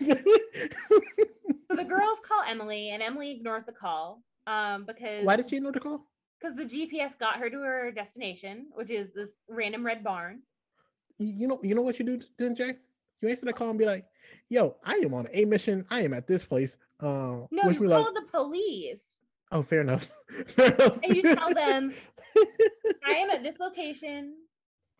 So 1.70 1.76
the 1.76 1.84
girls 1.84 2.18
call 2.26 2.42
Emily 2.48 2.90
and 2.90 3.00
Emily 3.00 3.30
ignores 3.30 3.62
the 3.62 3.70
call 3.72 4.24
um 4.48 4.84
because 4.86 5.24
Why 5.24 5.36
did 5.36 5.48
she 5.48 5.56
ignore 5.56 5.70
the 5.70 5.78
call? 5.78 6.04
because 6.40 6.56
the 6.56 6.64
GPS 6.64 7.16
got 7.18 7.36
her 7.36 7.48
to 7.48 7.58
her 7.58 7.92
destination, 7.92 8.66
which 8.74 8.90
is 8.90 9.12
this 9.14 9.28
random 9.48 9.86
red 9.86 10.02
barn. 10.02 10.40
You 11.18 11.46
know, 11.46 11.60
you 11.62 11.76
know 11.76 11.82
what 11.82 11.98
you 12.00 12.04
do, 12.04 12.20
then 12.38 12.56
Jay? 12.56 12.74
You 13.20 13.28
answer 13.28 13.46
the 13.46 13.52
call 13.52 13.70
and 13.70 13.78
be 13.78 13.86
like, 13.86 14.06
"Yo, 14.48 14.76
I 14.84 14.94
am 14.96 15.14
on 15.14 15.28
a 15.32 15.44
mission. 15.44 15.86
I 15.90 16.00
am 16.02 16.12
at 16.12 16.26
this 16.26 16.44
place." 16.44 16.76
Uh, 16.98 17.46
No, 17.52 17.68
you 17.70 17.78
call 17.78 17.88
luck." 17.88 18.14
the 18.14 18.26
police 18.30 19.20
Oh, 19.52 19.62
fair 19.62 19.80
enough. 19.80 20.08
Fair 20.46 20.72
enough. 20.74 20.98
and 21.02 21.16
you 21.16 21.22
tell 21.22 21.52
them, 21.52 21.92
I 23.04 23.14
am 23.14 23.30
at 23.30 23.42
this 23.42 23.58
location. 23.58 24.34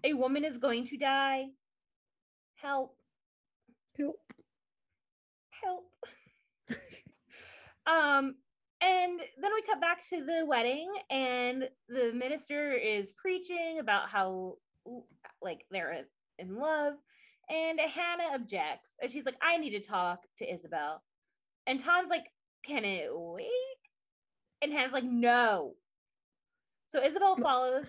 A 0.02 0.12
woman 0.14 0.44
is 0.44 0.58
going 0.58 0.88
to 0.88 0.96
die. 0.96 1.50
Help, 2.62 2.94
Help. 3.96 4.20
help. 5.50 5.84
um, 7.86 8.34
and 8.82 9.20
then 9.40 9.50
we 9.54 9.62
cut 9.62 9.80
back 9.80 10.08
to 10.10 10.24
the 10.24 10.44
wedding, 10.46 10.90
and 11.10 11.68
the 11.88 12.12
minister 12.14 12.72
is 12.72 13.12
preaching 13.12 13.78
about 13.80 14.08
how 14.08 14.56
like 15.42 15.64
they're 15.70 16.04
in 16.38 16.56
love. 16.56 16.94
And 17.48 17.80
Hanna 17.80 18.34
objects, 18.34 18.88
and 19.02 19.10
she's 19.10 19.24
like, 19.24 19.34
I 19.42 19.56
need 19.56 19.70
to 19.70 19.80
talk 19.80 20.20
to 20.38 20.52
Isabel. 20.54 21.02
And 21.66 21.82
Tom's 21.82 22.08
like, 22.08 22.26
Can 22.64 22.84
it 22.84 23.08
wait? 23.10 23.46
And 24.62 24.72
Hanna's 24.72 24.92
like, 24.92 25.04
No. 25.04 25.74
So 26.88 27.02
Isabel 27.02 27.36
follows. 27.36 27.86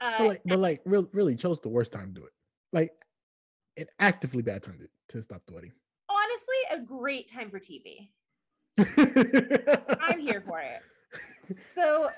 Uh, 0.00 0.18
but 0.18 0.26
like, 0.26 0.40
but 0.44 0.58
like, 0.58 0.80
real, 0.84 1.08
really 1.12 1.34
chose 1.36 1.58
the 1.60 1.70
worst 1.70 1.92
time 1.92 2.12
to 2.12 2.20
do 2.20 2.26
it. 2.26 2.32
Like, 2.72 2.90
an 3.76 3.86
actively 3.98 4.42
bad 4.42 4.62
time 4.62 4.78
to, 4.78 4.88
to 5.16 5.22
stop 5.22 5.42
the 5.46 5.54
wedding. 5.54 5.72
honestly, 6.08 6.82
a 6.82 6.86
great 6.86 7.30
time 7.30 7.50
for 7.50 7.58
TV. 7.60 8.08
I'm 10.00 10.20
here 10.20 10.42
for 10.46 10.60
it. 10.60 10.82
So 11.74 12.10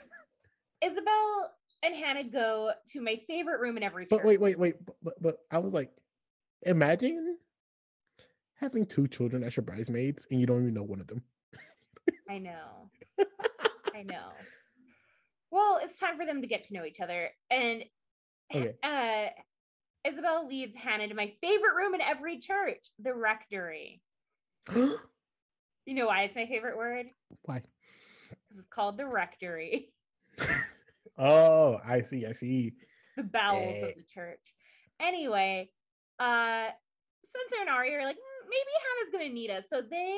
Isabel 0.83 1.51
and 1.83 1.95
Hanna 1.95 2.25
go 2.25 2.73
to 2.93 3.01
my 3.01 3.21
favorite 3.27 3.61
room 3.61 3.77
in 3.77 3.83
every 3.83 4.05
church. 4.05 4.11
But 4.11 4.25
wait, 4.25 4.41
wait, 4.41 4.59
wait. 4.59 4.85
But, 4.85 4.97
but, 5.03 5.23
but 5.23 5.39
I 5.51 5.59
was 5.59 5.73
like, 5.73 5.91
imagine 6.63 7.37
having 8.55 8.87
two 8.87 9.07
children 9.07 9.45
as 9.45 9.57
your 9.57 9.65
bridesmaids 9.65 10.27
and 10.31 10.41
you 10.41 10.47
don't 10.47 10.63
even 10.63 10.75
know 10.75 10.83
one 10.83 11.01
of 11.01 11.07
them. 11.07 11.23
I 12.29 12.39
know. 12.39 12.91
I 13.95 14.03
know. 14.03 14.33
Well, 15.51 15.81
it's 15.83 15.99
time 15.99 16.17
for 16.17 16.27
them 16.27 16.43
to 16.43 16.49
get 16.49 16.65
to 16.67 16.75
know 16.75 16.85
each 16.85 17.01
other. 17.01 17.31
And 17.51 17.85
Okay. 18.55 18.75
uh 18.83 19.29
Isabel 20.07 20.47
leads 20.49 20.77
Hanna 20.77 21.09
to 21.09 21.15
my 21.15 21.33
favorite 21.41 21.75
room 21.77 21.95
in 21.95 22.01
every 22.01 22.39
church, 22.41 22.89
the 22.99 23.15
rectory. 23.15 24.01
You 25.87 25.95
know 25.95 26.07
why 26.09 26.25
it's 26.25 26.37
my 26.37 26.45
favorite 26.45 26.77
word? 26.77 27.07
Why? 27.45 27.63
Because 28.29 28.59
it's 28.59 28.67
called 28.69 28.99
the 28.99 29.07
rectory, 29.07 29.91
Oh, 31.19 31.81
I 31.83 32.03
see. 32.03 32.27
I 32.27 32.33
see. 32.33 32.75
the 33.17 33.23
bowels 33.23 33.77
Eh. 33.83 33.87
of 33.87 33.95
the 33.97 34.03
church. 34.03 34.53
Anyway, 35.01 35.71
uh 36.19 36.67
Spencer 37.25 37.61
and 37.63 37.71
Ari 37.71 37.95
are 37.95 38.05
like, 38.05 38.17
"Mm, 38.17 38.49
maybe 38.51 38.71
Hanna's 38.85 39.13
gonna 39.13 39.35
need 39.35 39.51
us. 39.51 39.65
So 39.71 39.81
they 39.81 40.15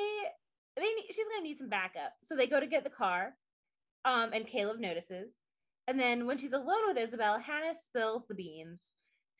they 0.75 0.81
need, 0.83 1.05
she's 1.07 1.25
gonna 1.33 1.43
need 1.47 1.57
some 1.57 1.69
backup. 1.69 2.11
So 2.25 2.35
they 2.35 2.47
go 2.47 2.59
to 2.59 2.67
get 2.67 2.83
the 2.83 2.89
car. 2.89 3.33
Um, 4.03 4.31
and 4.33 4.45
Caleb 4.45 4.79
notices. 4.81 5.31
And 5.87 5.97
then 5.97 6.25
when 6.27 6.37
she's 6.37 6.51
alone 6.53 6.87
with 6.87 6.97
Isabel, 6.97 7.39
Hanna 7.39 7.73
spills 7.81 8.25
the 8.27 8.35
beans. 8.35 8.81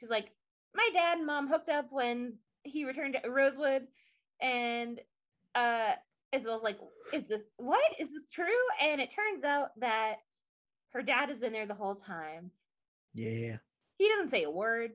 She's 0.02 0.10
like, 0.10 0.32
My 0.76 0.90
dad 0.94 1.20
and 1.20 1.28
mom 1.28 1.48
hooked 1.48 1.70
up 1.70 1.88
when 1.92 2.34
he 2.64 2.84
returned 2.84 3.16
to 3.24 3.30
Rosewood. 3.30 3.84
And 4.42 5.00
uh 5.56 5.92
Isabel's 6.34 6.64
like, 6.64 6.80
Is 7.14 7.24
this 7.30 7.44
what? 7.58 7.80
Is 8.00 8.10
this 8.10 8.30
true? 8.30 8.46
And 8.82 9.00
it 9.00 9.14
turns 9.14 9.44
out 9.46 9.70
that 9.80 10.16
her 10.90 11.02
dad 11.02 11.30
has 11.30 11.38
been 11.40 11.54
there 11.54 11.68
the 11.68 11.74
whole 11.76 11.96
time. 11.96 12.52
Yeah. 13.14 13.58
He 13.98 14.10
doesn't 14.10 14.32
say 14.32 14.44
a 14.44 14.52
word. 14.52 14.92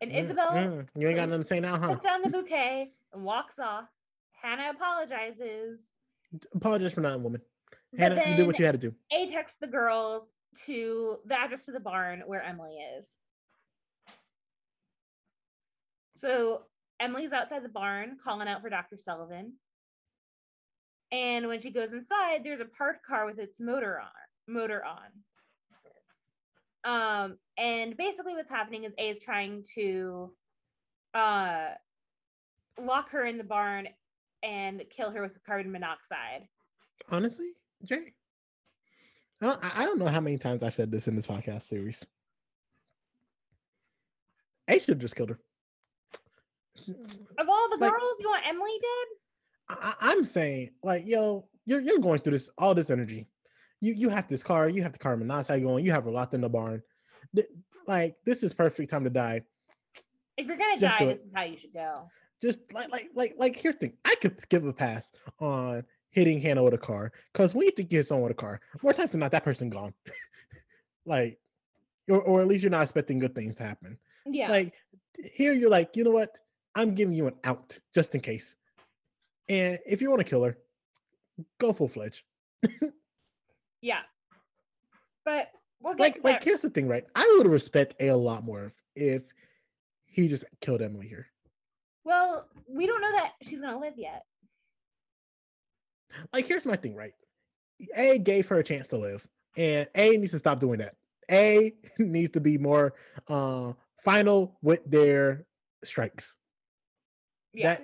And 0.00 0.10
Mm, 0.10 0.20
Isabel 0.20 0.52
mm, 0.52 0.86
you 0.96 1.08
ain't 1.08 1.16
got 1.16 1.28
nothing 1.28 1.42
to 1.42 1.48
say 1.48 1.60
now, 1.60 1.78
huh? 1.78 1.88
puts 1.88 2.02
down 2.04 2.22
the 2.22 2.28
bouquet 2.28 2.92
and 3.12 3.24
walks 3.24 3.58
off. 3.58 3.84
Hanna 4.32 4.70
apologizes. 4.70 5.78
Apologize 6.54 6.92
for 6.92 7.00
nothing, 7.00 7.22
woman. 7.22 7.40
But 7.92 8.00
Hanna, 8.00 8.30
you 8.30 8.36
did 8.36 8.46
what 8.46 8.58
you 8.58 8.64
had 8.66 8.72
to 8.72 8.78
do. 8.90 8.94
A 9.12 9.30
texts 9.30 9.58
the 9.60 9.66
girls 9.68 10.24
to 10.66 11.18
the 11.26 11.38
address 11.38 11.64
to 11.66 11.72
the 11.72 11.80
barn 11.80 12.22
where 12.26 12.42
Emily 12.42 12.74
is. 12.98 13.06
So 16.22 16.62
Emily's 17.00 17.32
outside 17.32 17.64
the 17.64 17.68
barn 17.68 18.16
calling 18.22 18.46
out 18.46 18.62
for 18.62 18.70
Dr. 18.70 18.96
Sullivan. 18.96 19.54
And 21.10 21.48
when 21.48 21.60
she 21.60 21.72
goes 21.72 21.92
inside, 21.92 22.42
there's 22.44 22.60
a 22.60 22.64
parked 22.64 23.04
car 23.04 23.26
with 23.26 23.40
its 23.40 23.60
motor 23.60 24.00
on 24.00 24.08
motor 24.46 24.84
on. 24.84 25.08
Um, 26.84 27.38
and 27.58 27.96
basically 27.96 28.34
what's 28.34 28.48
happening 28.48 28.84
is 28.84 28.92
A 28.98 29.10
is 29.10 29.18
trying 29.18 29.64
to 29.74 30.32
uh 31.14 31.70
lock 32.80 33.10
her 33.10 33.26
in 33.26 33.36
the 33.36 33.44
barn 33.44 33.88
and 34.42 34.82
kill 34.90 35.10
her 35.10 35.22
with 35.22 35.32
carbon 35.44 35.70
monoxide. 35.72 36.46
Honestly, 37.10 37.50
Jay, 37.84 38.12
I 39.40 39.46
don't, 39.46 39.60
I 39.62 39.84
don't 39.84 39.98
know 39.98 40.06
how 40.06 40.20
many 40.20 40.38
times 40.38 40.62
I 40.62 40.68
said 40.68 40.90
this 40.90 41.08
in 41.08 41.16
this 41.16 41.26
podcast 41.26 41.68
series. 41.68 42.04
A 44.68 44.78
should 44.78 44.90
have 44.90 44.98
just 44.98 45.16
killed 45.16 45.30
her. 45.30 45.38
Of 47.38 47.48
all 47.48 47.68
the 47.70 47.76
Like- 47.78 47.90
girls, 47.92 48.14
you 48.20 48.28
want 48.28 48.46
Emily 48.46 48.72
dead? 48.80 49.76
I, 49.80 49.94
I'm 50.00 50.24
saying, 50.24 50.70
like, 50.82 51.06
yo, 51.06 51.46
you're 51.64 51.80
you're 51.80 51.98
going 51.98 52.20
through 52.20 52.32
this 52.32 52.50
all 52.58 52.74
this 52.74 52.90
energy. 52.90 53.28
You 53.80 53.92
you 53.94 54.08
have 54.08 54.28
this 54.28 54.42
car, 54.42 54.68
you 54.68 54.82
have 54.82 54.92
the 54.92 54.98
carbon 54.98 55.26
monoxide 55.26 55.62
going, 55.62 55.84
you 55.84 55.92
have 55.92 56.06
a 56.06 56.10
lot 56.10 56.34
in 56.34 56.40
the 56.40 56.48
barn. 56.48 56.82
th- 57.34 57.48
like 57.86 58.16
this 58.24 58.42
is 58.42 58.52
perfect 58.52 58.90
time 58.90 59.04
to 59.04 59.10
die. 59.10 59.42
If 60.36 60.46
you're 60.46 60.56
gonna 60.56 60.78
Just 60.78 60.98
die, 60.98 61.06
this 61.06 61.22
is 61.22 61.32
how 61.34 61.42
you 61.42 61.58
should 61.58 61.72
go. 61.72 62.10
Just 62.40 62.58
like 62.72 62.90
like 62.90 63.10
like 63.14 63.34
like 63.38 63.56
here's 63.56 63.74
the 63.76 63.88
thing. 63.88 63.96
I 64.04 64.14
could 64.16 64.36
give 64.48 64.64
a 64.66 64.72
pass 64.72 65.10
on 65.38 65.84
hitting 66.10 66.40
Hanna 66.40 66.62
with 66.62 66.74
a 66.74 66.78
car 66.78 67.12
because 67.32 67.54
we 67.54 67.70
think 67.70 67.90
you 67.92 67.98
hit 67.98 68.06
someone 68.08 68.24
with 68.24 68.32
a 68.32 68.40
car, 68.40 68.60
more 68.82 68.92
times 68.92 69.12
than 69.12 69.20
not, 69.20 69.30
that 69.30 69.44
person 69.44 69.70
gone. 69.70 69.94
like, 71.06 71.38
or, 72.08 72.20
or 72.20 72.40
at 72.42 72.48
least 72.48 72.62
you're 72.62 72.70
not 72.70 72.82
expecting 72.82 73.18
good 73.18 73.34
things 73.34 73.54
to 73.56 73.62
happen. 73.62 73.96
Yeah. 74.26 74.48
Like 74.50 74.74
here, 75.32 75.52
you're 75.52 75.70
like, 75.70 75.96
you 75.96 76.04
know 76.04 76.10
what? 76.10 76.36
I'm 76.74 76.94
giving 76.94 77.14
you 77.14 77.26
an 77.26 77.34
out 77.44 77.78
just 77.94 78.14
in 78.14 78.20
case. 78.20 78.56
And 79.48 79.78
if 79.86 80.00
you 80.00 80.10
want 80.10 80.20
to 80.20 80.28
kill 80.28 80.44
her, 80.44 80.56
go 81.58 81.72
full 81.72 81.88
fledged. 81.88 82.22
yeah. 83.82 84.00
But 85.24 85.50
we'll 85.80 85.94
get 85.94 86.00
Like, 86.00 86.24
like 86.24 86.44
here's 86.44 86.60
the 86.60 86.70
thing, 86.70 86.88
right? 86.88 87.04
I 87.14 87.34
would 87.38 87.46
respect 87.46 87.94
A 88.00 88.08
a 88.08 88.16
lot 88.16 88.44
more 88.44 88.72
if, 88.94 89.14
if 89.14 89.22
he 90.06 90.28
just 90.28 90.44
killed 90.60 90.82
Emily 90.82 91.08
here. 91.08 91.26
Well, 92.04 92.46
we 92.68 92.86
don't 92.86 93.00
know 93.00 93.12
that 93.12 93.32
she's 93.42 93.60
gonna 93.60 93.78
live 93.78 93.94
yet. 93.96 94.24
Like, 96.32 96.46
here's 96.46 96.64
my 96.64 96.76
thing, 96.76 96.94
right? 96.94 97.14
A 97.96 98.18
gave 98.18 98.46
her 98.48 98.58
a 98.58 98.64
chance 98.64 98.88
to 98.88 98.98
live, 98.98 99.26
and 99.56 99.88
A 99.94 100.16
needs 100.16 100.32
to 100.32 100.38
stop 100.38 100.60
doing 100.60 100.78
that. 100.80 100.96
A 101.30 101.74
needs 101.98 102.32
to 102.32 102.40
be 102.40 102.58
more 102.58 102.94
uh, 103.28 103.72
final 104.04 104.58
with 104.62 104.80
their 104.84 105.46
strikes. 105.84 106.36
Yeah. 107.54 107.74
That 107.76 107.82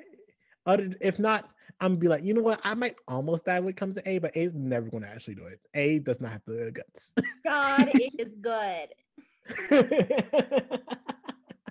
other 0.67 0.91
if 1.01 1.19
not, 1.19 1.51
I'm 1.81 1.93
gonna 1.93 2.01
be 2.01 2.09
like, 2.09 2.25
you 2.25 2.35
know 2.35 2.43
what? 2.43 2.61
I 2.65 2.75
might 2.75 2.97
almost 3.07 3.45
die 3.45 3.61
when 3.61 3.71
it 3.71 3.77
comes 3.77 3.95
to 3.97 4.09
A, 4.09 4.19
but 4.19 4.37
A's 4.37 4.53
never 4.55 4.89
gonna 4.91 5.07
actually 5.07 5.35
do 5.37 5.47
it. 5.47 5.61
A 5.75 5.99
does 6.01 6.21
not 6.21 6.33
have 6.33 6.43
the 6.47 6.73
guts. 6.73 7.13
God 7.45 7.91
is 8.19 8.35
good. 8.41 8.89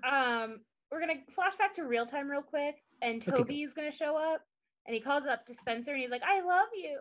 Um, 0.04 0.60
we're 0.92 1.00
gonna 1.02 1.16
flash 1.36 1.56
back 1.58 1.76
to 1.76 1.84
real 1.84 2.06
time 2.06 2.30
real 2.30 2.42
quick, 2.42 2.76
and 3.02 3.22
Okay. 3.22 3.32
Toby 3.38 3.64
is 3.64 3.74
gonna 3.74 3.92
show 3.92 4.16
up, 4.16 4.42
and 4.86 4.94
he 4.94 5.02
calls 5.02 5.26
up 5.26 5.46
to 5.48 5.54
Spencer, 5.54 5.92
and 5.92 6.00
he's 6.02 6.12
like, 6.12 6.24
"I 6.24 6.40
love 6.42 6.68
you," 6.74 7.00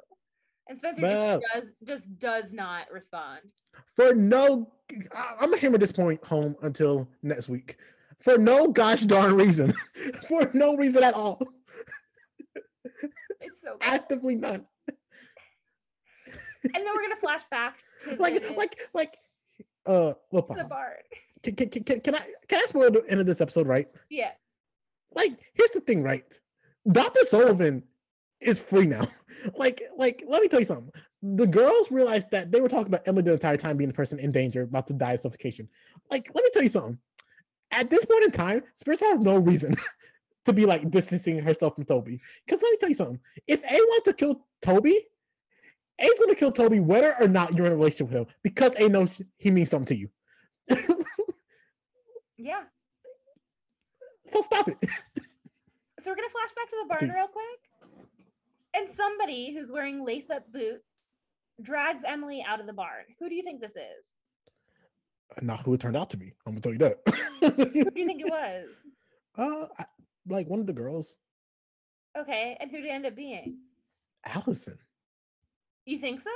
and 0.69 0.77
Spencer 0.79 1.03
Bro. 1.03 1.41
just 1.41 1.55
does 1.55 1.65
just 1.85 2.19
does 2.19 2.53
not 2.53 2.91
respond. 2.91 3.43
For 3.95 4.13
no, 4.15 4.73
I- 5.15 5.37
I'm 5.41 5.51
gonna 5.51 5.59
hammer 5.61 5.79
this 5.79 5.93
point 5.93 6.23
home 6.25 6.57
until 6.63 7.07
next 7.23 7.49
week. 7.49 7.77
For 8.21 8.39
no 8.39 8.69
gosh 8.69 9.03
darn 9.03 9.35
reason. 9.37 9.73
For 10.29 10.51
no 10.53 10.77
reason 10.77 11.03
at 11.05 11.15
all. 11.15 11.41
It's 13.41 13.63
so. 13.63 13.77
Actively 13.81 14.35
none. 14.35 14.65
and 14.87 16.75
then 16.75 16.87
we're 16.95 17.03
gonna 17.03 17.17
flash 17.21 17.43
back 17.51 17.79
to 18.05 18.17
Like, 18.19 18.43
the, 18.43 18.53
like, 18.55 18.81
like. 18.95 19.17
Uh, 19.85 20.15
we'll 20.33 20.43
pause. 20.43 20.69
barn. 20.69 20.93
Can, 21.43 21.55
can, 21.55 21.69
can, 21.69 21.85
can, 21.85 22.01
can 22.01 22.15
I 22.17 22.27
can 22.49 22.61
I 22.61 22.67
spoil 22.67 22.91
the 22.91 23.05
end 23.09 23.21
of 23.21 23.27
this 23.27 23.41
episode? 23.41 23.69
Right. 23.69 23.87
Yeah, 24.11 24.33
like 25.15 25.39
here's 25.55 25.71
the 25.71 25.81
thing, 25.81 26.03
right? 26.03 26.25
Dr. 26.91 27.21
Sullivan 27.29 27.83
is 28.41 28.59
free 28.61 28.87
now. 28.87 29.07
Like, 29.55 29.83
like, 29.97 30.25
let 30.27 30.43
me 30.43 30.49
tell 30.49 30.59
you 30.61 30.67
something. 30.67 30.91
The 31.23 31.47
girls 31.47 31.91
realized 31.93 32.31
that 32.33 32.51
they 32.51 32.61
were 32.61 32.69
talking 32.69 32.87
about 32.89 33.07
Emily 33.07 33.23
the 33.23 33.33
entire 33.35 33.57
time 33.57 33.77
being 33.77 33.89
the 33.89 33.95
person 33.95 34.19
in 34.19 34.33
danger, 34.33 34.63
about 34.63 34.87
to 34.89 34.93
die 34.93 35.13
of 35.13 35.21
suffocation. 35.21 35.69
Like, 36.11 36.31
let 36.35 36.43
me 36.43 36.51
tell 36.53 36.63
you 36.63 36.69
something. 36.69 36.99
At 37.71 37.91
this 37.91 38.05
point 38.05 38.25
in 38.25 38.31
time, 38.31 38.63
Spencer 38.75 39.07
has 39.07 39.21
no 39.21 39.37
reason 39.37 39.75
to 40.45 40.53
be 40.53 40.67
like 40.67 40.91
distancing 40.91 41.39
herself 41.39 41.75
from 41.75 41.85
Toby. 41.85 42.21
Because 42.45 42.63
let 42.63 42.71
me 42.71 42.77
tell 42.79 42.89
you 42.89 42.95
something. 42.95 43.21
If 43.47 43.63
A 43.65 43.75
wants 43.75 44.05
to 44.05 44.13
kill 44.13 44.47
Toby, 44.63 45.07
A's 45.99 46.19
gonna 46.19 46.35
kill 46.35 46.53
Toby 46.53 46.81
whether 46.81 47.17
or 47.21 47.29
not 47.29 47.55
you're 47.55 47.67
in 47.67 47.73
a 47.73 47.77
relationship 47.77 48.09
with 48.09 48.17
him, 48.17 48.27
because 48.43 48.75
A 48.79 48.89
knows 48.89 49.21
he 49.39 49.51
means 49.51 49.71
something 49.71 49.97
to 49.97 49.97
you. 49.97 50.09
yeah. 52.37 52.63
so 54.25 54.41
stop 54.43 54.69
it. 54.69 54.79
So 56.03 56.13
we're 56.13 56.17
gonna 56.17 56.29
flash 56.29 56.55
back 56.55 56.71
to 56.71 56.77
the 56.83 56.89
barn 56.89 57.19
real 57.19 57.27
quick, 57.27 58.07
and 58.77 58.97
somebody 58.97 59.53
who's 59.53 59.73
wearing 59.73 60.05
lace-up 60.05 60.53
boots 60.53 60.87
drags 61.63 62.05
Emily 62.07 62.45
out 62.47 62.61
of 62.61 62.67
the 62.67 62.73
barn. 62.73 63.07
Who 63.19 63.29
do 63.29 63.35
you 63.35 63.43
think 63.43 63.61
this 63.61 63.73
is? 63.73 64.16
Not 65.43 65.61
who 65.61 65.75
it 65.75 65.81
turned 65.81 65.97
out 65.97 66.11
to 66.11 66.17
be. 66.17 66.33
I'm 66.47 66.53
gonna 66.55 66.61
tell 66.61 66.73
you 66.73 66.79
that. 66.79 67.01
Who 67.41 67.51
do 67.67 67.81
you 68.01 68.07
think 68.07 68.21
it 68.23 68.31
was? 68.31 68.67
Uh, 69.37 69.67
I, 69.79 69.85
like 70.29 70.49
one 70.49 70.61
of 70.61 70.67
the 70.67 70.73
girls, 70.73 71.17
Okay, 72.19 72.57
and 72.61 72.71
who 72.71 72.79
did 72.79 72.87
it 72.87 72.91
end 72.91 73.05
up 73.07 73.15
being? 73.15 73.59
Alison. 74.25 74.79
You 75.85 75.99
think 75.99 76.23
so? 76.23 76.31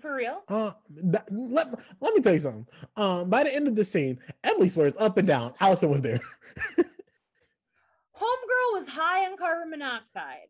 For 0.00 0.14
real? 0.14 0.42
Uh, 0.48 0.72
that, 1.04 1.26
let, 1.32 1.68
let 2.00 2.14
me 2.14 2.20
tell 2.20 2.34
you 2.34 2.38
something. 2.38 2.66
Um, 2.96 3.28
by 3.30 3.42
the 3.44 3.54
end 3.54 3.66
of 3.66 3.74
the 3.74 3.84
scene, 3.84 4.18
Emily 4.44 4.68
swears 4.68 4.94
up 4.98 5.16
and 5.16 5.26
down 5.26 5.54
Alison 5.60 5.90
was 5.90 6.02
there. 6.02 6.20
Homegirl 6.78 8.72
was 8.74 8.86
high 8.86 9.24
on 9.26 9.36
carbon 9.38 9.70
monoxide. 9.70 10.48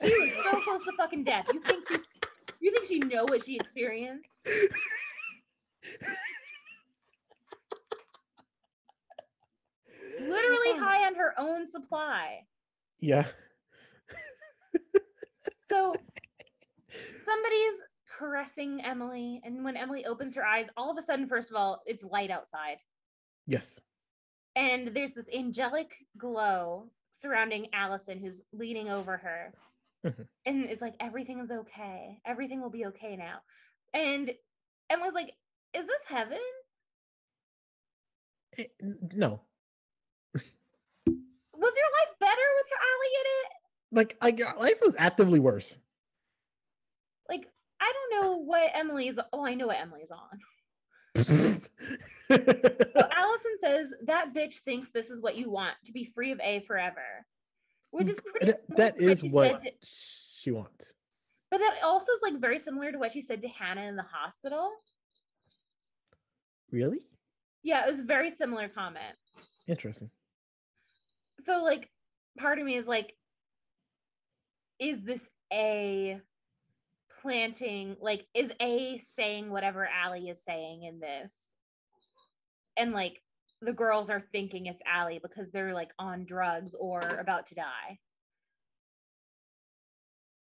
She 0.00 0.08
was 0.08 0.30
so 0.44 0.60
close 0.60 0.84
to 0.84 0.92
fucking 0.96 1.24
death. 1.24 1.46
You 1.52 1.60
think 1.60 1.88
she's, 1.88 1.98
you 2.60 2.72
think 2.72 2.86
she 2.86 2.98
know 2.98 3.24
what 3.24 3.44
she 3.44 3.56
experienced? 3.56 4.38
Literally 10.20 10.78
high 10.78 11.06
on 11.06 11.14
her 11.14 11.34
own 11.38 11.68
supply. 11.68 12.40
Yeah. 13.00 13.26
So 15.70 15.94
somebody's 17.24 17.82
caressing 18.18 18.82
Emily, 18.84 19.40
and 19.44 19.64
when 19.64 19.76
Emily 19.76 20.04
opens 20.04 20.34
her 20.34 20.44
eyes, 20.44 20.66
all 20.76 20.90
of 20.90 20.98
a 20.98 21.02
sudden, 21.02 21.26
first 21.28 21.48
of 21.50 21.56
all, 21.56 21.80
it's 21.86 22.02
light 22.04 22.30
outside. 22.30 22.78
Yes. 23.46 23.80
and 24.56 24.88
there's 24.94 25.12
this 25.12 25.26
angelic 25.34 25.90
glow 26.18 26.90
surrounding 27.14 27.68
Alison 27.72 28.18
who's 28.18 28.42
leaning 28.52 28.88
over 28.90 29.16
her 29.16 29.52
Mhm. 30.04 30.26
and 30.46 30.68
is 30.70 30.80
like 30.80 30.94
everything 31.00 31.38
is 31.40 31.50
okay 31.50 32.20
everything 32.24 32.60
will 32.60 32.70
be 32.70 32.86
okay 32.86 33.16
now 33.16 33.40
and 33.94 34.30
Emily's 34.88 35.14
like 35.14 35.32
is 35.74 35.86
this 35.86 36.00
heaven 36.06 36.38
n- 38.58 38.66
no. 39.14 39.40
Was 41.60 41.74
your 41.76 41.90
life 42.00 42.16
better 42.20 42.46
with 42.56 42.66
your 42.70 42.80
in 43.20 43.26
it 43.26 43.50
Like, 43.92 44.16
like 44.22 44.38
your 44.38 44.54
life 44.58 44.78
was 44.84 44.94
actively 44.98 45.40
worse. 45.40 45.76
like 47.28 47.46
I 47.80 47.92
don't 47.92 48.22
know 48.22 48.36
what 48.38 48.70
Emily's 48.74 49.18
oh 49.32 49.44
I 49.44 49.54
know 49.54 49.66
what 49.68 49.78
Emily's 49.80 50.10
on 50.10 50.38
so 51.16 51.22
Alison 53.16 53.56
says 53.60 53.92
that 54.06 54.32
bitch 54.34 54.60
thinks 54.64 54.88
this 54.94 55.10
is 55.10 55.20
what 55.20 55.36
you 55.36 55.50
want 55.50 55.74
to 55.86 55.92
be 55.92 56.04
free 56.14 56.30
of 56.30 56.40
A 56.40 56.60
forever 56.60 57.26
which 57.90 58.08
is 58.08 58.18
pretty 58.20 58.52
that 58.76 58.94
she 58.98 59.28
what 59.28 59.62
she 59.82 60.50
wants. 60.52 60.92
But 61.50 61.58
that 61.58 61.74
also 61.84 62.12
is 62.12 62.20
like 62.22 62.40
very 62.40 62.60
similar 62.60 62.92
to 62.92 62.98
what 62.98 63.12
she 63.12 63.22
said 63.22 63.42
to 63.42 63.48
Hanna 63.48 63.82
in 63.82 63.96
the 63.96 64.04
hospital. 64.04 64.70
Really? 66.70 67.00
Yeah, 67.62 67.84
it 67.84 67.90
was 67.90 68.00
a 68.00 68.04
very 68.04 68.30
similar 68.30 68.68
comment. 68.68 69.16
Interesting. 69.66 70.10
So 71.44 71.62
like 71.62 71.88
part 72.38 72.58
of 72.58 72.64
me 72.64 72.76
is 72.76 72.86
like, 72.86 73.14
is 74.78 75.02
this 75.02 75.22
A 75.52 76.20
planting 77.22 77.96
like 78.00 78.26
is 78.34 78.50
A 78.60 79.00
saying 79.16 79.50
whatever 79.50 79.88
Ali 80.04 80.28
is 80.28 80.38
saying 80.46 80.84
in 80.84 81.00
this? 81.00 81.32
And 82.76 82.92
like 82.92 83.20
the 83.62 83.72
girls 83.72 84.08
are 84.08 84.22
thinking 84.32 84.66
it's 84.66 84.82
Ali 84.90 85.20
because 85.22 85.50
they're 85.50 85.74
like 85.74 85.90
on 85.98 86.24
drugs 86.24 86.74
or 86.78 87.00
about 87.00 87.46
to 87.48 87.54
die. 87.54 87.98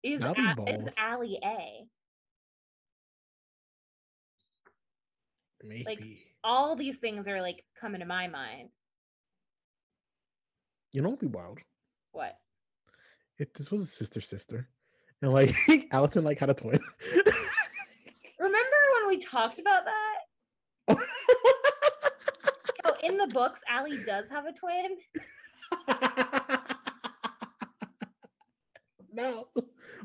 Is, 0.02 0.20
A- 0.20 0.54
is. 0.68 0.88
Ali 0.98 1.38
A? 1.42 1.86
Maybe. 5.64 5.84
like 5.84 6.06
All 6.44 6.76
these 6.76 6.98
things 6.98 7.26
are 7.26 7.40
like 7.40 7.64
coming 7.80 8.00
to 8.00 8.06
my 8.06 8.28
mind. 8.28 8.68
You 10.92 11.02
know 11.02 11.10
what'd 11.10 11.20
be 11.20 11.26
wild? 11.36 11.58
What? 12.12 12.36
If 13.38 13.52
this 13.54 13.70
was 13.70 13.82
a 13.82 13.86
sister 13.86 14.20
sister. 14.20 14.68
And 15.22 15.32
like 15.32 15.54
Alison 15.92 16.24
like 16.24 16.38
had 16.38 16.50
a 16.50 16.54
twin. 16.54 16.80
Remember 18.38 18.76
when 18.98 19.08
we 19.08 19.18
talked 19.18 19.58
about 19.58 19.84
that? 19.84 20.98
Oh, 22.86 22.94
in 23.02 23.16
the 23.16 23.26
books, 23.26 23.60
Ali 23.68 23.98
does 24.04 24.28
have 24.28 24.44
a 24.46 24.52
twin. 24.52 24.96
no. 29.12 29.48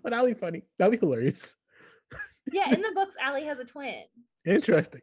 But 0.02 0.26
be 0.26 0.34
funny. 0.34 0.64
That'd 0.80 1.00
be 1.00 1.06
hilarious. 1.06 1.56
Yeah, 2.52 2.74
in 2.74 2.82
the 2.82 2.92
books, 2.96 3.14
Ali 3.24 3.46
has 3.46 3.60
a 3.60 3.66
twin. 3.66 4.02
Interesting. 4.48 5.02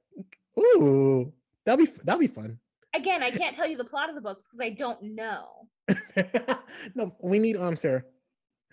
Ooh. 0.58 1.32
That'd 1.64 1.86
be 1.86 1.92
that'd 2.02 2.18
be 2.18 2.26
fun. 2.26 2.58
Again, 2.94 3.22
I 3.22 3.30
can't 3.30 3.54
tell 3.54 3.66
you 3.66 3.76
the 3.76 3.84
plot 3.84 4.08
of 4.08 4.14
the 4.14 4.20
books 4.20 4.44
because 4.44 4.64
I 4.64 4.70
don't 4.70 5.14
know. 5.14 5.68
no, 6.94 7.14
we 7.20 7.38
need 7.38 7.56
um 7.56 7.76
Sarah. 7.76 8.02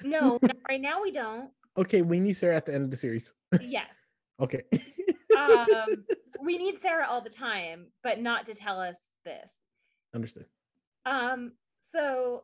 No, 0.03 0.39
right 0.69 0.81
now 0.81 1.01
we 1.01 1.11
don't. 1.11 1.49
Okay, 1.77 2.01
we 2.01 2.19
need 2.19 2.33
Sarah 2.33 2.55
at 2.55 2.65
the 2.65 2.73
end 2.73 2.83
of 2.85 2.91
the 2.91 2.97
series. 2.97 3.33
Yes. 3.61 3.87
Okay. 4.37 4.63
um, 5.37 6.03
we 6.43 6.57
need 6.57 6.81
Sarah 6.81 7.07
all 7.09 7.21
the 7.21 7.29
time, 7.29 7.85
but 8.03 8.19
not 8.19 8.45
to 8.47 8.53
tell 8.53 8.81
us 8.81 8.97
this. 9.23 9.53
Understood. 10.13 10.45
Um, 11.05 11.53
so 11.93 12.43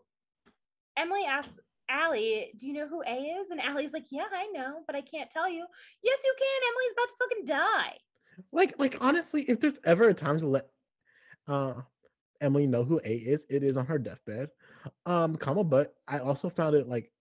Emily 0.97 1.25
asks 1.25 1.59
Ali, 1.89 2.53
do 2.57 2.65
you 2.65 2.71
know 2.71 2.87
who 2.87 3.01
A 3.05 3.13
is? 3.41 3.49
And 3.49 3.59
Ali's 3.59 3.91
like, 3.91 4.05
yeah, 4.09 4.27
I 4.33 4.47
know, 4.53 4.83
but 4.87 4.95
I 4.95 5.01
can't 5.01 5.29
tell 5.29 5.49
you. 5.49 5.65
Yes, 6.01 6.19
you 6.23 6.35
can. 6.39 6.61
Emily's 6.69 6.93
about 6.93 7.07
to 7.07 7.13
fucking 7.19 7.45
die. 7.45 7.97
Like, 8.53 8.79
like 8.79 8.97
honestly, 9.01 9.43
if 9.49 9.59
there's 9.59 9.79
ever 9.83 10.07
a 10.07 10.13
time 10.13 10.39
to 10.39 10.47
let 10.47 10.67
uh 11.47 11.73
Emily 12.39 12.65
know 12.65 12.83
who 12.83 12.99
A 13.05 13.13
is, 13.15 13.45
it 13.49 13.63
is 13.63 13.77
on 13.77 13.85
her 13.85 13.99
deathbed. 13.99 14.49
Um, 15.05 15.35
comma, 15.35 15.63
but 15.63 15.93
I 16.07 16.19
also 16.19 16.49
found 16.49 16.75
it 16.75 16.87
like 16.87 17.11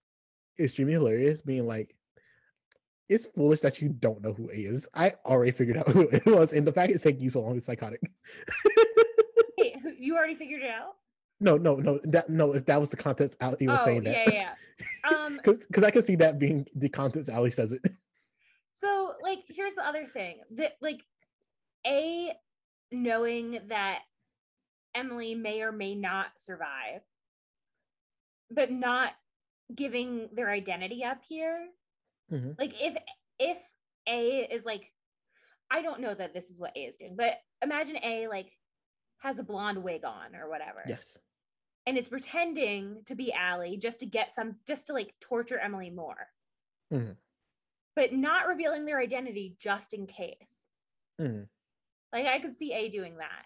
extremely 0.59 0.93
hilarious 0.93 1.41
being 1.41 1.67
like 1.67 1.95
it's 3.07 3.27
foolish 3.27 3.59
that 3.59 3.81
you 3.81 3.89
don't 3.89 4.21
know 4.21 4.33
who 4.33 4.49
A 4.49 4.55
is. 4.55 4.87
I 4.95 5.13
already 5.25 5.51
figured 5.51 5.77
out 5.77 5.87
who 5.91 6.01
it 6.09 6.25
was, 6.25 6.53
and 6.53 6.65
the 6.65 6.73
fact 6.73 6.91
it's 6.91 7.03
taking 7.03 7.21
you 7.21 7.29
so 7.29 7.41
long 7.41 7.57
is 7.57 7.65
psychotic. 7.65 8.01
Wait, 9.57 9.75
you 9.99 10.15
already 10.15 10.35
figured 10.35 10.63
it 10.63 10.71
out? 10.71 10.95
no, 11.41 11.57
no, 11.57 11.75
no, 11.75 11.99
that 12.03 12.29
no, 12.29 12.53
if 12.53 12.65
that 12.65 12.79
was 12.79 12.89
the 12.89 12.97
context 12.97 13.37
Ali 13.41 13.67
was 13.67 13.79
oh, 13.81 13.85
saying 13.85 14.03
that. 14.03 14.31
yeah, 14.31 14.53
yeah. 15.03 15.09
Um, 15.09 15.37
Because 15.43 15.57
because 15.57 15.83
I 15.83 15.91
can 15.91 16.03
see 16.03 16.15
that 16.17 16.39
being 16.39 16.67
the 16.75 16.87
context 16.87 17.29
Ali 17.29 17.51
says 17.51 17.71
it. 17.71 17.81
so 18.73 19.13
like 19.21 19.39
here's 19.49 19.73
the 19.73 19.85
other 19.85 20.05
thing 20.05 20.37
that 20.51 20.73
like 20.81 21.01
a 21.85 22.31
knowing 22.91 23.59
that 23.69 23.99
emily 24.95 25.35
may 25.35 25.61
or 25.61 25.71
may 25.71 25.95
not 25.95 26.39
survive 26.39 27.01
but 28.49 28.71
not 28.71 29.13
giving 29.73 30.29
their 30.33 30.49
identity 30.49 31.03
up 31.03 31.21
here 31.23 31.69
Mhm. 32.31 32.57
like 32.59 32.73
if 32.81 32.97
if 33.39 33.57
a 34.07 34.39
is 34.53 34.65
like 34.65 34.93
i 35.69 35.81
don't 35.81 36.01
know 36.01 36.13
that 36.13 36.33
this 36.33 36.49
is 36.49 36.57
what 36.57 36.75
a 36.75 36.85
is 36.85 36.95
doing 36.97 37.15
but 37.15 37.41
imagine 37.61 37.97
a 38.03 38.27
like 38.27 38.57
has 39.19 39.39
a 39.39 39.43
blonde 39.43 39.81
wig 39.83 40.03
on 40.03 40.35
or 40.35 40.49
whatever 40.49 40.83
Yes. 40.87 41.17
and 41.85 41.97
is 41.97 42.07
pretending 42.09 43.03
to 43.05 43.15
be 43.15 43.33
Ali 43.33 43.77
just 43.77 43.99
to 43.99 44.05
get 44.05 44.31
some 44.31 44.59
just 44.65 44.87
to 44.87 44.93
like 44.93 45.19
torture 45.19 45.59
Emily 45.59 45.89
more. 45.91 46.31
Mhm. 46.91 47.17
But 47.95 48.13
not 48.13 48.47
revealing 48.47 48.85
their 48.85 48.99
identity 48.99 49.55
just 49.59 49.93
in 49.93 50.07
case. 50.07 50.69
Mhm. 51.19 51.47
Like 52.11 52.25
I 52.25 52.39
could 52.39 52.57
see 52.57 52.73
A 52.73 52.89
doing 52.89 53.17
that. 53.17 53.45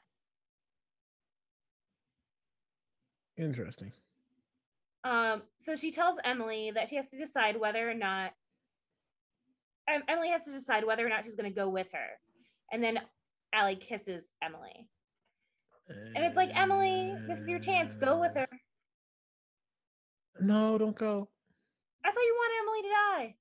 Interesting. 3.37 3.91
Um 5.03 5.43
so 5.57 5.75
she 5.75 5.91
tells 5.91 6.19
Emily 6.23 6.71
that 6.73 6.89
she 6.89 6.95
has 6.95 7.07
to 7.09 7.17
decide 7.17 7.59
whether 7.59 7.89
or 7.89 7.93
not 7.93 8.31
Em- 9.87 10.03
Emily 10.07 10.29
has 10.29 10.43
to 10.45 10.51
decide 10.51 10.83
whether 10.83 11.05
or 11.05 11.09
not 11.09 11.23
she's 11.25 11.35
going 11.35 11.49
to 11.49 11.55
go 11.55 11.69
with 11.69 11.87
her. 11.93 12.07
And 12.71 12.83
then 12.83 12.99
Ali 13.53 13.75
kisses 13.75 14.29
Emily. 14.41 14.89
And 15.87 16.25
it's 16.25 16.35
like, 16.35 16.49
Emily, 16.55 17.15
this 17.27 17.39
is 17.39 17.47
your 17.47 17.59
chance. 17.59 17.93
Go 17.93 18.19
with 18.19 18.33
her. 18.35 18.47
No, 20.41 20.77
don't 20.79 20.97
go. 20.97 21.29
I 22.03 22.11
thought 22.11 22.19
you 22.19 22.35
wanted 22.35 22.59
Emily 22.63 22.81
to 22.81 22.89
die. 22.89 23.35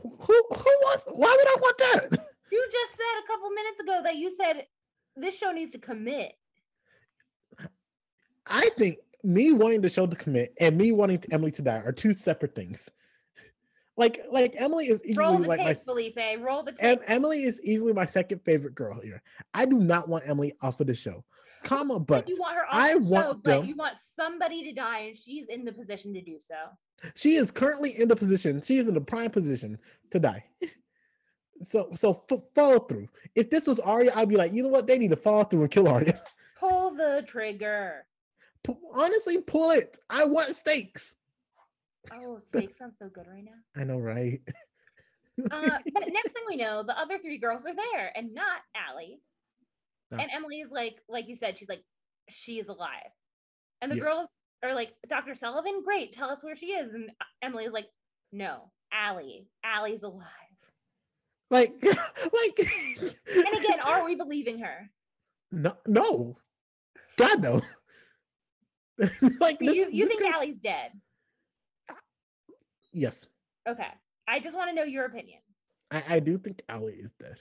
Who 0.00 0.16
who, 0.24 0.56
who 0.56 0.70
wants? 0.82 1.04
Why 1.06 1.36
would 1.38 1.48
I 1.48 1.56
want 1.60 1.78
that? 1.78 2.26
You 2.50 2.68
just 2.72 2.92
said 2.92 3.22
a 3.22 3.26
couple 3.26 3.50
minutes 3.50 3.80
ago 3.80 4.00
that 4.04 4.16
you 4.16 4.30
said 4.30 4.66
this 5.16 5.36
show 5.36 5.52
needs 5.52 5.72
to 5.72 5.78
commit. 5.78 6.32
I 8.46 8.70
think 8.78 8.98
me 9.22 9.52
wanting 9.52 9.80
the 9.80 9.88
show 9.88 10.06
to 10.06 10.16
commit 10.16 10.54
and 10.60 10.76
me 10.76 10.92
wanting 10.92 11.18
to- 11.20 11.32
Emily 11.34 11.52
to 11.52 11.62
die 11.62 11.78
are 11.84 11.92
two 11.92 12.14
separate 12.14 12.54
things. 12.54 12.88
Like, 13.96 14.24
like 14.30 14.54
Emily 14.56 14.88
is 14.88 15.04
easily 15.04 15.24
Roll 15.26 15.38
the 15.38 15.48
like 15.48 15.58
tape, 15.58 15.66
my 15.66 15.74
Felipe. 15.74 16.16
Roll 16.40 16.62
the 16.62 16.72
tape. 16.72 16.80
Em- 16.82 16.98
Emily 17.06 17.44
is 17.44 17.60
easily 17.62 17.92
my 17.92 18.06
second 18.06 18.40
favorite 18.40 18.74
girl 18.74 18.98
here. 19.00 19.22
I 19.52 19.66
do 19.66 19.78
not 19.78 20.08
want 20.08 20.24
Emily 20.26 20.54
off 20.62 20.80
of 20.80 20.86
the 20.86 20.94
show, 20.94 21.22
comma, 21.62 22.00
but 22.00 22.26
you 22.26 22.36
want 22.40 22.56
her 22.56 22.62
off 22.64 22.68
I 22.72 22.94
the 22.94 23.00
want 23.00 23.26
show, 23.26 23.34
but 23.44 23.66
you 23.66 23.76
want 23.76 23.98
somebody 24.16 24.62
to 24.64 24.72
die, 24.72 25.00
and 25.00 25.16
she's 25.16 25.46
in 25.48 25.64
the 25.64 25.72
position 25.72 26.14
to 26.14 26.22
do 26.22 26.38
so. 26.40 26.54
she 27.14 27.34
is 27.36 27.50
currently 27.50 27.90
in 28.00 28.08
the 28.08 28.16
position. 28.16 28.62
She 28.62 28.78
is 28.78 28.88
in 28.88 28.94
the 28.94 29.00
prime 29.00 29.30
position 29.30 29.78
to 30.10 30.18
die. 30.18 30.44
So, 31.64 31.90
so 31.94 32.24
f- 32.28 32.40
follow 32.56 32.80
through. 32.80 33.06
If 33.36 33.48
this 33.48 33.68
was 33.68 33.78
Aria, 33.78 34.10
I'd 34.16 34.28
be 34.28 34.36
like, 34.36 34.52
you 34.52 34.64
know 34.64 34.68
what? 34.68 34.88
They 34.88 34.98
need 34.98 35.10
to 35.10 35.16
follow 35.16 35.44
through 35.44 35.62
and 35.62 35.70
kill 35.70 35.86
Aria. 35.86 36.20
Pull 36.58 36.90
the 36.96 37.22
trigger. 37.28 38.04
Honestly, 38.94 39.40
pull 39.40 39.70
it. 39.70 39.98
I 40.10 40.24
want 40.24 40.54
stakes. 40.56 41.14
Oh, 42.12 42.40
steak 42.44 42.74
sounds 42.76 42.98
so 42.98 43.08
good 43.08 43.26
right 43.28 43.44
now. 43.44 43.80
I 43.80 43.84
know, 43.84 43.98
right? 43.98 44.40
Uh, 45.50 45.78
but 45.92 46.04
next 46.08 46.32
thing 46.32 46.42
we 46.48 46.56
know, 46.56 46.82
the 46.82 46.98
other 46.98 47.18
three 47.18 47.38
girls 47.38 47.64
are 47.64 47.74
there, 47.74 48.12
and 48.14 48.34
not 48.34 48.60
Ali. 48.90 49.20
No. 50.10 50.18
And 50.18 50.30
Emily 50.34 50.60
is 50.60 50.70
like, 50.70 50.96
like 51.08 51.28
you 51.28 51.36
said, 51.36 51.58
she's 51.58 51.68
like, 51.68 51.82
she's 52.28 52.68
alive. 52.68 53.10
And 53.80 53.90
the 53.90 53.96
Yes. 53.96 54.04
girls 54.04 54.28
are 54.62 54.74
like, 54.74 54.92
Dr. 55.08 55.34
Sullivan, 55.34 55.82
great, 55.84 56.12
tell 56.12 56.28
us 56.30 56.44
where 56.44 56.54
she 56.54 56.66
is. 56.66 56.92
And 56.92 57.10
Emily 57.42 57.64
is 57.64 57.72
like, 57.72 57.86
no, 58.30 58.70
Ali, 58.92 59.48
Ali's 59.64 60.02
alive. 60.02 60.26
Like, 61.50 61.72
like. 61.82 62.58
And 63.00 63.58
again, 63.58 63.80
are 63.84 64.04
we 64.04 64.14
believing 64.14 64.58
her? 64.60 64.90
no, 65.50 65.76
no, 65.86 66.36
God 67.18 67.42
no. 67.42 67.60
like 69.40 69.58
this- 69.58 69.74
you 69.76 69.88
you 69.90 70.08
think 70.08 70.22
Ali's 70.34 70.58
dead? 70.58 70.92
Yes, 72.92 73.26
Okay. 73.68 73.86
I 74.28 74.38
just 74.38 74.54
want 74.56 74.70
to 74.70 74.74
know 74.74 74.82
your 74.84 75.06
opinions. 75.06 75.42
I, 75.90 76.02
I 76.16 76.20
do 76.20 76.36
think 76.38 76.62
Ali 76.68 76.92
is 76.94 77.10
dead. 77.18 77.36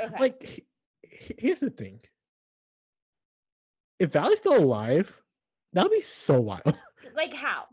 Okay. 0.00 0.16
Like, 0.20 0.42
he- 0.42 0.66
he- 1.02 1.34
here's 1.38 1.60
the 1.60 1.70
thing. 1.70 2.00
If 3.98 4.14
Ali's 4.16 4.38
still 4.38 4.58
alive, 4.58 5.10
that 5.72 5.84
would 5.84 5.92
be 5.92 6.00
so 6.00 6.40
wild. 6.40 6.76
like 7.14 7.32
how? 7.34 7.66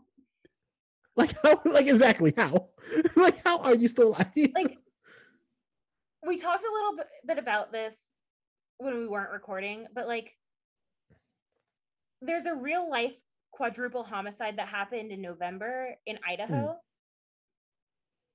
Like 1.16 1.34
how? 1.42 1.60
Like 1.64 1.86
exactly 1.86 2.32
how? 2.36 2.68
like 3.16 3.44
how 3.44 3.58
are 3.58 3.74
you 3.74 3.88
still 3.88 4.08
alive? 4.08 4.26
Like 4.54 4.78
we 6.26 6.38
talked 6.38 6.64
a 6.64 6.72
little 6.72 6.96
bit, 6.96 7.06
bit 7.26 7.38
about 7.38 7.72
this 7.72 7.96
when 8.78 8.96
we 8.98 9.06
weren't 9.08 9.32
recording, 9.32 9.86
but 9.94 10.06
like 10.06 10.36
there's 12.22 12.46
a 12.46 12.54
real 12.54 12.88
life 12.88 13.18
quadruple 13.58 14.02
homicide 14.02 14.56
that 14.58 14.68
happened 14.68 15.12
in 15.12 15.22
November 15.22 15.94
in 16.06 16.18
Idaho. 16.28 16.76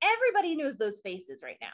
Everybody 0.01 0.55
knows 0.55 0.77
those 0.77 0.99
faces 1.01 1.41
right 1.43 1.57
now. 1.61 1.73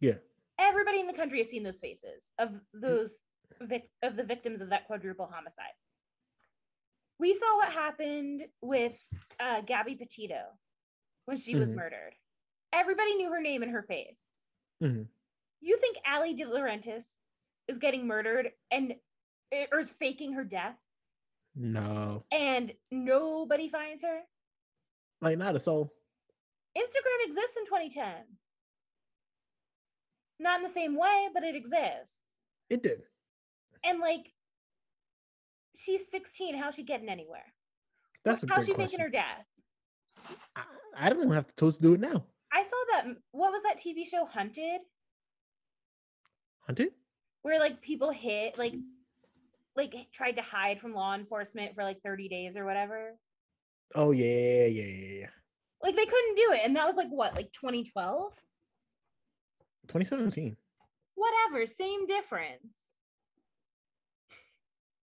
yeah. 0.00 0.14
Everybody 0.60 0.98
in 0.98 1.06
the 1.06 1.12
country 1.12 1.38
has 1.38 1.48
seen 1.48 1.62
those 1.62 1.78
faces 1.78 2.32
of 2.40 2.50
those 2.74 3.22
vic- 3.60 3.90
of 4.02 4.16
the 4.16 4.24
victims 4.24 4.60
of 4.60 4.70
that 4.70 4.86
quadruple 4.88 5.26
homicide. 5.32 5.70
We 7.20 7.34
saw 7.36 7.56
what 7.58 7.70
happened 7.72 8.42
with 8.60 8.94
uh, 9.38 9.60
Gabby 9.60 9.94
Petito 9.94 10.40
when 11.26 11.36
she 11.36 11.54
was 11.54 11.70
Mhm. 11.70 11.74
murdered. 11.76 12.12
Everybody 12.72 13.14
knew 13.14 13.30
her 13.30 13.40
name 13.40 13.62
and 13.62 13.70
her 13.70 13.84
face. 13.84 14.20
Mhm. 14.82 15.06
You 15.60 15.78
think 15.78 15.96
Ali 16.04 16.34
DiLaurentis 16.34 17.04
is 17.68 17.78
getting 17.78 18.04
murdered 18.06 18.52
and 18.72 18.94
eh, 19.52 19.66
or 19.70 19.78
is 19.78 19.90
faking 20.00 20.32
her 20.32 20.44
death 20.44 20.76
No, 21.60 22.24
and 22.30 22.72
nobody 22.92 23.68
finds 23.68 24.02
her? 24.02 24.20
like 25.20 25.36
not 25.38 25.56
a 25.56 25.60
soul. 25.60 25.92
Instagram 26.76 27.26
exists 27.28 27.56
in 27.56 27.66
2010. 27.66 28.04
Not 30.38 30.58
in 30.58 30.62
the 30.62 30.72
same 30.72 30.96
way, 30.96 31.28
but 31.34 31.42
it 31.42 31.56
exists. 31.56 32.14
It 32.70 32.82
did. 32.84 33.02
And 33.84 33.98
like, 33.98 34.32
she's 35.76 36.02
16. 36.12 36.56
How's 36.56 36.76
she 36.76 36.84
getting 36.84 37.08
anywhere? 37.08 37.52
That's 38.24 38.44
a 38.44 38.46
How's 38.48 38.64
she 38.64 38.72
question. 38.72 38.90
faking 38.90 39.04
her 39.04 39.10
death? 39.10 39.46
I, 40.54 40.62
I 40.96 41.08
don't 41.08 41.18
even 41.18 41.32
have 41.32 41.46
to 41.56 41.72
do 41.72 41.94
it 41.94 42.00
now. 42.00 42.24
I 42.52 42.62
saw 42.62 42.76
that. 42.92 43.06
Mm, 43.06 43.16
what 43.32 43.50
was 43.50 43.62
that 43.64 43.80
TV 43.80 44.06
show, 44.08 44.24
Hunted, 44.26 44.80
Hunted? 46.60 46.92
where 47.42 47.58
like 47.58 47.80
people 47.80 48.10
hit 48.10 48.58
like, 48.58 48.74
like 49.78 49.94
tried 50.12 50.32
to 50.32 50.42
hide 50.42 50.80
from 50.80 50.92
law 50.92 51.14
enforcement 51.14 51.74
for 51.74 51.84
like 51.84 52.02
30 52.02 52.28
days 52.28 52.56
or 52.56 52.66
whatever. 52.66 53.16
Oh 53.94 54.10
yeah, 54.10 54.66
yeah, 54.66 54.84
yeah, 54.84 55.18
yeah. 55.20 55.26
Like 55.82 55.96
they 55.96 56.04
couldn't 56.04 56.36
do 56.36 56.52
it, 56.52 56.60
and 56.64 56.76
that 56.76 56.86
was 56.86 56.96
like 56.96 57.08
what, 57.08 57.34
like 57.34 57.50
2012? 57.52 58.32
2017. 59.86 60.56
Whatever, 61.14 61.64
same 61.64 62.06
difference. 62.06 62.66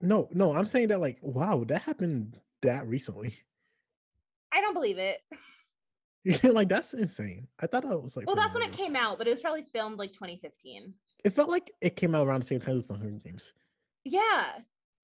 No, 0.02 0.30
no, 0.32 0.56
I'm 0.56 0.68
saying 0.68 0.88
that 0.90 1.02
like, 1.02 1.18
wow, 1.22 1.66
that 1.68 1.82
happened 1.82 2.40
that 2.62 2.88
recently. 2.88 3.36
I 4.54 4.62
don't 4.62 4.74
believe 4.74 4.98
it. 4.98 5.20
like 6.44 6.70
that's 6.70 6.94
insane. 6.94 7.48
I 7.60 7.68
thought 7.68 7.84
that 7.84 8.02
was 8.02 8.16
like. 8.16 8.28
Well, 8.28 8.36
that's 8.36 8.54
when 8.54 8.64
it 8.64 8.72
came 8.72 8.96
out, 8.96 9.18
but 9.18 9.28
it 9.28 9.32
was 9.32 9.40
probably 9.40 9.64
filmed 9.74 9.98
like 9.98 10.14
2015. 10.14 10.94
It 11.24 11.36
felt 11.36 11.50
like 11.50 11.72
it 11.82 11.96
came 11.96 12.16
out 12.16 12.28
around 12.28 12.44
the 12.44 12.48
same 12.48 12.62
time 12.62 12.78
as 12.78 12.88
the 12.88 12.94
Hunger 12.94 13.20
Games. 13.24 13.54
Yeah, 14.06 14.60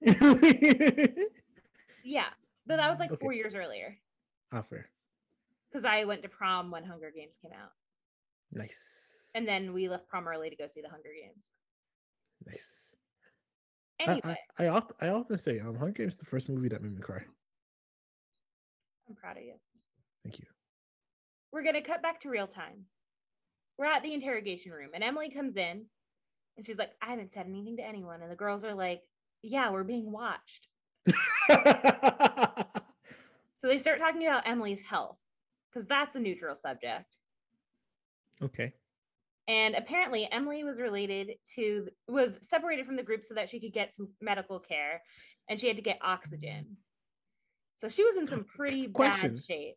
yeah, 2.04 2.28
but 2.66 2.76
that 2.76 2.88
was 2.88 2.98
like 2.98 3.12
Okay. 3.12 3.20
four 3.20 3.32
years 3.32 3.54
earlier 3.54 3.96
ah, 4.52 4.62
fair. 4.62 4.88
because 5.70 5.84
I 5.84 6.04
went 6.04 6.22
to 6.22 6.28
prom 6.28 6.70
when 6.70 6.84
Hunger 6.84 7.10
Games 7.14 7.36
came 7.40 7.52
out. 7.52 7.70
Nice. 8.52 9.30
And 9.34 9.46
then 9.46 9.72
we 9.72 9.88
left 9.88 10.08
prom 10.08 10.26
early 10.28 10.48
to 10.50 10.56
go 10.56 10.66
see 10.66 10.80
the 10.80 10.88
Hunger 10.88 11.10
Games. 11.20 11.50
Nice. 12.46 12.94
I- 14.00 14.04
Anyway, 14.04 14.36
I, 14.58 14.64
I, 14.64 14.68
often, 14.68 14.96
I 15.00 15.08
often 15.08 15.38
say, 15.38 15.58
um, 15.58 15.74
Hunger 15.76 15.92
Games 15.92 16.12
is 16.14 16.18
the 16.18 16.26
first 16.26 16.48
movie 16.50 16.68
that 16.68 16.82
made 16.82 16.94
me 16.94 17.00
cry. 17.00 17.22
I'm 19.08 19.14
proud 19.14 19.36
of 19.38 19.42
you. 19.44 19.54
Thank 20.22 20.38
you. 20.38 20.46
We're 21.52 21.62
gonna 21.64 21.82
cut 21.82 22.02
back 22.02 22.20
to 22.22 22.28
real 22.28 22.46
time. 22.46 22.84
We're 23.78 23.86
at 23.86 24.02
the 24.02 24.12
interrogation 24.12 24.72
room, 24.72 24.90
and 24.94 25.02
Emily 25.04 25.30
comes 25.30 25.56
in, 25.56 25.86
and 26.56 26.66
she's 26.66 26.78
like, 26.78 26.92
"I 27.02 27.10
haven't 27.10 27.32
said 27.34 27.46
anything 27.46 27.76
to 27.78 27.84
anyone," 27.86 28.22
and 28.22 28.30
the 28.30 28.36
girls 28.36 28.64
are 28.64 28.74
like, 28.74 29.02
"Yeah, 29.42 29.70
we're 29.70 29.84
being 29.84 30.10
watched." 30.12 30.68
So 33.56 33.68
they 33.68 33.78
start 33.78 33.98
talking 34.00 34.26
about 34.26 34.46
Emily's 34.46 34.80
health 34.82 35.18
because 35.70 35.86
that's 35.86 36.14
a 36.16 36.20
neutral 36.20 36.56
subject. 36.56 37.16
okay. 38.42 38.72
And 39.48 39.74
apparently, 39.76 40.28
Emily 40.30 40.64
was 40.64 40.80
related 40.80 41.32
to 41.54 41.88
was 42.08 42.38
separated 42.42 42.86
from 42.86 42.96
the 42.96 43.02
group 43.02 43.24
so 43.24 43.34
that 43.34 43.48
she 43.50 43.60
could 43.60 43.72
get 43.72 43.94
some 43.94 44.08
medical 44.20 44.58
care, 44.58 45.02
and 45.48 45.60
she 45.60 45.68
had 45.68 45.76
to 45.76 45.82
get 45.82 45.98
oxygen. 46.02 46.76
So 47.76 47.88
she 47.88 48.04
was 48.04 48.16
in 48.16 48.28
some 48.28 48.44
pretty 48.44 48.88
Question. 48.88 49.34
bad 49.36 49.42
shape. 49.44 49.76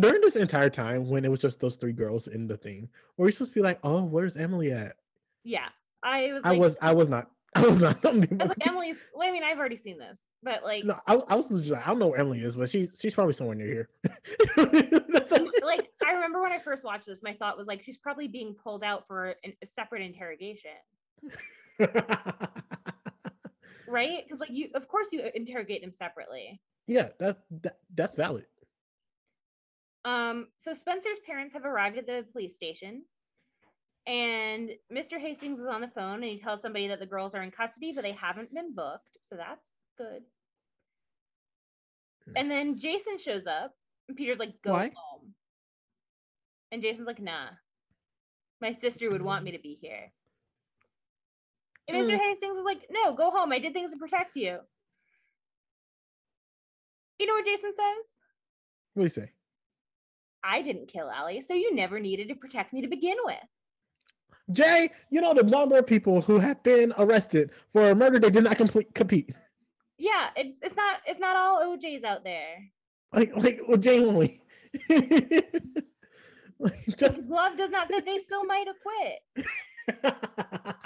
During 0.00 0.20
this 0.20 0.36
entire 0.36 0.70
time, 0.70 1.08
when 1.08 1.24
it 1.24 1.30
was 1.30 1.40
just 1.40 1.60
those 1.60 1.76
three 1.76 1.92
girls 1.92 2.28
in 2.28 2.46
the 2.46 2.56
thing, 2.56 2.88
were 3.16 3.26
you 3.26 3.32
supposed 3.32 3.52
to 3.52 3.54
be 3.54 3.62
like, 3.62 3.78
"Oh, 3.84 4.04
where's 4.04 4.36
Emily 4.36 4.72
at?" 4.72 4.96
Yeah, 5.46 5.68
I 6.02 6.32
was. 6.32 6.42
I 6.44 6.50
like, 6.50 6.60
was, 6.60 6.76
I 6.82 6.92
was 6.92 7.08
not. 7.08 7.30
I 7.54 7.64
was 7.64 7.78
not. 7.78 8.04
I'm 8.04 8.20
was 8.20 8.48
like, 8.48 8.66
Emily's. 8.66 8.96
Well, 9.14 9.28
I 9.28 9.30
mean, 9.30 9.44
I've 9.44 9.58
already 9.58 9.76
seen 9.76 9.96
this, 9.96 10.18
but 10.42 10.64
like, 10.64 10.82
No, 10.82 10.98
I, 11.06 11.14
I 11.14 11.36
was 11.36 11.46
just 11.46 11.70
like, 11.70 11.86
I 11.86 11.90
don't 11.90 12.00
know 12.00 12.08
where 12.08 12.18
Emily 12.18 12.42
is, 12.42 12.56
but 12.56 12.68
she's 12.68 12.90
she's 13.00 13.14
probably 13.14 13.32
somewhere 13.32 13.54
near 13.54 13.66
here. 13.66 13.88
like 15.62 15.88
I 16.04 16.12
remember 16.14 16.42
when 16.42 16.50
I 16.50 16.58
first 16.58 16.82
watched 16.82 17.06
this, 17.06 17.22
my 17.22 17.32
thought 17.32 17.56
was 17.56 17.68
like, 17.68 17.84
she's 17.84 17.96
probably 17.96 18.26
being 18.26 18.54
pulled 18.54 18.82
out 18.82 19.06
for 19.06 19.36
an, 19.44 19.52
a 19.62 19.66
separate 19.66 20.02
interrogation, 20.02 20.70
right? 23.86 24.24
Because 24.24 24.40
like 24.40 24.50
you, 24.50 24.68
of 24.74 24.88
course, 24.88 25.06
you 25.12 25.30
interrogate 25.32 25.80
them 25.80 25.92
separately. 25.92 26.60
yeah, 26.88 27.10
that, 27.20 27.38
that 27.62 27.78
that's 27.94 28.16
valid. 28.16 28.46
Um, 30.04 30.48
so 30.58 30.74
Spencer's 30.74 31.20
parents 31.24 31.52
have 31.54 31.64
arrived 31.64 31.98
at 31.98 32.06
the 32.06 32.24
police 32.32 32.56
station, 32.56 33.04
and 34.06 34.70
Mr. 34.92 35.18
Hastings 35.18 35.58
is 35.58 35.66
on 35.66 35.80
the 35.80 35.88
phone, 35.88 36.22
and 36.22 36.24
he 36.24 36.38
tells 36.38 36.62
somebody 36.62 36.88
that 36.88 37.00
the 37.00 37.06
girls 37.06 37.34
are 37.34 37.42
in 37.42 37.50
custody, 37.50 37.92
but 37.92 38.02
they 38.02 38.12
haven't 38.12 38.54
been 38.54 38.74
booked, 38.74 39.18
so 39.20 39.36
that's 39.36 39.78
good. 39.98 40.22
And 42.34 42.50
then 42.50 42.78
Jason 42.78 43.18
shows 43.18 43.46
up, 43.46 43.74
and 44.08 44.16
Peter's 44.16 44.38
like, 44.38 44.60
"Go 44.62 44.72
Why? 44.72 44.92
home," 44.94 45.34
and 46.70 46.82
Jason's 46.82 47.06
like, 47.06 47.20
"Nah, 47.20 47.50
my 48.60 48.74
sister 48.74 49.10
would 49.10 49.22
want 49.22 49.44
me 49.44 49.52
to 49.52 49.58
be 49.58 49.74
here." 49.74 50.12
And 51.88 51.96
Mr. 51.96 52.16
Mm. 52.16 52.18
Hastings 52.18 52.58
is 52.58 52.64
like, 52.64 52.86
"No, 52.90 53.14
go 53.14 53.30
home. 53.30 53.52
I 53.52 53.58
did 53.58 53.72
things 53.72 53.92
to 53.92 53.98
protect 53.98 54.36
you." 54.36 54.60
You 57.18 57.26
know 57.26 57.34
what 57.34 57.46
Jason 57.46 57.72
says? 57.72 58.06
what 58.94 59.02
do 59.02 59.04
you 59.04 59.08
say? 59.10 59.32
I 60.42 60.62
didn't 60.62 60.88
kill 60.88 61.10
Ali, 61.10 61.42
so 61.42 61.54
you 61.54 61.74
never 61.74 62.00
needed 62.00 62.28
to 62.28 62.34
protect 62.34 62.72
me 62.72 62.82
to 62.82 62.88
begin 62.88 63.16
with. 63.24 63.36
Jay, 64.52 64.90
you 65.10 65.20
know 65.20 65.34
the 65.34 65.42
number 65.42 65.76
of 65.78 65.86
people 65.86 66.20
who 66.20 66.38
have 66.38 66.62
been 66.62 66.92
arrested 66.98 67.50
for 67.72 67.90
a 67.90 67.94
murder 67.94 68.18
they 68.18 68.30
did 68.30 68.44
not 68.44 68.56
complete 68.56 68.94
compete. 68.94 69.34
Yeah, 69.98 70.28
it's 70.36 70.56
it's 70.62 70.76
not 70.76 71.00
it's 71.06 71.20
not 71.20 71.36
all 71.36 71.76
OJs 71.76 72.04
out 72.04 72.22
there. 72.22 72.70
Like 73.12 73.34
like 73.36 73.60
well, 73.66 73.76
Jay 73.76 73.98
only. 74.04 74.40
like, 76.58 76.86
just, 76.96 77.26
glove 77.26 77.56
does 77.56 77.70
not 77.70 77.88
fit, 77.88 78.04
they 78.04 78.18
still 78.18 78.44
might 78.44 78.66
have 78.66 78.76
quit. 78.82 80.76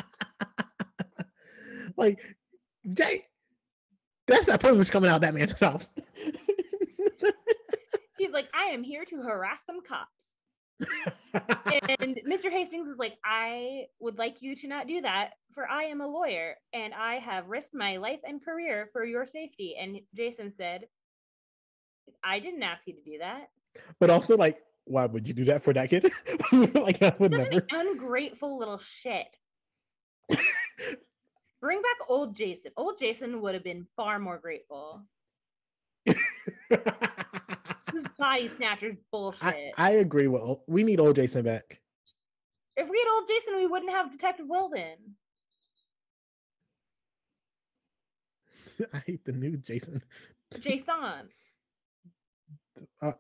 like 1.96 2.18
Jay, 2.92 3.26
that's 4.26 4.46
that 4.46 4.60
privilege 4.60 4.90
coming 4.90 5.10
out 5.10 5.20
that 5.20 5.34
man's 5.34 5.60
mouth. 5.60 5.86
He's 8.18 8.32
like, 8.32 8.48
I 8.54 8.66
am 8.66 8.82
here 8.82 9.04
to 9.06 9.16
harass 9.22 9.64
some 9.64 9.80
cops. 9.86 10.29
And 12.00 12.20
Mr. 12.28 12.50
Hastings 12.50 12.88
is 12.88 12.98
like, 12.98 13.16
I 13.24 13.84
would 14.00 14.18
like 14.18 14.42
you 14.42 14.56
to 14.56 14.66
not 14.66 14.88
do 14.88 15.00
that, 15.02 15.30
for 15.54 15.68
I 15.68 15.84
am 15.84 16.00
a 16.00 16.06
lawyer 16.08 16.56
and 16.72 16.92
I 16.92 17.16
have 17.20 17.46
risked 17.48 17.74
my 17.74 17.98
life 17.98 18.18
and 18.24 18.44
career 18.44 18.88
for 18.92 19.04
your 19.04 19.26
safety. 19.26 19.76
And 19.80 20.00
Jason 20.14 20.52
said, 20.56 20.86
I 22.24 22.40
didn't 22.40 22.62
ask 22.64 22.86
you 22.86 22.94
to 22.94 23.02
do 23.02 23.18
that. 23.18 23.48
but 24.00 24.10
also 24.10 24.36
like, 24.36 24.58
why 24.84 25.06
would 25.06 25.28
you 25.28 25.34
do 25.34 25.44
that 25.46 25.62
for 25.62 25.72
that 25.72 25.88
kid? 25.90 26.10
like 26.74 27.00
I 27.02 27.14
would 27.18 27.30
Such 27.30 27.38
never. 27.38 27.58
an 27.58 27.66
ungrateful 27.70 28.58
little 28.58 28.78
shit. 28.78 29.26
Bring 31.60 31.82
back 31.82 32.08
old 32.08 32.34
Jason. 32.34 32.72
Old 32.76 32.98
Jason 32.98 33.40
would 33.42 33.54
have 33.54 33.62
been 33.64 33.86
far 33.96 34.18
more 34.18 34.38
grateful. 34.38 35.02
This 37.92 38.04
body 38.18 38.48
snatchers 38.48 38.96
bullshit. 39.10 39.42
I, 39.42 39.72
I 39.76 39.90
agree 39.92 40.26
with 40.26 40.58
we 40.66 40.82
need 40.84 41.00
old 41.00 41.16
Jason 41.16 41.44
back. 41.44 41.80
if 42.76 42.88
we 42.88 42.98
had 42.98 43.08
old 43.14 43.26
Jason, 43.28 43.56
we 43.56 43.66
wouldn't 43.66 43.90
have 43.90 44.10
Detective 44.12 44.46
Wilden. 44.48 44.96
I 48.94 49.02
hate 49.06 49.24
the 49.24 49.32
new 49.32 49.56
Jason. 49.56 50.02
Jason. 50.58 50.94
Uh, 53.02 53.12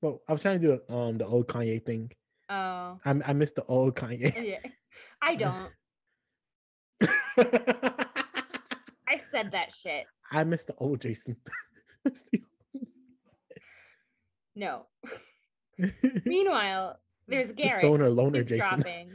well, 0.00 0.20
I 0.28 0.32
was 0.32 0.42
trying 0.42 0.60
to 0.60 0.66
do 0.66 0.94
um 0.94 1.18
the 1.18 1.26
old 1.26 1.46
Kanye 1.46 1.84
thing. 1.84 2.10
Oh, 2.48 2.98
I 3.04 3.10
I 3.26 3.32
missed 3.32 3.54
the 3.54 3.64
old 3.66 3.94
Kanye. 3.94 4.34
yeah. 4.44 4.58
I 5.22 5.36
don't. 5.36 5.70
I 9.06 9.18
said 9.30 9.52
that 9.52 9.72
shit. 9.72 10.06
I 10.32 10.42
missed 10.42 10.66
the 10.66 10.74
old 10.78 11.00
Jason. 11.00 11.36
No. 14.56 14.86
Meanwhile, 16.24 16.98
there's 17.26 17.48
the 17.48 17.54
Garrett. 17.54 17.80
stoner 17.80 18.10
loner 18.10 18.42
Jason. 18.42 18.58
dropping. 18.58 19.10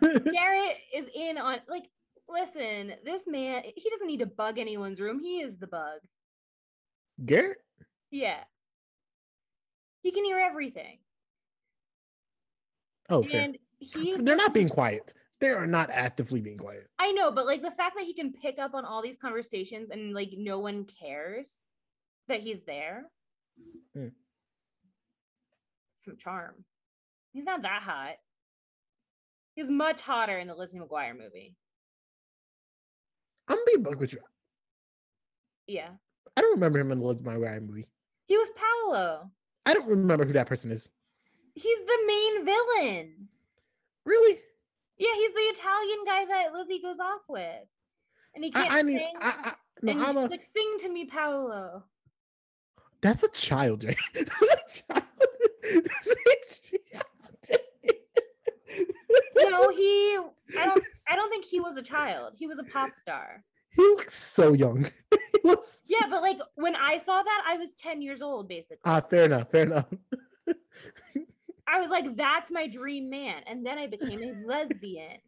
Garrett 0.32 0.76
is 0.94 1.06
in 1.14 1.38
on 1.38 1.58
like. 1.68 1.84
Listen, 2.28 2.94
this 3.04 3.26
man, 3.26 3.62
he 3.76 3.90
doesn't 3.90 4.06
need 4.06 4.20
to 4.20 4.26
bug 4.26 4.58
anyone's 4.58 5.00
room. 5.00 5.20
He 5.20 5.40
is 5.40 5.58
the 5.58 5.66
bug. 5.66 5.98
Garrett? 7.26 7.58
Yeah. 8.10 8.38
He 10.02 10.12
can 10.12 10.24
hear 10.24 10.38
everything. 10.38 10.98
Oh, 13.10 13.22
fair. 13.22 13.40
and 13.42 13.58
he's 13.80 14.22
They're 14.22 14.36
not 14.36 14.54
being 14.54 14.68
quiet. 14.68 15.12
They 15.40 15.50
are 15.50 15.66
not 15.66 15.90
actively 15.90 16.40
being 16.40 16.56
quiet. 16.58 16.88
I 16.98 17.12
know, 17.12 17.32
but 17.32 17.46
like 17.46 17.60
the 17.60 17.72
fact 17.72 17.96
that 17.96 18.04
he 18.04 18.14
can 18.14 18.32
pick 18.32 18.58
up 18.58 18.74
on 18.74 18.84
all 18.84 19.02
these 19.02 19.16
conversations 19.20 19.90
and 19.90 20.14
like 20.14 20.30
no 20.36 20.60
one 20.60 20.86
cares 21.00 21.50
that 22.28 22.40
he's 22.40 22.62
there. 22.64 23.10
Hmm. 23.94 24.08
Some 26.02 26.16
charm. 26.16 26.64
He's 27.32 27.44
not 27.44 27.62
that 27.62 27.82
hot. 27.82 28.14
He's 29.54 29.70
much 29.70 30.00
hotter 30.00 30.38
in 30.38 30.48
the 30.48 30.54
Lizzie 30.54 30.78
McGuire 30.78 31.16
movie. 31.16 31.54
I'm 33.48 33.56
gonna 33.56 33.76
be 33.76 33.82
buck 33.82 34.00
with 34.00 34.12
you. 34.12 34.20
Yeah. 35.66 35.90
I 36.36 36.40
don't 36.40 36.54
remember 36.54 36.78
him 36.80 36.90
in 36.90 36.98
the 37.00 37.06
Lizzie 37.06 37.22
McGuire 37.22 37.66
movie. 37.66 37.88
He 38.26 38.36
was 38.36 38.48
Paolo. 38.56 39.30
I 39.66 39.74
don't 39.74 39.88
remember 39.88 40.24
who 40.24 40.32
that 40.32 40.46
person 40.46 40.72
is. 40.72 40.88
He's 41.54 41.78
the 41.78 41.98
main 42.06 42.44
villain. 42.44 43.28
Really? 44.04 44.38
Yeah, 44.98 45.14
he's 45.14 45.32
the 45.32 45.40
Italian 45.40 45.98
guy 46.06 46.24
that 46.26 46.52
Lizzie 46.52 46.80
goes 46.82 46.98
off 46.98 47.22
with. 47.28 47.66
And 48.34 48.44
he 48.44 48.50
can't 48.50 48.72
I, 48.72 48.78
I 48.78 48.82
need. 48.82 48.98
sing. 48.98 49.12
I, 49.20 49.28
I, 49.28 49.52
no, 49.82 49.92
and 49.92 50.02
I'm 50.02 50.16
a. 50.16 50.26
like, 50.26 50.42
sing 50.42 50.76
to 50.80 50.88
me, 50.88 51.04
Paolo. 51.04 51.84
That's 53.02 53.22
a 53.22 53.28
child, 53.28 53.82
Jay. 53.82 53.96
That's 54.14 54.42
a 54.42 54.82
child. 54.92 55.04
No, 59.36 59.68
he 59.70 60.18
I 60.58 60.64
don't 60.66 60.82
I 61.08 61.14
don't 61.16 61.28
think 61.30 61.44
he 61.44 61.60
was 61.60 61.76
a 61.76 61.82
child. 61.82 62.32
He 62.38 62.46
was 62.46 62.58
a 62.58 62.64
pop 62.64 62.94
star. 62.94 63.44
He 63.74 63.82
looks 63.82 64.14
so 64.22 64.52
young. 64.52 64.90
Looks- 65.44 65.80
Yeah, 65.86 66.06
but 66.08 66.22
like 66.22 66.38
when 66.56 66.76
I 66.76 66.98
saw 66.98 67.22
that, 67.22 67.44
I 67.46 67.56
was 67.56 67.72
10 67.72 68.00
years 68.02 68.22
old 68.22 68.48
basically. 68.48 68.78
Ah, 68.84 69.00
fair 69.00 69.24
enough. 69.24 69.50
Fair 69.50 69.62
enough. 69.62 69.86
I 71.66 71.80
was 71.80 71.90
like, 71.90 72.16
that's 72.16 72.50
my 72.50 72.66
dream 72.66 73.08
man. 73.10 73.42
And 73.46 73.64
then 73.64 73.78
I 73.78 73.86
became 73.86 74.22
a 74.22 74.46
lesbian. 74.46 75.18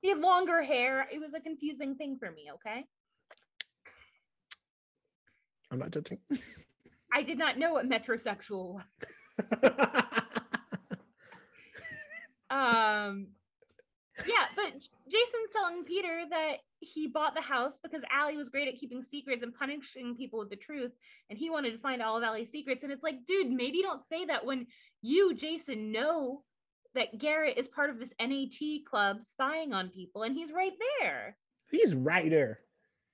He 0.00 0.08
had 0.08 0.18
longer 0.18 0.62
hair. 0.62 1.06
It 1.12 1.20
was 1.20 1.32
a 1.34 1.40
confusing 1.40 1.94
thing 1.94 2.16
for 2.18 2.30
me, 2.30 2.50
okay? 2.54 2.84
I'm 5.70 5.78
not 5.78 5.90
judging. 5.92 6.18
I 7.12 7.22
did 7.22 7.38
not 7.38 7.58
know 7.58 7.72
what 7.72 7.88
metrosexual 7.88 8.74
was. 8.74 9.70
Um 12.50 13.28
yeah, 14.26 14.44
but 14.54 14.72
Jason's 14.74 15.52
telling 15.52 15.84
Peter 15.84 16.24
that 16.28 16.56
he 16.80 17.08
bought 17.08 17.34
the 17.34 17.40
house 17.40 17.80
because 17.82 18.02
Ali 18.14 18.36
was 18.36 18.50
great 18.50 18.68
at 18.68 18.78
keeping 18.78 19.02
secrets 19.02 19.42
and 19.42 19.54
punishing 19.54 20.16
people 20.16 20.38
with 20.38 20.50
the 20.50 20.56
truth, 20.56 20.92
and 21.30 21.38
he 21.38 21.50
wanted 21.50 21.72
to 21.72 21.78
find 21.78 22.02
all 22.02 22.16
of 22.18 22.22
Ali's 22.22 22.50
secrets. 22.50 22.82
And 22.82 22.92
it's 22.92 23.02
like, 23.02 23.24
dude, 23.26 23.50
maybe 23.50 23.82
don't 23.82 24.06
say 24.08 24.26
that 24.26 24.44
when 24.44 24.66
you, 25.00 25.34
Jason, 25.34 25.92
know 25.92 26.42
that 26.94 27.18
Garrett 27.18 27.56
is 27.56 27.68
part 27.68 27.90
of 27.90 27.98
this 27.98 28.12
NAT 28.20 28.84
club 28.88 29.22
spying 29.22 29.72
on 29.72 29.88
people, 29.88 30.22
and 30.22 30.36
he's 30.36 30.52
right 30.52 30.72
there. 31.00 31.36
He's 31.70 31.94
right 31.94 32.28
there. 32.28 32.60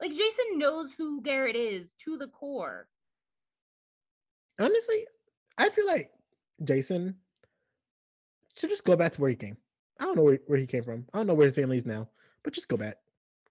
Like 0.01 0.11
Jason 0.11 0.59
knows 0.59 0.93
who 0.93 1.23
Garrett 1.23 1.57
is 1.57 1.93
to 2.05 2.19
the 2.19 2.29
core. 2.29 2.89
Honestly, 4.59 5.07
I 5.57 5.69
feel 5.69 5.87
like 5.87 6.11
Jason 6.65 7.15
should 8.57 8.71
just 8.71 8.85
go 8.85 8.97
back 8.97 9.13
to 9.13 9.21
where 9.21 9.31
he 9.31 9.37
came. 9.37 9.57
I 10.01 10.05
don't 10.05 10.17
know 10.17 10.23
where, 10.23 10.39
where 10.47 10.59
he 10.59 10.67
came 10.67 10.83
from. 10.83 11.07
I 11.13 11.19
don't 11.19 11.27
know 11.27 11.35
where 11.35 11.47
his 11.47 11.57
family 11.57 11.77
is 11.77 11.87
now, 11.87 12.09
but 12.43 12.53
just 12.53 12.69
go 12.69 12.77
back. 12.77 12.97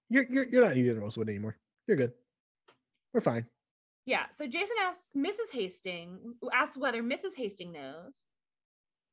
You're 0.09 0.25
you're 0.29 0.47
you're 0.47 0.65
not 0.65 0.75
needed 0.75 0.95
in 0.95 1.01
Rosewood 1.01 1.29
anymore. 1.29 1.57
You're 1.87 1.97
good. 1.97 2.13
We're 3.13 3.21
fine. 3.21 3.45
Yeah. 4.05 4.23
So 4.31 4.47
Jason 4.47 4.75
asks 4.81 5.07
Mrs. 5.15 5.51
Hastings, 5.51 6.21
asks 6.53 6.77
whether 6.77 7.03
Mrs. 7.03 7.35
Hastings 7.35 7.73
knows. 7.73 8.13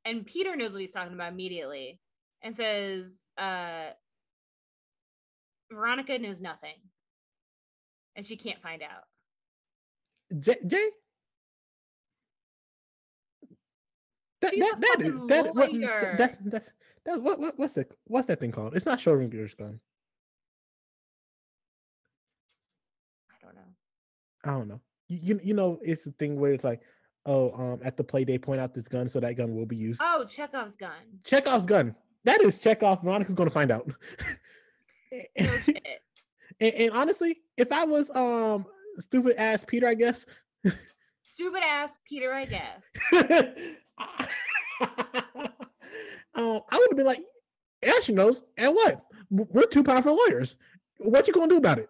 And 0.04 0.26
Peter 0.26 0.54
knows 0.54 0.72
what 0.72 0.80
he's 0.80 0.92
talking 0.92 1.14
about 1.14 1.32
immediately 1.32 1.98
and 2.42 2.54
says, 2.54 3.18
uh, 3.38 3.90
Veronica 5.72 6.18
knows 6.18 6.40
nothing. 6.40 6.76
And 8.14 8.24
she 8.24 8.36
can't 8.36 8.62
find 8.62 8.82
out. 8.82 9.04
Jay, 10.40 10.56
Jay? 10.66 10.88
That, 14.44 14.52
She's 14.52 14.60
that, 14.60 14.80
that 14.80 15.06
is 15.06 15.14
that 15.28 15.54
what 15.54 15.72
lawyer. 15.72 16.16
that's 16.18 16.36
that's 16.44 16.70
that's 17.06 17.20
what, 17.20 17.40
what 17.40 17.58
what's 17.58 17.72
that 17.74 17.90
what's 18.04 18.28
that 18.28 18.40
thing 18.40 18.52
called? 18.52 18.76
It's 18.76 18.84
not 18.84 18.98
Schrodinger's 18.98 19.54
gun. 19.54 19.80
I 23.30 23.36
don't 23.42 23.54
know. 23.54 23.62
I 24.44 24.50
don't 24.50 24.68
know. 24.68 24.80
You, 25.08 25.18
you 25.22 25.40
you 25.42 25.54
know 25.54 25.80
it's 25.82 26.04
the 26.04 26.12
thing 26.12 26.38
where 26.38 26.52
it's 26.52 26.62
like, 26.62 26.82
oh, 27.24 27.52
um, 27.52 27.80
at 27.82 27.96
the 27.96 28.04
play 28.04 28.24
they 28.24 28.36
point 28.36 28.60
out 28.60 28.74
this 28.74 28.86
gun, 28.86 29.08
so 29.08 29.18
that 29.20 29.34
gun 29.34 29.54
will 29.56 29.64
be 29.64 29.76
used. 29.76 30.00
Oh, 30.04 30.26
Chekhov's 30.28 30.76
gun. 30.76 30.92
Chekhov's 31.24 31.64
gun. 31.64 31.94
That 32.24 32.42
is 32.42 32.58
Chekhov. 32.58 33.02
Veronica's 33.02 33.34
going 33.34 33.48
to 33.48 33.54
find 33.54 33.70
out. 33.70 33.90
No 35.38 35.48
and, 36.60 36.74
and 36.74 36.90
honestly, 36.90 37.36
if 37.56 37.70
I 37.70 37.84
was 37.84 38.10
um 38.16 38.66
stupid 38.98 39.36
ass 39.36 39.64
Peter, 39.64 39.86
I 39.86 39.94
guess. 39.94 40.26
Stupid 41.22 41.62
ass 41.62 41.98
Peter, 42.08 42.32
I 42.32 42.46
guess. 42.46 42.82
I- 43.98 44.28
um, 46.34 46.60
I 46.70 46.78
would 46.78 46.88
have 46.90 46.96
been 46.96 47.06
like, 47.06 47.20
she 48.02 48.12
knows. 48.12 48.42
And 48.56 48.74
what? 48.74 49.04
We're 49.30 49.62
two 49.66 49.82
powerful 49.82 50.16
lawyers. 50.16 50.56
What 50.98 51.26
you 51.26 51.32
gonna 51.34 51.48
do 51.48 51.56
about 51.56 51.78
it? 51.78 51.88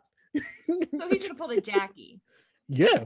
So 0.67 1.09
he 1.11 1.19
should 1.19 1.29
have 1.29 1.39
pulled 1.39 1.53
a 1.53 1.61
Jackie. 1.61 2.21
yeah. 2.69 3.05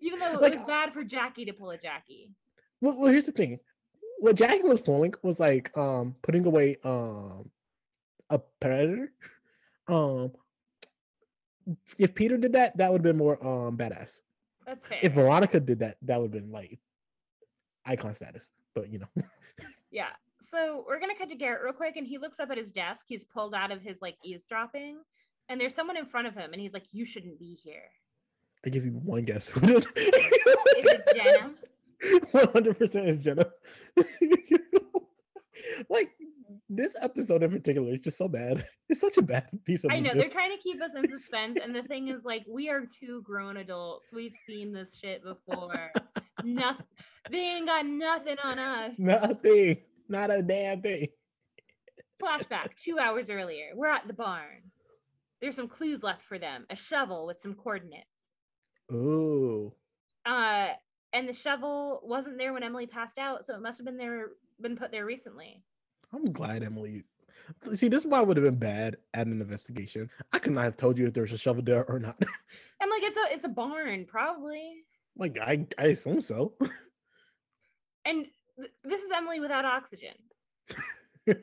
Even 0.00 0.18
though 0.20 0.34
it 0.34 0.40
Like- 0.42 0.54
was 0.54 0.62
bad 0.66 0.92
for 0.92 1.02
Jackie 1.04 1.44
to 1.46 1.52
pull 1.52 1.70
a 1.70 1.78
Jackie. 1.78 2.30
Well, 2.80 2.96
well, 2.96 3.10
here's 3.10 3.24
the 3.24 3.32
thing. 3.32 3.58
What 4.20 4.36
Jackie 4.36 4.62
was 4.62 4.80
pulling 4.80 5.14
was 5.22 5.40
like 5.40 5.76
um 5.76 6.14
putting 6.22 6.44
away 6.46 6.76
um 6.84 7.50
a 8.30 8.38
predator. 8.60 9.12
Um 9.88 10.32
if 11.98 12.14
Peter 12.14 12.36
did 12.36 12.52
that, 12.52 12.76
that 12.76 12.90
would 12.90 12.98
have 12.98 13.02
been 13.04 13.16
more 13.18 13.38
um 13.46 13.76
badass. 13.76 14.20
That's 14.66 14.86
fair. 14.86 14.98
If 15.02 15.12
Veronica 15.12 15.60
did 15.60 15.78
that, 15.80 15.96
that 16.02 16.20
would 16.20 16.32
have 16.34 16.42
been 16.42 16.52
like 16.52 16.78
icon 17.86 18.14
status. 18.14 18.52
But 18.74 18.90
you 18.90 19.00
know. 19.00 19.08
Yeah. 19.90 20.08
So 20.40 20.84
we're 20.86 21.00
gonna 21.00 21.16
cut 21.16 21.30
to 21.30 21.34
Garrett 21.34 21.62
real 21.64 21.72
quick, 21.72 21.96
and 21.96 22.06
he 22.06 22.18
looks 22.18 22.38
up 22.38 22.50
at 22.50 22.58
his 22.58 22.70
desk. 22.70 23.06
He's 23.08 23.24
pulled 23.24 23.54
out 23.54 23.72
of 23.72 23.80
his 23.80 24.02
like 24.02 24.16
eavesdropping, 24.22 24.98
and 25.48 25.60
there's 25.60 25.74
someone 25.74 25.96
in 25.96 26.04
front 26.04 26.26
of 26.26 26.34
him, 26.34 26.52
and 26.52 26.60
he's 26.60 26.74
like, 26.74 26.84
"You 26.92 27.06
shouldn't 27.06 27.38
be 27.38 27.58
here." 27.62 27.90
I 28.66 28.68
give 28.70 28.84
you 28.84 28.92
one 28.92 29.24
guess 29.24 29.48
who 29.48 29.76
is. 29.76 29.86
It 29.96 31.04
Jenna? 31.14 31.54
One 32.30 32.48
hundred 32.52 32.78
percent 32.78 33.08
is 33.08 33.24
Jenna. 33.24 33.46
like 35.88 36.10
this 36.68 36.94
episode 37.00 37.42
in 37.42 37.50
particular 37.50 37.94
is 37.94 38.00
just 38.00 38.18
so 38.18 38.28
bad. 38.28 38.64
It's 38.88 39.00
such 39.00 39.16
a 39.16 39.22
bad 39.22 39.48
piece 39.64 39.84
of 39.84 39.90
I 39.90 40.00
know 40.00 40.12
they're 40.14 40.28
trying 40.28 40.56
to 40.56 40.62
keep 40.62 40.80
us 40.80 40.92
in 40.94 41.08
suspense, 41.08 41.58
and 41.62 41.74
the 41.74 41.82
thing 41.82 42.08
is, 42.08 42.24
like, 42.24 42.44
we 42.48 42.68
are 42.68 42.82
two 43.00 43.22
grown 43.22 43.58
adults. 43.58 44.12
We've 44.12 44.34
seen 44.46 44.72
this 44.72 44.94
shit 44.94 45.22
before. 45.22 45.90
Nothing. 46.44 46.86
They 47.30 47.38
ain't 47.38 47.66
got 47.66 47.86
nothing 47.86 48.36
on 48.42 48.58
us. 48.58 48.98
Nothing. 48.98 49.78
Not 50.08 50.30
a 50.30 50.42
damn 50.42 50.80
thing. 50.82 51.08
Flashback 52.22 52.74
two 52.76 52.98
hours 52.98 53.30
earlier. 53.30 53.70
We're 53.74 53.88
at 53.88 54.06
the 54.06 54.12
barn. 54.14 54.62
There's 55.40 55.56
some 55.56 55.68
clues 55.68 56.02
left 56.02 56.22
for 56.24 56.38
them. 56.38 56.66
A 56.70 56.76
shovel 56.76 57.26
with 57.26 57.40
some 57.40 57.54
coordinates. 57.54 58.32
Ooh. 58.92 59.72
Uh, 60.26 60.70
and 61.12 61.28
the 61.28 61.32
shovel 61.32 62.00
wasn't 62.02 62.38
there 62.38 62.52
when 62.52 62.62
Emily 62.62 62.86
passed 62.86 63.18
out, 63.18 63.44
so 63.44 63.54
it 63.54 63.62
must 63.62 63.78
have 63.78 63.84
been 63.84 63.96
there, 63.96 64.30
been 64.60 64.76
put 64.76 64.90
there 64.90 65.06
recently. 65.06 65.62
I'm 66.12 66.32
glad 66.32 66.62
Emily. 66.62 67.04
See, 67.74 67.88
this 67.88 68.00
is 68.00 68.06
why 68.06 68.20
would 68.20 68.36
have 68.36 68.44
been 68.44 68.56
bad 68.56 68.96
at 69.14 69.26
an 69.26 69.40
investigation. 69.40 70.10
I 70.32 70.38
could 70.38 70.52
not 70.52 70.64
have 70.64 70.76
told 70.76 70.98
you 70.98 71.06
if 71.06 71.14
there 71.14 71.22
was 71.22 71.32
a 71.32 71.38
shovel 71.38 71.62
there 71.62 71.84
or 71.84 71.98
not. 71.98 72.16
I'm 72.80 72.90
like, 72.90 73.02
it's 73.04 73.16
a, 73.16 73.34
it's 73.34 73.44
a 73.44 73.48
barn, 73.48 74.06
probably. 74.06 74.84
like 75.16 75.38
I, 75.38 75.66
I 75.78 75.86
assume 75.86 76.20
so. 76.20 76.54
And 78.08 78.24
th- 78.58 78.70
this 78.84 79.02
is 79.02 79.10
Emily 79.14 79.38
without 79.38 79.64
oxygen. 79.64 80.14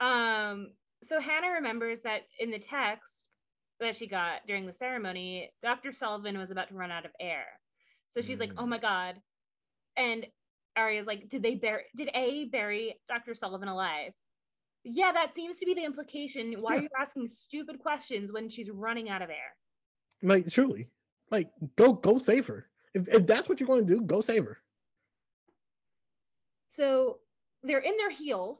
Um, 0.00 0.72
so 1.02 1.18
Hanna 1.20 1.50
remembers 1.52 2.00
that 2.04 2.22
in 2.38 2.50
the 2.50 2.58
text 2.58 3.24
that 3.80 3.96
she 3.96 4.06
got 4.06 4.46
during 4.46 4.66
the 4.66 4.72
ceremony, 4.72 5.50
Dr. 5.62 5.90
Sullivan 5.92 6.36
was 6.36 6.50
about 6.50 6.68
to 6.68 6.74
run 6.74 6.90
out 6.90 7.06
of 7.06 7.12
air. 7.18 7.46
So 8.10 8.20
she's 8.20 8.38
like, 8.38 8.52
"Oh 8.58 8.64
Mm. 8.64 8.68
my 8.68 8.78
god!" 8.78 9.16
And 9.96 10.26
Aria's 10.76 11.06
like, 11.06 11.28
"Did 11.30 11.42
they 11.42 11.54
bury? 11.54 11.84
Did 11.96 12.10
A 12.14 12.44
bury 12.46 12.94
Dr. 13.08 13.34
Sullivan 13.34 13.68
alive?" 13.68 14.12
Yeah, 14.84 15.12
that 15.12 15.34
seems 15.34 15.56
to 15.58 15.66
be 15.66 15.72
the 15.74 15.84
implication. 15.84 16.52
Why 16.60 16.76
are 16.76 16.82
you 16.82 16.88
asking 17.00 17.28
stupid 17.28 17.78
questions 17.78 18.32
when 18.32 18.48
she's 18.50 18.70
running 18.70 19.08
out 19.08 19.22
of 19.22 19.30
air? 19.30 19.56
like 20.22 20.48
truly, 20.50 20.90
like 21.30 21.48
go 21.76 21.94
go 21.94 22.18
save 22.18 22.46
her. 22.48 22.68
If 22.94 23.08
if 23.08 23.26
that's 23.26 23.48
what 23.48 23.60
you're 23.60 23.66
going 23.66 23.86
to 23.86 23.94
do, 23.94 24.02
go 24.02 24.20
save 24.20 24.44
her. 24.44 24.58
So 26.68 27.18
they're 27.62 27.78
in 27.78 27.96
their 27.96 28.10
heels. 28.10 28.58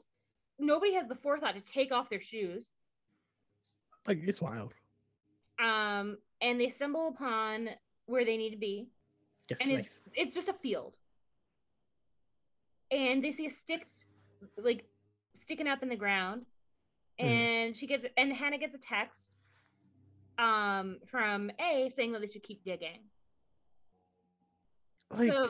Nobody 0.59 0.93
has 0.93 1.07
the 1.07 1.15
forethought 1.15 1.55
to 1.55 1.61
take 1.61 1.91
off 1.91 2.09
their 2.09 2.21
shoes. 2.21 2.71
Like 4.07 4.19
it's 4.23 4.41
wild. 4.41 4.73
Um, 5.63 6.17
and 6.41 6.59
they 6.59 6.69
stumble 6.69 7.09
upon 7.09 7.69
where 8.05 8.25
they 8.25 8.37
need 8.37 8.51
to 8.51 8.57
be. 8.57 8.89
Yes, 9.49 9.59
and 9.61 9.71
nice. 9.71 9.79
it's 9.79 10.01
it's 10.15 10.33
just 10.35 10.49
a 10.49 10.53
field 10.53 10.93
and 12.91 13.23
they 13.23 13.31
see 13.31 13.45
a 13.47 13.51
stick 13.51 13.87
like 14.57 14.85
sticking 15.35 15.67
up 15.67 15.83
in 15.83 15.89
the 15.89 15.95
ground 15.95 16.45
Mhm. 17.19 17.25
and 17.25 17.77
she 17.77 17.87
gets 17.87 18.05
and 18.17 18.33
hanna 18.33 18.57
gets 18.57 18.75
a 18.75 18.77
text 18.77 19.31
um 20.37 20.99
from 21.05 21.51
a 21.59 21.89
saying 21.89 22.11
that 22.11 22.21
they 22.21 22.27
should 22.27 22.43
keep 22.43 22.63
digging 22.63 23.09
Like, 25.09 25.31
so 25.31 25.49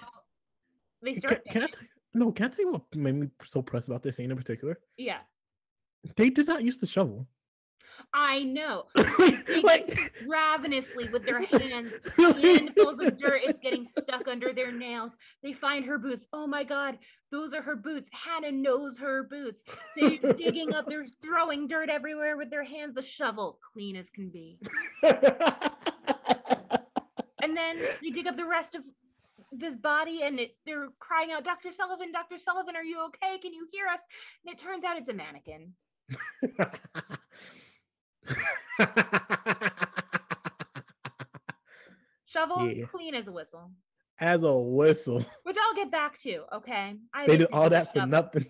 they 1.02 1.16
start 1.16 1.44
can 1.46 1.64
I 1.64 1.68
tell 1.68 1.82
you, 1.82 1.90
no? 2.18 2.32
Can 2.32 2.46
I 2.46 2.50
tell 2.50 2.66
you 2.66 2.72
what 2.72 2.96
made 2.96 3.16
me 3.16 3.28
so 3.46 3.62
pressed 3.62 3.88
about 3.88 4.04
this 4.04 4.18
scene 4.18 4.32
in 4.32 4.38
particular? 4.38 4.80
yeah. 4.98 5.20
They 6.16 6.30
did 6.30 6.48
not 6.48 6.64
use 6.64 6.78
the 6.78 6.88
shovel. 6.88 7.28
i 8.14 8.44
know. 8.44 8.84
Like 9.64 10.14
ravenously 10.28 11.10
with 11.12 11.26
their 11.26 11.42
hands 11.46 11.92
handfuls 12.18 13.00
of 13.00 13.18
dirt 13.18 13.42
it's 13.44 13.60
getting 13.60 13.86
stuck 13.86 14.28
under 14.28 14.54
their 14.54 14.72
nails. 14.72 15.12
They 15.44 15.54
find 15.54 15.84
her 15.86 15.98
boots. 15.98 16.28
Oh 16.32 16.48
my 16.48 16.64
god 16.64 16.98
those 17.32 17.54
are 17.54 17.62
her 17.62 17.76
boots. 17.76 18.10
Hanna 18.14 18.52
knows 18.52 18.98
her 19.00 19.24
boots. 19.24 19.64
They're 19.98 20.34
digging 20.34 20.74
up 20.74 20.86
they're 20.88 21.08
throwing 21.22 21.68
dirt 21.68 21.90
everywhere 21.90 22.38
with 22.38 22.50
their 22.50 22.64
hands. 22.64 22.96
A 22.98 23.02
shovel 23.02 23.60
clean 23.74 23.96
as 23.96 24.10
can 24.10 24.30
be. 24.30 24.60
And 27.44 27.56
then 27.56 27.78
they 28.02 28.10
dig 28.10 28.28
up 28.28 28.36
the 28.36 28.46
rest 28.46 28.76
of 28.76 28.82
this 29.52 29.76
body 29.76 30.22
and 30.24 30.40
it, 30.40 30.56
they're 30.66 30.88
crying 31.00 31.32
out 31.32 31.44
dr 31.44 31.72
sullivan 31.72 32.12
dr 32.12 32.38
sullivan 32.38 32.76
are 32.76 32.84
you 32.84 33.00
okay? 33.06 33.38
Can 33.40 33.54
you 33.54 33.68
hear 33.72 33.88
us? 33.88 34.02
And 34.46 34.54
it 34.54 34.60
turns 34.62 34.84
out 34.84 34.98
it's 34.98 35.10
a 35.10 35.14
mannequin. 35.14 35.74
Shovel 42.26 42.70
Yeah. 42.70 42.86
clean 42.86 43.16
as 43.16 43.28
a 43.28 43.32
whistle. 43.32 43.72
As 44.20 44.44
a 44.44 44.58
whistle, 44.58 45.24
which 45.44 45.58
i'll 45.62 45.76
get 45.76 45.92
back 45.92 46.18
to 46.24 46.42
okay? 46.52 46.96
I 47.14 47.28
they 47.28 47.38
did 47.38 47.48
all 47.52 47.64
think 47.64 47.66
of 47.66 47.70
the 47.70 47.76
that 47.78 47.94
for 47.94 48.00
shovel. 48.00 48.10
nothing. 48.10 48.46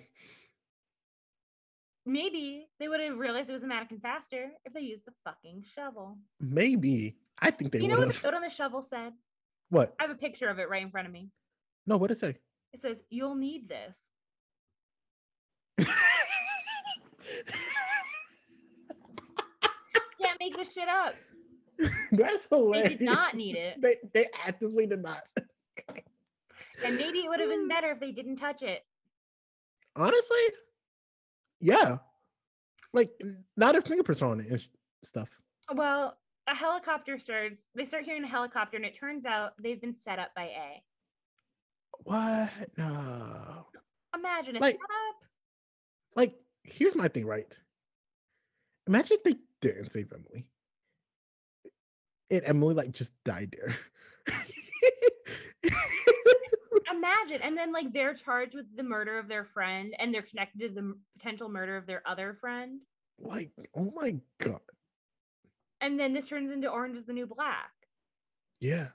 maybe 2.05 2.69
they 2.79 2.87
would 2.87 3.01
have 3.01 3.17
realized 3.17 3.49
it 3.49 3.53
was 3.53 3.63
a 3.63 3.67
mannequin 3.67 3.99
faster 3.99 4.49
if 4.63 4.71
they 4.73 4.79
used 4.79 5.03
the 5.05 5.11
fucking 5.25 5.65
shovel. 5.75 6.17
Maybe. 6.39 7.17
I 7.39 7.51
think 7.51 7.73
they 7.73 7.81
you 7.81 7.89
know 7.89 7.97
what 7.97 8.13
the 8.13 8.19
note 8.23 8.33
on 8.35 8.41
the 8.41 8.49
shovel 8.49 8.81
said 8.81 9.11
What? 9.69 9.93
i 9.99 10.03
have 10.03 10.11
a 10.11 10.15
picture 10.15 10.47
of 10.49 10.59
it 10.59 10.69
right 10.69 10.81
in 10.81 10.89
front 10.91 11.07
of 11.07 11.13
me 11.13 11.29
No, 11.85 11.97
what 11.97 12.07
did 12.07 12.17
it 12.17 12.19
say? 12.19 12.35
it 12.73 12.81
says 12.81 13.01
you'll 13.09 13.35
need 13.35 13.67
this 13.69 13.97
can't 20.21 20.39
make 20.39 20.55
this 20.55 20.73
shit 20.73 20.87
up 20.87 21.13
That's 22.11 22.47
they 22.47 22.57
hilarious. 22.57 22.89
did 22.89 23.01
not 23.01 23.35
need 23.35 23.55
it 23.55 23.81
They 23.81 23.97
they 24.13 24.27
actively 24.45 24.87
did 24.87 25.01
not. 25.03 25.23
and 26.83 26.95
maybe 26.97 27.19
it 27.19 27.29
would 27.29 27.39
have 27.39 27.49
been 27.49 27.67
better 27.75 27.91
if 27.91 27.99
they 27.99 28.11
didn't 28.11 28.37
touch 28.37 28.61
it 28.63 28.83
Honestly, 29.95 30.37
yeah. 31.59 31.97
Like 32.93 33.09
not 33.55 33.71
their 33.71 33.81
fingerprints 33.81 34.21
are 34.21 34.29
on 34.29 34.39
it 34.41 34.47
and 34.47 34.67
stuff. 35.03 35.27
Well, 35.73 36.15
a 36.47 36.55
helicopter 36.55 37.19
starts. 37.19 37.63
They 37.75 37.85
start 37.85 38.03
hearing 38.05 38.23
a 38.23 38.27
helicopter, 38.27 38.77
and 38.77 38.85
it 38.85 38.97
turns 38.97 39.25
out 39.25 39.53
they've 39.61 39.79
been 39.81 39.93
set 39.93 40.19
up 40.19 40.29
by 40.35 40.43
A. 40.45 40.81
What? 42.03 42.49
No. 42.77 43.65
Imagine 44.15 44.57
a 44.57 44.59
Like- 44.59 44.75
setup. 44.75 45.15
Like, 46.15 46.35
here's 46.63 46.95
my 46.95 47.07
thing, 47.07 47.25
right? 47.25 47.55
Imagine 48.87 49.17
if 49.17 49.23
they 49.23 49.35
didn't 49.61 49.91
save 49.91 50.11
Emily. 50.13 50.47
And 52.31 52.41
Emily 52.43 52.73
like 52.73 52.91
just 52.91 53.11
died 53.23 53.55
there. 53.57 53.75
Imagine, 56.91 57.41
and 57.43 57.57
then 57.57 57.71
like 57.73 57.91
they're 57.93 58.13
charged 58.13 58.55
with 58.55 58.65
the 58.75 58.83
murder 58.83 59.19
of 59.19 59.27
their 59.27 59.45
friend, 59.45 59.93
and 59.99 60.13
they're 60.13 60.21
connected 60.23 60.59
to 60.61 60.69
the 60.73 60.93
potential 61.17 61.49
murder 61.49 61.77
of 61.77 61.85
their 61.85 62.01
other 62.07 62.33
friend. 62.39 62.79
like, 63.19 63.51
oh 63.75 63.91
my 63.95 64.15
god. 64.39 64.59
And 65.81 65.99
then 65.99 66.13
this 66.13 66.27
turns 66.27 66.51
into 66.51 66.69
Orange 66.69 66.97
is 66.97 67.05
the 67.05 67.13
New 67.13 67.27
Black. 67.27 67.71
Yeah. 68.59 68.87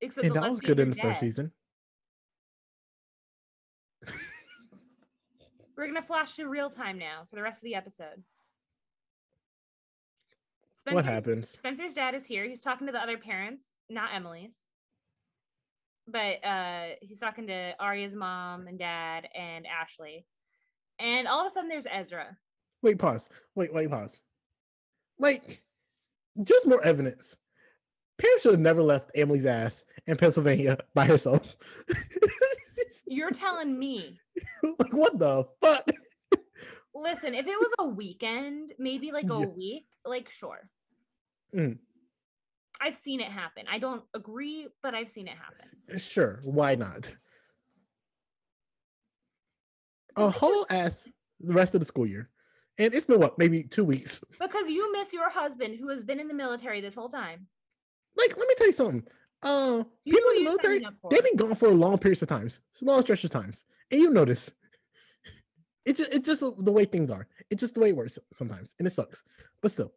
Except 0.00 0.26
and 0.26 0.36
that 0.36 0.48
was 0.48 0.60
good 0.60 0.78
in 0.78 0.90
the 0.90 0.96
first 0.96 1.20
season. 1.20 1.50
We're 5.76 5.86
gonna 5.86 6.02
flash 6.02 6.36
to 6.36 6.46
real 6.46 6.68
time 6.70 6.98
now 6.98 7.26
for 7.30 7.36
the 7.36 7.42
rest 7.42 7.58
of 7.58 7.64
the 7.64 7.74
episode. 7.74 8.22
what 10.90 11.06
happens? 11.06 11.48
Spencer's 11.48 11.94
dad 11.94 12.14
is 12.14 12.26
here. 12.26 12.44
He's 12.44 12.60
talking 12.60 12.86
to 12.86 12.92
the 12.92 13.00
other 13.00 13.16
parents, 13.16 13.64
not 13.88 14.10
Emily's. 14.14 14.68
But 16.06 16.44
uh 16.44 16.88
he's 17.00 17.18
talking 17.18 17.46
to 17.46 17.72
Aria's 17.80 18.14
mom 18.14 18.66
and 18.66 18.78
dad 18.78 19.26
and 19.34 19.66
Ashley. 19.66 20.26
And 20.98 21.26
all 21.26 21.40
of 21.40 21.46
a 21.46 21.50
sudden 21.50 21.70
there's 21.70 21.86
Ezra. 21.90 22.36
Wait, 22.82 22.98
pause. 22.98 23.30
Wait, 23.54 23.72
wait, 23.72 23.88
pause. 23.88 24.20
Like, 25.18 25.62
just 26.42 26.66
more 26.66 26.82
evidence. 26.84 27.36
Pam 28.18 28.30
should 28.40 28.52
have 28.52 28.60
never 28.60 28.82
left 28.82 29.10
Emily's 29.14 29.46
ass 29.46 29.84
in 30.06 30.16
Pennsylvania 30.16 30.78
by 30.94 31.04
herself. 31.04 31.56
You're 33.06 33.30
telling 33.32 33.78
me. 33.78 34.18
like, 34.62 34.92
what 34.92 35.18
the 35.18 35.44
fuck? 35.60 35.88
Listen, 36.94 37.34
if 37.34 37.46
it 37.46 37.58
was 37.58 37.72
a 37.78 37.84
weekend, 37.84 38.72
maybe 38.78 39.10
like 39.12 39.30
a 39.30 39.40
Yeah. 39.40 39.46
week, 39.46 39.86
like 40.04 40.30
sure. 40.30 40.68
Mm. 41.54 41.78
I've 42.80 42.96
seen 42.96 43.20
it 43.20 43.30
happen. 43.30 43.64
I 43.70 43.78
don't 43.78 44.02
agree, 44.14 44.68
but 44.82 44.94
I've 44.94 45.10
seen 45.10 45.26
it 45.28 45.36
happen. 45.36 45.98
Sure, 45.98 46.40
why 46.44 46.74
not? 46.74 47.12
A 50.16 50.30
whole 50.30 50.66
ass 50.70 51.08
the 51.40 51.52
rest 51.52 51.74
of 51.74 51.80
the 51.80 51.86
school 51.86 52.06
year. 52.06 52.30
And 52.78 52.92
it's 52.92 53.06
been 53.06 53.20
what, 53.20 53.38
maybe 53.38 53.62
two 53.62 53.84
weeks. 53.84 54.20
Because 54.40 54.68
you 54.68 54.90
miss 54.92 55.12
your 55.12 55.30
husband 55.30 55.76
who 55.78 55.88
has 55.90 56.02
been 56.02 56.18
in 56.18 56.26
the 56.28 56.34
military 56.34 56.80
this 56.80 56.94
whole 56.94 57.08
time. 57.08 57.46
Like, 58.16 58.36
let 58.36 58.48
me 58.48 58.54
tell 58.56 58.66
you 58.66 58.72
something. 58.72 59.04
Uh 59.42 59.84
You 60.04 60.14
people 60.14 60.30
in 60.30 60.44
the 60.44 60.50
what 60.50 60.62
you're 60.62 60.62
signing 60.62 60.82
military, 60.82 60.96
they've 61.10 61.24
been 61.24 61.36
gone 61.36 61.54
for 61.54 61.68
long 61.68 61.98
periods 61.98 62.22
of 62.22 62.28
times, 62.28 62.60
long 62.80 63.02
stretches 63.02 63.26
of 63.26 63.30
times. 63.30 63.64
And 63.90 64.00
you 64.00 64.10
notice. 64.10 64.50
It's 65.86 65.98
just, 65.98 66.14
it's 66.14 66.26
just 66.26 66.40
the 66.40 66.72
way 66.72 66.86
things 66.86 67.10
are. 67.10 67.28
It's 67.50 67.60
just 67.60 67.74
the 67.74 67.80
way 67.80 67.90
it 67.90 67.96
works 67.96 68.18
sometimes. 68.32 68.74
And 68.78 68.88
it 68.88 68.90
sucks. 68.92 69.22
But 69.60 69.70
still. 69.70 69.92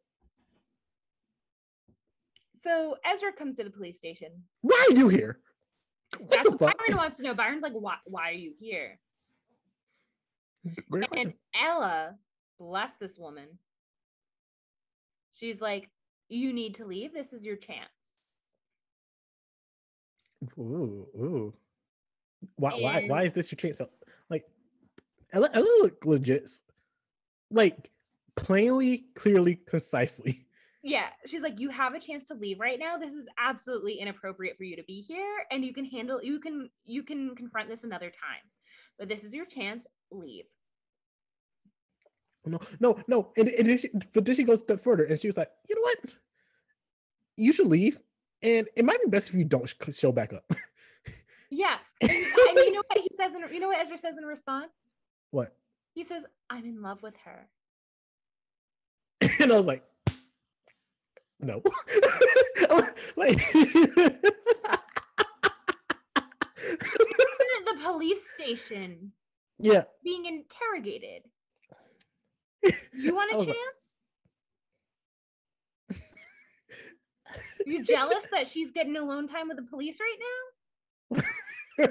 So 2.59 2.97
Ezra 3.05 3.31
comes 3.31 3.55
to 3.55 3.63
the 3.63 3.69
police 3.69 3.95
station. 3.95 4.31
Why 4.63 4.85
are 4.89 4.93
you 4.93 5.07
here? 5.07 5.39
What 6.17 6.29
That's 6.29 6.43
the 6.43 6.51
what 6.57 6.59
fuck? 6.71 6.77
Byron 6.77 6.97
wants 6.97 7.17
to 7.17 7.23
know. 7.23 7.33
Byron's 7.33 7.63
like, 7.63 7.71
why, 7.71 7.95
why 8.03 8.31
are 8.31 8.33
you 8.33 8.51
here? 8.59 8.99
Great 10.89 11.03
And 11.03 11.09
question. 11.09 11.33
Ella, 11.55 12.15
bless 12.59 12.93
this 12.99 13.17
woman. 13.17 13.47
She's 15.33 15.61
like, 15.61 15.89
you 16.29 16.51
need 16.53 16.75
to 16.75 16.85
leave. 16.85 17.13
This 17.13 17.33
is 17.33 17.45
your 17.45 17.55
chance. 17.55 17.79
Ooh, 20.57 21.07
ooh. 21.15 21.53
Why, 22.55 22.71
why, 22.79 23.05
why 23.07 23.23
is 23.23 23.33
this 23.33 23.51
your 23.51 23.57
chance? 23.57 23.81
Like, 24.29 24.45
Ella, 25.33 25.49
Ella 25.53 25.67
look 25.81 26.05
legit. 26.05 26.49
Like, 27.49 27.91
plainly, 28.35 29.05
clearly, 29.15 29.55
concisely. 29.67 30.45
Yeah, 30.83 31.09
she's 31.25 31.41
like, 31.41 31.59
you 31.59 31.69
have 31.69 31.95
a 31.95 31.99
chance 31.99 32.25
to 32.25 32.33
leave 32.33 32.59
right 32.59 32.79
now. 32.79 32.97
This 32.97 33.13
is 33.13 33.27
absolutely 33.37 33.95
inappropriate 33.95 34.57
for 34.57 34.63
you 34.63 34.75
to 34.75 34.83
be 34.83 35.01
here, 35.01 35.45
and 35.51 35.65
you 35.65 35.73
can 35.73 35.85
handle. 35.85 36.21
You 36.23 36.39
can 36.39 36.69
you 36.85 37.03
can 37.03 37.35
confront 37.35 37.67
this 37.67 37.83
another 37.83 38.09
time, 38.09 38.43
but 38.97 39.09
this 39.09 39.23
is 39.23 39.33
your 39.33 39.45
chance. 39.45 39.85
Leave. 40.11 40.45
No, 42.47 42.59
no, 42.79 42.99
no. 43.07 43.31
And, 43.37 43.49
and 43.49 43.69
then 43.69 43.77
she, 43.77 43.89
but 44.13 44.25
then 44.25 44.35
she 44.35 44.43
goes 44.43 44.59
a 44.59 44.63
step 44.63 44.83
further 44.83 45.05
and 45.05 45.19
she 45.19 45.27
was 45.27 45.37
like, 45.37 45.49
you 45.69 45.75
know 45.75 45.81
what? 45.81 45.99
You 47.37 47.53
should 47.53 47.67
leave. 47.67 47.99
And 48.41 48.67
it 48.75 48.85
might 48.85 49.01
be 49.03 49.09
best 49.09 49.29
if 49.29 49.35
you 49.35 49.45
don't 49.45 49.71
show 49.93 50.11
back 50.11 50.33
up. 50.33 50.51
Yeah, 51.49 51.77
and, 52.01 52.11
and 52.11 52.57
you 52.57 52.73
know 52.73 52.83
what 52.87 52.99
he 52.99 53.09
says? 53.15 53.31
In, 53.33 53.53
you 53.53 53.59
know 53.59 53.69
what 53.69 53.79
Ezra 53.79 53.97
says 53.97 54.17
in 54.17 54.25
response? 54.25 54.71
what? 55.31 55.53
He 55.93 56.03
says, 56.03 56.23
"I'm 56.49 56.65
in 56.65 56.81
love 56.81 57.01
with 57.01 57.15
her." 57.25 57.47
And 59.39 59.51
I 59.51 59.57
was 59.57 59.65
like, 59.65 59.83
no. 61.39 61.61
like, 63.15 63.37
the 67.67 67.77
police 67.83 68.25
station 68.35 69.11
yeah. 69.59 69.83
being 70.03 70.25
interrogated. 70.25 71.23
You 72.63 73.13
want 73.15 73.33
a 73.33 73.45
chance? 73.45 73.57
You 77.65 77.83
jealous 77.83 78.25
that 78.31 78.47
she's 78.47 78.71
getting 78.71 78.95
alone 78.95 79.27
time 79.27 79.49
with 79.49 79.57
the 79.57 79.63
police 79.63 79.99
right 79.99 80.17
now? 81.13 81.21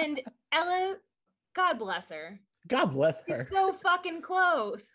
And 0.00 0.20
Ella, 0.52 0.96
God 1.54 1.78
bless 1.78 2.08
her. 2.10 2.38
God 2.68 2.86
bless 2.86 3.22
her. 3.28 3.44
She's 3.44 3.56
so 3.56 3.74
fucking 3.82 4.22
close. 4.22 4.88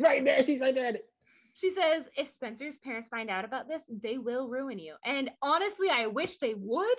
right 0.00 0.24
there, 0.24 0.42
she's 0.44 0.60
right 0.60 0.74
there. 0.74 0.86
at 0.86 0.94
it. 0.96 1.04
She 1.52 1.70
says, 1.70 2.04
if 2.16 2.28
Spencer's 2.28 2.78
parents 2.78 3.08
find 3.08 3.30
out 3.30 3.44
about 3.44 3.68
this, 3.68 3.84
they 4.02 4.16
will 4.16 4.48
ruin 4.48 4.78
you. 4.78 4.94
And 5.04 5.30
honestly, 5.42 5.88
I 5.90 6.06
wish 6.06 6.36
they 6.36 6.54
would. 6.54 6.96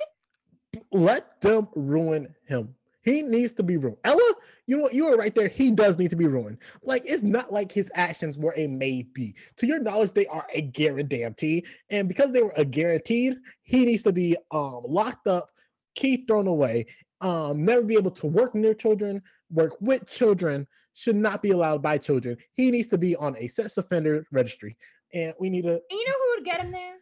Let 0.92 1.40
them 1.42 1.70
ruin 1.76 2.36
him. 2.46 2.76
He 3.02 3.22
needs 3.22 3.54
to 3.54 3.64
be 3.64 3.78
ruined. 3.78 3.98
Ella, 4.04 4.34
you 4.68 4.78
know 4.78 4.84
what? 4.84 4.94
You 4.94 5.08
are 5.08 5.18
right 5.18 5.34
there. 5.34 5.48
He 5.48 5.72
does 5.72 5.98
need 5.98 6.10
to 6.10 6.16
be 6.16 6.28
ruined. 6.28 6.58
Like 6.84 7.04
it's 7.06 7.24
not 7.24 7.52
like 7.52 7.72
his 7.72 7.90
actions 7.96 8.38
were 8.38 8.54
a 8.58 8.68
maybe. 8.68 9.36
To 9.58 9.68
your 9.68 9.80
knowledge, 9.80 10.14
they 10.14 10.28
are 10.28 10.46
a 10.54 10.62
guarantee. 10.62 11.66
And 11.90 12.08
because 12.08 12.32
they 12.32 12.42
were 12.42 12.54
a 12.58 12.66
guaranteed, 12.66 13.38
he 13.64 13.86
needs 13.86 14.04
to 14.04 14.12
be 14.12 14.36
um 14.52 14.82
locked 14.86 15.28
up, 15.28 15.50
key 15.96 16.26
thrown 16.28 16.48
away, 16.48 16.88
um, 17.22 17.64
never 17.64 17.82
be 17.82 17.96
able 17.96 18.12
to 18.12 18.28
work 18.28 18.54
near 18.54 18.74
children, 18.74 19.22
work 19.50 19.74
with 19.80 20.08
children, 20.08 20.68
should 20.94 21.16
not 21.16 21.42
be 21.42 21.52
allowed 21.52 21.82
by 21.82 21.98
children. 21.98 22.38
He 22.54 22.70
needs 22.72 22.90
to 22.90 22.98
be 22.98 23.16
on 23.16 23.36
a 23.38 23.48
sex 23.48 23.78
offender 23.78 24.26
registry. 24.32 24.76
And 25.14 25.34
we 25.40 25.50
need 25.50 25.64
to. 25.64 25.72
And 25.72 25.82
you 25.90 26.06
know 26.06 26.14
who 26.14 26.36
would 26.36 26.46
get 26.46 26.60
him 26.62 26.72
there? 26.72 26.96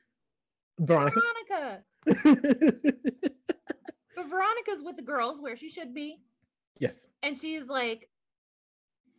Veronica. 0.80 1.82
Veronica. 2.06 2.64
But 4.18 4.30
Veronica's 4.32 4.82
with 4.84 4.98
the 4.98 5.04
girls 5.04 5.40
where 5.40 5.56
she 5.56 5.70
should 5.70 5.94
be. 5.94 6.18
yes. 6.80 7.06
And 7.24 7.40
she's 7.40 7.68
like, 7.68 8.10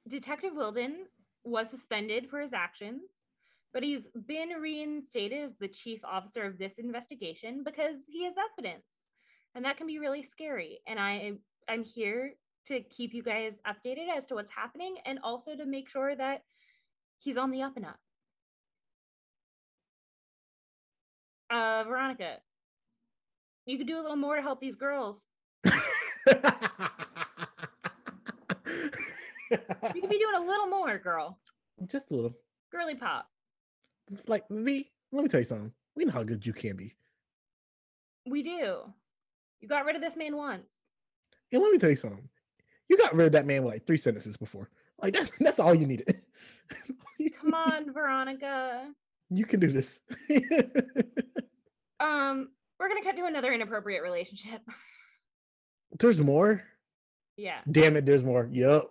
Detective 0.09 0.55
Wilden 0.57 1.07
was 1.45 1.70
suspended 1.70 2.29
for 2.29 2.41
his 2.41 2.53
actions, 2.53 3.03
but 3.73 3.85
he's 3.85 4.09
been 4.27 4.51
reinstated 4.51 5.45
as 5.45 5.53
the 5.61 5.69
chief 5.69 6.01
officer 6.05 6.43
of 6.43 6.59
this 6.59 6.75
investigation 6.79 7.62
because 7.65 7.99
he 8.09 8.25
has 8.25 8.35
evidence. 8.53 8.87
And 9.55 9.65
that 9.65 9.77
can 9.77 9.87
be 9.87 10.01
really 10.01 10.25
scary. 10.25 10.81
And 10.89 10.99
I 11.01 11.35
I'm 11.69 11.85
here 11.85 12.35
to 12.66 12.81
keep 12.81 13.15
you 13.15 13.23
guys 13.23 13.61
updated 13.66 14.09
as 14.16 14.27
to 14.27 14.35
what's 14.35 14.51
happening 14.51 14.97
and 15.07 15.20
also 15.23 15.55
to 15.57 15.65
make 15.66 15.89
sure 15.89 16.16
that 16.16 16.43
he's 17.19 17.37
on 17.39 17.53
the 17.53 17.62
up 17.62 17.77
and 17.77 17.87
up. 17.87 18.01
Uh 21.51 21.85
Veronica, 21.85 22.39
you 23.69 23.78
could 23.78 23.86
do 23.86 23.99
a 23.99 24.03
little 24.03 24.16
more 24.16 24.36
to 24.36 24.43
help 24.43 24.61
these 24.61 24.77
girls. 24.77 25.27
You 29.51 30.01
could 30.03 30.11
be 30.11 30.19
doing 30.19 30.35
a 30.36 30.45
little 30.45 30.66
more, 30.66 30.99
girl. 30.99 31.39
Just 31.86 32.11
a 32.11 32.15
little. 32.15 32.35
Girly 32.70 32.95
pop. 32.95 33.28
Like 34.27 34.45
V, 34.51 34.90
let 35.12 35.23
me 35.23 35.28
tell 35.28 35.40
you 35.40 35.45
something. 35.45 35.73
We 35.97 36.05
know 36.05 36.12
how 36.12 36.23
good 36.23 36.45
you 36.47 36.53
can 36.53 36.77
be. 36.77 36.95
We 38.27 38.43
do. 38.43 38.82
You 39.61 39.69
got 39.69 39.85
rid 39.85 39.97
of 39.97 40.03
this 40.03 40.16
man 40.16 40.36
once. 40.36 40.69
And 41.53 41.62
let 41.62 41.73
me 41.73 41.78
tell 41.78 41.90
you 41.90 41.97
something. 41.97 42.28
You 42.89 42.97
got 42.99 43.15
rid 43.15 43.27
of 43.27 43.32
that 43.32 43.47
man 43.47 43.65
with 43.65 43.74
like 43.74 43.86
three 43.86 43.97
sentences 43.97 44.36
before. 44.36 44.70
Like 45.03 45.15
that's 45.15 45.31
that's 45.40 45.59
all 45.59 45.74
you 45.74 45.86
needed. 45.86 46.20
Come 47.40 47.55
on, 47.55 47.93
Veronica. 47.93 48.90
you 49.31 49.45
can 49.45 49.61
do 49.61 49.73
this. 49.73 50.01
Um, 52.01 52.51
we're 52.79 52.89
gonna 52.89 53.03
cut 53.03 53.17
to 53.17 53.25
another 53.25 53.53
inappropriate 53.53 54.03
relationship. 54.03 54.61
There's 55.99 56.21
more. 56.21 56.63
Yeah. 57.37 57.61
Damn 57.71 57.97
it, 57.97 58.05
there's 58.05 58.25
more. 58.25 58.49
Yup. 58.53 58.91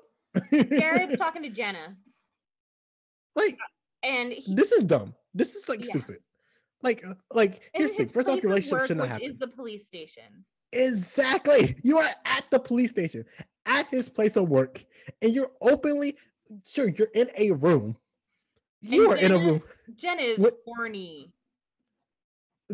Garrett's 0.52 1.16
talking 1.18 1.44
to 1.44 1.50
Jenna, 1.50 1.96
like 3.36 3.58
and 4.04 4.32
he, 4.32 4.56
this 4.56 4.72
is 4.72 4.84
dumb. 4.84 5.14
This 5.34 5.54
is 5.56 5.68
like 5.70 5.82
Yeah. 5.84 5.90
stupid. 5.90 6.18
Like, 6.82 7.06
uh, 7.06 7.16
like 7.34 7.70
here's 7.74 7.92
the 7.92 7.98
thing. 7.98 8.08
First 8.10 8.28
off, 8.30 8.42
your 8.42 8.50
relationship 8.52 8.88
should 8.88 8.98
not 8.98 9.10
happen. 9.10 9.30
Is 9.32 9.38
the 9.38 9.48
police 9.48 9.86
station? 9.86 10.24
Exactly. 10.72 11.76
You 11.84 11.98
are 11.98 12.10
at 12.26 12.46
the 12.52 12.60
police 12.60 12.90
station, 12.92 13.26
at 13.66 13.88
his 13.88 14.10
place 14.10 14.36
of 14.38 14.48
work, 14.50 14.84
and 15.22 15.34
you're 15.34 15.52
openly 15.62 16.16
sure 16.66 16.88
you're 16.88 17.10
in 17.16 17.30
a 17.38 17.52
room. 17.52 17.98
You 18.82 19.12
And 19.12 19.14
are 19.14 19.18
in 19.18 19.32
a 19.34 19.38
room. 19.40 19.62
Jenna 19.96 20.22
is 20.22 20.40
What- 20.40 20.58
horny. 20.66 21.34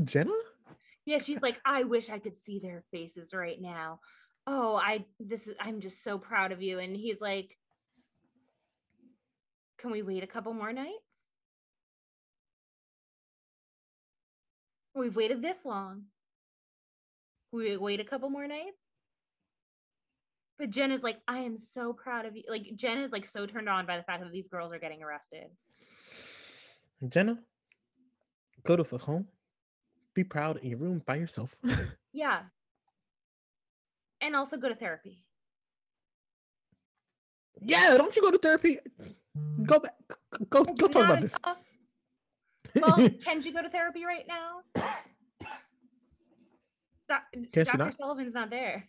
Jenna? 0.04 0.32
Yeah, 1.06 1.18
she's 1.18 1.42
like, 1.42 1.60
I 1.66 1.84
wish 1.84 2.10
I 2.10 2.20
could 2.20 2.38
see 2.38 2.60
their 2.60 2.84
faces 2.92 3.34
right 3.34 3.60
now. 3.60 4.00
Oh, 4.48 4.76
I 4.76 5.06
this 5.20 5.48
is 5.48 5.56
I'm 5.60 5.82
just 5.82 6.04
so 6.04 6.18
proud 6.18 6.52
of 6.52 6.62
you. 6.62 6.80
And 6.80 6.96
he's 6.96 7.20
like, 7.22 7.58
Can 9.80 9.92
we 9.92 10.02
wait 10.02 10.24
a 10.24 10.28
couple 10.28 10.54
more 10.54 10.74
nights? 10.74 10.90
We've 14.96 15.16
waited 15.16 15.42
this 15.42 15.60
long. 15.66 16.04
We 17.52 17.78
wait 17.78 18.00
a 18.00 18.06
couple 18.06 18.30
more 18.30 18.48
nights. 18.48 18.78
But 20.60 20.70
Jen 20.70 20.92
is 20.92 21.02
like, 21.02 21.18
I 21.28 21.40
am 21.40 21.58
so 21.58 21.94
proud 21.94 22.26
of 22.26 22.36
you. 22.36 22.44
Like 22.48 22.76
Jen 22.76 23.00
is 23.00 23.12
like 23.12 23.28
so 23.28 23.46
turned 23.46 23.68
on 23.68 23.86
by 23.86 23.98
the 23.98 24.04
fact 24.04 24.24
that 24.24 24.32
these 24.32 24.48
girls 24.48 24.72
are 24.72 24.80
getting 24.80 25.02
arrested. 25.02 25.48
Jenna? 27.10 27.40
Go 28.64 28.76
to 28.76 28.84
fuck 28.84 29.02
home. 29.02 29.28
Be 30.14 30.24
proud 30.24 30.58
in 30.58 30.70
your 30.70 30.80
room 30.80 31.02
by 31.06 31.16
yourself. 31.16 31.56
Yeah. 32.16 32.42
And 34.22 34.36
also 34.36 34.56
go 34.56 34.70
to 34.70 34.76
therapy. 34.76 35.26
yeah, 37.60 37.98
don't 37.98 38.16
you 38.16 38.22
go 38.22 38.30
to 38.30 38.38
therapy? 38.38 38.78
Go 39.64 39.80
back. 39.80 39.96
Go 40.50 40.64
go 40.64 40.88
talk 40.88 41.06
about 41.06 41.22
this. 41.22 41.36
enough. 41.44 41.58
Well, 42.80 43.10
can 43.26 43.42
you 43.42 43.52
go 43.52 43.64
to 43.64 43.70
therapy 43.70 44.06
right 44.06 44.26
now? 44.28 44.84
She 47.34 47.64
Dr. 47.64 47.78
not? 47.78 47.96
Sullivan's 47.96 48.34
not 48.36 48.52
there. 48.52 48.86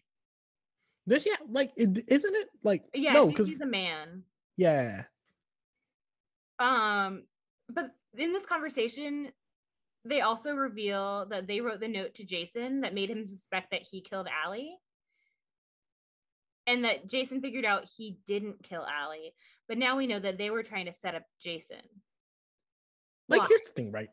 This 1.06 1.24
yeah, 1.26 1.36
like 1.50 1.72
it, 1.76 2.04
isn't 2.06 2.34
it 2.34 2.48
like 2.62 2.84
Yeah, 2.94 3.14
no? 3.14 3.28
Because 3.28 3.46
he's 3.46 3.60
a 3.62 3.66
man. 3.66 4.22
yeah, 4.58 5.04
Um, 6.58 7.24
but 7.70 7.90
in 8.18 8.32
this 8.32 8.44
conversation, 8.46 9.32
they 10.04 10.20
also 10.20 10.52
reveal 10.52 11.26
that 11.30 11.46
they 11.46 11.60
wrote 11.60 11.80
the 11.80 11.88
note 11.88 12.14
to 12.14 12.24
Jason 12.24 12.82
that 12.82 12.94
made 12.94 13.10
him 13.10 13.24
suspect 13.24 13.70
that 13.70 13.82
he 13.82 14.00
killed 14.00 14.28
Ali. 14.44 14.76
And 16.66 16.84
that 16.84 17.08
Jason 17.08 17.40
figured 17.40 17.64
out 17.64 17.88
he 17.96 18.18
didn't 18.26 18.62
kill 18.62 18.82
Ali. 18.82 19.34
But 19.68 19.78
now 19.78 19.96
we 19.96 20.06
know 20.06 20.18
that 20.18 20.38
they 20.38 20.50
were 20.50 20.62
trying 20.62 20.86
to 20.86 20.92
set 20.92 21.14
up 21.14 21.22
Jason. 21.42 21.80
like 23.28 23.42
Why? 23.42 23.48
here's 23.48 23.62
the 23.62 23.72
thing, 23.72 23.92
right? 23.92 24.08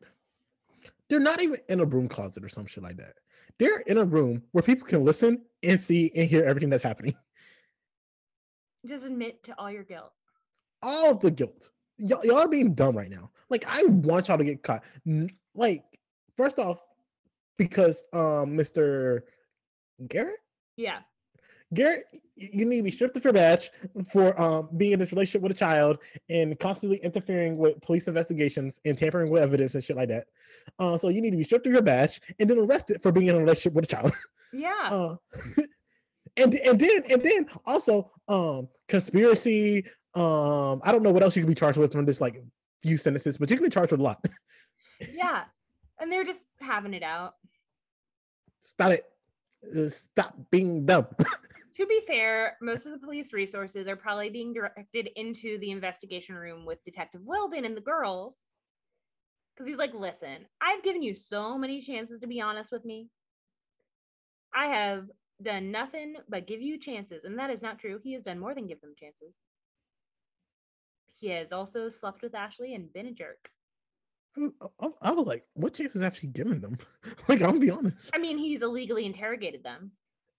They're 1.09 1.19
not 1.19 1.41
even 1.41 1.59
in 1.67 1.81
a 1.81 1.85
broom 1.85 2.07
closet 2.07 2.43
or 2.43 2.49
some 2.49 2.65
shit 2.65 2.83
like 2.83 2.97
that. 2.97 3.15
They're 3.59 3.79
in 3.79 3.97
a 3.97 4.05
room 4.05 4.43
where 4.53 4.61
people 4.61 4.87
can 4.87 5.03
listen 5.03 5.41
and 5.61 5.79
see 5.79 6.11
and 6.15 6.27
hear 6.27 6.45
everything 6.45 6.69
that's 6.69 6.83
happening. 6.83 7.15
Just 8.85 9.05
admit 9.05 9.43
to 9.43 9.59
all 9.59 9.69
your 9.69 9.83
guilt. 9.83 10.11
All 10.81 11.11
of 11.11 11.19
the 11.19 11.29
guilt. 11.29 11.69
Y'all, 11.97 12.25
y'all 12.25 12.39
are 12.39 12.47
being 12.47 12.73
dumb 12.73 12.97
right 12.97 13.11
now. 13.11 13.29
Like 13.49 13.65
I 13.67 13.83
want 13.83 14.29
y'all 14.29 14.37
to 14.37 14.43
get 14.43 14.63
caught. 14.63 14.83
N- 15.05 15.29
Like 15.55 15.83
first 16.37 16.59
off, 16.59 16.79
because 17.57 18.03
um 18.13 18.57
Mr. 18.57 19.21
Garrett 20.07 20.39
Yeah. 20.77 20.99
Garrett, 21.73 22.03
you 22.35 22.65
need 22.65 22.77
to 22.77 22.83
be 22.83 22.91
stripped 22.91 23.15
of 23.15 23.23
your 23.23 23.31
badge 23.31 23.71
for 24.11 24.39
um, 24.41 24.67
being 24.75 24.91
in 24.91 24.99
this 24.99 25.13
relationship 25.13 25.41
with 25.41 25.53
a 25.53 25.55
child 25.55 25.99
and 26.29 26.59
constantly 26.59 26.97
interfering 26.97 27.55
with 27.57 27.79
police 27.81 28.09
investigations 28.09 28.81
and 28.83 28.97
tampering 28.97 29.29
with 29.31 29.41
evidence 29.41 29.73
and 29.75 29.81
shit 29.83 29.95
like 29.95 30.09
that. 30.09 30.25
Uh, 30.79 30.97
so 30.97 31.07
you 31.07 31.21
need 31.21 31.31
to 31.31 31.37
be 31.37 31.45
stripped 31.45 31.65
of 31.67 31.71
your 31.71 31.81
badge 31.81 32.19
and 32.39 32.49
then 32.49 32.57
arrested 32.57 33.01
for 33.01 33.13
being 33.13 33.27
in 33.27 33.35
a 33.35 33.39
relationship 33.39 33.71
with 33.73 33.85
a 33.85 33.87
child. 33.87 34.13
Yeah. 34.53 35.15
Uh, 35.57 35.63
and 36.37 36.55
and 36.55 36.79
then 36.79 37.03
and 37.09 37.21
then 37.21 37.47
also 37.65 38.09
um, 38.27 38.67
conspiracy. 38.87 39.85
Um, 40.13 40.81
I 40.83 40.91
don't 40.91 41.03
know 41.03 41.11
what 41.11 41.23
else 41.23 41.35
you 41.35 41.41
can 41.41 41.49
be 41.49 41.55
charged 41.55 41.77
with 41.77 41.91
from 41.93 42.05
this 42.05 42.19
like 42.21 42.41
few 42.83 42.97
sentences, 42.97 43.37
but 43.37 43.49
you 43.49 43.55
can 43.57 43.65
be 43.65 43.69
charged 43.69 43.91
with 43.91 44.01
a 44.01 44.03
lot. 44.03 44.23
yeah. 45.13 45.43
And 45.99 46.11
they're 46.11 46.23
just 46.23 46.45
having 46.59 46.93
it 46.93 47.03
out. 47.03 47.35
Stop 48.61 48.91
it. 48.91 49.05
Uh, 49.75 49.89
Stop 49.89 50.35
being 50.49 50.85
dumb. 50.85 51.07
To 51.75 51.85
be 51.85 52.01
fair, 52.05 52.57
most 52.61 52.85
of 52.85 52.91
the 52.91 52.99
police 52.99 53.31
resources 53.31 53.87
are 53.87 53.95
probably 53.95 54.29
being 54.29 54.53
directed 54.53 55.09
into 55.15 55.57
the 55.59 55.71
investigation 55.71 56.35
room 56.35 56.65
with 56.65 56.83
Detective 56.83 57.21
Wilden 57.23 57.65
and 57.65 57.75
the 57.75 57.81
girls. 57.81 58.45
Because 59.55 59.67
he's 59.67 59.77
like, 59.77 59.93
listen, 59.93 60.45
I've 60.61 60.83
given 60.83 61.01
you 61.01 61.15
so 61.15 61.57
many 61.57 61.81
chances 61.81 62.19
to 62.19 62.27
be 62.27 62.41
honest 62.41 62.71
with 62.71 62.83
me. 62.83 63.07
I 64.53 64.67
have 64.67 65.05
done 65.41 65.71
nothing 65.71 66.15
but 66.29 66.45
give 66.45 66.61
you 66.61 66.77
chances. 66.77 67.23
And 67.23 67.39
that 67.39 67.49
is 67.49 67.61
not 67.61 67.79
true. 67.79 67.99
He 68.03 68.13
has 68.13 68.23
done 68.23 68.37
more 68.37 68.53
than 68.53 68.67
give 68.67 68.81
them 68.81 68.93
chances. 68.99 69.39
He 71.15 71.29
has 71.29 71.51
also 71.53 71.87
slept 71.87 72.21
with 72.21 72.35
Ashley 72.35 72.75
and 72.75 72.91
been 72.91 73.07
a 73.07 73.13
jerk. 73.13 73.49
I, 74.37 74.87
I 75.01 75.11
was 75.11 75.27
like, 75.27 75.45
what 75.53 75.73
chances 75.73 76.01
have 76.01 76.11
actually 76.13 76.29
given 76.29 76.61
them? 76.61 76.77
like, 77.27 77.41
I'm 77.41 77.47
gonna 77.47 77.59
be 77.59 77.69
honest. 77.71 78.09
I 78.13 78.17
mean, 78.17 78.37
he's 78.37 78.61
illegally 78.61 79.05
interrogated 79.05 79.63
them. 79.63 79.91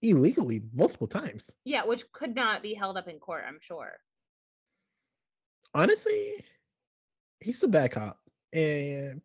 illegally 0.03 0.63
multiple 0.75 1.07
times. 1.07 1.51
Yeah, 1.65 1.85
which 1.85 2.11
could 2.13 2.35
not 2.35 2.63
be 2.63 2.75
held 2.75 2.97
up 2.97 3.09
in 3.09 3.19
court, 3.19 3.45
I'm 3.47 3.59
sure. 3.61 3.93
Honestly, 5.75 6.45
he's 7.41 7.63
a 7.63 7.69
bad 7.69 7.93
cop. 7.93 8.19
And 8.53 9.23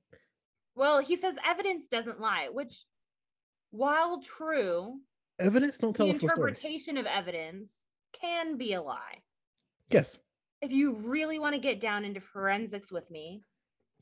Well, 0.75 0.99
he 0.99 1.15
says 1.17 1.35
evidence 1.45 1.87
doesn't 1.87 2.21
lie, 2.21 2.49
which, 2.51 2.85
while 3.71 4.21
true, 4.21 4.99
evidence 5.39 5.77
don't 5.77 5.95
tell 5.95 6.07
story. 6.15 6.19
interpretation 6.21 6.97
of 6.97 7.05
evidence 7.05 7.73
can 8.13 8.57
be 8.57 8.73
a 8.73 8.81
lie. 8.81 9.21
Yes. 9.89 10.19
If 10.61 10.71
you 10.71 10.93
really 10.93 11.39
want 11.39 11.53
to 11.55 11.61
get 11.61 11.79
down 11.81 12.05
into 12.05 12.21
forensics 12.21 12.91
with 12.91 13.09
me, 13.11 13.43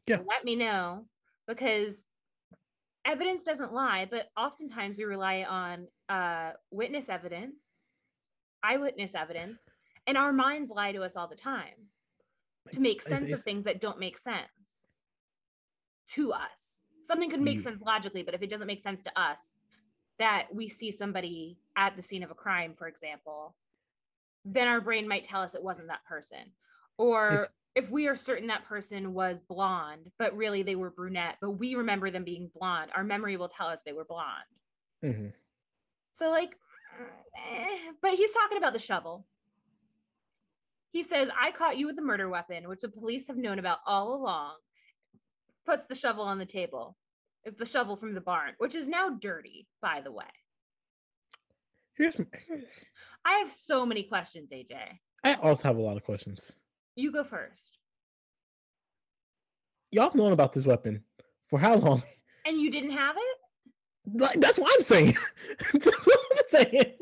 Yeah. 0.08 0.20
let 0.28 0.44
me 0.44 0.56
know 0.56 1.06
because 1.48 2.06
evidence 3.06 3.44
doesn't 3.44 3.74
lie, 3.74 4.08
but 4.10 4.30
oftentimes 4.38 4.98
we 4.98 5.04
rely 5.06 5.44
on 5.44 5.88
uh, 6.10 6.52
witness 6.72 7.10
evidence, 7.10 7.56
eyewitness 8.64 9.16
evidence, 9.16 9.60
and 10.08 10.18
our 10.18 10.34
minds 10.34 10.70
lie 10.70 10.92
to 10.92 11.02
us 11.04 11.16
all 11.16 11.28
the 11.28 11.36
time 11.36 11.90
to 12.72 12.80
make 12.80 13.02
sense 13.02 13.32
of 13.32 13.42
things 13.42 13.66
that 13.66 13.82
don't 13.82 14.00
make 14.00 14.18
sense 14.18 14.90
to 16.10 16.32
us. 16.32 16.82
Something 17.08 17.30
could 17.30 17.42
make 17.42 17.58
Ye- 17.58 17.64
sense 17.64 17.82
logically, 17.82 18.24
but 18.24 18.34
if 18.34 18.42
it 18.42 18.50
doesn't 18.50 18.68
make 18.68 18.82
sense 18.82 19.02
to 19.04 19.20
us, 19.20 19.40
that 20.18 20.48
we 20.54 20.70
see 20.70 20.92
somebody 20.92 21.58
at 21.76 21.96
the 21.96 22.04
scene 22.04 22.24
of 22.24 22.32
a 22.32 22.36
crime, 22.36 22.74
for 22.78 22.88
example, 22.88 23.56
then 24.46 24.68
our 24.68 24.82
brain 24.82 25.08
might 25.08 25.26
tell 25.26 25.42
us 25.42 25.56
it 25.56 25.64
wasn't 25.64 25.88
that 25.88 26.06
person. 26.06 26.52
Or 26.98 27.50
if 27.76 27.90
we 27.90 28.08
are 28.08 28.16
certain 28.16 28.48
that 28.48 28.66
person 28.66 29.14
was 29.14 29.42
blonde, 29.42 30.10
but 30.18 30.36
really 30.36 30.64
they 30.64 30.76
were 30.76 30.90
brunette, 30.90 31.36
but 31.42 31.52
we 31.52 31.76
remember 31.76 32.10
them 32.10 32.24
being 32.24 32.50
blonde, 32.58 32.90
our 32.96 33.04
memory 33.04 33.36
will 33.38 33.50
tell 33.50 33.68
us 33.68 33.84
they 33.84 33.94
were 33.94 34.06
blonde. 34.06 34.46
Mhm. 35.04 35.34
So, 36.14 36.30
like, 36.30 36.58
eh, 37.38 37.92
but 38.02 38.14
he's 38.14 38.32
talking 38.32 38.58
about 38.58 38.74
the 38.74 38.80
shovel. 38.80 39.28
He 40.92 41.04
says, 41.04 41.30
I 41.38 41.52
caught 41.52 41.78
you 41.78 41.88
with 41.88 42.00
a 42.00 42.02
murder 42.02 42.30
weapon, 42.30 42.70
which 42.70 42.80
the 42.80 42.88
police 42.88 43.28
have 43.28 43.36
known 43.36 43.60
about 43.60 43.80
all 43.86 44.14
along. 44.16 44.56
Puts 45.66 45.86
the 45.88 45.96
shovel 45.96 46.24
on 46.24 46.38
the 46.40 46.46
table. 46.46 46.98
It's 47.44 47.58
the 47.60 47.66
shovel 47.66 47.98
from 47.98 48.14
the 48.14 48.22
barn, 48.22 48.54
which 48.58 48.76
is 48.76 48.88
now 48.88 49.10
dirty, 49.10 49.68
by 49.82 50.00
the 50.00 50.12
way. 50.12 50.26
Here's 51.98 52.16
I 53.26 53.40
have 53.40 53.52
so 53.52 53.86
many 53.86 54.04
questions, 54.04 54.52
AJ. 54.52 55.00
I 55.24 55.34
also 55.36 55.64
have 55.64 55.78
a 55.78 55.82
lot 55.82 55.98
of 55.98 56.04
questions. 56.04 56.54
You 56.96 57.12
go 57.12 57.24
first. 57.24 57.78
Y'all 59.92 60.06
have 60.06 60.16
known 60.16 60.32
about 60.32 60.54
this 60.54 60.66
weapon 60.66 61.02
for 61.50 61.60
how 61.60 61.76
long? 61.76 62.04
And 62.48 62.62
you 62.62 62.70
didn't 62.70 62.92
have 62.92 63.16
it? 63.18 64.20
Like, 64.22 64.40
that's 64.40 64.60
what 64.60 64.72
I'm 64.76 64.84
saying. 64.84 65.18
that's 65.74 66.06
what 66.06 66.20
I'm 66.32 66.44
saying. 66.48 66.94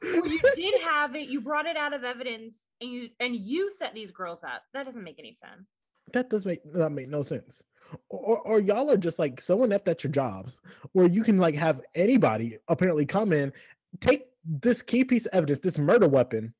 Well, 0.00 0.28
you 0.28 0.40
did 0.54 0.80
have 0.82 1.16
it. 1.16 1.28
You 1.28 1.40
brought 1.40 1.66
it 1.66 1.76
out 1.76 1.92
of 1.92 2.04
evidence 2.04 2.54
and 2.80 2.88
you 2.88 3.08
and 3.18 3.34
you 3.34 3.72
set 3.72 3.94
these 3.94 4.12
girls 4.12 4.44
up. 4.44 4.62
That 4.72 4.86
doesn't 4.86 5.02
make 5.02 5.18
any 5.18 5.34
sense. 5.34 5.66
that 6.12 6.30
does 6.30 6.44
make 6.44 6.60
that 6.72 6.90
make 6.90 7.08
no 7.08 7.24
sense. 7.24 7.64
Or, 8.10 8.38
or 8.38 8.60
y'all 8.60 8.88
are 8.92 8.96
just 8.96 9.18
like 9.18 9.40
so 9.40 9.64
inept 9.64 9.88
at 9.88 10.04
your 10.04 10.12
jobs 10.12 10.60
where 10.92 11.08
you 11.08 11.24
can 11.24 11.38
like 11.38 11.56
have 11.56 11.80
anybody 11.96 12.58
apparently 12.68 13.06
come 13.06 13.32
in, 13.32 13.52
take 14.00 14.26
this 14.44 14.82
key 14.82 15.02
piece 15.02 15.26
of 15.26 15.34
evidence, 15.34 15.58
this 15.64 15.78
murder 15.78 16.06
weapon, 16.06 16.54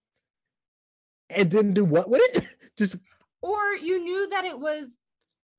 and 1.30 1.50
then 1.50 1.72
do 1.74 1.84
what 1.84 2.08
with 2.10 2.22
it? 2.34 2.44
just 2.78 2.96
Or 3.42 3.74
you 3.74 4.02
knew 4.02 4.28
that 4.30 4.44
it 4.44 4.58
was 4.58 4.88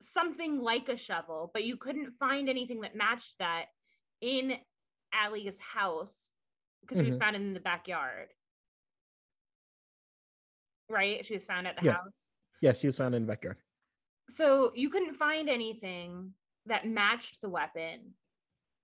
something 0.01 0.59
like 0.59 0.89
a 0.89 0.97
shovel, 0.97 1.51
but 1.53 1.63
you 1.63 1.77
couldn't 1.77 2.13
find 2.19 2.49
anything 2.49 2.81
that 2.81 2.95
matched 2.95 3.33
that 3.39 3.65
in 4.21 4.53
Ali's 5.13 5.59
house 5.59 6.31
because 6.81 6.97
she 6.99 7.09
was 7.11 7.15
Mhm. 7.17 7.19
found 7.19 7.35
in 7.35 7.53
the 7.53 7.59
backyard. 7.59 8.29
right? 10.89 11.25
She 11.25 11.35
was 11.35 11.45
found 11.45 11.67
at 11.67 11.77
the 11.77 11.85
Yeah. 11.85 11.93
house. 11.93 12.33
Yes, 12.59 12.79
she 12.81 12.87
was 12.87 12.97
found 12.97 13.15
in 13.15 13.21
the 13.21 13.27
backyard. 13.31 13.57
So 14.29 14.73
you 14.75 14.89
couldn't 14.89 15.15
find 15.15 15.49
anything 15.49 16.35
that 16.65 16.85
matched 16.85 17.39
the 17.39 17.47
weapon. 17.47 18.13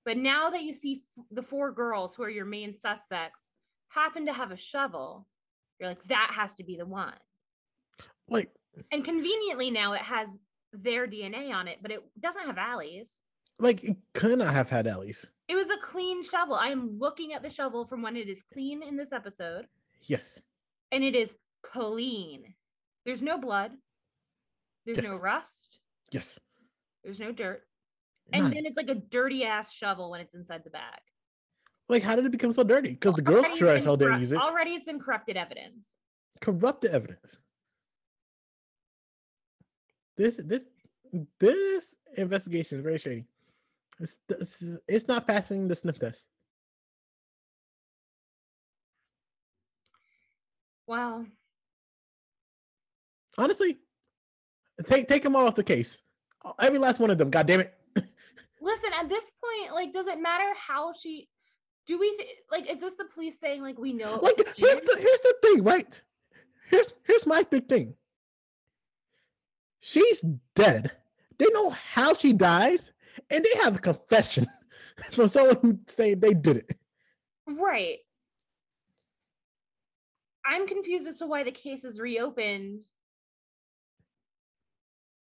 But 0.05 0.15
now 0.15 0.49
that 0.51 0.63
you 0.63 0.71
see 0.73 1.03
f- 1.17 1.25
the 1.31 1.43
four 1.43 1.73
girls 1.73 2.15
who 2.15 2.23
are 2.23 2.29
your 2.29 2.45
main 2.45 2.79
suspects 2.79 3.51
happen 3.89 4.25
to 4.27 4.31
have 4.31 4.51
a 4.51 4.55
shovel, 4.55 5.27
you're 5.79 5.89
like, 5.89 6.03
that 6.07 6.31
has 6.33 6.53
to 6.55 6.63
be 6.63 6.75
the 6.77 6.85
one. 6.85 7.13
Like, 8.29 8.51
And 8.91 9.03
conveniently 9.05 9.71
now 9.71 9.93
it 9.93 10.01
has 10.01 10.37
their 10.73 11.07
DNA 11.07 11.51
on 11.53 11.67
it, 11.67 11.79
but 11.81 11.91
it 11.91 12.01
doesn't 12.19 12.45
have 12.45 12.57
Ali's. 12.57 13.23
like 13.59 13.83
it 13.83 13.97
could 14.13 14.37
not 14.39 14.53
have 14.53 14.69
had 14.69 14.87
Ali's. 14.87 15.25
It 15.47 15.55
was 15.55 15.69
a 15.69 15.77
clean 15.81 16.23
shovel. 16.23 16.55
I 16.55 16.67
am 16.69 16.97
looking 16.99 17.33
at 17.33 17.41
the 17.41 17.49
shovel 17.49 17.85
from 17.85 18.01
when 18.01 18.17
it 18.17 18.27
is 18.29 18.43
clean 18.53 18.83
in 18.83 18.97
this 18.97 19.13
episode, 19.13 19.65
Yes. 20.03 20.39
and 20.91 21.03
it 21.03 21.15
is 21.15 21.33
clean. 21.63 22.53
There's 23.05 23.21
no 23.21 23.37
blood. 23.37 23.71
There's 24.85 24.97
no 24.99 25.17
rust. 25.17 25.79
Yes. 26.11 26.37
There's 27.03 27.19
no 27.19 27.31
dirt. 27.31 27.63
And 28.33 28.43
None. 28.43 28.53
then 28.53 28.65
it's 28.65 28.75
like 28.77 28.89
a 28.89 28.95
dirty 28.95 29.45
ass 29.45 29.71
shovel 29.71 30.11
when 30.11 30.19
it's 30.21 30.35
inside 30.35 30.63
the 30.65 30.69
bag. 30.69 30.99
Like, 31.89 32.03
how 32.03 32.15
did 32.15 32.25
it 32.25 32.31
become 32.31 32.51
so 32.51 32.63
dirty? 32.63 32.89
Because 32.89 33.13
the 33.13 33.21
girls 33.21 33.45
Already 33.45 33.57
sure 33.57 33.69
it's 33.69 33.81
as 33.81 33.85
hell 33.85 33.95
didn't 33.97 34.09
corrupt- 34.09 34.21
use 34.21 34.31
it. 34.33 34.37
Already 34.39 34.71
it's 34.71 34.83
been 34.83 34.99
corrupted 34.99 35.37
evidence. 35.37 35.97
Corrupted 36.41 36.91
evidence. 36.91 37.37
This 40.17 40.39
this 40.43 40.65
this 41.39 41.95
investigation 42.17 42.79
is 42.79 42.83
very 42.83 42.97
shady. 42.97 43.25
It's 43.99 44.17
it's, 44.29 44.63
it's 44.87 45.07
not 45.07 45.25
passing 45.27 45.67
the 45.67 45.75
sniff 45.75 45.99
test. 45.99 46.25
Wow. 50.87 51.25
Honestly, 53.37 53.77
take 54.85 55.07
take 55.07 55.23
them 55.23 55.35
all 55.35 55.47
off 55.47 55.55
the 55.55 55.63
case. 55.63 55.99
Every 56.59 56.79
last 56.79 56.99
one 56.99 57.11
of 57.11 57.17
them. 57.17 57.29
God 57.29 57.45
damn 57.45 57.61
it. 57.61 57.73
Listen, 58.61 58.91
at 58.99 59.09
this 59.09 59.31
point, 59.43 59.73
like, 59.73 59.93
does 59.93 60.07
it 60.07 60.19
matter 60.19 60.51
how 60.57 60.93
she? 60.93 61.29
Do 61.87 61.97
we 61.97 62.15
th- 62.17 62.29
like? 62.51 62.69
Is 62.69 62.79
this 62.79 62.95
the 62.95 63.05
police 63.05 63.39
saying 63.39 63.61
like 63.61 63.77
we 63.77 63.93
know? 63.93 64.19
Like 64.21 64.37
here's 64.55 64.79
the 64.79 64.97
here's 64.99 65.19
the 65.21 65.35
thing, 65.41 65.63
right? 65.63 66.01
Here's 66.69 66.87
here's 67.03 67.25
my 67.25 67.43
big 67.43 67.69
thing. 67.69 67.93
She's 69.79 70.23
dead. 70.55 70.91
They 71.37 71.45
know 71.53 71.69
how 71.69 72.13
she 72.13 72.33
dies 72.33 72.91
and 73.29 73.43
they 73.43 73.59
have 73.61 73.75
a 73.75 73.79
confession 73.79 74.47
from 75.11 75.29
someone 75.29 75.57
who 75.61 75.79
say 75.87 76.13
they 76.13 76.33
did 76.33 76.57
it. 76.57 76.73
Right. 77.47 77.99
I'm 80.45 80.67
confused 80.67 81.07
as 81.07 81.17
to 81.17 81.27
why 81.27 81.43
the 81.43 81.51
case 81.51 81.83
is 81.83 81.99
reopened. 81.99 82.79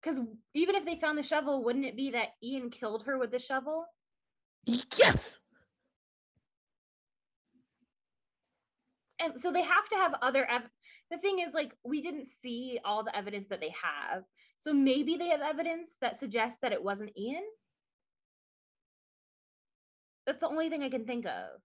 Because 0.02 0.20
even 0.54 0.76
if 0.76 0.86
they 0.86 1.00
found 1.00 1.18
the 1.18 1.24
shovel, 1.24 1.64
wouldn't 1.64 1.86
it 1.86 1.96
be 1.96 2.12
that 2.12 2.30
Ian 2.44 2.70
killed 2.70 3.04
her 3.06 3.18
with 3.18 3.32
the 3.32 3.40
shovel? 3.40 3.86
Yes. 4.66 5.40
And 9.24 9.42
so 9.42 9.52
they 9.52 9.62
have 9.62 9.88
to 9.90 9.96
have 9.96 10.16
other 10.22 10.46
ev- 10.50 10.70
the 11.10 11.18
thing 11.18 11.40
is 11.40 11.54
like 11.54 11.74
we 11.86 12.02
didn't 12.02 12.28
see 12.42 12.80
all 12.84 13.04
the 13.04 13.16
evidence 13.16 13.48
that 13.50 13.62
they 13.62 13.74
have. 13.82 14.24
So 14.60 14.74
maybe 14.74 15.16
they 15.16 15.30
have 15.30 15.42
evidence 15.42 15.96
that 16.02 16.20
suggests 16.20 16.60
that 16.62 16.74
it 16.74 16.84
wasn't 16.84 17.18
Ian. 17.18 17.44
That's 20.26 20.40
the 20.40 20.48
only 20.48 20.70
thing 20.70 20.84
I 20.84 20.90
can 20.90 21.06
think 21.06 21.26
of. 21.26 21.62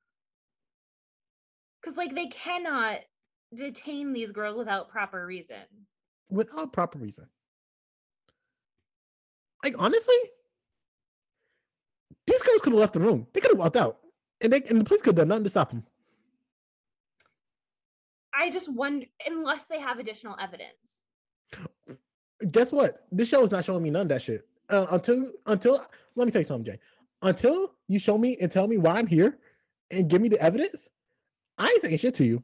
Cuz 1.85 1.97
like 1.97 2.15
they 2.15 2.27
cannot 2.27 3.01
detain 3.55 4.13
these 4.13 4.31
girls 4.31 4.57
without 4.57 4.89
proper 4.89 5.27
reason. 5.27 5.65
Without 6.31 6.73
proper 6.73 6.99
reason. 6.99 7.29
Like 9.65 9.75
honestly, 9.79 10.17
these 12.27 12.43
girls 12.43 12.61
could 12.61 12.73
have 12.73 12.81
left 12.81 12.95
the 12.95 13.01
room. 13.01 13.27
They 13.33 13.41
could 13.41 13.53
have 13.53 13.59
walked 13.59 13.77
out, 13.77 13.99
and 14.41 14.53
they 14.53 14.63
and 14.63 14.81
the 14.81 14.85
police 14.85 15.03
could 15.03 15.17
have 15.17 15.17
done 15.17 15.29
nothing 15.29 15.45
to 15.45 15.51
stop 15.51 15.71
them. 15.71 15.85
I 18.39 18.51
just 18.51 18.73
wonder 18.73 19.07
unless 19.27 19.65
they 19.65 19.81
have 19.81 19.99
additional 19.99 20.37
evidence. 20.41 21.07
Guess 22.53 22.71
what? 22.71 23.01
This 23.11 23.29
show 23.29 23.43
is 23.43 23.51
not 23.51 23.65
showing 23.65 23.83
me 23.83 23.91
none 23.91 24.03
of 24.03 24.09
that 24.11 24.23
shit. 24.23 24.47
Uh, 24.71 24.87
until 24.91 25.33
until 25.47 25.85
let 26.15 26.27
me 26.27 26.31
tell 26.31 26.41
you 26.41 26.45
something, 26.45 26.73
Jay. 26.73 26.79
Until 27.23 27.73
you 27.89 27.99
show 27.99 28.17
me 28.17 28.37
and 28.41 28.51
tell 28.51 28.69
me 28.69 28.77
why 28.77 28.95
I'm 28.95 29.09
here, 29.09 29.39
and 29.91 30.09
give 30.09 30.21
me 30.21 30.29
the 30.29 30.41
evidence, 30.41 30.89
I 31.59 31.67
ain't 31.67 31.81
saying 31.81 31.97
shit 31.99 32.15
to 32.15 32.25
you. 32.25 32.43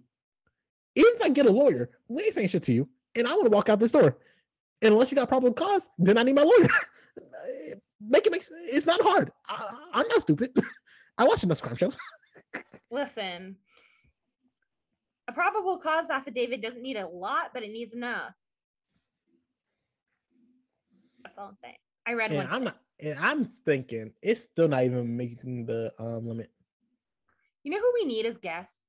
Even 0.97 1.13
if 1.15 1.23
I 1.23 1.29
get 1.29 1.47
a 1.47 1.51
lawyer, 1.51 1.91
we 2.09 2.25
ain't 2.25 2.35
saying 2.35 2.49
shit 2.49 2.65
to 2.65 2.73
you, 2.73 2.89
and 3.15 3.29
I 3.29 3.33
want 3.33 3.45
to 3.45 3.51
walk 3.51 3.69
out 3.69 3.79
this 3.79 3.93
door. 3.93 4.19
And 4.83 4.93
unless 4.95 5.13
you 5.13 5.17
got 5.17 5.29
probable 5.29 5.53
cause, 5.53 5.89
then 5.99 6.19
I 6.19 6.25
need 6.25 6.35
my 6.35 6.43
lawyer. 6.43 6.69
Make 8.07 8.27
it 8.27 8.33
make 8.33 8.43
sense. 8.43 8.61
It's 8.65 8.85
not 8.85 9.01
hard. 9.01 9.33
I, 9.49 9.75
I'm 9.95 10.07
not 10.09 10.21
stupid. 10.21 10.51
I 11.19 11.25
watch 11.25 11.43
enough 11.43 11.63
crime 11.63 11.77
shows. 11.77 11.97
Listen. 12.91 13.57
A 15.29 15.33
probable 15.33 15.79
cause 15.79 16.11
affidavit 16.11 16.61
doesn't 16.63 16.83
need 16.83 16.97
a 16.97 17.07
lot, 17.07 17.51
but 17.55 17.63
it 17.63 17.71
needs 17.71 17.95
enough. 17.95 18.33
That's 21.23 21.39
all 21.39 21.49
I'm 21.49 21.57
saying. 21.63 21.77
I 22.07 22.13
read 22.13 22.31
And 22.31 22.39
one. 22.39 22.49
I'm 22.51 22.65
not. 22.65 22.79
And 23.01 23.19
I'm 23.19 23.45
thinking 23.45 24.13
it's 24.23 24.43
still 24.43 24.69
not 24.69 24.85
even 24.85 25.17
making 25.17 25.67
the 25.67 25.93
um 25.99 26.29
limit. 26.29 26.51
You 27.63 27.73
know 27.73 27.79
who 27.79 27.93
we 27.95 28.05
need 28.05 28.27
as 28.27 28.37
guests? 28.37 28.81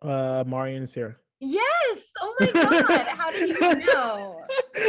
Uh, 0.00 0.42
Marion 0.46 0.78
and 0.78 0.88
Sarah. 0.88 1.16
Yes. 1.40 1.98
Oh 2.20 2.34
my 2.40 2.50
god. 2.50 3.06
How 3.08 3.30
did 3.30 3.50
you 3.50 3.74
know? 3.86 4.40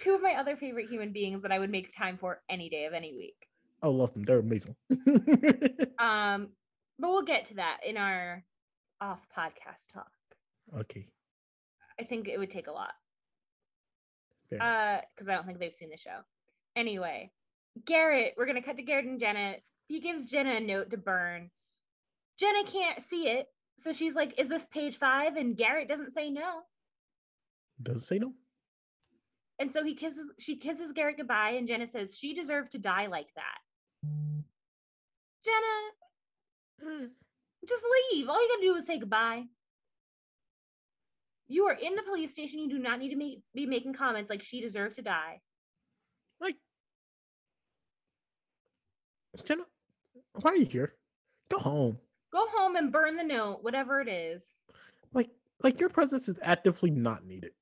Two 0.00 0.14
of 0.14 0.22
my 0.22 0.34
other 0.34 0.56
favorite 0.56 0.88
human 0.88 1.12
beings 1.12 1.42
that 1.42 1.50
I 1.50 1.58
would 1.58 1.70
make 1.70 1.96
time 1.96 2.18
for 2.18 2.40
any 2.48 2.68
day 2.68 2.84
of 2.84 2.94
any 2.94 3.12
week. 3.12 3.47
I 3.82 3.88
love 3.88 4.12
them. 4.14 4.24
They're 4.24 4.38
amazing. 4.40 4.74
Um, 5.98 6.48
but 7.00 7.10
we'll 7.10 7.22
get 7.22 7.46
to 7.46 7.54
that 7.54 7.78
in 7.86 7.96
our 7.96 8.44
off 9.00 9.20
podcast 9.36 9.92
talk. 9.92 10.10
okay. 10.80 11.06
I 12.00 12.04
think 12.04 12.28
it 12.28 12.38
would 12.38 12.50
take 12.50 12.68
a 12.68 12.72
lot. 12.72 12.92
Uh, 14.60 15.00
because 15.14 15.28
I 15.28 15.34
don't 15.34 15.44
think 15.46 15.58
they've 15.58 15.74
seen 15.74 15.90
the 15.90 15.96
show. 15.96 16.20
Anyway, 16.76 17.30
Garrett, 17.84 18.34
we're 18.36 18.46
gonna 18.46 18.62
cut 18.62 18.76
to 18.76 18.82
Garrett 18.82 19.06
and 19.06 19.18
Jenna. 19.20 19.56
He 19.88 20.00
gives 20.00 20.24
Jenna 20.24 20.54
a 20.56 20.60
note 20.60 20.90
to 20.90 20.96
burn. 20.96 21.50
Jenna 22.38 22.64
can't 22.64 23.02
see 23.02 23.28
it, 23.28 23.46
so 23.78 23.92
she's 23.92 24.14
like, 24.14 24.38
"Is 24.38 24.48
this 24.48 24.66
page 24.72 24.96
five? 24.98 25.36
And 25.36 25.56
Garrett 25.56 25.88
doesn't 25.88 26.14
say 26.14 26.30
no, 26.30 26.60
Does 27.82 28.02
it 28.02 28.06
say 28.06 28.18
no? 28.18 28.32
and 29.58 29.72
so 29.72 29.82
he 29.84 29.94
kisses. 29.94 30.30
She 30.38 30.56
kisses 30.56 30.92
Garrett 30.92 31.16
goodbye, 31.18 31.50
and 31.50 31.66
Jenna 31.68 31.86
says 31.88 32.16
she 32.16 32.34
deserved 32.34 32.72
to 32.72 32.78
die 32.78 33.06
like 33.06 33.28
that. 33.34 33.58
Jenna, 35.44 35.88
just 37.68 37.84
leave. 38.12 38.28
All 38.28 38.40
you 38.40 38.48
gotta 38.48 38.62
do 38.62 38.74
is 38.76 38.86
say 38.86 38.98
goodbye. 38.98 39.44
You 41.48 41.64
are 41.64 41.72
in 41.72 41.94
the 41.94 42.02
police 42.02 42.30
station. 42.30 42.58
You 42.58 42.68
do 42.68 42.78
not 42.78 42.98
need 42.98 43.10
to 43.10 43.16
make, 43.16 43.40
be 43.54 43.66
making 43.66 43.94
comments 43.94 44.28
like 44.28 44.42
she 44.42 44.60
deserved 44.60 44.96
to 44.96 45.02
die. 45.02 45.40
Like, 46.40 46.56
Jenna, 49.44 49.62
why 50.34 50.52
are 50.52 50.56
you 50.56 50.66
here? 50.66 50.94
Go 51.50 51.58
home. 51.58 51.98
Go 52.32 52.46
home 52.54 52.76
and 52.76 52.92
burn 52.92 53.16
the 53.16 53.24
note, 53.24 53.60
whatever 53.62 54.00
it 54.00 54.08
is. 54.08 54.44
Like, 55.14 55.30
like 55.62 55.80
your 55.80 55.88
presence 55.88 56.28
is 56.28 56.38
actively 56.42 56.90
not 56.90 57.24
needed. 57.24 57.52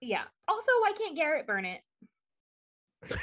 Yeah. 0.00 0.24
Also, 0.48 0.72
why 0.80 0.92
can't 0.98 1.16
Garrett 1.16 1.46
burn 1.46 1.64
it? 1.64 1.80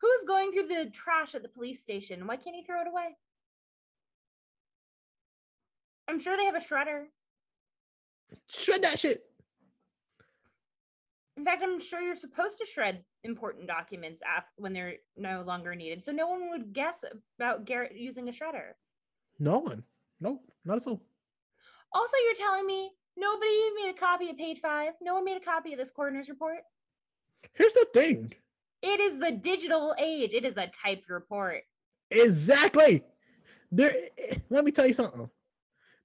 Who's 0.00 0.24
going 0.26 0.52
through 0.52 0.68
the 0.68 0.90
trash 0.90 1.34
at 1.34 1.42
the 1.42 1.48
police 1.48 1.80
station? 1.80 2.26
Why 2.26 2.36
can't 2.36 2.56
he 2.56 2.62
throw 2.62 2.80
it 2.80 2.88
away? 2.88 3.16
I'm 6.08 6.18
sure 6.18 6.36
they 6.36 6.46
have 6.46 6.54
a 6.54 6.58
shredder. 6.58 7.04
Shred 8.48 8.82
that 8.82 8.98
shit. 8.98 9.24
In 11.36 11.44
fact, 11.44 11.62
I'm 11.62 11.80
sure 11.80 12.00
you're 12.00 12.14
supposed 12.14 12.58
to 12.58 12.66
shred 12.66 13.04
important 13.24 13.66
documents 13.66 14.22
af- 14.22 14.44
when 14.56 14.72
they're 14.72 14.94
no 15.16 15.42
longer 15.42 15.74
needed. 15.74 16.04
So 16.04 16.12
no 16.12 16.28
one 16.28 16.50
would 16.50 16.72
guess 16.72 17.04
about 17.38 17.64
Garrett 17.64 17.96
using 17.96 18.28
a 18.28 18.32
shredder. 18.32 18.72
No 19.38 19.58
one. 19.58 19.82
No, 20.20 20.40
not 20.64 20.78
at 20.78 20.86
all. 20.86 21.00
Also, 21.92 22.16
you're 22.24 22.46
telling 22.46 22.66
me 22.66 22.90
nobody 23.16 23.70
made 23.82 23.94
a 23.94 23.98
copy 23.98 24.30
of 24.30 24.36
page 24.36 24.60
five? 24.60 24.92
No 25.00 25.14
one 25.14 25.24
made 25.24 25.36
a 25.36 25.44
copy 25.44 25.72
of 25.72 25.78
this 25.78 25.90
coroner's 25.90 26.28
report? 26.28 26.58
Here's 27.54 27.72
the 27.72 27.86
thing. 27.94 28.34
It 28.82 29.00
is 29.00 29.18
the 29.18 29.32
digital 29.32 29.94
age. 29.98 30.32
It 30.32 30.44
is 30.44 30.56
a 30.56 30.68
typed 30.68 31.08
report. 31.08 31.62
Exactly. 32.10 33.04
There. 33.70 33.94
Let 34.48 34.64
me 34.64 34.72
tell 34.72 34.86
you 34.86 34.94
something. 34.94 35.28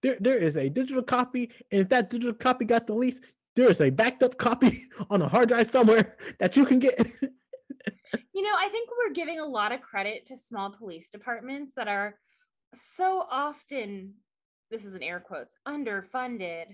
There, 0.02 0.18
there 0.20 0.38
is 0.38 0.58
a 0.58 0.70
digital 0.70 1.02
copy, 1.02 1.52
and 1.72 1.82
if 1.82 1.90
that 1.90 2.10
digital 2.10 2.34
copy 2.34 2.66
got 2.66 2.86
deleted, 2.86 3.24
there 3.56 3.70
is 3.70 3.82
a 3.82 3.90
backed 3.90 4.22
up 4.24 4.38
copy 4.38 4.84
on 5.10 5.22
a 5.22 5.28
hard 5.28 5.50
drive 5.50 5.68
somewhere 5.68 6.18
that 6.40 6.56
you 6.56 6.66
can 6.66 6.80
get. 6.80 7.00
You 8.34 8.42
know, 8.42 8.54
I 8.58 8.68
think 8.70 8.90
we're 8.92 9.14
giving 9.14 9.40
a 9.40 9.46
lot 9.46 9.72
of 9.72 9.82
credit 9.82 10.28
to 10.28 10.38
small 10.38 10.70
police 10.70 11.10
departments 11.10 11.72
that 11.78 11.88
are 11.88 12.16
so 12.76 13.26
often, 13.32 14.14
this 14.70 14.84
is 14.84 14.94
an 14.94 15.04
air 15.04 15.22
quotes, 15.22 15.58
underfunded. 15.66 16.66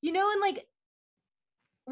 You 0.00 0.12
know, 0.12 0.30
in 0.30 0.40
like 0.40 0.64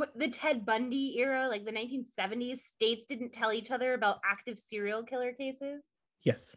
what 0.01 0.19
the 0.19 0.29
Ted 0.29 0.65
Bundy 0.65 1.19
era, 1.19 1.47
like 1.49 1.65
the 1.67 1.71
1970s, 1.71 2.59
states 2.59 3.05
didn't 3.07 3.33
tell 3.33 3.53
each 3.53 3.71
other 3.71 3.93
about 3.95 4.19
active 4.25 4.59
serial 4.59 5.03
killer 5.03 5.33
cases 5.33 5.85
Yes. 6.25 6.57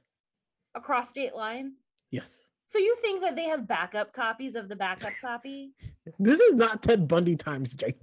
across 0.76 1.10
state 1.10 1.36
lines. 1.36 1.74
Yes. 2.10 2.46
So 2.66 2.78
you 2.80 2.96
think 3.02 3.22
that 3.22 3.36
they 3.36 3.44
have 3.44 3.68
backup 3.68 4.14
copies 4.14 4.56
of 4.56 4.70
the 4.70 4.76
backup 4.76 5.14
copy? 5.22 5.74
This 6.20 6.40
is 6.40 6.56
not 6.56 6.84
Ted 6.84 7.08
Bundy 7.08 7.36
times, 7.36 7.74
Jake. 7.74 7.98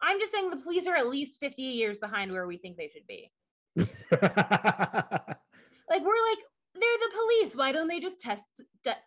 I'm 0.00 0.20
just 0.20 0.30
saying 0.30 0.48
the 0.50 0.56
police 0.56 0.86
are 0.86 0.94
at 0.94 1.08
least 1.08 1.40
50 1.40 1.60
years 1.62 1.98
behind 1.98 2.30
where 2.30 2.46
we 2.46 2.56
think 2.56 2.76
they 2.76 2.88
should 2.88 3.06
be. 3.06 3.32
Like 5.90 6.02
we're 6.02 6.28
like 6.28 6.38
they're 6.74 6.98
the 7.00 7.16
police. 7.16 7.56
Why 7.56 7.72
don't 7.72 7.88
they 7.88 7.98
just 7.98 8.20
test 8.20 8.44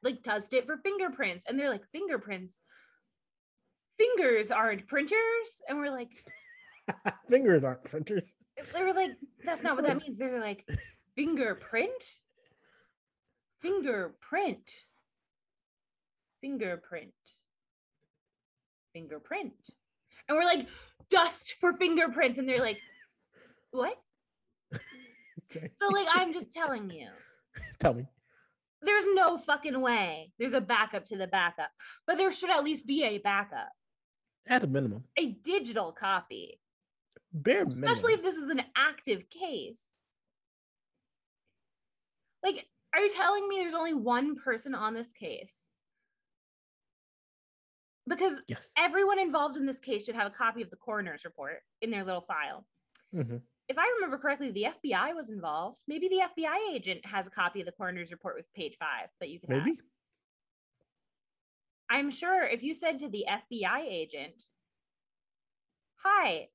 like 0.03 0.24
test 0.24 0.52
it 0.53 0.66
for 0.66 0.78
fingerprints? 0.78 1.45
And 1.48 1.58
they're 1.60 1.70
like 1.70 1.86
fingerprints. 1.91 2.64
Fingers 3.97 4.51
aren't 4.51 4.88
printers, 4.88 5.61
and 5.68 5.77
we're 5.77 5.91
like 5.91 6.09
Fingers 7.30 7.63
aren't 7.63 7.84
printers. 7.84 8.31
they 8.73 8.84
were 8.84 8.93
like 8.93 9.11
that's 9.45 9.61
not 9.63 9.76
what 9.76 9.85
that 9.85 9.97
means. 10.01 10.18
They're 10.18 10.39
like 10.41 10.68
fingerprint, 11.15 11.91
fingerprint, 13.61 14.69
fingerprint, 16.41 17.13
fingerprint, 18.93 19.53
and 20.27 20.38
we're 20.38 20.45
like 20.45 20.68
dust 21.09 21.55
for 21.59 21.73
fingerprints, 21.73 22.39
and 22.39 22.47
they're 22.47 22.59
like 22.59 22.80
what? 23.72 23.97
So 25.51 25.88
like 25.89 26.07
I'm 26.13 26.34
just 26.34 26.51
telling 26.53 26.89
you. 26.89 27.07
Tell 27.80 27.93
me. 27.93 28.05
there's 28.81 29.03
no 29.13 29.38
fucking 29.38 29.80
way 29.81 30.31
there's 30.39 30.53
a 30.53 30.61
backup 30.61 31.05
to 31.09 31.18
the 31.18 31.27
backup, 31.27 31.69
but 32.07 32.18
there 32.18 32.31
should 32.31 32.49
at 32.49 32.63
least 32.63 32.88
be 32.88 33.03
a 33.03 33.18
backup, 33.18 33.69
At 34.47 34.63
a 34.63 34.68
minimum. 34.68 35.03
a 35.18 35.27
digital 35.43 35.91
copy, 35.91 36.59
Bare 37.34 37.65
minimum. 37.65 37.84
especially 37.84 38.13
if 38.13 38.23
this 38.23 38.35
is 38.35 38.49
an 38.49 38.61
active 38.76 39.23
case. 39.30 39.81
Like, 42.43 42.65
are 42.93 43.01
you 43.01 43.11
telling 43.13 43.47
me 43.47 43.57
there's 43.59 43.73
only 43.76 43.93
one 43.93 44.35
person 44.35 44.73
on 44.76 44.93
this 44.93 45.11
case? 45.13 45.55
Because 48.07 48.34
yes. 48.47 48.72
everyone 48.77 49.19
involved 49.19 49.57
in 49.57 49.65
this 49.65 49.80
case 49.80 50.03
should 50.05 50.15
have 50.15 50.27
a 50.27 50.35
copy 50.35 50.61
of 50.61 50.69
the 50.72 50.76
coroner's 50.76 51.23
report 51.23 51.59
in 51.81 51.91
their 51.91 52.03
little 52.03 52.26
file. 52.27 52.65
hmm 53.13 53.38
If 53.69 53.77
I 53.77 53.85
remember 53.95 54.18
correctly, 54.18 54.51
the 54.51 54.65
FBI 54.84 55.15
was 55.15 55.30
involved. 55.30 55.77
Maybe 55.88 56.09
the 56.09 56.22
FBI 56.35 56.76
agent 56.76 57.05
has 57.05 57.27
a 57.27 57.30
copy 57.30 57.59
of 57.61 57.68
the 57.68 57.72
coroner's 57.73 58.11
report 58.11 58.35
with 58.35 58.51
page 58.53 58.76
five 58.80 59.07
that 59.19 59.30
you 59.30 59.39
can 59.39 59.51
have. 59.51 59.68
I'm 61.91 62.09
sure 62.09 62.43
if 62.45 62.63
you 62.63 62.73
said 62.73 62.99
to 62.99 63.09
the 63.09 63.26
FBI 63.30 63.81
agent, 63.85 64.34
Hi, 65.97 66.47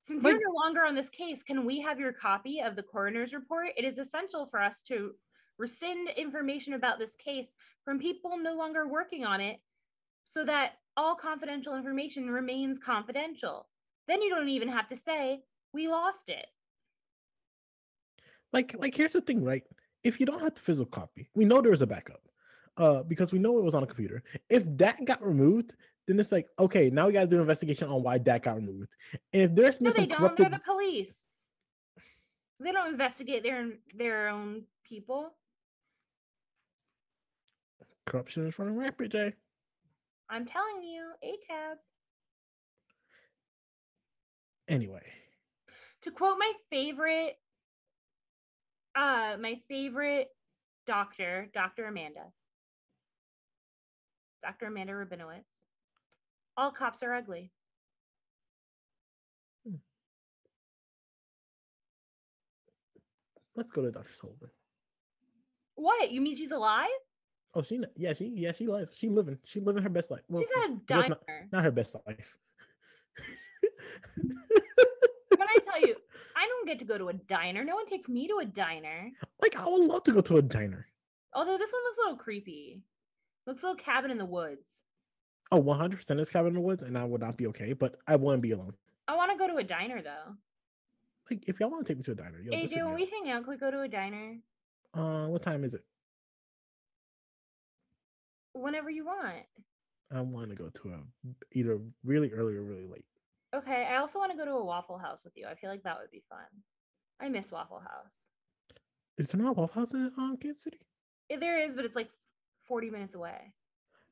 since 0.00 0.24
Like- 0.24 0.32
you're 0.32 0.48
no 0.48 0.54
longer 0.54 0.84
on 0.84 0.94
this 0.94 1.10
case, 1.10 1.42
can 1.42 1.66
we 1.66 1.80
have 1.80 2.00
your 2.00 2.14
copy 2.14 2.60
of 2.60 2.74
the 2.74 2.82
coroner's 2.82 3.34
report? 3.34 3.68
It 3.76 3.84
is 3.84 3.98
essential 3.98 4.46
for 4.46 4.62
us 4.62 4.80
to 4.84 5.14
rescind 5.58 6.08
information 6.08 6.72
about 6.72 6.98
this 6.98 7.14
case 7.16 7.54
from 7.84 7.98
people 7.98 8.38
no 8.38 8.54
longer 8.54 8.88
working 8.88 9.26
on 9.26 9.42
it 9.42 9.60
so 10.24 10.42
that 10.46 10.78
all 10.96 11.14
confidential 11.14 11.76
information 11.76 12.30
remains 12.30 12.78
confidential. 12.78 13.68
Then 14.06 14.22
you 14.22 14.30
don't 14.30 14.48
even 14.48 14.68
have 14.68 14.88
to 14.88 14.96
say, 14.96 15.44
We 15.74 15.86
lost 15.86 16.30
it. 16.30 16.46
Like, 18.54 18.74
like 18.78 18.94
here's 18.94 19.12
the 19.12 19.20
thing, 19.20 19.44
right? 19.44 19.64
If 20.02 20.18
you 20.18 20.24
don't 20.24 20.40
have 20.40 20.54
the 20.54 20.62
physical 20.62 20.90
copy, 20.90 21.28
we 21.34 21.44
know 21.44 21.60
there's 21.60 21.82
a 21.82 21.86
backup. 21.86 22.22
Uh, 22.78 23.02
because 23.02 23.32
we 23.32 23.38
know 23.40 23.58
it 23.58 23.64
was 23.64 23.74
on 23.74 23.82
a 23.82 23.86
computer. 23.86 24.22
If 24.48 24.62
that 24.78 25.04
got 25.04 25.24
removed, 25.26 25.74
then 26.06 26.18
it's 26.20 26.30
like, 26.32 26.46
okay, 26.58 26.90
now 26.90 27.08
we 27.08 27.12
gotta 27.12 27.26
do 27.26 27.34
an 27.36 27.42
investigation 27.42 27.88
on 27.88 28.02
why 28.02 28.18
that 28.18 28.42
got 28.44 28.56
removed. 28.56 28.88
And 29.32 29.42
if 29.42 29.54
there's 29.54 29.80
No, 29.80 29.90
they 29.90 30.06
don't. 30.06 30.18
corrupted 30.18 30.44
They're 30.46 30.58
the 30.58 30.64
police. 30.64 31.24
They 32.60 32.72
don't 32.72 32.88
investigate 32.92 33.42
their 33.42 33.68
their 33.94 34.28
own 34.28 34.62
people. 34.84 35.34
corruption 38.06 38.46
is 38.46 38.58
running 38.58 38.76
rampant, 38.76 39.12
Jay. 39.12 39.34
I'm 40.30 40.46
telling 40.46 40.82
you, 40.82 41.10
ACAB. 41.22 41.76
Anyway, 44.68 45.02
To 46.02 46.10
quote 46.10 46.38
my 46.38 46.52
favorite, 46.70 47.38
uh, 48.94 49.36
my 49.40 49.60
favorite 49.68 50.28
doctor, 50.86 51.48
Dr. 51.54 51.86
Amanda, 51.86 52.32
Dr. 54.48 54.68
Amanda 54.68 54.94
Rabinowitz. 54.94 55.44
All 56.56 56.72
cops 56.72 57.02
are 57.02 57.12
ugly. 57.12 57.50
Hmm. 59.68 59.74
let's 63.54 63.70
go 63.70 63.82
to 63.82 63.90
Dr. 63.90 64.10
Sullivan. 64.10 64.48
What? 65.74 66.10
You 66.10 66.22
mean 66.22 66.34
she's 66.34 66.50
alive? 66.50 66.88
Oh, 67.54 67.60
she, 67.60 67.78
yeah, 67.96 68.14
she, 68.14 68.32
yeah, 68.34 68.52
she 68.52 68.66
live, 68.66 68.88
she 68.94 69.10
living, 69.10 69.36
she 69.44 69.60
living 69.60 69.82
her 69.82 69.90
best 69.90 70.10
life. 70.10 70.22
Well, 70.30 70.42
She's 70.42 70.50
at 70.64 70.70
a 70.70 70.76
diner. 70.86 71.08
not, 71.08 71.20
not 71.52 71.64
her 71.64 71.70
best 71.70 71.94
life. 72.06 72.36
When 74.16 75.46
I 75.46 75.58
tell 75.70 75.80
you, 75.86 75.94
I 76.34 76.46
don't 76.48 76.66
get 76.66 76.78
to 76.78 76.84
go 76.86 76.96
to 76.96 77.10
a 77.10 77.12
diner. 77.12 77.64
No 77.64 77.74
one 77.74 77.86
takes 77.86 78.08
me 78.08 78.26
to 78.28 78.38
a 78.42 78.46
diner. 78.46 79.10
like, 79.42 79.56
I 79.56 79.68
would 79.68 79.84
love 79.86 80.04
to 80.04 80.12
go 80.12 80.22
to 80.22 80.38
a 80.38 80.42
diner. 80.42 80.86
Although 81.34 81.58
this 81.58 81.70
one 81.70 81.82
looks 81.84 81.98
a 81.98 82.00
little 82.00 82.16
creepy. 82.16 82.82
Looks 83.48 83.62
a 83.62 83.66
little 83.66 83.82
cabin 83.82 84.10
in 84.10 84.18
the 84.18 84.26
woods. 84.26 84.82
Oh, 85.50 85.62
100% 85.62 86.20
is 86.20 86.28
cabin 86.28 86.48
in 86.48 86.54
the 86.54 86.60
woods, 86.60 86.82
and 86.82 86.98
I 86.98 87.04
would 87.04 87.22
not 87.22 87.38
be 87.38 87.46
okay, 87.46 87.72
but 87.72 87.96
I 88.06 88.14
wouldn't 88.14 88.42
be 88.42 88.50
alone. 88.50 88.74
I 89.08 89.16
want 89.16 89.32
to 89.32 89.38
go 89.38 89.50
to 89.50 89.56
a 89.56 89.64
diner 89.64 90.02
though. 90.02 90.34
Like, 91.30 91.44
if 91.46 91.58
y'all 91.58 91.70
want 91.70 91.86
to 91.86 91.90
take 91.90 91.96
me 91.96 92.04
to 92.04 92.12
a 92.12 92.14
diner, 92.14 92.42
yo, 92.42 92.54
hit 92.54 92.70
AJ, 92.70 92.84
when 92.84 92.94
we 92.94 93.06
hang 93.10 93.32
out, 93.32 93.44
can 93.44 93.50
we 93.54 93.56
go 93.56 93.70
to 93.70 93.80
a 93.80 93.88
diner? 93.88 94.36
uh, 94.92 95.28
what 95.28 95.42
time 95.42 95.64
is 95.64 95.72
it? 95.72 95.82
Whenever 98.52 98.90
you 98.90 99.06
want. 99.06 99.46
I 100.14 100.20
want 100.20 100.50
to 100.50 100.54
go 100.54 100.68
to 100.68 100.88
a 100.90 100.98
either 101.54 101.78
really 102.04 102.30
early 102.32 102.54
or 102.54 102.62
really 102.62 102.86
late. 102.86 103.06
Okay, 103.56 103.86
I 103.90 103.96
also 103.96 104.18
want 104.18 104.30
to 104.30 104.36
go 104.36 104.44
to 104.44 104.52
a 104.52 104.64
Waffle 104.64 104.98
House 104.98 105.24
with 105.24 105.32
you. 105.36 105.46
I 105.46 105.54
feel 105.54 105.70
like 105.70 105.84
that 105.84 105.96
would 105.98 106.10
be 106.10 106.22
fun. 106.28 106.38
I 107.18 107.30
miss 107.30 107.50
Waffle 107.50 107.80
House. 107.80 108.28
Is 109.16 109.30
there 109.30 109.40
not 109.40 109.50
a 109.50 109.52
Waffle 109.54 109.80
House 109.80 109.94
in 109.94 110.12
um, 110.18 110.36
Kansas 110.38 110.64
City? 110.64 110.80
There 111.30 111.58
is, 111.58 111.74
but 111.74 111.86
it's 111.86 111.96
like 111.96 112.10
40 112.68 112.90
minutes 112.90 113.14
away. 113.14 113.52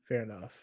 Fair 0.09 0.23
enough. 0.23 0.55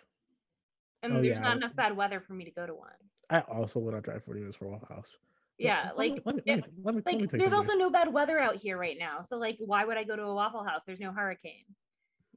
And 1.02 1.14
Oh, 1.14 1.16
there's 1.16 1.28
yeah, 1.28 1.40
not 1.40 1.58
enough 1.58 1.76
bad 1.76 1.96
weather 1.96 2.20
for 2.20 2.34
me 2.34 2.46
to 2.46 2.52
go 2.52 2.66
to 2.66 2.74
one. 2.74 2.90
I 3.30 3.40
also 3.42 3.80
would 3.80 3.94
not 3.94 4.04
drive 4.04 4.24
40 4.24 4.40
minutes 4.42 4.58
for 4.58 4.66
a 4.66 4.70
Waffle 4.70 4.88
House. 4.96 5.18
Yeah, 5.60 5.92
like 5.96 6.22
there's 6.46 7.54
also 7.54 7.74
no 7.74 7.90
bad 7.90 8.12
weather 8.12 8.40
out 8.40 8.56
here 8.56 8.78
right 8.78 8.98
now. 8.98 9.22
So 9.22 9.38
like 9.38 9.58
why 9.60 9.86
would 9.86 9.98
I 9.98 10.04
go 10.04 10.16
to 10.16 10.24
a 10.24 10.34
Waffle 10.34 10.64
House? 10.64 10.82
There's 10.86 11.00
no 11.00 11.12
hurricane. 11.12 11.64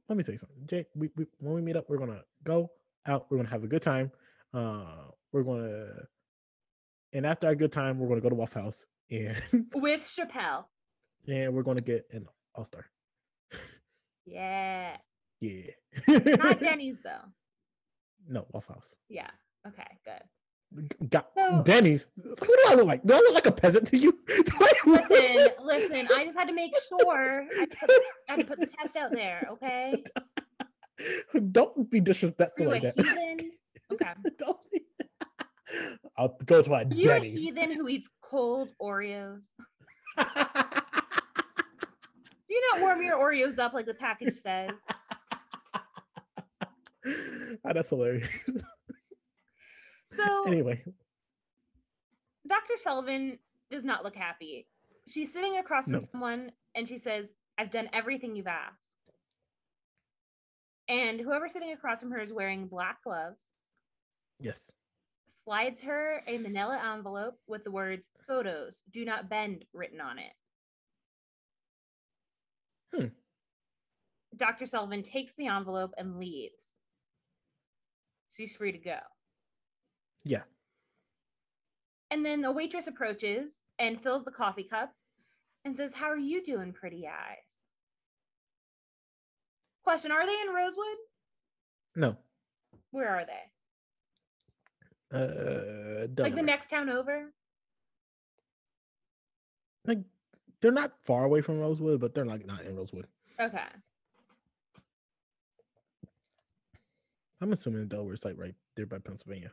let 0.07 0.17
me 0.17 0.23
tell 0.23 0.33
you 0.33 0.37
something. 0.39 0.57
Jay, 0.67 0.85
we, 0.95 1.09
we 1.17 1.25
when 1.39 1.55
we 1.55 1.61
meet 1.61 1.75
up, 1.75 1.89
we're 1.89 1.97
gonna 1.97 2.21
go 2.43 2.69
out. 3.05 3.25
We're 3.29 3.37
gonna 3.37 3.49
have 3.49 3.63
a 3.63 3.67
good 3.67 3.81
time. 3.81 4.11
Uh, 4.53 5.07
we're 5.31 5.43
gonna, 5.43 5.87
and 7.13 7.25
after 7.25 7.47
our 7.47 7.55
good 7.55 7.71
time, 7.71 7.99
we're 7.99 8.07
gonna 8.07 8.21
go 8.21 8.29
to 8.29 8.35
Waffle 8.35 8.61
House 8.63 8.85
and 9.09 9.41
With 9.73 10.01
Chappelle. 10.01 10.65
and 11.27 11.53
we're 11.53 11.63
gonna 11.63 11.81
get 11.81 12.05
an 12.11 12.27
All 12.55 12.65
Star. 12.65 12.85
Yeah. 14.25 14.97
Yeah. 15.41 15.71
Not 16.07 16.59
Denny's 16.59 16.97
though. 17.03 17.21
no 18.27 18.45
Waffle 18.51 18.75
House. 18.75 18.95
Yeah. 19.09 19.29
Okay, 19.67 19.83
good. 20.05 20.21
Got 21.09 21.29
So- 21.35 21.61
Denny's. 21.63 22.05
Who 22.23 22.35
do 22.35 22.63
I 22.67 22.73
look 22.75 22.87
like? 22.87 23.03
Do 23.05 23.13
I 23.13 23.17
look 23.17 23.33
like 23.35 23.45
a 23.45 23.51
peasant 23.51 23.87
to 23.89 23.97
you? 23.97 24.11
Do 24.27 24.43
I 24.59 24.73
look- 24.85 25.09
Listen, 25.09 25.49
listen, 25.63 26.07
I 26.13 26.25
just 26.25 26.37
had 26.37 26.47
to 26.47 26.53
make 26.53 26.71
sure 26.89 27.45
I 27.59 27.65
put, 27.65 27.91
had 28.27 28.39
to 28.39 28.45
put 28.45 28.59
the 28.59 28.67
test 28.67 28.95
out 28.97 29.11
there, 29.11 29.47
okay? 29.53 30.03
Don't 31.51 31.89
be 31.89 31.99
disrespectful 31.99 32.67
like 32.67 32.83
that. 32.83 32.97
heathen? 32.97 33.51
Okay. 33.93 34.11
Don't 34.39 34.57
be- 34.71 34.81
I'll 36.17 36.37
go 36.45 36.61
to 36.61 36.69
my 36.69 36.83
Are 36.83 36.93
you 36.93 37.09
a 37.11 37.15
Denny's. 37.15 37.39
heathen 37.41 37.71
who 37.71 37.87
eats 37.87 38.09
cold 38.21 38.69
Oreos? 38.81 39.45
Do 40.17 40.23
you 42.53 42.61
not 42.73 42.81
warm 42.81 43.03
your 43.03 43.17
Oreos 43.17 43.59
up 43.59 43.73
like 43.73 43.85
the 43.85 43.93
package 43.93 44.33
says? 44.41 44.71
Ah, 47.65 47.73
that's 47.73 47.89
hilarious. 47.89 48.31
So 50.13 50.47
anyway, 50.47 50.81
Dr. 52.47 52.73
Sullivan 52.81 53.37
does 53.69 53.83
not 53.83 54.03
look 54.03 54.15
happy. 54.15 54.65
She's 55.07 55.31
sitting 55.31 55.57
across 55.57 55.85
from 55.85 55.93
No. 55.93 56.07
someone 56.11 56.51
and 56.75 56.87
she 56.87 56.97
says, 56.97 57.27
I've 57.57 57.71
done 57.71 57.89
everything 57.93 58.35
you've 58.35 58.47
asked. 58.47 58.95
And 60.87 61.19
whoever's 61.19 61.51
sitting 61.53 61.73
across 61.73 61.99
from 61.99 62.11
her 62.11 62.19
is 62.19 62.31
wearing 62.31 62.67
black 62.67 63.03
gloves, 63.03 63.53
yes. 64.39 64.57
slides 65.43 65.81
her 65.81 66.23
a 66.25 66.37
manila 66.37 66.81
envelope 66.95 67.35
with 67.45 67.63
the 67.65 67.71
words 67.71 68.07
photos 68.25 68.83
do 68.93 69.03
not 69.03 69.29
bend 69.29 69.65
written 69.73 69.99
on 69.99 70.17
it. 70.19 70.33
Hmm. 72.95 73.07
Dr. 74.37 74.65
Sullivan 74.65 75.03
takes 75.03 75.33
the 75.37 75.47
envelope 75.47 75.93
and 75.97 76.17
leaves. 76.17 76.76
She's 78.37 78.55
free 78.55 78.71
to 78.71 78.77
go. 78.77 78.99
Yeah. 80.23 80.43
And 82.11 82.23
then 82.23 82.41
the 82.41 82.51
waitress 82.51 82.85
approaches 82.85 83.57
and 83.79 84.01
fills 84.01 84.23
the 84.23 84.31
coffee 84.31 84.63
cup 84.63 84.93
and 85.65 85.75
says, 85.75 85.91
How 85.93 86.05
are 86.05 86.17
you 86.19 86.43
doing, 86.45 86.71
pretty 86.71 87.07
eyes? 87.07 87.65
Question 89.83 90.11
Are 90.11 90.25
they 90.25 90.39
in 90.47 90.53
Rosewood? 90.53 90.85
No. 91.95 92.15
Where 92.91 93.09
are 93.09 93.25
they? 93.25 93.41
Uh, 95.17 96.07
Like 96.21 96.35
the 96.35 96.41
next 96.41 96.69
town 96.69 96.89
over? 96.89 97.31
like 99.85 99.99
they're 100.59 100.73
not 100.73 100.91
far 101.05 101.23
away 101.23 101.39
from 101.39 101.59
Rosewood, 101.59 102.01
but 102.01 102.13
they're 102.13 102.25
like 102.25 102.45
not 102.45 102.63
in 102.65 102.75
Rosewood. 102.75 103.07
Okay. 103.39 103.63
I'm 107.41 107.53
assuming 107.53 107.87
Delaware's 107.87 108.25
like 108.25 108.35
right 108.37 108.55
there 108.75 108.85
by 108.85 108.97
Pennsylvania. 108.99 109.51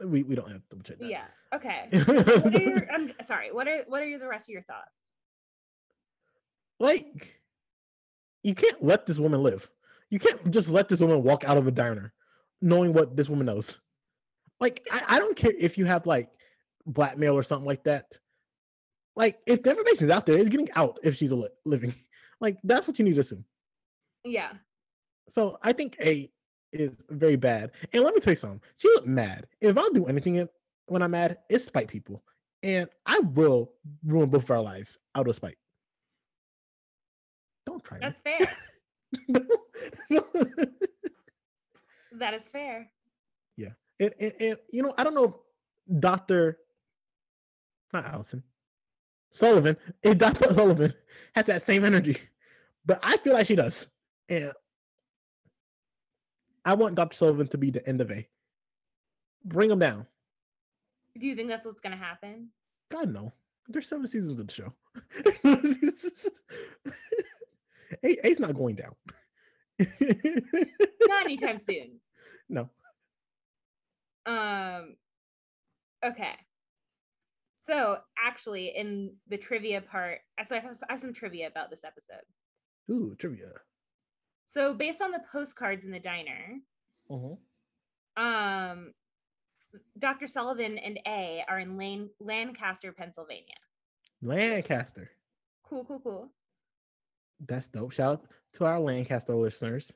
We 0.00 0.24
we 0.24 0.34
don't 0.34 0.50
have 0.50 0.60
to 0.62 0.68
double 0.70 0.82
check 0.82 0.98
that. 0.98 1.08
Yeah. 1.08 1.24
Okay. 1.54 1.88
What 1.92 2.54
are 2.54 2.62
your, 2.62 2.92
I'm 2.92 3.12
sorry. 3.22 3.50
What 3.52 3.66
are 3.66 3.84
what 3.86 4.02
are 4.02 4.06
your, 4.06 4.18
the 4.18 4.28
rest 4.28 4.48
of 4.48 4.52
your 4.52 4.62
thoughts? 4.62 4.90
like 6.78 7.40
you 8.42 8.54
can't 8.54 8.82
let 8.82 9.06
this 9.06 9.18
woman 9.18 9.42
live. 9.42 9.68
You 10.10 10.18
can't 10.18 10.50
just 10.50 10.68
let 10.68 10.88
this 10.88 11.00
woman 11.00 11.22
walk 11.22 11.44
out 11.44 11.56
of 11.56 11.66
a 11.66 11.70
diner 11.70 12.12
knowing 12.62 12.92
what 12.92 13.16
this 13.16 13.28
woman 13.28 13.46
knows. 13.46 13.78
Like 14.60 14.86
I, 14.90 15.02
I 15.08 15.18
don't 15.18 15.36
care 15.36 15.52
if 15.58 15.78
you 15.78 15.84
have 15.84 16.06
like 16.06 16.28
blackmail 16.86 17.34
or 17.34 17.42
something 17.42 17.66
like 17.66 17.84
that. 17.84 18.18
Like 19.16 19.38
if 19.46 19.62
the 19.62 19.70
information's 19.70 20.10
out 20.10 20.26
there, 20.26 20.38
it's 20.38 20.48
getting 20.48 20.70
out 20.76 20.98
if 21.02 21.16
she's 21.16 21.30
a 21.30 21.36
li- 21.36 21.48
living. 21.64 21.94
Like 22.38 22.58
that's 22.64 22.86
what 22.86 22.98
you 22.98 23.04
need 23.06 23.14
to 23.14 23.22
assume. 23.22 23.46
Yeah. 24.22 24.50
So 25.30 25.58
I 25.62 25.72
think 25.72 25.96
A 26.02 26.30
is 26.70 26.90
very 27.08 27.36
bad. 27.36 27.70
And 27.94 28.04
let 28.04 28.14
me 28.14 28.20
tell 28.20 28.32
you 28.32 28.36
something. 28.36 28.60
She 28.76 28.88
looked 28.88 29.06
mad. 29.06 29.46
If 29.62 29.78
I'll 29.78 29.88
do 29.88 30.04
anything 30.04 30.46
when 30.84 31.00
I'm 31.00 31.12
mad, 31.12 31.38
it's 31.48 31.64
spite 31.64 31.88
people. 31.88 32.22
And 32.62 32.90
I 33.06 33.20
will 33.20 33.72
ruin 34.04 34.28
both 34.28 34.42
of 34.44 34.50
our 34.50 34.60
lives 34.60 34.98
out 35.14 35.28
of 35.28 35.34
spite. 35.34 35.56
Don't 37.64 37.82
try 37.82 38.00
That's 38.02 38.20
fair. 38.20 38.36
me. 39.28 39.40
that 42.18 42.34
is 42.34 42.48
fair. 42.48 42.90
and, 44.00 44.12
and, 44.20 44.32
and 44.40 44.58
you 44.70 44.82
know, 44.82 44.94
I 44.98 45.04
don't 45.04 45.14
know 45.14 45.24
if 45.24 46.00
Dr. 46.00 46.58
Not 47.92 48.06
Alison. 48.06 48.42
Sullivan, 49.36 49.76
if 50.02 50.18
Dr. 50.18 50.46
Sullivan 50.54 50.94
had 51.34 51.46
that 51.46 51.62
same 51.62 51.84
energy, 51.84 52.18
but 52.86 52.98
I 53.02 53.16
feel 53.18 53.34
like 53.34 53.46
she 53.46 53.56
does. 53.56 53.88
And 54.28 54.52
I 56.64 56.74
want 56.74 56.94
Dr. 56.94 57.16
Sullivan 57.16 57.48
to 57.48 57.58
be 57.58 57.70
the 57.70 57.86
end 57.88 58.00
of 58.00 58.10
A. 58.10 58.26
Bring 59.44 59.70
him 59.70 59.78
down. 59.78 60.06
Do 61.18 61.26
you 61.26 61.36
think 61.36 61.48
that's 61.48 61.66
what's 61.66 61.80
gonna 61.80 61.96
happen? 61.96 62.48
God 62.90 63.12
no. 63.12 63.32
There's 63.68 63.88
seven 63.88 64.06
seasons 64.06 64.38
of 64.40 64.46
the 64.46 64.52
show. 64.52 64.72
A, 68.02 68.26
A's 68.26 68.40
not 68.40 68.54
going 68.54 68.76
down. 68.76 68.94
Not 69.78 69.88
anytime 71.24 71.58
soon. 71.58 72.00
no. 72.48 72.68
Um 74.26 74.96
okay. 76.04 76.34
So 77.66 77.98
actually 78.24 78.66
in 78.76 79.12
the 79.28 79.36
trivia 79.36 79.80
part, 79.80 80.20
so 80.46 80.54
I 80.54 80.60
have, 80.60 80.78
I 80.88 80.92
have 80.92 81.00
some 81.00 81.12
trivia 81.12 81.48
about 81.48 81.68
this 81.68 81.82
episode. 81.82 82.22
Ooh, 82.88 83.16
trivia. 83.18 83.48
So 84.46 84.72
based 84.72 85.02
on 85.02 85.10
the 85.10 85.18
postcards 85.32 85.84
in 85.84 85.90
the 85.90 85.98
diner, 85.98 86.60
Uh-huh. 87.10 88.22
um 88.22 88.92
Dr. 89.98 90.28
Sullivan 90.28 90.78
and 90.78 91.00
A 91.08 91.44
are 91.48 91.58
in 91.58 91.76
Lane 91.76 92.08
Lancaster, 92.20 92.92
Pennsylvania. 92.92 93.58
Lancaster. 94.22 95.10
Cool, 95.64 95.84
cool, 95.84 96.00
cool. 96.00 96.28
That's 97.48 97.66
dope. 97.66 97.90
Shout 97.92 98.12
out 98.20 98.26
to 98.54 98.64
our 98.64 98.78
Lancaster 98.78 99.34
listeners. 99.34 99.92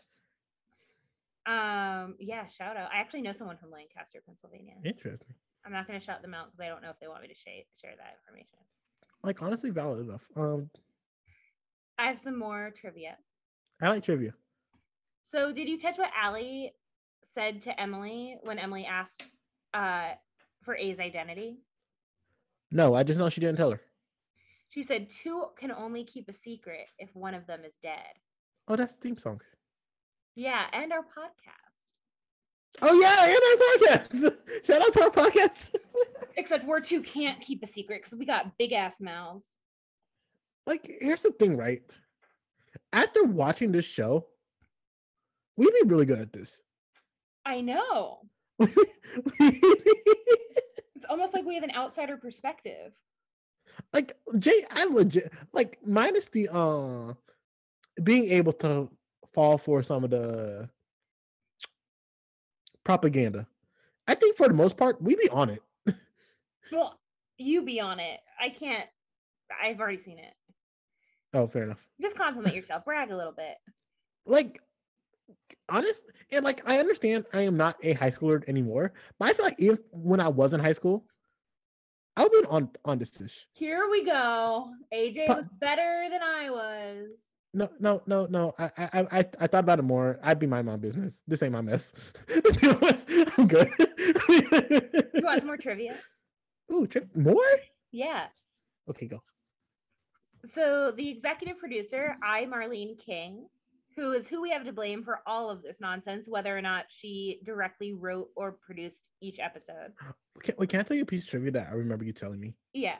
Um, 1.46 2.16
yeah, 2.18 2.46
shout 2.48 2.76
out. 2.76 2.90
I 2.92 2.98
actually 3.00 3.22
know 3.22 3.32
someone 3.32 3.56
from 3.56 3.70
Lancaster, 3.70 4.18
Pennsylvania. 4.26 4.74
Interesting. 4.84 5.34
I'm 5.64 5.72
not 5.72 5.86
gonna 5.86 6.00
shout 6.00 6.22
them 6.22 6.34
out 6.34 6.46
because 6.46 6.64
I 6.64 6.68
don't 6.68 6.82
know 6.82 6.90
if 6.90 6.98
they 7.00 7.08
want 7.08 7.22
me 7.22 7.28
to 7.28 7.34
share 7.34 7.62
share 7.80 7.96
that 7.96 8.18
information. 8.22 8.58
Like 9.22 9.42
honestly, 9.42 9.70
valid 9.70 10.00
enough. 10.00 10.22
Um, 10.36 10.70
I 11.98 12.06
have 12.06 12.18
some 12.18 12.38
more 12.38 12.72
trivia. 12.80 13.16
I 13.82 13.88
like 13.90 14.04
trivia. 14.04 14.32
So, 15.22 15.52
did 15.52 15.68
you 15.68 15.78
catch 15.78 15.98
what 15.98 16.10
Ali 16.22 16.72
said 17.34 17.62
to 17.62 17.80
Emily 17.80 18.36
when 18.42 18.58
Emily 18.58 18.84
asked 18.84 19.22
uh, 19.74 20.10
for 20.62 20.74
A's 20.76 20.98
identity? 20.98 21.58
No, 22.72 22.94
I 22.94 23.02
just 23.02 23.18
know 23.18 23.28
she 23.28 23.40
didn't 23.40 23.56
tell 23.56 23.70
her. 23.70 23.80
She 24.70 24.82
said 24.82 25.10
two 25.10 25.46
can 25.58 25.72
only 25.72 26.04
keep 26.04 26.28
a 26.28 26.32
secret 26.32 26.86
if 26.98 27.14
one 27.14 27.34
of 27.34 27.46
them 27.46 27.60
is 27.66 27.76
dead. 27.82 28.18
Oh, 28.68 28.76
that's 28.76 28.92
the 28.92 29.00
theme 29.00 29.18
song. 29.18 29.40
Yeah, 30.36 30.66
and 30.72 30.92
our 30.92 31.00
podcast. 31.00 31.69
Oh 32.82 32.98
yeah, 33.00 33.24
and 33.26 33.36
our 33.36 33.98
podcast. 33.98 34.36
Shout 34.64 34.82
out 34.82 34.92
to 34.94 35.02
our 35.02 35.10
podcast. 35.10 35.74
Except 36.36 36.64
we're 36.64 36.80
two 36.80 37.02
can't 37.02 37.40
keep 37.40 37.62
a 37.62 37.66
secret 37.66 38.02
because 38.02 38.18
we 38.18 38.24
got 38.24 38.56
big 38.58 38.72
ass 38.72 39.00
mouths. 39.00 39.50
like, 40.66 40.98
here's 41.00 41.20
the 41.20 41.32
thing, 41.32 41.56
right? 41.56 41.82
After 42.92 43.24
watching 43.24 43.72
this 43.72 43.84
show, 43.84 44.26
we'd 45.56 45.72
be 45.82 45.88
really 45.88 46.06
good 46.06 46.20
at 46.20 46.32
this. 46.32 46.60
I 47.44 47.60
know. 47.60 48.20
It's 50.96 51.08
almost 51.08 51.32
like 51.32 51.46
we 51.46 51.54
have 51.54 51.64
an 51.64 51.72
outsider 51.74 52.18
perspective. 52.18 52.92
like 53.94 54.16
Jay, 54.38 54.66
I 54.70 54.84
legit 54.84 55.32
like 55.54 55.78
minus 55.84 56.26
the 56.26 56.48
uh 56.52 57.14
being 58.02 58.26
able 58.30 58.52
to 58.54 58.90
fall 59.32 59.56
for 59.56 59.82
some 59.82 60.04
of 60.04 60.10
the 60.10 60.68
propaganda. 62.90 63.46
I 64.08 64.14
think 64.16 64.36
for 64.36 64.48
the 64.48 64.54
most 64.54 64.76
part, 64.76 65.00
we 65.00 65.14
be 65.14 65.28
on 65.28 65.50
it. 65.50 65.62
Well, 66.72 67.00
you 67.36 67.62
be 67.62 67.80
on 67.80 67.98
it. 67.98 68.20
I 68.40 68.48
can't. 68.48 68.88
I've 69.60 69.80
already 69.80 69.98
seen 69.98 70.20
it. 70.20 70.32
Oh, 71.34 71.48
fair 71.48 71.64
enough. 71.64 71.84
Just 72.00 72.14
compliment 72.16 72.54
yourself. 72.54 72.84
Brag 72.84 73.10
a 73.10 73.16
little 73.16 73.32
bit. 73.32 73.56
Like 74.24 74.60
honest 75.68 76.04
and 76.30 76.44
like 76.44 76.62
I 76.64 76.78
understand 76.78 77.24
I 77.32 77.40
am 77.42 77.56
not 77.56 77.76
a 77.82 77.94
high 77.94 78.10
schooler 78.10 78.48
anymore, 78.48 78.92
but 79.18 79.28
I 79.28 79.32
feel 79.32 79.46
like 79.46 79.56
if 79.58 79.80
when 79.90 80.20
I 80.20 80.28
was 80.28 80.52
in 80.52 80.60
high 80.60 80.70
school, 80.74 81.04
I 82.16 82.22
would 82.22 82.30
be 82.30 82.44
on 82.48 82.70
on 82.84 82.98
this 83.00 83.10
dish. 83.10 83.48
Here 83.52 83.88
we 83.90 84.04
go. 84.04 84.68
AJ 84.94 85.26
Pa- 85.26 85.34
was 85.34 85.46
better 85.60 86.06
than 86.08 86.22
I 86.22 86.50
was. 86.50 87.08
No, 87.52 87.68
no, 87.80 88.02
no, 88.06 88.26
no. 88.26 88.54
I, 88.58 88.70
I, 88.78 88.90
I, 89.10 89.18
I- 89.40 89.46
thought 89.48 89.64
about 89.64 89.78
it 89.80 89.82
more. 89.82 90.20
I'd 90.22 90.38
be 90.38 90.46
mind 90.46 90.66
my 90.66 90.76
business. 90.76 91.22
This 91.26 91.42
ain't 91.42 91.52
my 91.52 91.60
mess. 91.60 91.92
I'm 92.28 93.48
good. 93.48 93.70
You 93.78 95.22
want 95.24 95.38
some 95.40 95.46
more 95.46 95.56
trivia? 95.56 95.96
Ooh, 96.72 96.86
trip 96.86 97.08
more? 97.16 97.42
Yeah. 97.90 98.26
Okay, 98.88 99.06
go. 99.06 99.22
So 100.54 100.92
the 100.96 101.08
executive 101.08 101.58
producer, 101.58 102.16
I 102.22 102.44
Marlene 102.44 102.98
King, 103.04 103.46
who 103.96 104.12
is 104.12 104.28
who 104.28 104.40
we 104.40 104.50
have 104.50 104.64
to 104.64 104.72
blame 104.72 105.02
for 105.02 105.20
all 105.26 105.50
of 105.50 105.62
this 105.62 105.80
nonsense, 105.80 106.28
whether 106.28 106.56
or 106.56 106.62
not 106.62 106.86
she 106.88 107.40
directly 107.44 107.92
wrote 107.92 108.28
or 108.36 108.52
produced 108.52 109.02
each 109.20 109.38
episode. 109.40 109.92
Can, 110.42 110.54
wait, 110.56 110.70
can 110.70 110.80
I 110.80 110.84
tell 110.84 110.96
you 110.96 111.02
a 111.02 111.06
piece 111.06 111.24
of 111.24 111.28
trivia 111.30 111.50
that 111.50 111.68
I 111.70 111.74
remember 111.74 112.04
you 112.04 112.14
telling 112.14 112.40
me? 112.40 112.54
Yeah. 112.72 112.96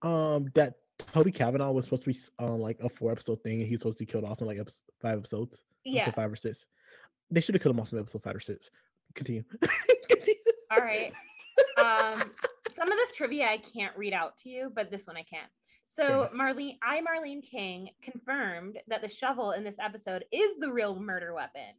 Um, 0.00 0.46
that 0.54 0.74
Toby 1.12 1.32
Cavanaugh 1.32 1.70
was 1.70 1.84
supposed 1.84 2.04
to 2.04 2.12
be 2.12 2.18
um 2.38 2.60
like 2.60 2.78
a 2.80 2.88
four 2.88 3.12
episode 3.12 3.42
thing, 3.42 3.60
and 3.60 3.68
he's 3.68 3.78
supposed 3.78 3.98
to 3.98 4.02
be 4.02 4.10
killed 4.10 4.24
off 4.24 4.40
in 4.40 4.46
like 4.46 4.58
episode, 4.58 4.80
five 5.00 5.18
episodes. 5.18 5.62
Yeah. 5.84 6.02
episode 6.02 6.14
five 6.14 6.32
or 6.32 6.36
six. 6.36 6.66
They 7.30 7.40
should 7.40 7.54
have 7.54 7.62
killed 7.62 7.74
him 7.74 7.80
off 7.80 7.92
in 7.92 7.98
episode 7.98 8.22
five 8.22 8.36
or 8.36 8.40
six. 8.40 8.70
Continue. 9.14 9.44
Continue. 10.08 10.40
All 10.70 10.78
right. 10.78 11.12
Um, 11.78 12.30
some 12.76 12.90
of 12.90 12.98
this 12.98 13.14
trivia 13.14 13.46
I 13.46 13.58
can't 13.58 13.96
read 13.96 14.12
out 14.12 14.36
to 14.38 14.48
you, 14.48 14.70
but 14.74 14.90
this 14.90 15.06
one 15.06 15.16
I 15.16 15.22
can. 15.22 15.46
So. 15.86 16.28
Marlene, 16.34 16.76
I 16.82 17.00
Marlene 17.00 17.42
King 17.42 17.88
confirmed 18.02 18.78
that 18.88 19.00
the 19.00 19.08
shovel 19.08 19.52
in 19.52 19.64
this 19.64 19.76
episode 19.80 20.24
is 20.30 20.52
the 20.58 20.70
real 20.70 20.98
murder 21.00 21.34
weapon. 21.34 21.74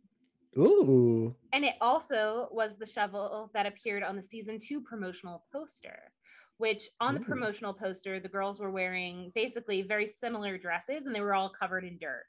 Ooh. 0.58 1.36
And 1.54 1.64
it 1.64 1.76
also 1.80 2.50
was 2.52 2.76
the 2.78 2.86
shovel 2.86 3.52
that 3.54 3.66
appeared 3.66 4.04
on 4.04 4.16
the 4.16 4.24
season 4.24 4.60
two 4.60 4.82
promotional 4.82 5.46
poster, 5.52 6.12
which 6.60 6.90
on 6.99 7.14
the 7.14 7.22
promotional 7.22 7.73
poster, 7.73 8.19
the 8.19 8.27
girls 8.27 8.60
were 8.60 8.69
wearing 8.69 9.31
basically 9.34 9.81
very 9.81 10.07
similar 10.07 10.57
dresses 10.57 11.06
and 11.06 11.15
they 11.15 11.22
were 11.22 11.34
all 11.34 11.49
covered 11.49 11.86
in 11.86 11.98
dirt. 11.98 12.26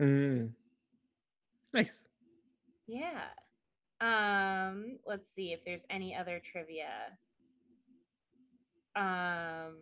Mm. 0.00 0.50
Nice. 1.74 2.06
Yeah. 2.86 3.24
Um, 4.00 4.98
let's 5.04 5.34
see 5.34 5.52
if 5.52 5.64
there's 5.64 5.80
any 5.90 6.14
other 6.14 6.40
trivia. 6.52 6.86
Um 8.94 9.74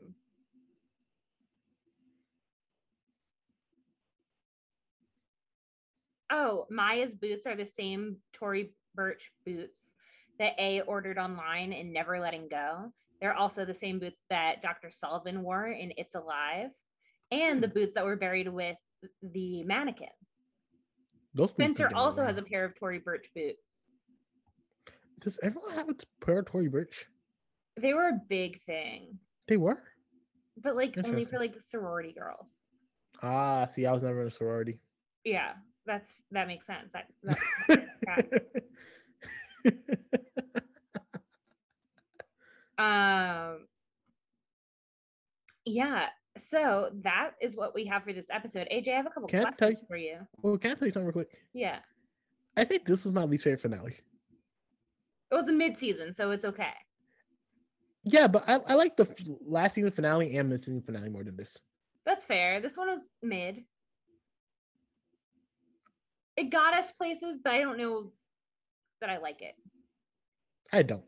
Oh, 6.31 6.66
Maya's 6.71 7.15
boots 7.15 7.47
are 7.47 7.55
the 7.55 7.66
same 7.66 8.16
Tory 8.33 8.73
Burch 8.95 9.31
boots 9.45 9.93
that 10.39 10.55
A 10.59 10.81
ordered 10.81 11.19
online 11.19 11.75
and 11.75 11.93
never 11.93 12.19
letting 12.19 12.49
go. 12.49 12.91
They're 13.20 13.35
also 13.35 13.65
the 13.65 13.74
same 13.74 13.99
boots 13.99 14.20
that 14.31 14.61
Dr. 14.62 14.91
Sullivan 14.91 15.43
wore 15.43 15.69
in 15.69 15.93
It's 15.97 16.15
Alive 16.15 16.70
and 17.31 17.62
the 17.62 17.69
boots 17.69 17.95
that 17.95 18.05
were 18.05 18.16
buried 18.16 18.49
with 18.49 18.77
the 19.23 19.62
mannequin. 19.65 20.09
Those 21.35 21.51
Spencer 21.51 21.91
also 21.95 22.24
has 22.24 22.36
a 22.36 22.43
pair 22.43 22.65
of 22.65 22.74
Tory 22.78 22.99
Burch 22.99 23.27
boots. 23.35 23.89
Does 25.20 25.39
everyone 25.43 25.73
have 25.73 25.89
a 25.89 25.95
pair 26.24 26.39
of 26.41 26.47
Tory 26.47 26.69
Burch? 26.69 27.07
They 27.81 27.95
were 27.95 28.09
a 28.09 28.20
big 28.28 28.62
thing, 28.65 29.19
They 29.49 29.57
were. 29.57 29.82
but 30.62 30.77
like 30.77 30.97
only 31.05 31.24
for 31.24 31.39
like 31.39 31.55
sorority 31.61 32.12
girls. 32.12 32.59
Ah, 33.23 33.66
see, 33.66 33.86
I 33.86 33.93
was 33.93 34.03
never 34.03 34.20
in 34.23 34.28
a 34.28 34.31
sorority. 34.31 34.78
Yeah, 35.24 35.53
that's 35.86 36.12
that 36.31 36.47
makes 36.47 36.66
sense. 36.66 36.93
That. 36.93 37.09
um 42.79 43.67
yeah 45.65 46.07
so 46.37 46.91
that 47.03 47.31
is 47.41 47.57
what 47.57 47.75
we 47.75 47.85
have 47.87 48.03
for 48.03 48.13
this 48.13 48.27
episode 48.33 48.67
aj 48.73 48.89
i 48.89 48.91
have 48.97 49.07
a 49.07 49.11
couple 49.11 49.29
Can 49.29 49.43
questions 49.43 49.79
you- 49.81 49.87
for 49.87 49.97
you 49.97 50.17
well, 50.43 50.59
can 50.59 50.73
I 50.73 50.75
tell 50.75 50.89
you 50.89 50.93
something 50.93 51.07
real 51.07 51.13
quick? 51.13 51.29
yeah 51.53 51.79
I 52.57 52.65
say 52.65 52.79
this 52.85 53.05
was 53.05 53.13
my 53.15 53.25
least 53.25 53.45
favorite 53.45 53.61
finale. 53.61 53.97
it 55.31 55.35
was 55.35 55.49
a 55.49 55.53
mid-season 55.53 56.13
so 56.15 56.31
it's 56.33 56.45
okay 56.45 56.73
Yeah, 58.05 58.27
but 58.27 58.45
I, 58.49 58.55
I 58.67 58.75
like 58.75 58.97
the 58.97 59.05
f- 59.09 59.17
last 59.47 59.75
season 59.75 59.91
finale 59.91 60.37
and 60.37 60.49
mid 60.49 60.61
season 60.61 60.83
finale 60.83 61.09
more 61.09 61.25
than 61.25 61.37
this. 61.37 61.57
that's 62.05 62.25
fair 62.27 62.61
this 62.61 62.77
one 62.77 62.89
was 62.89 63.01
mid 63.23 63.63
it 66.37 66.51
got 66.51 66.75
us 66.75 66.91
places 66.93 67.39
but 67.43 67.53
i 67.55 67.59
don't 67.61 67.79
know 67.79 68.11
that 69.01 69.11
i 69.11 69.19
like 69.19 69.41
it 69.43 69.55
I 70.73 70.83
don't. 70.83 71.05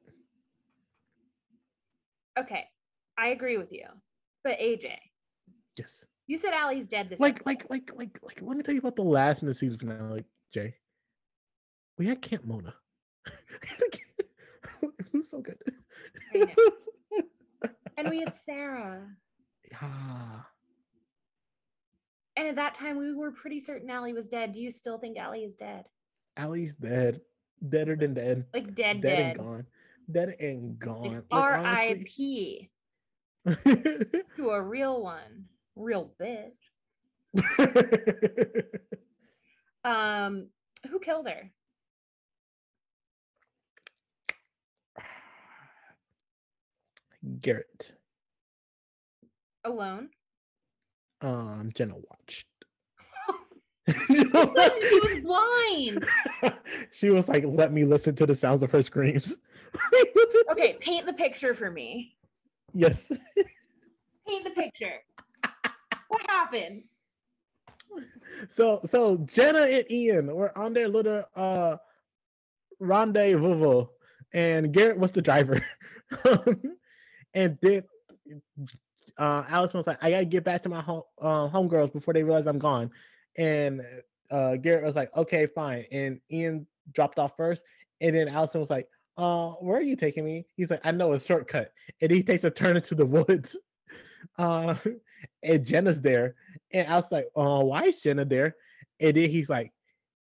Okay 2.39 2.65
i 3.19 3.29
agree 3.29 3.57
with 3.59 3.73
you 3.73 3.87
but 4.45 4.59
aj 4.59 4.87
Yes. 5.79 6.05
you 6.27 6.39
said 6.39 6.53
Ali's 6.55 6.87
dead 6.87 7.09
this 7.11 7.21
Like, 7.21 7.37
episode. 7.41 7.47
like, 7.47 7.71
like, 7.71 7.91
like, 7.97 8.19
like. 8.23 8.43
Let 8.43 8.57
me 8.57 8.63
tell 8.63 8.73
you 8.75 8.81
about 8.81 8.97
the 8.97 9.03
last 9.03 9.43
mid 9.43 9.55
season 9.57 9.79
finale, 9.79 10.25
Jay. 10.55 10.75
We 11.99 12.07
had 12.07 12.23
Camp 12.23 12.45
Mona. 12.47 12.75
it 13.27 15.13
was 15.13 15.29
so 15.31 15.41
good. 15.43 15.59
And 17.99 18.11
we 18.11 18.21
had 18.21 18.35
sarah 18.35 19.07
yeah. 19.73 20.41
And 22.37 22.47
at 22.49 22.57
that 22.57 22.75
time, 22.75 22.99
we 22.99 23.15
were 23.15 23.31
pretty 23.33 23.61
certain 23.61 23.91
Ali 23.91 24.13
was 24.13 24.29
dead. 24.29 24.53
Do 24.53 24.61
you 24.61 24.71
still 24.71 24.99
think 24.99 25.17
Ali 25.19 25.43
is 25.45 25.57
dead? 25.57 25.87
Ali's 26.39 26.75
dead. 26.75 27.23
Deader 27.67 27.97
than 27.97 28.13
dead. 28.15 28.45
Like 28.53 28.75
dead, 28.75 29.01
dead, 29.01 29.17
dead. 29.17 29.37
and 29.37 29.39
gone. 29.39 29.67
Dead 30.11 30.37
and 30.41 30.79
gone. 30.79 31.03
Like 31.03 31.25
Like, 31.31 31.43
R.I.P. 31.43 32.71
to 33.47 34.51
a 34.51 34.61
real 34.63 35.03
one, 35.03 35.47
real 35.77 36.13
bitch. 36.21 36.53
Um, 39.87 40.49
who 40.91 40.99
killed 40.99 41.29
her? 41.29 41.51
Garrett. 47.41 47.93
Alone. 49.65 50.09
Um, 51.21 51.71
Jenna 51.73 51.95
watched. 51.95 52.47
She 53.89 54.25
was 54.25 55.21
blind. 55.23 56.05
she 56.93 57.11
was 57.11 57.29
like, 57.29 57.45
"Let 57.47 57.73
me 57.73 57.85
listen 57.85 58.15
to 58.17 58.27
the 58.27 58.35
sounds 58.35 58.63
of 58.63 58.71
her 58.73 58.83
screams." 58.83 59.37
Okay, 60.51 60.75
paint 60.81 61.05
the 61.05 61.13
picture 61.13 61.53
for 61.53 61.71
me. 61.71 62.17
Yes. 62.73 63.13
Paint 64.27 64.45
the 64.45 64.51
picture. 64.51 65.03
What 66.09 66.23
happened? 66.31 66.85
So 68.49 68.81
so 68.85 69.19
Jenna 69.19 69.61
and 69.61 69.91
Ian 69.91 70.35
were 70.35 70.57
on 70.57 70.73
their 70.73 70.89
little 70.89 71.25
uh 71.35 71.77
rendezvous, 72.81 73.87
and 74.33 74.73
Garrett 74.73 74.99
was 74.99 75.13
the 75.13 75.21
driver. 75.21 75.65
and 77.35 77.59
then 77.61 77.83
uh 79.19 79.45
Alison 79.49 79.79
was 79.79 79.87
like, 79.87 80.03
I 80.03 80.11
gotta 80.11 80.25
get 80.25 80.45
back 80.45 80.63
to 80.63 80.69
my 80.71 80.81
home 80.81 81.03
uh, 81.21 81.49
homegirls 81.49 81.93
before 81.93 82.15
they 82.15 82.23
realize 82.23 82.47
I'm 82.47 82.59
gone. 82.59 82.91
And 83.37 83.83
uh 84.31 84.57
Garrett 84.57 84.85
was 84.85 84.97
like, 84.97 85.15
okay, 85.17 85.47
fine. 85.47 85.85
And 85.93 86.21
Ian 86.31 86.67
dropped 86.93 87.19
off 87.19 87.37
first, 87.37 87.63
and 88.01 88.15
then 88.15 88.29
Alison 88.29 88.61
was 88.61 88.71
like, 88.71 88.89
uh, 89.17 89.51
where 89.53 89.79
are 89.79 89.83
you 89.83 89.97
taking 89.97 90.25
me? 90.25 90.47
He's 90.57 90.71
like, 90.71 90.81
I 90.85 90.91
know 90.91 91.13
a 91.15 91.21
shortcut. 91.21 91.73
And 92.01 92.11
he 92.11 92.23
takes 92.23 92.45
a 92.45 92.51
turn 92.51 92.77
into 92.77 92.95
the 92.95 93.07
woods. 93.17 93.57
Uh 94.39 94.75
and 95.43 95.65
Jenna's 95.65 96.01
there. 96.01 96.35
And 96.73 96.89
I 96.89 96.97
was 96.97 97.11
like, 97.11 97.27
uh, 97.37 97.61
why 97.61 97.85
is 97.85 98.01
Jenna 98.01 98.25
there? 98.25 98.57
And 99.01 99.17
then 99.17 99.31
he's 99.31 99.49
like, 99.49 99.73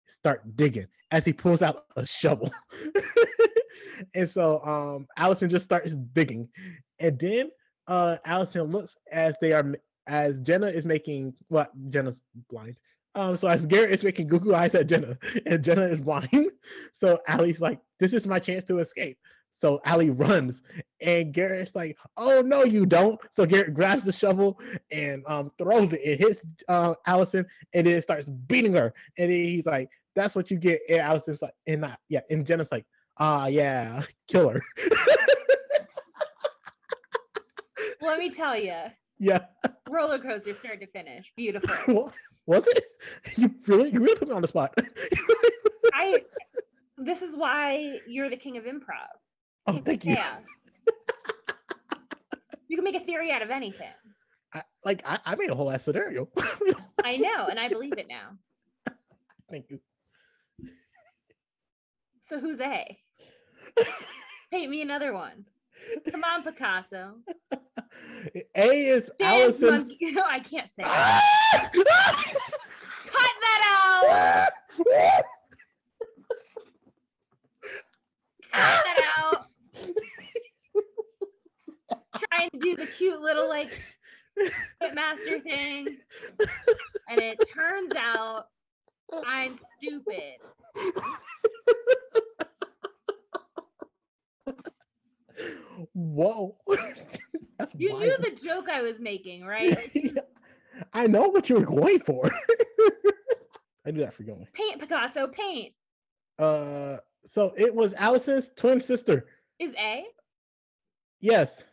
start 0.09 0.57
digging 0.57 0.87
as 1.11 1.25
he 1.25 1.33
pulls 1.33 1.63
out 1.63 1.85
a 1.97 2.07
shovel. 2.07 2.53
and 4.15 4.29
so 4.29 4.63
um 4.65 5.07
Alison 5.17 5.51
just 5.51 5.65
starts 5.65 5.95
digging. 6.13 6.49
And 6.99 7.19
then 7.19 7.51
uh 7.87 8.17
Alison 8.25 8.65
looks 8.65 8.97
as 9.11 9.35
they 9.41 9.53
are 9.53 9.75
as 10.07 10.39
Jenna 10.41 10.69
is 10.69 10.85
making 10.85 11.35
what 11.49 11.71
Jenna's 11.91 12.21
blind. 12.49 12.77
Um, 13.17 13.37
so 13.37 13.49
as 13.49 13.67
Garrett 13.67 13.93
is 13.93 14.03
making 14.03 14.29
Google 14.29 14.55
eyes 14.55 14.75
at 14.75 14.87
Jenna, 14.87 15.19
and 15.47 15.65
Jenna 15.65 15.83
is 15.83 16.01
blind. 16.01 16.29
So 16.95 17.21
Ali's 17.29 17.61
like, 17.61 17.79
this 18.01 18.13
is 18.13 18.27
my 18.27 18.41
chance 18.41 18.65
to 18.65 18.79
escape. 18.81 19.19
So 19.53 19.81
Ali 19.87 20.11
runs, 20.11 20.63
and 21.01 21.33
Garrett's 21.33 21.75
like, 21.75 21.97
"Oh 22.17 22.43
no, 22.43 22.65
you 22.65 22.85
don't!" 22.85 23.19
So 23.31 23.47
Garrett 23.47 23.73
grabs 23.73 24.05
the 24.05 24.13
shovel 24.13 24.61
and 24.91 25.23
um, 25.27 25.51
throws 25.57 25.95
it. 25.95 26.01
It 26.03 26.19
hits 26.19 26.43
uh, 26.69 26.95
Alison, 27.07 27.47
and 27.73 27.87
then 27.87 28.03
starts 28.03 28.29
beating 28.29 28.75
her. 28.75 28.93
And 29.17 29.31
then 29.31 29.39
he's 29.39 29.65
like, 29.65 29.89
"That's 30.15 30.35
what 30.35 30.51
you 30.51 30.59
get." 30.59 30.81
And 30.91 30.99
Alison's 30.99 31.41
like, 31.41 31.55
"And 31.67 31.81
not 31.83 31.99
yeah." 32.11 32.21
And 32.29 32.45
Jenna's 32.45 32.71
like, 32.71 32.85
"Ah, 33.19 33.47
yeah, 33.47 34.03
kill 34.29 34.51
her." 34.51 34.63
Let 38.03 38.19
me 38.19 38.31
tell 38.31 38.59
you, 38.59 38.75
yeah, 39.19 39.39
roller 39.89 40.19
coaster 40.19 40.55
start 40.55 40.81
to 40.81 40.87
finish. 40.87 41.33
Beautiful. 41.37 41.95
Wa- 41.95 42.11
was 42.47 42.67
it? 42.69 42.85
You 43.37 43.55
really, 43.67 43.91
you 43.91 44.01
really 44.01 44.17
put 44.17 44.29
me 44.29 44.35
on 44.35 44.43
the 44.43 44.49
spot. 44.49 44.75
I. 45.95 46.23
This 46.99 47.21
is 47.21 47.37
why 47.37 47.99
you're 48.07 48.31
the 48.31 48.37
king 48.37 48.57
of 48.57 48.65
improv. 48.65 49.13
oh, 49.67 49.79
thank 49.85 50.05
you. 50.05 50.17
You 52.69 52.77
can 52.77 52.85
make 52.85 52.97
a 53.01 53.05
theory 53.05 53.31
out 53.31 53.43
of 53.43 53.51
anything. 53.51 53.93
I, 54.55 54.63
like 54.85 55.03
I, 55.05 55.19
I 55.25 55.35
made 55.37 55.51
a 55.51 55.55
whole 55.55 55.71
ass 55.71 55.85
scenario. 55.85 56.29
I 57.05 57.17
know, 57.17 57.47
and 57.49 57.61
I 57.61 57.69
believe 57.69 57.99
it 57.99 58.07
now. 58.09 58.31
Thank 59.51 59.71
you. 59.71 59.81
So 62.25 62.41
who's 62.41 62.61
A? 62.61 62.99
Paint 64.51 64.71
me 64.71 64.83
another 64.83 65.13
one. 65.13 65.45
Come 66.11 66.25
on, 66.25 66.43
Picasso. 66.43 67.17
A 68.57 68.89
is 68.89 69.11
Alison. 69.21 69.87
No, 70.01 70.23
I 70.23 70.41
can't 70.41 70.69
say. 70.69 70.83
it. 70.83 70.87
Cut 73.07 73.33
that 73.43 73.63
out. 73.65 74.51
Cut 78.53 78.85
that 78.85 79.01
out. 79.19 79.47
Trying 82.31 82.51
to 82.51 82.59
do 82.59 82.77
the 82.77 82.87
cute 82.87 83.21
little 83.21 83.49
like 83.49 83.81
master 84.95 85.41
thing, 85.41 85.99
and 87.09 87.21
it 87.21 87.39
turns 87.55 87.93
out 87.97 88.47
I'm 89.27 89.59
stupid. 89.79 90.39
Whoa. 95.95 96.57
You 97.75 97.93
wild. 97.95 98.03
knew 98.03 98.17
the 98.19 98.31
joke 98.43 98.69
I 98.71 98.83
was 98.83 99.01
making, 99.01 99.45
right? 99.47 99.71
Like, 99.95 100.19
I 100.93 101.07
know 101.07 101.23
what 101.29 101.49
you 101.49 101.57
were 101.57 101.65
going 101.65 101.99
for. 101.99 102.31
I 103.87 103.91
knew 103.93 104.01
that 104.01 104.13
for 104.13 104.25
going. 104.25 104.47
paint, 104.53 104.79
Picasso, 104.79 105.27
paint. 105.29 105.73
Uh, 106.39 106.99
so 107.25 107.55
it 107.57 107.75
was 107.75 107.95
Alison's 107.95 108.51
twin 108.57 108.79
sister. 108.81 109.27
Is 109.59 109.75
A? 109.79 110.05
Yes, 111.21 111.65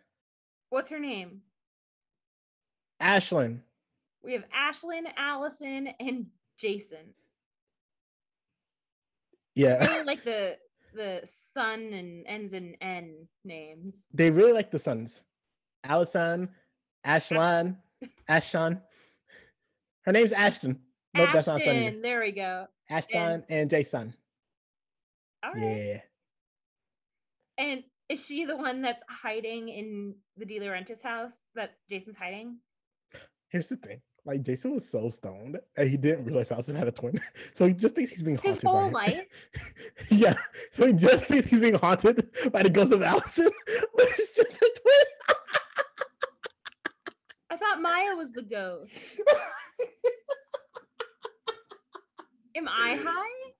What's 0.70 0.90
her 0.90 1.00
name? 1.00 1.42
Ashlyn. 3.02 3.60
We 4.24 4.34
have 4.34 4.46
Ashlyn, 4.58 5.04
Alison, 5.18 5.90
and 6.00 6.28
Jason. 6.58 7.14
Yeah, 9.56 10.02
like 10.06 10.24
the 10.24 10.58
the 10.94 11.28
sun 11.53 11.94
and 11.94 12.26
ends 12.28 12.53
in 12.53 12.76
N 12.82 13.28
names. 13.44 13.98
they 14.14 14.30
really 14.30 14.53
like 14.53 14.72
the 14.72 14.80
sons. 14.80 15.22
Alison, 15.84 16.49
Ashlan, 17.06 17.76
Ashton. 18.28 18.82
Her 20.06 20.11
name's 20.11 20.32
Ashton. 20.32 20.80
Nope, 21.14 21.30
that's 21.34 21.48
not 21.48 21.61
Sunny. 21.64 21.88
Ashton, 21.88 22.02
there 22.02 22.22
we 22.22 22.32
go. 22.32 22.68
Ashton 22.90 23.44
and 23.49 23.70
Jason. 23.70 24.14
All 25.44 25.53
right. 25.53 25.61
Yeah. 25.61 26.02
And 27.57 27.84
is 28.10 28.24
she 28.24 28.45
the 28.45 28.57
one 28.57 28.82
that's 28.82 29.02
hiding 29.10 29.70
in 29.70 30.15
the 30.38 30.45
DiLaurentis 30.45 31.02
house 31.02 31.34
that 31.56 31.76
Jason's 31.90 32.18
hiding? 32.18 32.57
Here's 33.49 33.68
the 33.68 33.78
thing. 33.78 34.02
Like 34.26 34.41
Jason 34.41 34.74
was 34.74 34.88
so 34.88 35.10
stoned 35.10 35.60
and 35.76 35.90
he 35.90 35.98
didn't 35.98 36.24
realize 36.24 36.50
Alison 36.50 36.76
had 36.76 36.88
a 36.88 36.91
twin. 36.91 37.20
So 37.56 37.68
he 37.68 37.74
just 37.74 37.94
thinks 37.95 38.12
he's 38.12 38.22
being 38.22 38.38
haunted. 38.38 38.64
by 38.64 38.70
whole 38.72 38.91
life? 38.91 39.26
yeah. 40.10 40.36
So 40.72 40.88
he 40.88 40.94
just 40.94 41.26
thinks 41.26 41.48
he's 41.48 41.60
being 41.60 41.74
haunted 41.76 42.30
by 42.52 42.64
the 42.64 42.70
ghost 42.70 42.94
of 42.94 43.02
Alison, 43.02 43.52
but 43.95 44.06
it's 44.08 44.36
just 44.36 44.54
a 44.56 44.72
twin. 44.82 45.38
I 47.50 47.58
thought 47.58 47.82
Maya 47.82 48.16
was 48.16 48.32
the 48.32 48.44
ghost. 48.44 48.94
Am 52.56 52.68
I 52.68 53.00
high? 53.04 53.54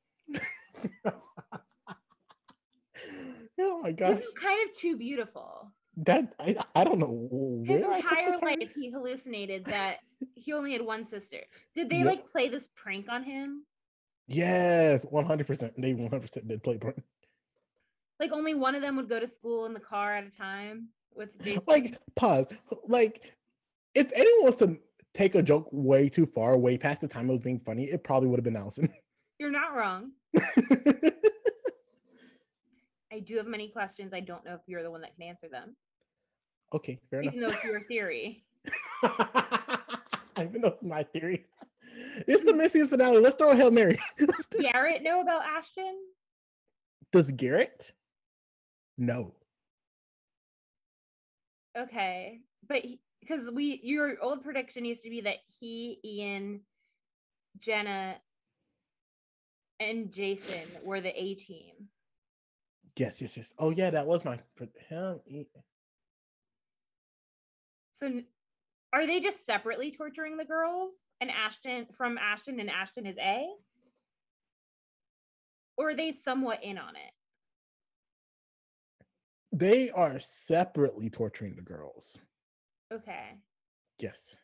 oh 3.60 3.82
my 3.82 3.92
gosh. 3.92 4.16
This 4.18 4.26
is 4.26 4.34
kind 4.34 4.70
of 4.70 4.76
too 4.76 4.98
beautiful. 4.98 5.72
That 5.98 6.34
I 6.40 6.56
I 6.76 6.84
don't 6.84 7.00
know 7.00 7.64
His 7.66 7.82
entire 7.82 8.36
life, 8.42 8.72
he 8.76 8.90
hallucinated 8.90 9.66
that 9.66 9.98
he 10.36 10.52
only 10.54 10.74
had 10.74 10.82
one 10.82 11.06
sister. 11.08 11.38
Did 11.76 11.90
they 11.90 11.98
Yep. 11.98 12.06
like 12.08 12.32
play 12.32 12.50
this 12.50 12.70
prank 12.76 13.08
on 13.10 13.24
him? 13.24 13.66
Yes, 14.28 15.04
one 15.04 15.26
hundred 15.26 15.48
percent. 15.48 15.74
They 15.78 15.94
one 15.94 16.10
hundred 16.10 16.28
percent 16.30 16.48
did 16.48 16.64
play 16.64 16.78
prank. 16.78 17.04
Like 18.20 18.32
only 18.32 18.54
one 18.56 18.74
of 18.74 18.82
them 18.82 18.96
would 18.96 19.10
go 19.10 19.20
to 19.20 19.28
school 19.28 19.66
in 19.66 19.74
the 19.74 19.80
car 19.80 20.16
at 20.16 20.24
a 20.26 20.30
time 20.32 20.90
with 21.16 21.30
Jason. 21.44 21.62
Like 21.68 22.00
pause. 22.16 22.48
Like 22.88 23.22
if 23.94 24.12
anyone 24.14 24.44
wants 24.44 24.58
to 24.58 24.78
take 25.14 25.36
a 25.36 25.44
joke 25.44 25.68
way 25.72 26.10
too 26.10 26.26
far, 26.26 26.58
way 26.58 26.78
past 26.78 27.02
the 27.02 27.08
time 27.08 27.30
it 27.30 27.34
was 27.34 27.42
being 27.42 27.60
funny, 27.60 27.84
it 27.84 28.04
probably 28.04 28.30
would 28.30 28.38
have 28.40 28.44
been 28.46 28.56
Alison. 28.56 28.92
You're 29.38 29.52
not 29.52 29.76
wrong. 29.76 30.12
I 33.14 33.20
do 33.20 33.38
have 33.38 33.46
many 33.46 33.68
questions. 33.70 34.12
I 34.14 34.22
don't 34.22 34.44
know 34.44 34.56
if 34.56 34.62
you're 34.66 34.82
the 34.82 34.90
one 34.92 35.02
that 35.02 35.14
can 35.16 35.24
answer 35.24 35.48
them, 35.48 35.76
okay, 36.74 37.00
fair 37.12 37.22
enough. 37.22 37.34
even 37.36 37.48
though 37.48 37.54
it's 37.54 37.64
your 37.64 37.82
theory. 37.82 38.44
Even 40.40 40.62
though 40.62 40.70
it's 40.70 40.82
my 40.82 41.04
theory. 41.04 41.46
It's 42.28 42.44
the 42.44 42.54
Messiest 42.54 42.90
finale. 42.90 43.20
Let's 43.20 43.36
throw 43.36 43.52
a 43.52 43.56
Hail 43.56 43.70
Mary. 43.70 44.00
Let's 44.20 44.46
do- 44.52 44.60
Garrett 44.60 45.04
know 45.04 45.22
about 45.22 45.44
Ashton? 45.46 45.96
Does 47.12 47.30
Garrett? 47.32 47.92
No. 48.98 49.36
Okay, 51.78 52.40
but 52.68 52.84
because 53.22 53.52
we 53.52 53.80
your 53.84 54.18
old 54.22 54.44
prediction 54.44 54.86
used 54.86 55.04
to 55.04 55.10
be 55.12 55.22
that 55.22 55.38
he, 55.60 56.00
Ian, 56.04 56.62
Jenna, 57.60 58.16
and 59.80 60.12
Jason 60.12 60.68
were 60.84 61.00
the 61.02 61.10
A 61.10 61.36
team. 61.36 61.74
Yes, 62.98 63.22
yes, 63.22 63.36
yes. 63.38 63.54
Oh 63.58 63.72
yeah, 63.72 63.90
that 63.90 64.06
was 64.06 64.24
my 64.24 64.40
him. 64.88 65.20
So 67.94 68.22
are 68.94 69.08
they 69.08 69.20
just 69.20 69.46
separately 69.46 69.92
torturing 69.92 70.38
the 70.38 70.46
girls 70.46 70.92
and 71.20 71.32
Ashton 71.32 71.88
from 71.98 72.18
Ashton 72.18 72.60
and 72.60 72.70
Ashton 72.70 73.08
is 73.08 73.18
A? 73.18 73.48
Or 75.78 75.90
are 75.90 75.96
they 75.96 76.12
somewhat 76.12 76.64
in 76.64 76.78
on 76.78 76.96
it? 76.96 77.12
They 79.52 79.90
are 79.90 80.20
separately 80.20 81.10
torturing 81.10 81.56
the 81.56 81.62
girls. 81.64 82.20
Okay. 82.94 83.38
Yes. 84.00 84.36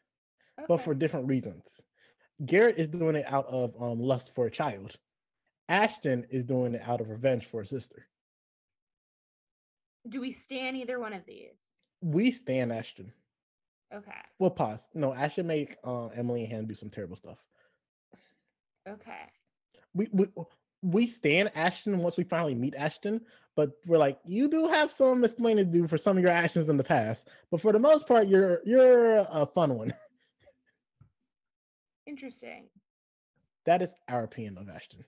but 0.68 0.78
for 0.78 0.94
different 0.94 1.28
reasons. 1.28 1.82
Garrett 2.46 2.78
is 2.78 2.88
doing 2.88 3.16
it 3.16 3.26
out 3.28 3.46
of 3.48 3.76
um, 3.82 4.00
lust 4.00 4.34
for 4.34 4.48
a 4.48 4.52
child. 4.52 4.96
Ashton 5.68 6.26
is 6.32 6.44
doing 6.44 6.74
it 6.74 6.82
out 6.88 7.02
of 7.02 7.10
revenge 7.10 7.46
for 7.46 7.62
a 7.62 7.66
sister. 7.66 8.09
Do 10.10 10.22
we 10.22 10.32
stand 10.32 10.78
either 10.78 11.00
one 11.00 11.14
of 11.14 11.26
these? 11.26 11.58
We 12.02 12.32
stand 12.32 12.74
Ashton. 12.74 13.12
Okay. 13.94 14.12
Well, 14.40 14.50
pause. 14.50 14.88
No, 14.94 15.14
Ashton 15.14 15.48
make 15.48 15.78
uh, 15.84 16.08
Emily 16.08 16.44
and 16.44 16.52
Hanna 16.52 16.68
do 16.68 16.74
some 16.74 16.90
terrible 16.90 17.16
stuff. 17.16 17.38
Okay. 18.88 19.32
We 19.94 20.08
we 20.12 20.28
we 20.82 21.08
stand 21.08 21.52
Ashton 21.56 22.00
once 22.00 22.18
we 22.18 22.24
finally 22.24 22.56
meet 22.56 22.76
Ashton, 22.76 23.22
but 23.56 23.72
we're 23.86 23.98
like, 23.98 24.20
you 24.26 24.48
do 24.48 24.68
have 24.68 24.92
some 24.92 25.24
explaining 25.24 25.66
to 25.66 25.72
do 25.72 25.88
for 25.88 25.98
some 25.98 26.18
of 26.18 26.24
your 26.24 26.32
actions 26.32 26.70
in 26.70 26.78
the 26.78 26.84
past, 26.84 27.28
but 27.52 27.62
for 27.62 27.74
the 27.74 27.80
most 27.80 28.08
part, 28.08 28.28
you're 28.28 28.62
you're 28.66 29.18
a 29.30 29.46
fun 29.46 29.76
one. 29.76 29.94
Interesting. 32.08 32.66
that 33.66 33.82
is 33.82 33.94
our 34.08 34.24
opinion 34.24 34.58
of 34.58 34.70
Ashton. 34.70 35.04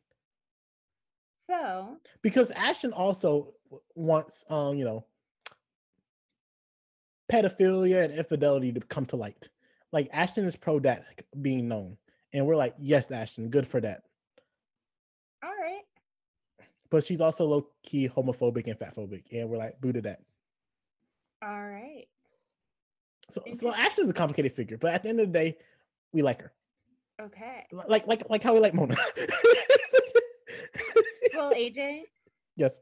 So 1.48 1.98
because 2.22 2.52
Ashton 2.52 2.94
also 2.94 3.54
wants 3.96 4.44
um 4.50 4.76
you 4.78 4.86
know 4.86 5.06
pedophilia 7.32 8.04
and 8.04 8.14
infidelity 8.14 8.72
to 8.74 8.82
come 8.82 9.06
to 9.06 9.16
light. 9.16 9.48
Like 9.92 10.10
Ashton 10.12 10.46
is 10.46 10.56
pro 10.56 10.80
that 10.80 11.06
being 11.42 11.68
known, 11.68 11.98
and 12.34 12.46
we're 12.46 12.56
like, 12.56 12.76
yes, 12.78 13.10
Ashton, 13.12 13.50
good 13.50 13.68
for 13.68 13.82
that. 13.82 14.04
all 15.44 15.50
right. 15.50 15.82
But 16.90 17.06
she's 17.06 17.22
also 17.22 17.46
low 17.46 17.68
key 17.84 18.10
homophobic 18.10 18.68
and 18.68 18.78
fatphobic, 18.78 19.24
and 19.32 19.50
we're 19.50 19.58
like, 19.58 19.80
boo 19.82 19.94
to 19.94 20.02
that. 20.02 20.22
All 21.44 21.62
right. 21.62 22.06
So, 23.30 23.42
so. 23.58 23.74
Ashton's 23.74 24.10
a 24.10 24.14
complicated 24.14 24.52
figure, 24.54 24.78
but 24.78 24.94
at 24.94 25.04
the 25.04 25.10
end 25.10 25.22
of 25.22 25.28
the 25.28 25.34
day, 25.34 25.58
we 26.12 26.22
like 26.22 26.42
her, 26.42 26.52
Okay. 27.22 27.66
Like 27.72 28.08
like 28.08 28.30
like 28.30 28.44
how 28.44 28.54
we 28.54 28.60
like 28.60 28.74
Mona. 28.74 28.96
Well, 31.34 31.54
AJ, 31.54 32.02
yes. 32.56 32.80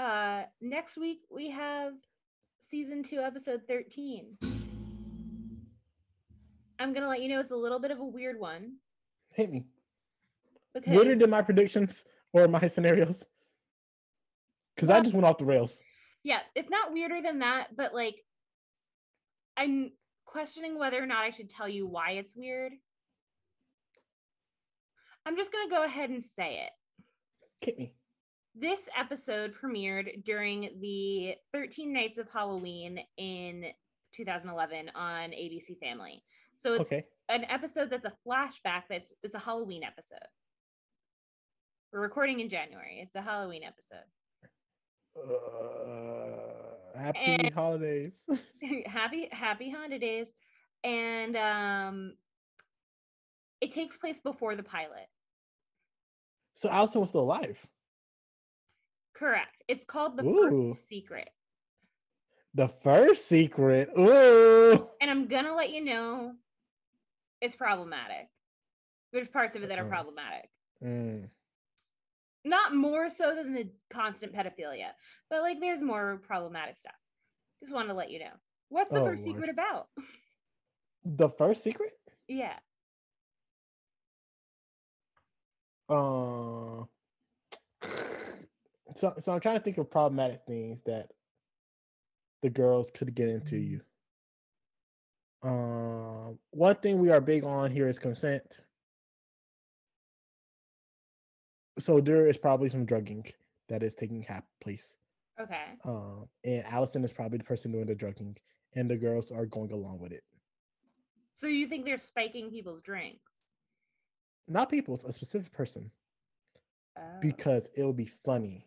Uh 0.00 0.44
next 0.62 0.96
week 0.96 1.20
we 1.30 1.50
have 1.50 1.92
season 2.70 3.02
2 3.02 3.18
episode 3.18 3.60
13. 3.68 4.38
I'm 6.78 6.92
going 6.94 7.02
to 7.02 7.08
let 7.08 7.20
you 7.20 7.28
know 7.28 7.40
it's 7.40 7.50
a 7.50 7.56
little 7.56 7.78
bit 7.78 7.90
of 7.90 7.98
a 8.00 8.04
weird 8.04 8.38
one 8.40 8.76
Hit 9.34 9.52
me. 9.52 9.66
because 10.72 10.94
Weirder 10.94 11.16
than 11.16 11.28
my 11.30 11.42
predictions 11.42 12.04
or 12.32 12.48
my 12.48 12.66
scenarios. 12.74 13.24
Because 14.74 14.88
I 14.88 15.00
just 15.00 15.12
went 15.14 15.26
off 15.26 15.36
the 15.36 15.44
rails. 15.44 15.78
yeah, 16.24 16.38
it's 16.54 16.70
not 16.70 16.92
weirder 16.92 17.20
than 17.22 17.40
that, 17.40 17.76
but 17.76 17.92
like 17.92 18.14
I'm 19.58 19.90
questioning 20.24 20.78
whether 20.78 21.02
or 21.02 21.06
not 21.06 21.24
I 21.24 21.30
should 21.32 21.50
tell 21.50 21.68
you 21.68 21.86
why 21.86 22.12
it's 22.12 22.34
weird. 22.34 22.72
I'm 25.26 25.36
just 25.36 25.52
going 25.52 25.68
to 25.68 25.74
go 25.74 25.84
ahead 25.84 26.08
and 26.08 26.24
say 26.24 26.62
it. 26.64 26.70
Hit 27.66 27.78
me. 27.78 27.92
This 28.54 28.88
episode 28.98 29.54
premiered 29.54 30.24
during 30.24 30.70
the 30.80 31.34
13 31.52 31.92
Nights 31.92 32.18
of 32.18 32.28
Halloween 32.32 32.98
in 33.16 33.66
2011 34.14 34.90
on 34.94 35.30
ABC 35.30 35.78
Family. 35.78 36.22
So 36.58 36.74
it's 36.74 36.80
Okay. 36.82 37.04
an 37.28 37.44
episode 37.44 37.90
that's 37.90 38.04
a 38.04 38.12
flashback 38.26 38.82
that's 38.90 39.14
it's 39.22 39.34
a 39.34 39.38
Halloween 39.38 39.84
episode. 39.84 40.18
We're 41.92 42.00
recording 42.00 42.40
in 42.40 42.48
January. 42.48 43.00
It's 43.00 43.14
a 43.14 43.22
Halloween 43.22 43.62
episode. 43.62 44.04
Uh, 45.16 46.98
happy 46.98 47.18
And- 47.18 47.54
holidays. 47.54 48.24
happy 48.86 49.28
happy 49.30 49.70
holidays. 49.70 50.32
and 50.82 51.36
um 51.36 52.16
it 53.60 53.72
takes 53.72 53.96
place 53.96 54.18
before 54.20 54.56
the 54.56 54.62
pilot. 54.62 55.06
so 56.54 56.68
Alison 56.68 57.00
was 57.00 57.10
still 57.10 57.20
alive. 57.22 57.58
Correct. 59.20 59.62
It's 59.68 59.84
called 59.84 60.16
The 60.16 60.24
Ooh. 60.24 60.70
First 60.72 60.88
Secret. 60.88 61.28
The 62.54 62.68
first 62.82 63.28
secret. 63.28 63.90
Ooh. 63.96 64.88
And 65.00 65.10
I'm 65.10 65.28
going 65.28 65.44
to 65.44 65.54
let 65.54 65.70
you 65.70 65.84
know 65.84 66.32
it's 67.40 67.54
problematic. 67.54 68.28
There's 69.12 69.28
parts 69.28 69.54
of 69.54 69.62
it 69.62 69.68
that 69.68 69.78
are 69.78 69.84
problematic. 69.84 70.48
Mm. 70.82 71.28
Not 72.44 72.74
more 72.74 73.10
so 73.10 73.34
than 73.36 73.52
the 73.52 73.68
constant 73.92 74.32
pedophilia, 74.34 74.88
but 75.28 75.42
like 75.42 75.60
there's 75.60 75.80
more 75.82 76.20
problematic 76.26 76.78
stuff. 76.78 76.94
Just 77.62 77.74
wanted 77.74 77.88
to 77.88 77.94
let 77.94 78.10
you 78.10 78.20
know. 78.20 78.32
What's 78.70 78.90
the 78.90 79.00
Oh, 79.00 79.04
first 79.04 79.24
Lord. 79.26 79.36
secret 79.36 79.50
about? 79.50 79.88
The 81.04 81.28
first 81.28 81.62
secret? 81.62 81.92
yeah. 82.26 82.58
Uh, 85.88 86.84
so, 88.96 89.14
so 89.22 89.32
I'm 89.32 89.40
trying 89.40 89.58
to 89.58 89.64
think 89.64 89.78
of 89.78 89.90
problematic 89.90 90.42
things 90.46 90.80
that 90.86 91.10
the 92.42 92.50
girls 92.50 92.90
could 92.94 93.14
get 93.14 93.28
into 93.28 93.56
you. 93.56 93.80
Um, 95.42 96.38
one 96.50 96.76
thing 96.76 96.98
we 96.98 97.10
are 97.10 97.20
big 97.20 97.44
on 97.44 97.70
here 97.70 97.88
is 97.88 97.98
consent. 97.98 98.42
so 101.80 102.00
there 102.00 102.28
is 102.28 102.36
probably 102.36 102.68
some 102.68 102.84
drugging 102.84 103.24
that 103.68 103.82
is 103.82 103.94
taking 103.94 104.26
place. 104.62 104.94
Okay. 105.40 105.64
Um, 105.84 106.28
and 106.44 106.64
Alison 106.66 107.04
is 107.04 107.12
probably 107.12 107.38
the 107.38 107.44
person 107.44 107.72
doing 107.72 107.86
the 107.86 107.94
drugging, 107.94 108.36
and 108.74 108.90
the 108.90 108.96
girls 108.96 109.30
are 109.30 109.46
going 109.46 109.72
along 109.72 109.98
with 109.98 110.12
it. 110.12 110.22
So 111.36 111.46
you 111.46 111.66
think 111.66 111.86
they're 111.86 111.98
spiking 111.98 112.50
people's 112.50 112.82
drinks? 112.82 113.32
Not 114.46 114.68
people, 114.68 115.00
a 115.06 115.12
specific 115.12 115.52
person, 115.52 115.90
Oh. 116.98 117.20
because 117.22 117.70
it'll 117.74 117.92
be 117.92 118.10
funny 118.24 118.66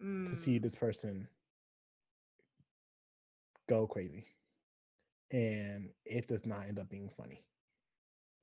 to 0.00 0.34
see 0.34 0.58
Mm. 0.58 0.62
this 0.62 0.74
person 0.74 1.28
go 3.68 3.86
crazy, 3.86 4.26
and 5.30 5.90
it 6.04 6.28
does 6.28 6.46
not 6.46 6.66
end 6.66 6.78
up 6.78 6.88
being 6.88 7.08
funny. 7.16 7.42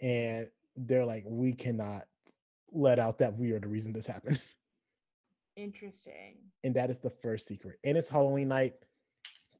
And 0.01 0.49
they're 0.75 1.05
like, 1.05 1.23
we 1.27 1.53
cannot 1.53 2.07
let 2.71 2.99
out 2.99 3.19
that 3.19 3.37
we 3.37 3.51
are 3.51 3.59
the 3.59 3.67
reason 3.67 3.93
this 3.93 4.07
happened. 4.07 4.41
Interesting. 5.55 6.37
and 6.63 6.73
that 6.75 6.89
is 6.89 6.97
the 6.99 7.11
first 7.11 7.47
secret. 7.47 7.77
And 7.83 7.95
it's 7.97 8.09
Halloween 8.09 8.47
night. 8.47 8.73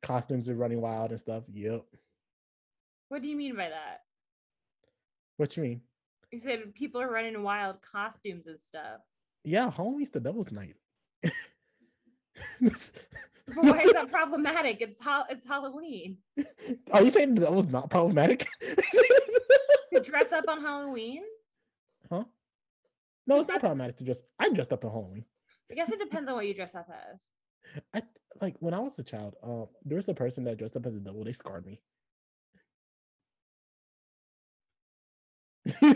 Costumes 0.02 0.50
are 0.50 0.56
running 0.56 0.82
wild 0.82 1.12
and 1.12 1.20
stuff. 1.20 1.44
Yep. 1.54 1.86
What 3.10 3.22
do 3.22 3.28
you 3.28 3.36
mean 3.38 3.56
by 3.56 3.70
that? 3.70 4.02
What 5.38 5.56
you 5.56 5.62
mean? 5.64 5.82
You 6.32 6.40
said 6.40 6.74
people 6.74 7.00
are 7.00 7.12
running 7.12 7.42
wild 7.44 7.78
costumes 7.84 8.48
and 8.48 8.60
stuff. 8.60 9.02
Yeah, 9.44 9.70
Halloween's 9.70 10.10
the 10.10 10.20
devil's 10.20 10.52
night. 10.52 10.76
But 12.62 13.66
why 13.66 13.82
is 13.82 13.92
that 13.92 14.10
problematic? 14.10 14.78
It's 14.80 14.98
ha- 15.02 15.26
it's 15.30 15.46
Halloween. 15.46 16.18
Are 16.92 17.04
you 17.04 17.10
saying 17.10 17.36
that 17.36 17.52
was 17.52 17.68
not 17.68 17.90
problematic? 17.90 18.48
To 19.94 20.00
dress 20.00 20.32
up 20.32 20.46
on 20.48 20.62
Halloween? 20.62 21.24
huh? 22.10 22.24
No, 23.28 23.42
it's 23.42 23.50
not 23.50 23.60
problematic 23.60 23.98
to 23.98 24.04
dress. 24.06 24.18
I 24.40 24.50
dressed 24.50 24.72
up 24.74 24.86
on 24.86 24.92
Halloween. 24.92 25.26
I 25.72 25.76
guess 25.76 25.92
it 25.92 26.00
depends 26.00 26.30
on 26.30 26.36
what 26.36 26.48
you 26.48 26.54
dress 26.54 26.74
up 26.74 26.88
as. 27.12 27.20
I 27.94 28.02
like 28.42 28.56
when 28.60 28.74
I 28.74 28.80
was 28.80 28.98
a 28.98 29.04
child. 29.04 29.36
Um, 29.44 29.68
there 29.86 29.98
was 29.98 30.08
a 30.10 30.14
person 30.14 30.44
that 30.46 30.58
dressed 30.58 30.76
up 30.78 30.86
as 30.86 30.96
a 30.96 31.00
devil. 31.00 31.24
They 31.24 31.32
scarred 31.32 31.66
me. 31.66 31.80
I 35.82 35.94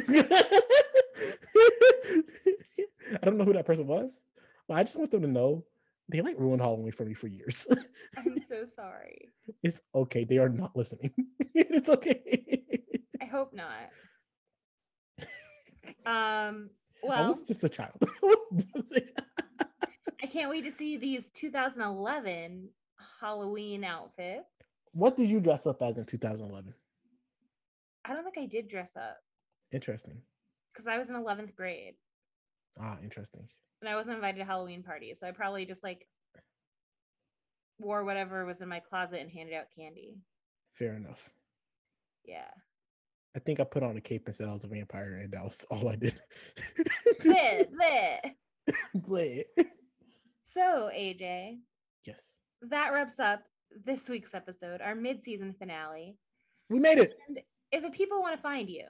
don't 3.24 3.38
know 3.38 3.46
who 3.46 3.54
that 3.54 3.66
person 3.66 3.88
was, 3.88 4.22
but 4.68 4.76
I 4.76 4.84
just 4.84 4.98
want 4.98 5.12
them 5.12 5.22
to 5.22 5.28
know 5.28 5.66
they 6.10 6.22
like 6.22 6.38
ruined 6.40 6.62
Halloween 6.62 6.92
for 6.92 7.06
me 7.06 7.14
for 7.14 7.28
years. 7.28 7.68
I'm 8.18 8.38
so 8.40 8.66
sorry. 8.66 9.34
it's 9.64 9.82
okay. 9.94 10.24
They 10.24 10.38
are 10.38 10.50
not 10.50 10.76
listening. 10.76 11.12
it's 11.54 11.90
okay. 11.90 12.82
I 13.22 13.26
hope 13.26 13.54
not. 13.54 13.90
Um, 16.06 16.70
Well, 17.04 17.24
I 17.24 17.30
was 17.30 17.44
just 17.48 17.64
a 17.64 17.70
child. 17.70 17.94
I 18.02 18.08
was 18.24 18.64
just 18.76 18.92
a- 18.92 19.24
I 20.22 20.28
can't 20.28 20.50
wait 20.50 20.64
to 20.64 20.72
see 20.72 20.98
these 20.98 21.30
2011 21.30 22.68
Halloween 23.22 23.84
outfits. 23.86 24.46
what 24.92 25.16
did 25.16 25.30
you 25.30 25.40
dress 25.40 25.66
up 25.66 25.82
as 25.82 25.98
in 25.98 26.06
2011? 26.06 26.74
I 28.06 28.14
don't 28.14 28.24
think 28.24 28.38
I 28.38 28.46
did 28.48 28.68
dress 28.68 28.96
up 28.98 29.18
Interesting. 29.72 30.22
because 30.74 30.88
I 30.88 30.98
was 30.98 31.10
in 31.10 31.16
11th 31.16 31.56
grade 31.56 31.96
Ah, 32.80 32.98
interesting. 33.02 33.48
And 33.82 33.90
I 33.90 33.96
wasn't 33.96 34.16
invited 34.16 34.40
to 34.40 34.46
Halloween 34.46 34.84
parties. 34.84 35.20
So 35.20 35.28
I 35.28 35.32
probably 35.32 35.66
just 35.66 35.84
like 35.84 36.08
wore 37.80 38.04
whatever 38.04 38.46
was 38.46 38.62
in 38.62 38.70
my 38.70 38.80
closet 38.80 39.20
and 39.20 39.30
handed 39.30 39.56
out 39.56 39.66
candy. 39.78 40.18
Fair 40.74 40.96
enough. 40.96 41.30
Yeah. 42.26 42.50
I 43.36 43.40
think 43.40 43.60
I 43.60 43.66
put 43.66 43.84
on 43.84 43.98
a 43.98 44.02
cape 44.02 44.24
and 44.26 44.36
said 44.36 44.48
I 44.48 44.54
was 44.54 44.64
a 44.64 44.68
vampire, 44.68 45.20
and 45.24 45.32
that 45.32 45.44
was 45.44 45.64
all 45.70 45.90
I 45.90 45.96
did. 45.96 46.20
Lit, 47.24 47.72
lit. 47.72 48.36
Lit. 49.08 49.48
So, 50.54 50.90
AJ, 50.92 51.60
yes, 52.04 52.34
that 52.64 52.94
wraps 52.94 53.20
up 53.20 53.44
this 53.86 54.10
week's 54.10 54.34
episode, 54.34 54.82
our 54.82 54.96
mid-season 54.96 55.54
finale. 55.60 56.18
we 56.72 56.80
made 56.80 56.98
it. 56.98 57.14
And 57.28 57.40
if 57.72 57.84
the 57.84 57.92
people 57.92 58.22
want 58.22 58.36
to 58.36 58.42
find 58.42 58.70
you, 58.70 58.86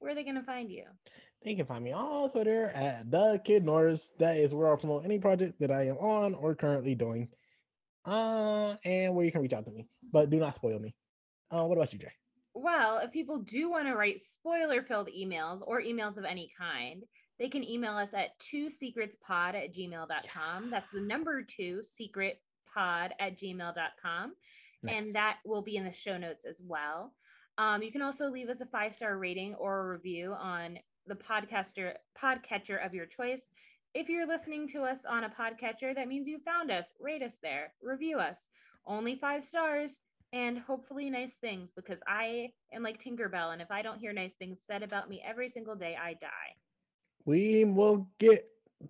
where 0.00 0.10
are 0.10 0.14
they 0.16 0.24
going 0.24 0.34
to 0.34 0.42
find 0.42 0.68
you? 0.68 0.84
They 1.42 1.54
can 1.54 1.66
find 1.66 1.84
me 1.84 1.92
on 1.92 2.30
Twitter 2.30 2.70
at 2.74 3.10
the 3.10 3.40
Kid 3.44 3.64
Norris. 3.64 4.10
That 4.18 4.36
is 4.36 4.52
where 4.52 4.68
I'll 4.68 4.76
promote 4.76 5.04
any 5.04 5.18
project 5.18 5.60
that 5.60 5.70
I 5.70 5.86
am 5.86 5.96
on 5.98 6.34
or 6.34 6.54
currently 6.54 6.94
doing. 6.94 7.28
Uh, 8.04 8.76
and 8.84 9.14
where 9.14 9.24
you 9.24 9.32
can 9.32 9.42
reach 9.42 9.52
out 9.52 9.64
to 9.64 9.70
me, 9.70 9.86
but 10.12 10.30
do 10.30 10.38
not 10.38 10.54
spoil 10.54 10.78
me. 10.78 10.94
Uh, 11.50 11.64
what 11.64 11.76
about 11.76 11.92
you, 11.92 11.98
Jay? 11.98 12.12
Well, 12.54 12.98
if 12.98 13.12
people 13.12 13.38
do 13.38 13.70
want 13.70 13.86
to 13.86 13.94
write 13.94 14.22
spoiler 14.22 14.82
filled 14.82 15.08
emails 15.08 15.60
or 15.66 15.82
emails 15.82 16.16
of 16.16 16.24
any 16.24 16.50
kind, 16.58 17.02
they 17.38 17.48
can 17.48 17.62
email 17.62 17.96
us 17.96 18.14
at 18.14 18.38
two 18.38 18.68
secretspod 18.68 19.54
at 19.54 19.74
gmail.com. 19.74 20.70
That's 20.70 20.90
the 20.92 21.00
number 21.00 21.42
two 21.42 21.82
secret 21.82 22.40
pod 22.72 23.12
at 23.20 23.38
gmail.com. 23.38 24.34
Nice. 24.82 24.96
And 24.96 25.14
that 25.14 25.38
will 25.44 25.62
be 25.62 25.76
in 25.76 25.84
the 25.84 25.92
show 25.92 26.16
notes 26.16 26.46
as 26.46 26.60
well. 26.64 27.12
Um, 27.58 27.82
you 27.82 27.90
can 27.90 28.02
also 28.02 28.30
leave 28.30 28.48
us 28.48 28.60
a 28.60 28.66
five 28.66 28.94
star 28.94 29.18
rating 29.18 29.54
or 29.54 29.80
a 29.80 29.88
review 29.92 30.32
on 30.32 30.78
the 31.06 31.14
podcaster 31.14 31.94
podcatcher 32.20 32.84
of 32.84 32.94
your 32.94 33.06
choice. 33.06 33.48
If 33.94 34.08
you're 34.08 34.26
listening 34.26 34.68
to 34.70 34.82
us 34.82 35.00
on 35.08 35.24
a 35.24 35.30
podcatcher, 35.30 35.94
that 35.94 36.08
means 36.08 36.26
you 36.28 36.38
found 36.44 36.70
us. 36.70 36.92
Rate 37.00 37.22
us 37.22 37.38
there, 37.42 37.72
review 37.82 38.18
us. 38.18 38.48
Only 38.86 39.16
five 39.16 39.44
stars 39.44 40.00
and 40.32 40.58
hopefully 40.58 41.08
nice 41.10 41.36
things 41.36 41.72
because 41.74 41.98
I 42.06 42.50
am 42.72 42.82
like 42.82 43.02
Tinkerbell. 43.02 43.52
And 43.52 43.62
if 43.62 43.70
I 43.70 43.82
don't 43.82 43.98
hear 43.98 44.12
nice 44.12 44.34
things 44.36 44.60
said 44.66 44.82
about 44.82 45.08
me 45.08 45.22
every 45.26 45.48
single 45.48 45.76
day, 45.76 45.96
I 46.00 46.14
die. 46.14 46.52
we 47.24 47.64
will 47.64 48.08
get 48.18 48.46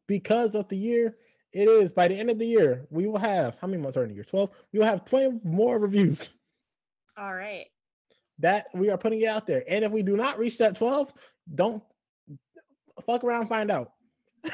because 0.07 0.55
of 0.55 0.69
the 0.69 0.77
year 0.77 1.17
it 1.53 1.69
is 1.69 1.93
by 1.93 2.09
the 2.09 2.15
end 2.19 2.31
of 2.31 2.39
the 2.39 2.47
year 2.47 2.87
we 2.91 3.07
will 3.07 3.19
have 3.19 3.57
how 3.61 3.67
many 3.67 3.81
months 3.81 3.97
are 3.97 4.03
in 4.03 4.09
the 4.09 4.15
year 4.15 4.25
12 4.25 4.51
we 4.73 4.79
will 4.79 4.87
have 4.87 5.05
20 5.05 5.41
more 5.45 5.79
reviews 5.79 6.31
All 7.19 7.35
right. 7.35 7.67
that 8.39 8.67
we 8.75 8.91
are 8.91 8.99
putting 8.99 9.21
it 9.23 9.27
out 9.27 9.47
there 9.47 9.63
and 9.69 9.85
if 9.85 9.93
we 9.93 10.03
do 10.03 10.17
not 10.17 10.39
reach 10.39 10.59
that 10.59 10.77
12 10.77 11.13
don't 11.55 11.83
fuck 13.05 13.25
around 13.25 13.49
find 13.49 13.71
out 13.71 13.93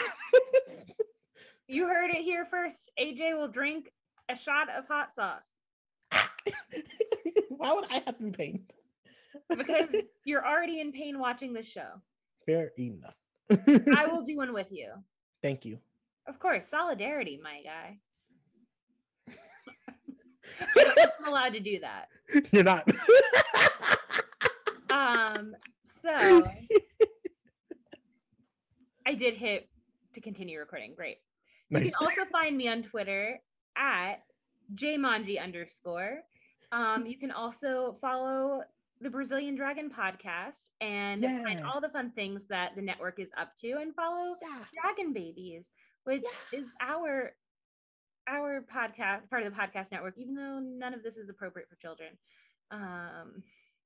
You 1.69 1.87
heard 1.87 2.11
it 2.11 2.19
here 2.23 2.45
first. 2.51 2.91
AJ 3.01 3.35
will 3.39 3.49
drink 3.49 3.91
a 4.29 4.37
shot 4.37 4.69
of 4.77 4.87
hot 4.89 5.15
sauce 5.15 5.49
why 7.49 7.73
would 7.73 7.85
i 7.91 8.03
have 8.05 8.19
to 8.19 8.25
be 8.31 8.63
because 9.49 9.89
you're 10.25 10.47
already 10.47 10.81
in 10.81 10.93
pain 10.93 11.19
watching 11.19 11.53
this 11.53 11.67
show. 11.67 11.89
fair 12.47 12.71
enough 12.79 13.15
I 13.97 14.07
will 14.07 14.23
do 14.23 14.37
one 14.37 14.53
with 14.53 14.69
you. 14.71 14.93
thank 15.43 15.65
you 15.65 15.79
Of 16.27 16.39
course, 16.39 16.69
solidarity, 16.69 17.41
my 17.43 17.63
guy. 17.65 17.99
I'm 20.77 21.27
allowed 21.27 21.53
to 21.55 21.61
do 21.61 21.81
that. 21.81 22.09
you're 22.53 22.65
not 22.65 22.89
Um, 24.91 25.55
so 26.03 26.47
I 29.07 29.15
did 29.15 29.35
hit 29.35 29.69
to 30.15 30.21
continue 30.21 30.59
recording. 30.59 30.95
Great. 30.95 31.19
You 31.71 31.79
nice. 31.81 31.95
can 31.95 32.07
also 32.07 32.25
find 32.31 32.57
me 32.57 32.69
on 32.69 32.83
Twitter 32.83 33.39
at 33.77 34.23
jmanji 34.75 35.43
underscore. 35.43 36.21
Um, 36.71 37.07
you 37.07 37.19
can 37.19 37.31
also 37.31 37.97
follow 38.01 38.63
the 39.01 39.11
Brazilian 39.11 39.57
Dragon 39.57 39.91
podcast 39.91 40.71
and 40.81 41.23
find 41.23 41.65
all 41.65 41.81
the 41.81 41.89
fun 41.89 42.13
things 42.15 42.47
that 42.49 42.77
the 42.77 42.83
network 42.83 43.19
is 43.19 43.29
up 43.37 43.57
to 43.61 43.79
and 43.81 43.95
follow 43.95 44.37
yeah. 44.41 44.63
Dragon 44.81 45.13
Babies, 45.13 45.73
which 46.05 46.23
Yeah. 46.53 46.61
is 46.61 46.67
our 46.81 47.33
our 48.29 48.65
podcast 48.73 49.29
part 49.29 49.43
of 49.45 49.53
the 49.53 49.59
podcast 49.59 49.91
network, 49.91 50.17
even 50.17 50.37
though 50.37 50.61
none 50.61 50.95
of 50.95 51.03
this 51.03 51.17
is 51.17 51.29
appropriate 51.29 51.69
for 51.69 51.75
children. 51.77 52.11
Um, 52.71 53.43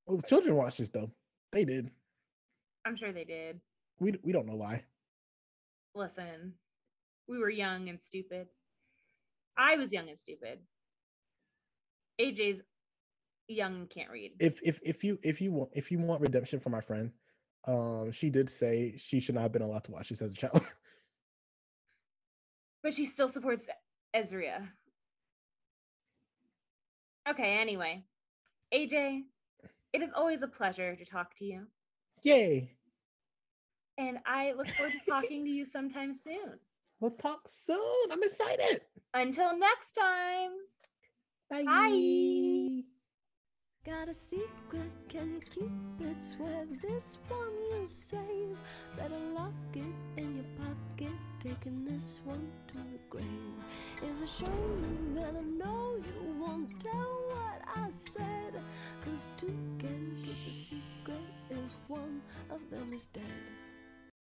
well, 0.07 0.21
children 0.21 0.55
watch 0.55 0.77
this 0.77 0.91
though 0.91 1.11
they 1.53 1.65
did 1.65 1.91
I'm 2.85 2.97
sure 2.97 3.13
they 3.13 3.25
did. 3.25 3.61
we, 3.99 4.15
we 4.23 4.33
don't 4.33 4.47
know 4.47 4.55
why 4.55 4.85
Listen, 5.97 6.53
we 7.27 7.39
were 7.39 7.49
young 7.49 7.89
and 7.89 7.99
stupid. 7.99 8.49
I 9.57 9.77
was 9.77 9.93
young 9.93 10.11
and 10.11 10.19
stupid. 10.19 10.59
AJ's 12.21 12.61
young 13.49 13.77
and 13.77 13.91
can't 13.91 14.11
read. 14.11 14.33
if 14.39 14.61
if 14.63 14.79
if 14.83 15.03
you 15.03 15.19
if 15.23 15.41
you 15.41 15.53
want 15.53 15.71
if 15.73 15.91
you 15.91 15.99
want 15.99 16.21
redemption 16.21 16.61
from 16.61 16.73
my 16.73 16.83
friend, 16.83 17.11
um, 17.67 18.13
she 18.13 18.29
did 18.29 18.51
say 18.51 18.95
she 18.99 19.21
should 19.21 19.35
not 19.35 19.41
have 19.41 19.53
been 19.53 19.63
allowed 19.63 19.85
to 19.85 19.91
watch 19.91 20.11
this 20.11 20.21
as 20.21 20.33
a 20.33 20.35
child. 20.35 20.61
but 22.83 22.93
she 22.93 23.07
still 23.07 23.29
supports 23.29 23.65
Ezria. 24.15 24.69
Okay, 27.29 27.59
anyway. 27.59 28.05
AJ, 28.75 29.23
it 29.95 30.03
is 30.03 30.11
always 30.15 30.43
a 30.43 30.49
pleasure 30.49 30.95
to 30.95 31.05
talk 31.07 31.35
to 31.39 31.45
you. 31.47 31.67
Yay! 32.23 32.76
And 33.99 34.19
I 34.27 34.53
look 34.53 34.69
forward 34.69 34.93
to 34.93 35.11
talking 35.11 35.45
to 35.45 35.51
you 35.51 35.65
sometime 35.65 36.15
soon. 36.15 36.59
We'll 36.99 37.11
talk 37.11 37.41
soon. 37.47 38.11
I'm 38.11 38.23
excited. 38.23 38.81
Until 39.13 39.55
next 39.59 39.93
time. 39.93 40.53
Bye. 41.51 41.63
Bye. 41.65 42.85
Got 43.87 44.09
a 44.09 44.15
secret, 44.15 44.91
can 45.09 45.31
you 45.31 45.41
keep 45.49 45.71
it? 46.01 46.21
Swear 46.21 46.67
this 46.83 47.19
one 47.29 47.55
you 47.71 47.87
save. 47.87 48.57
Better 48.97 49.15
lock 49.33 49.53
it 49.75 49.85
in 50.17 50.37
your 50.37 50.47
pocket, 50.59 51.15
taking 51.39 51.85
this 51.85 52.21
one 52.25 52.51
to 52.67 52.75
the 52.75 52.99
grave. 53.09 53.27
If 53.99 54.23
I 54.23 54.27
show 54.27 54.47
you, 54.47 55.15
then 55.15 55.37
I 55.37 55.41
know 55.43 55.97
you 55.99 56.35
won't 56.41 56.81
tell 56.81 57.21
what 57.29 57.63
I 57.77 57.91
said. 57.91 58.55
Cause 59.05 59.29
two 59.37 59.55
can 59.79 60.17
keep 60.17 60.35
a 60.49 60.53
secret 60.53 61.27
if 61.51 61.77
one 61.87 62.23
of 62.51 62.69
them 62.71 62.93
is 62.93 63.07
dead. 63.07 63.23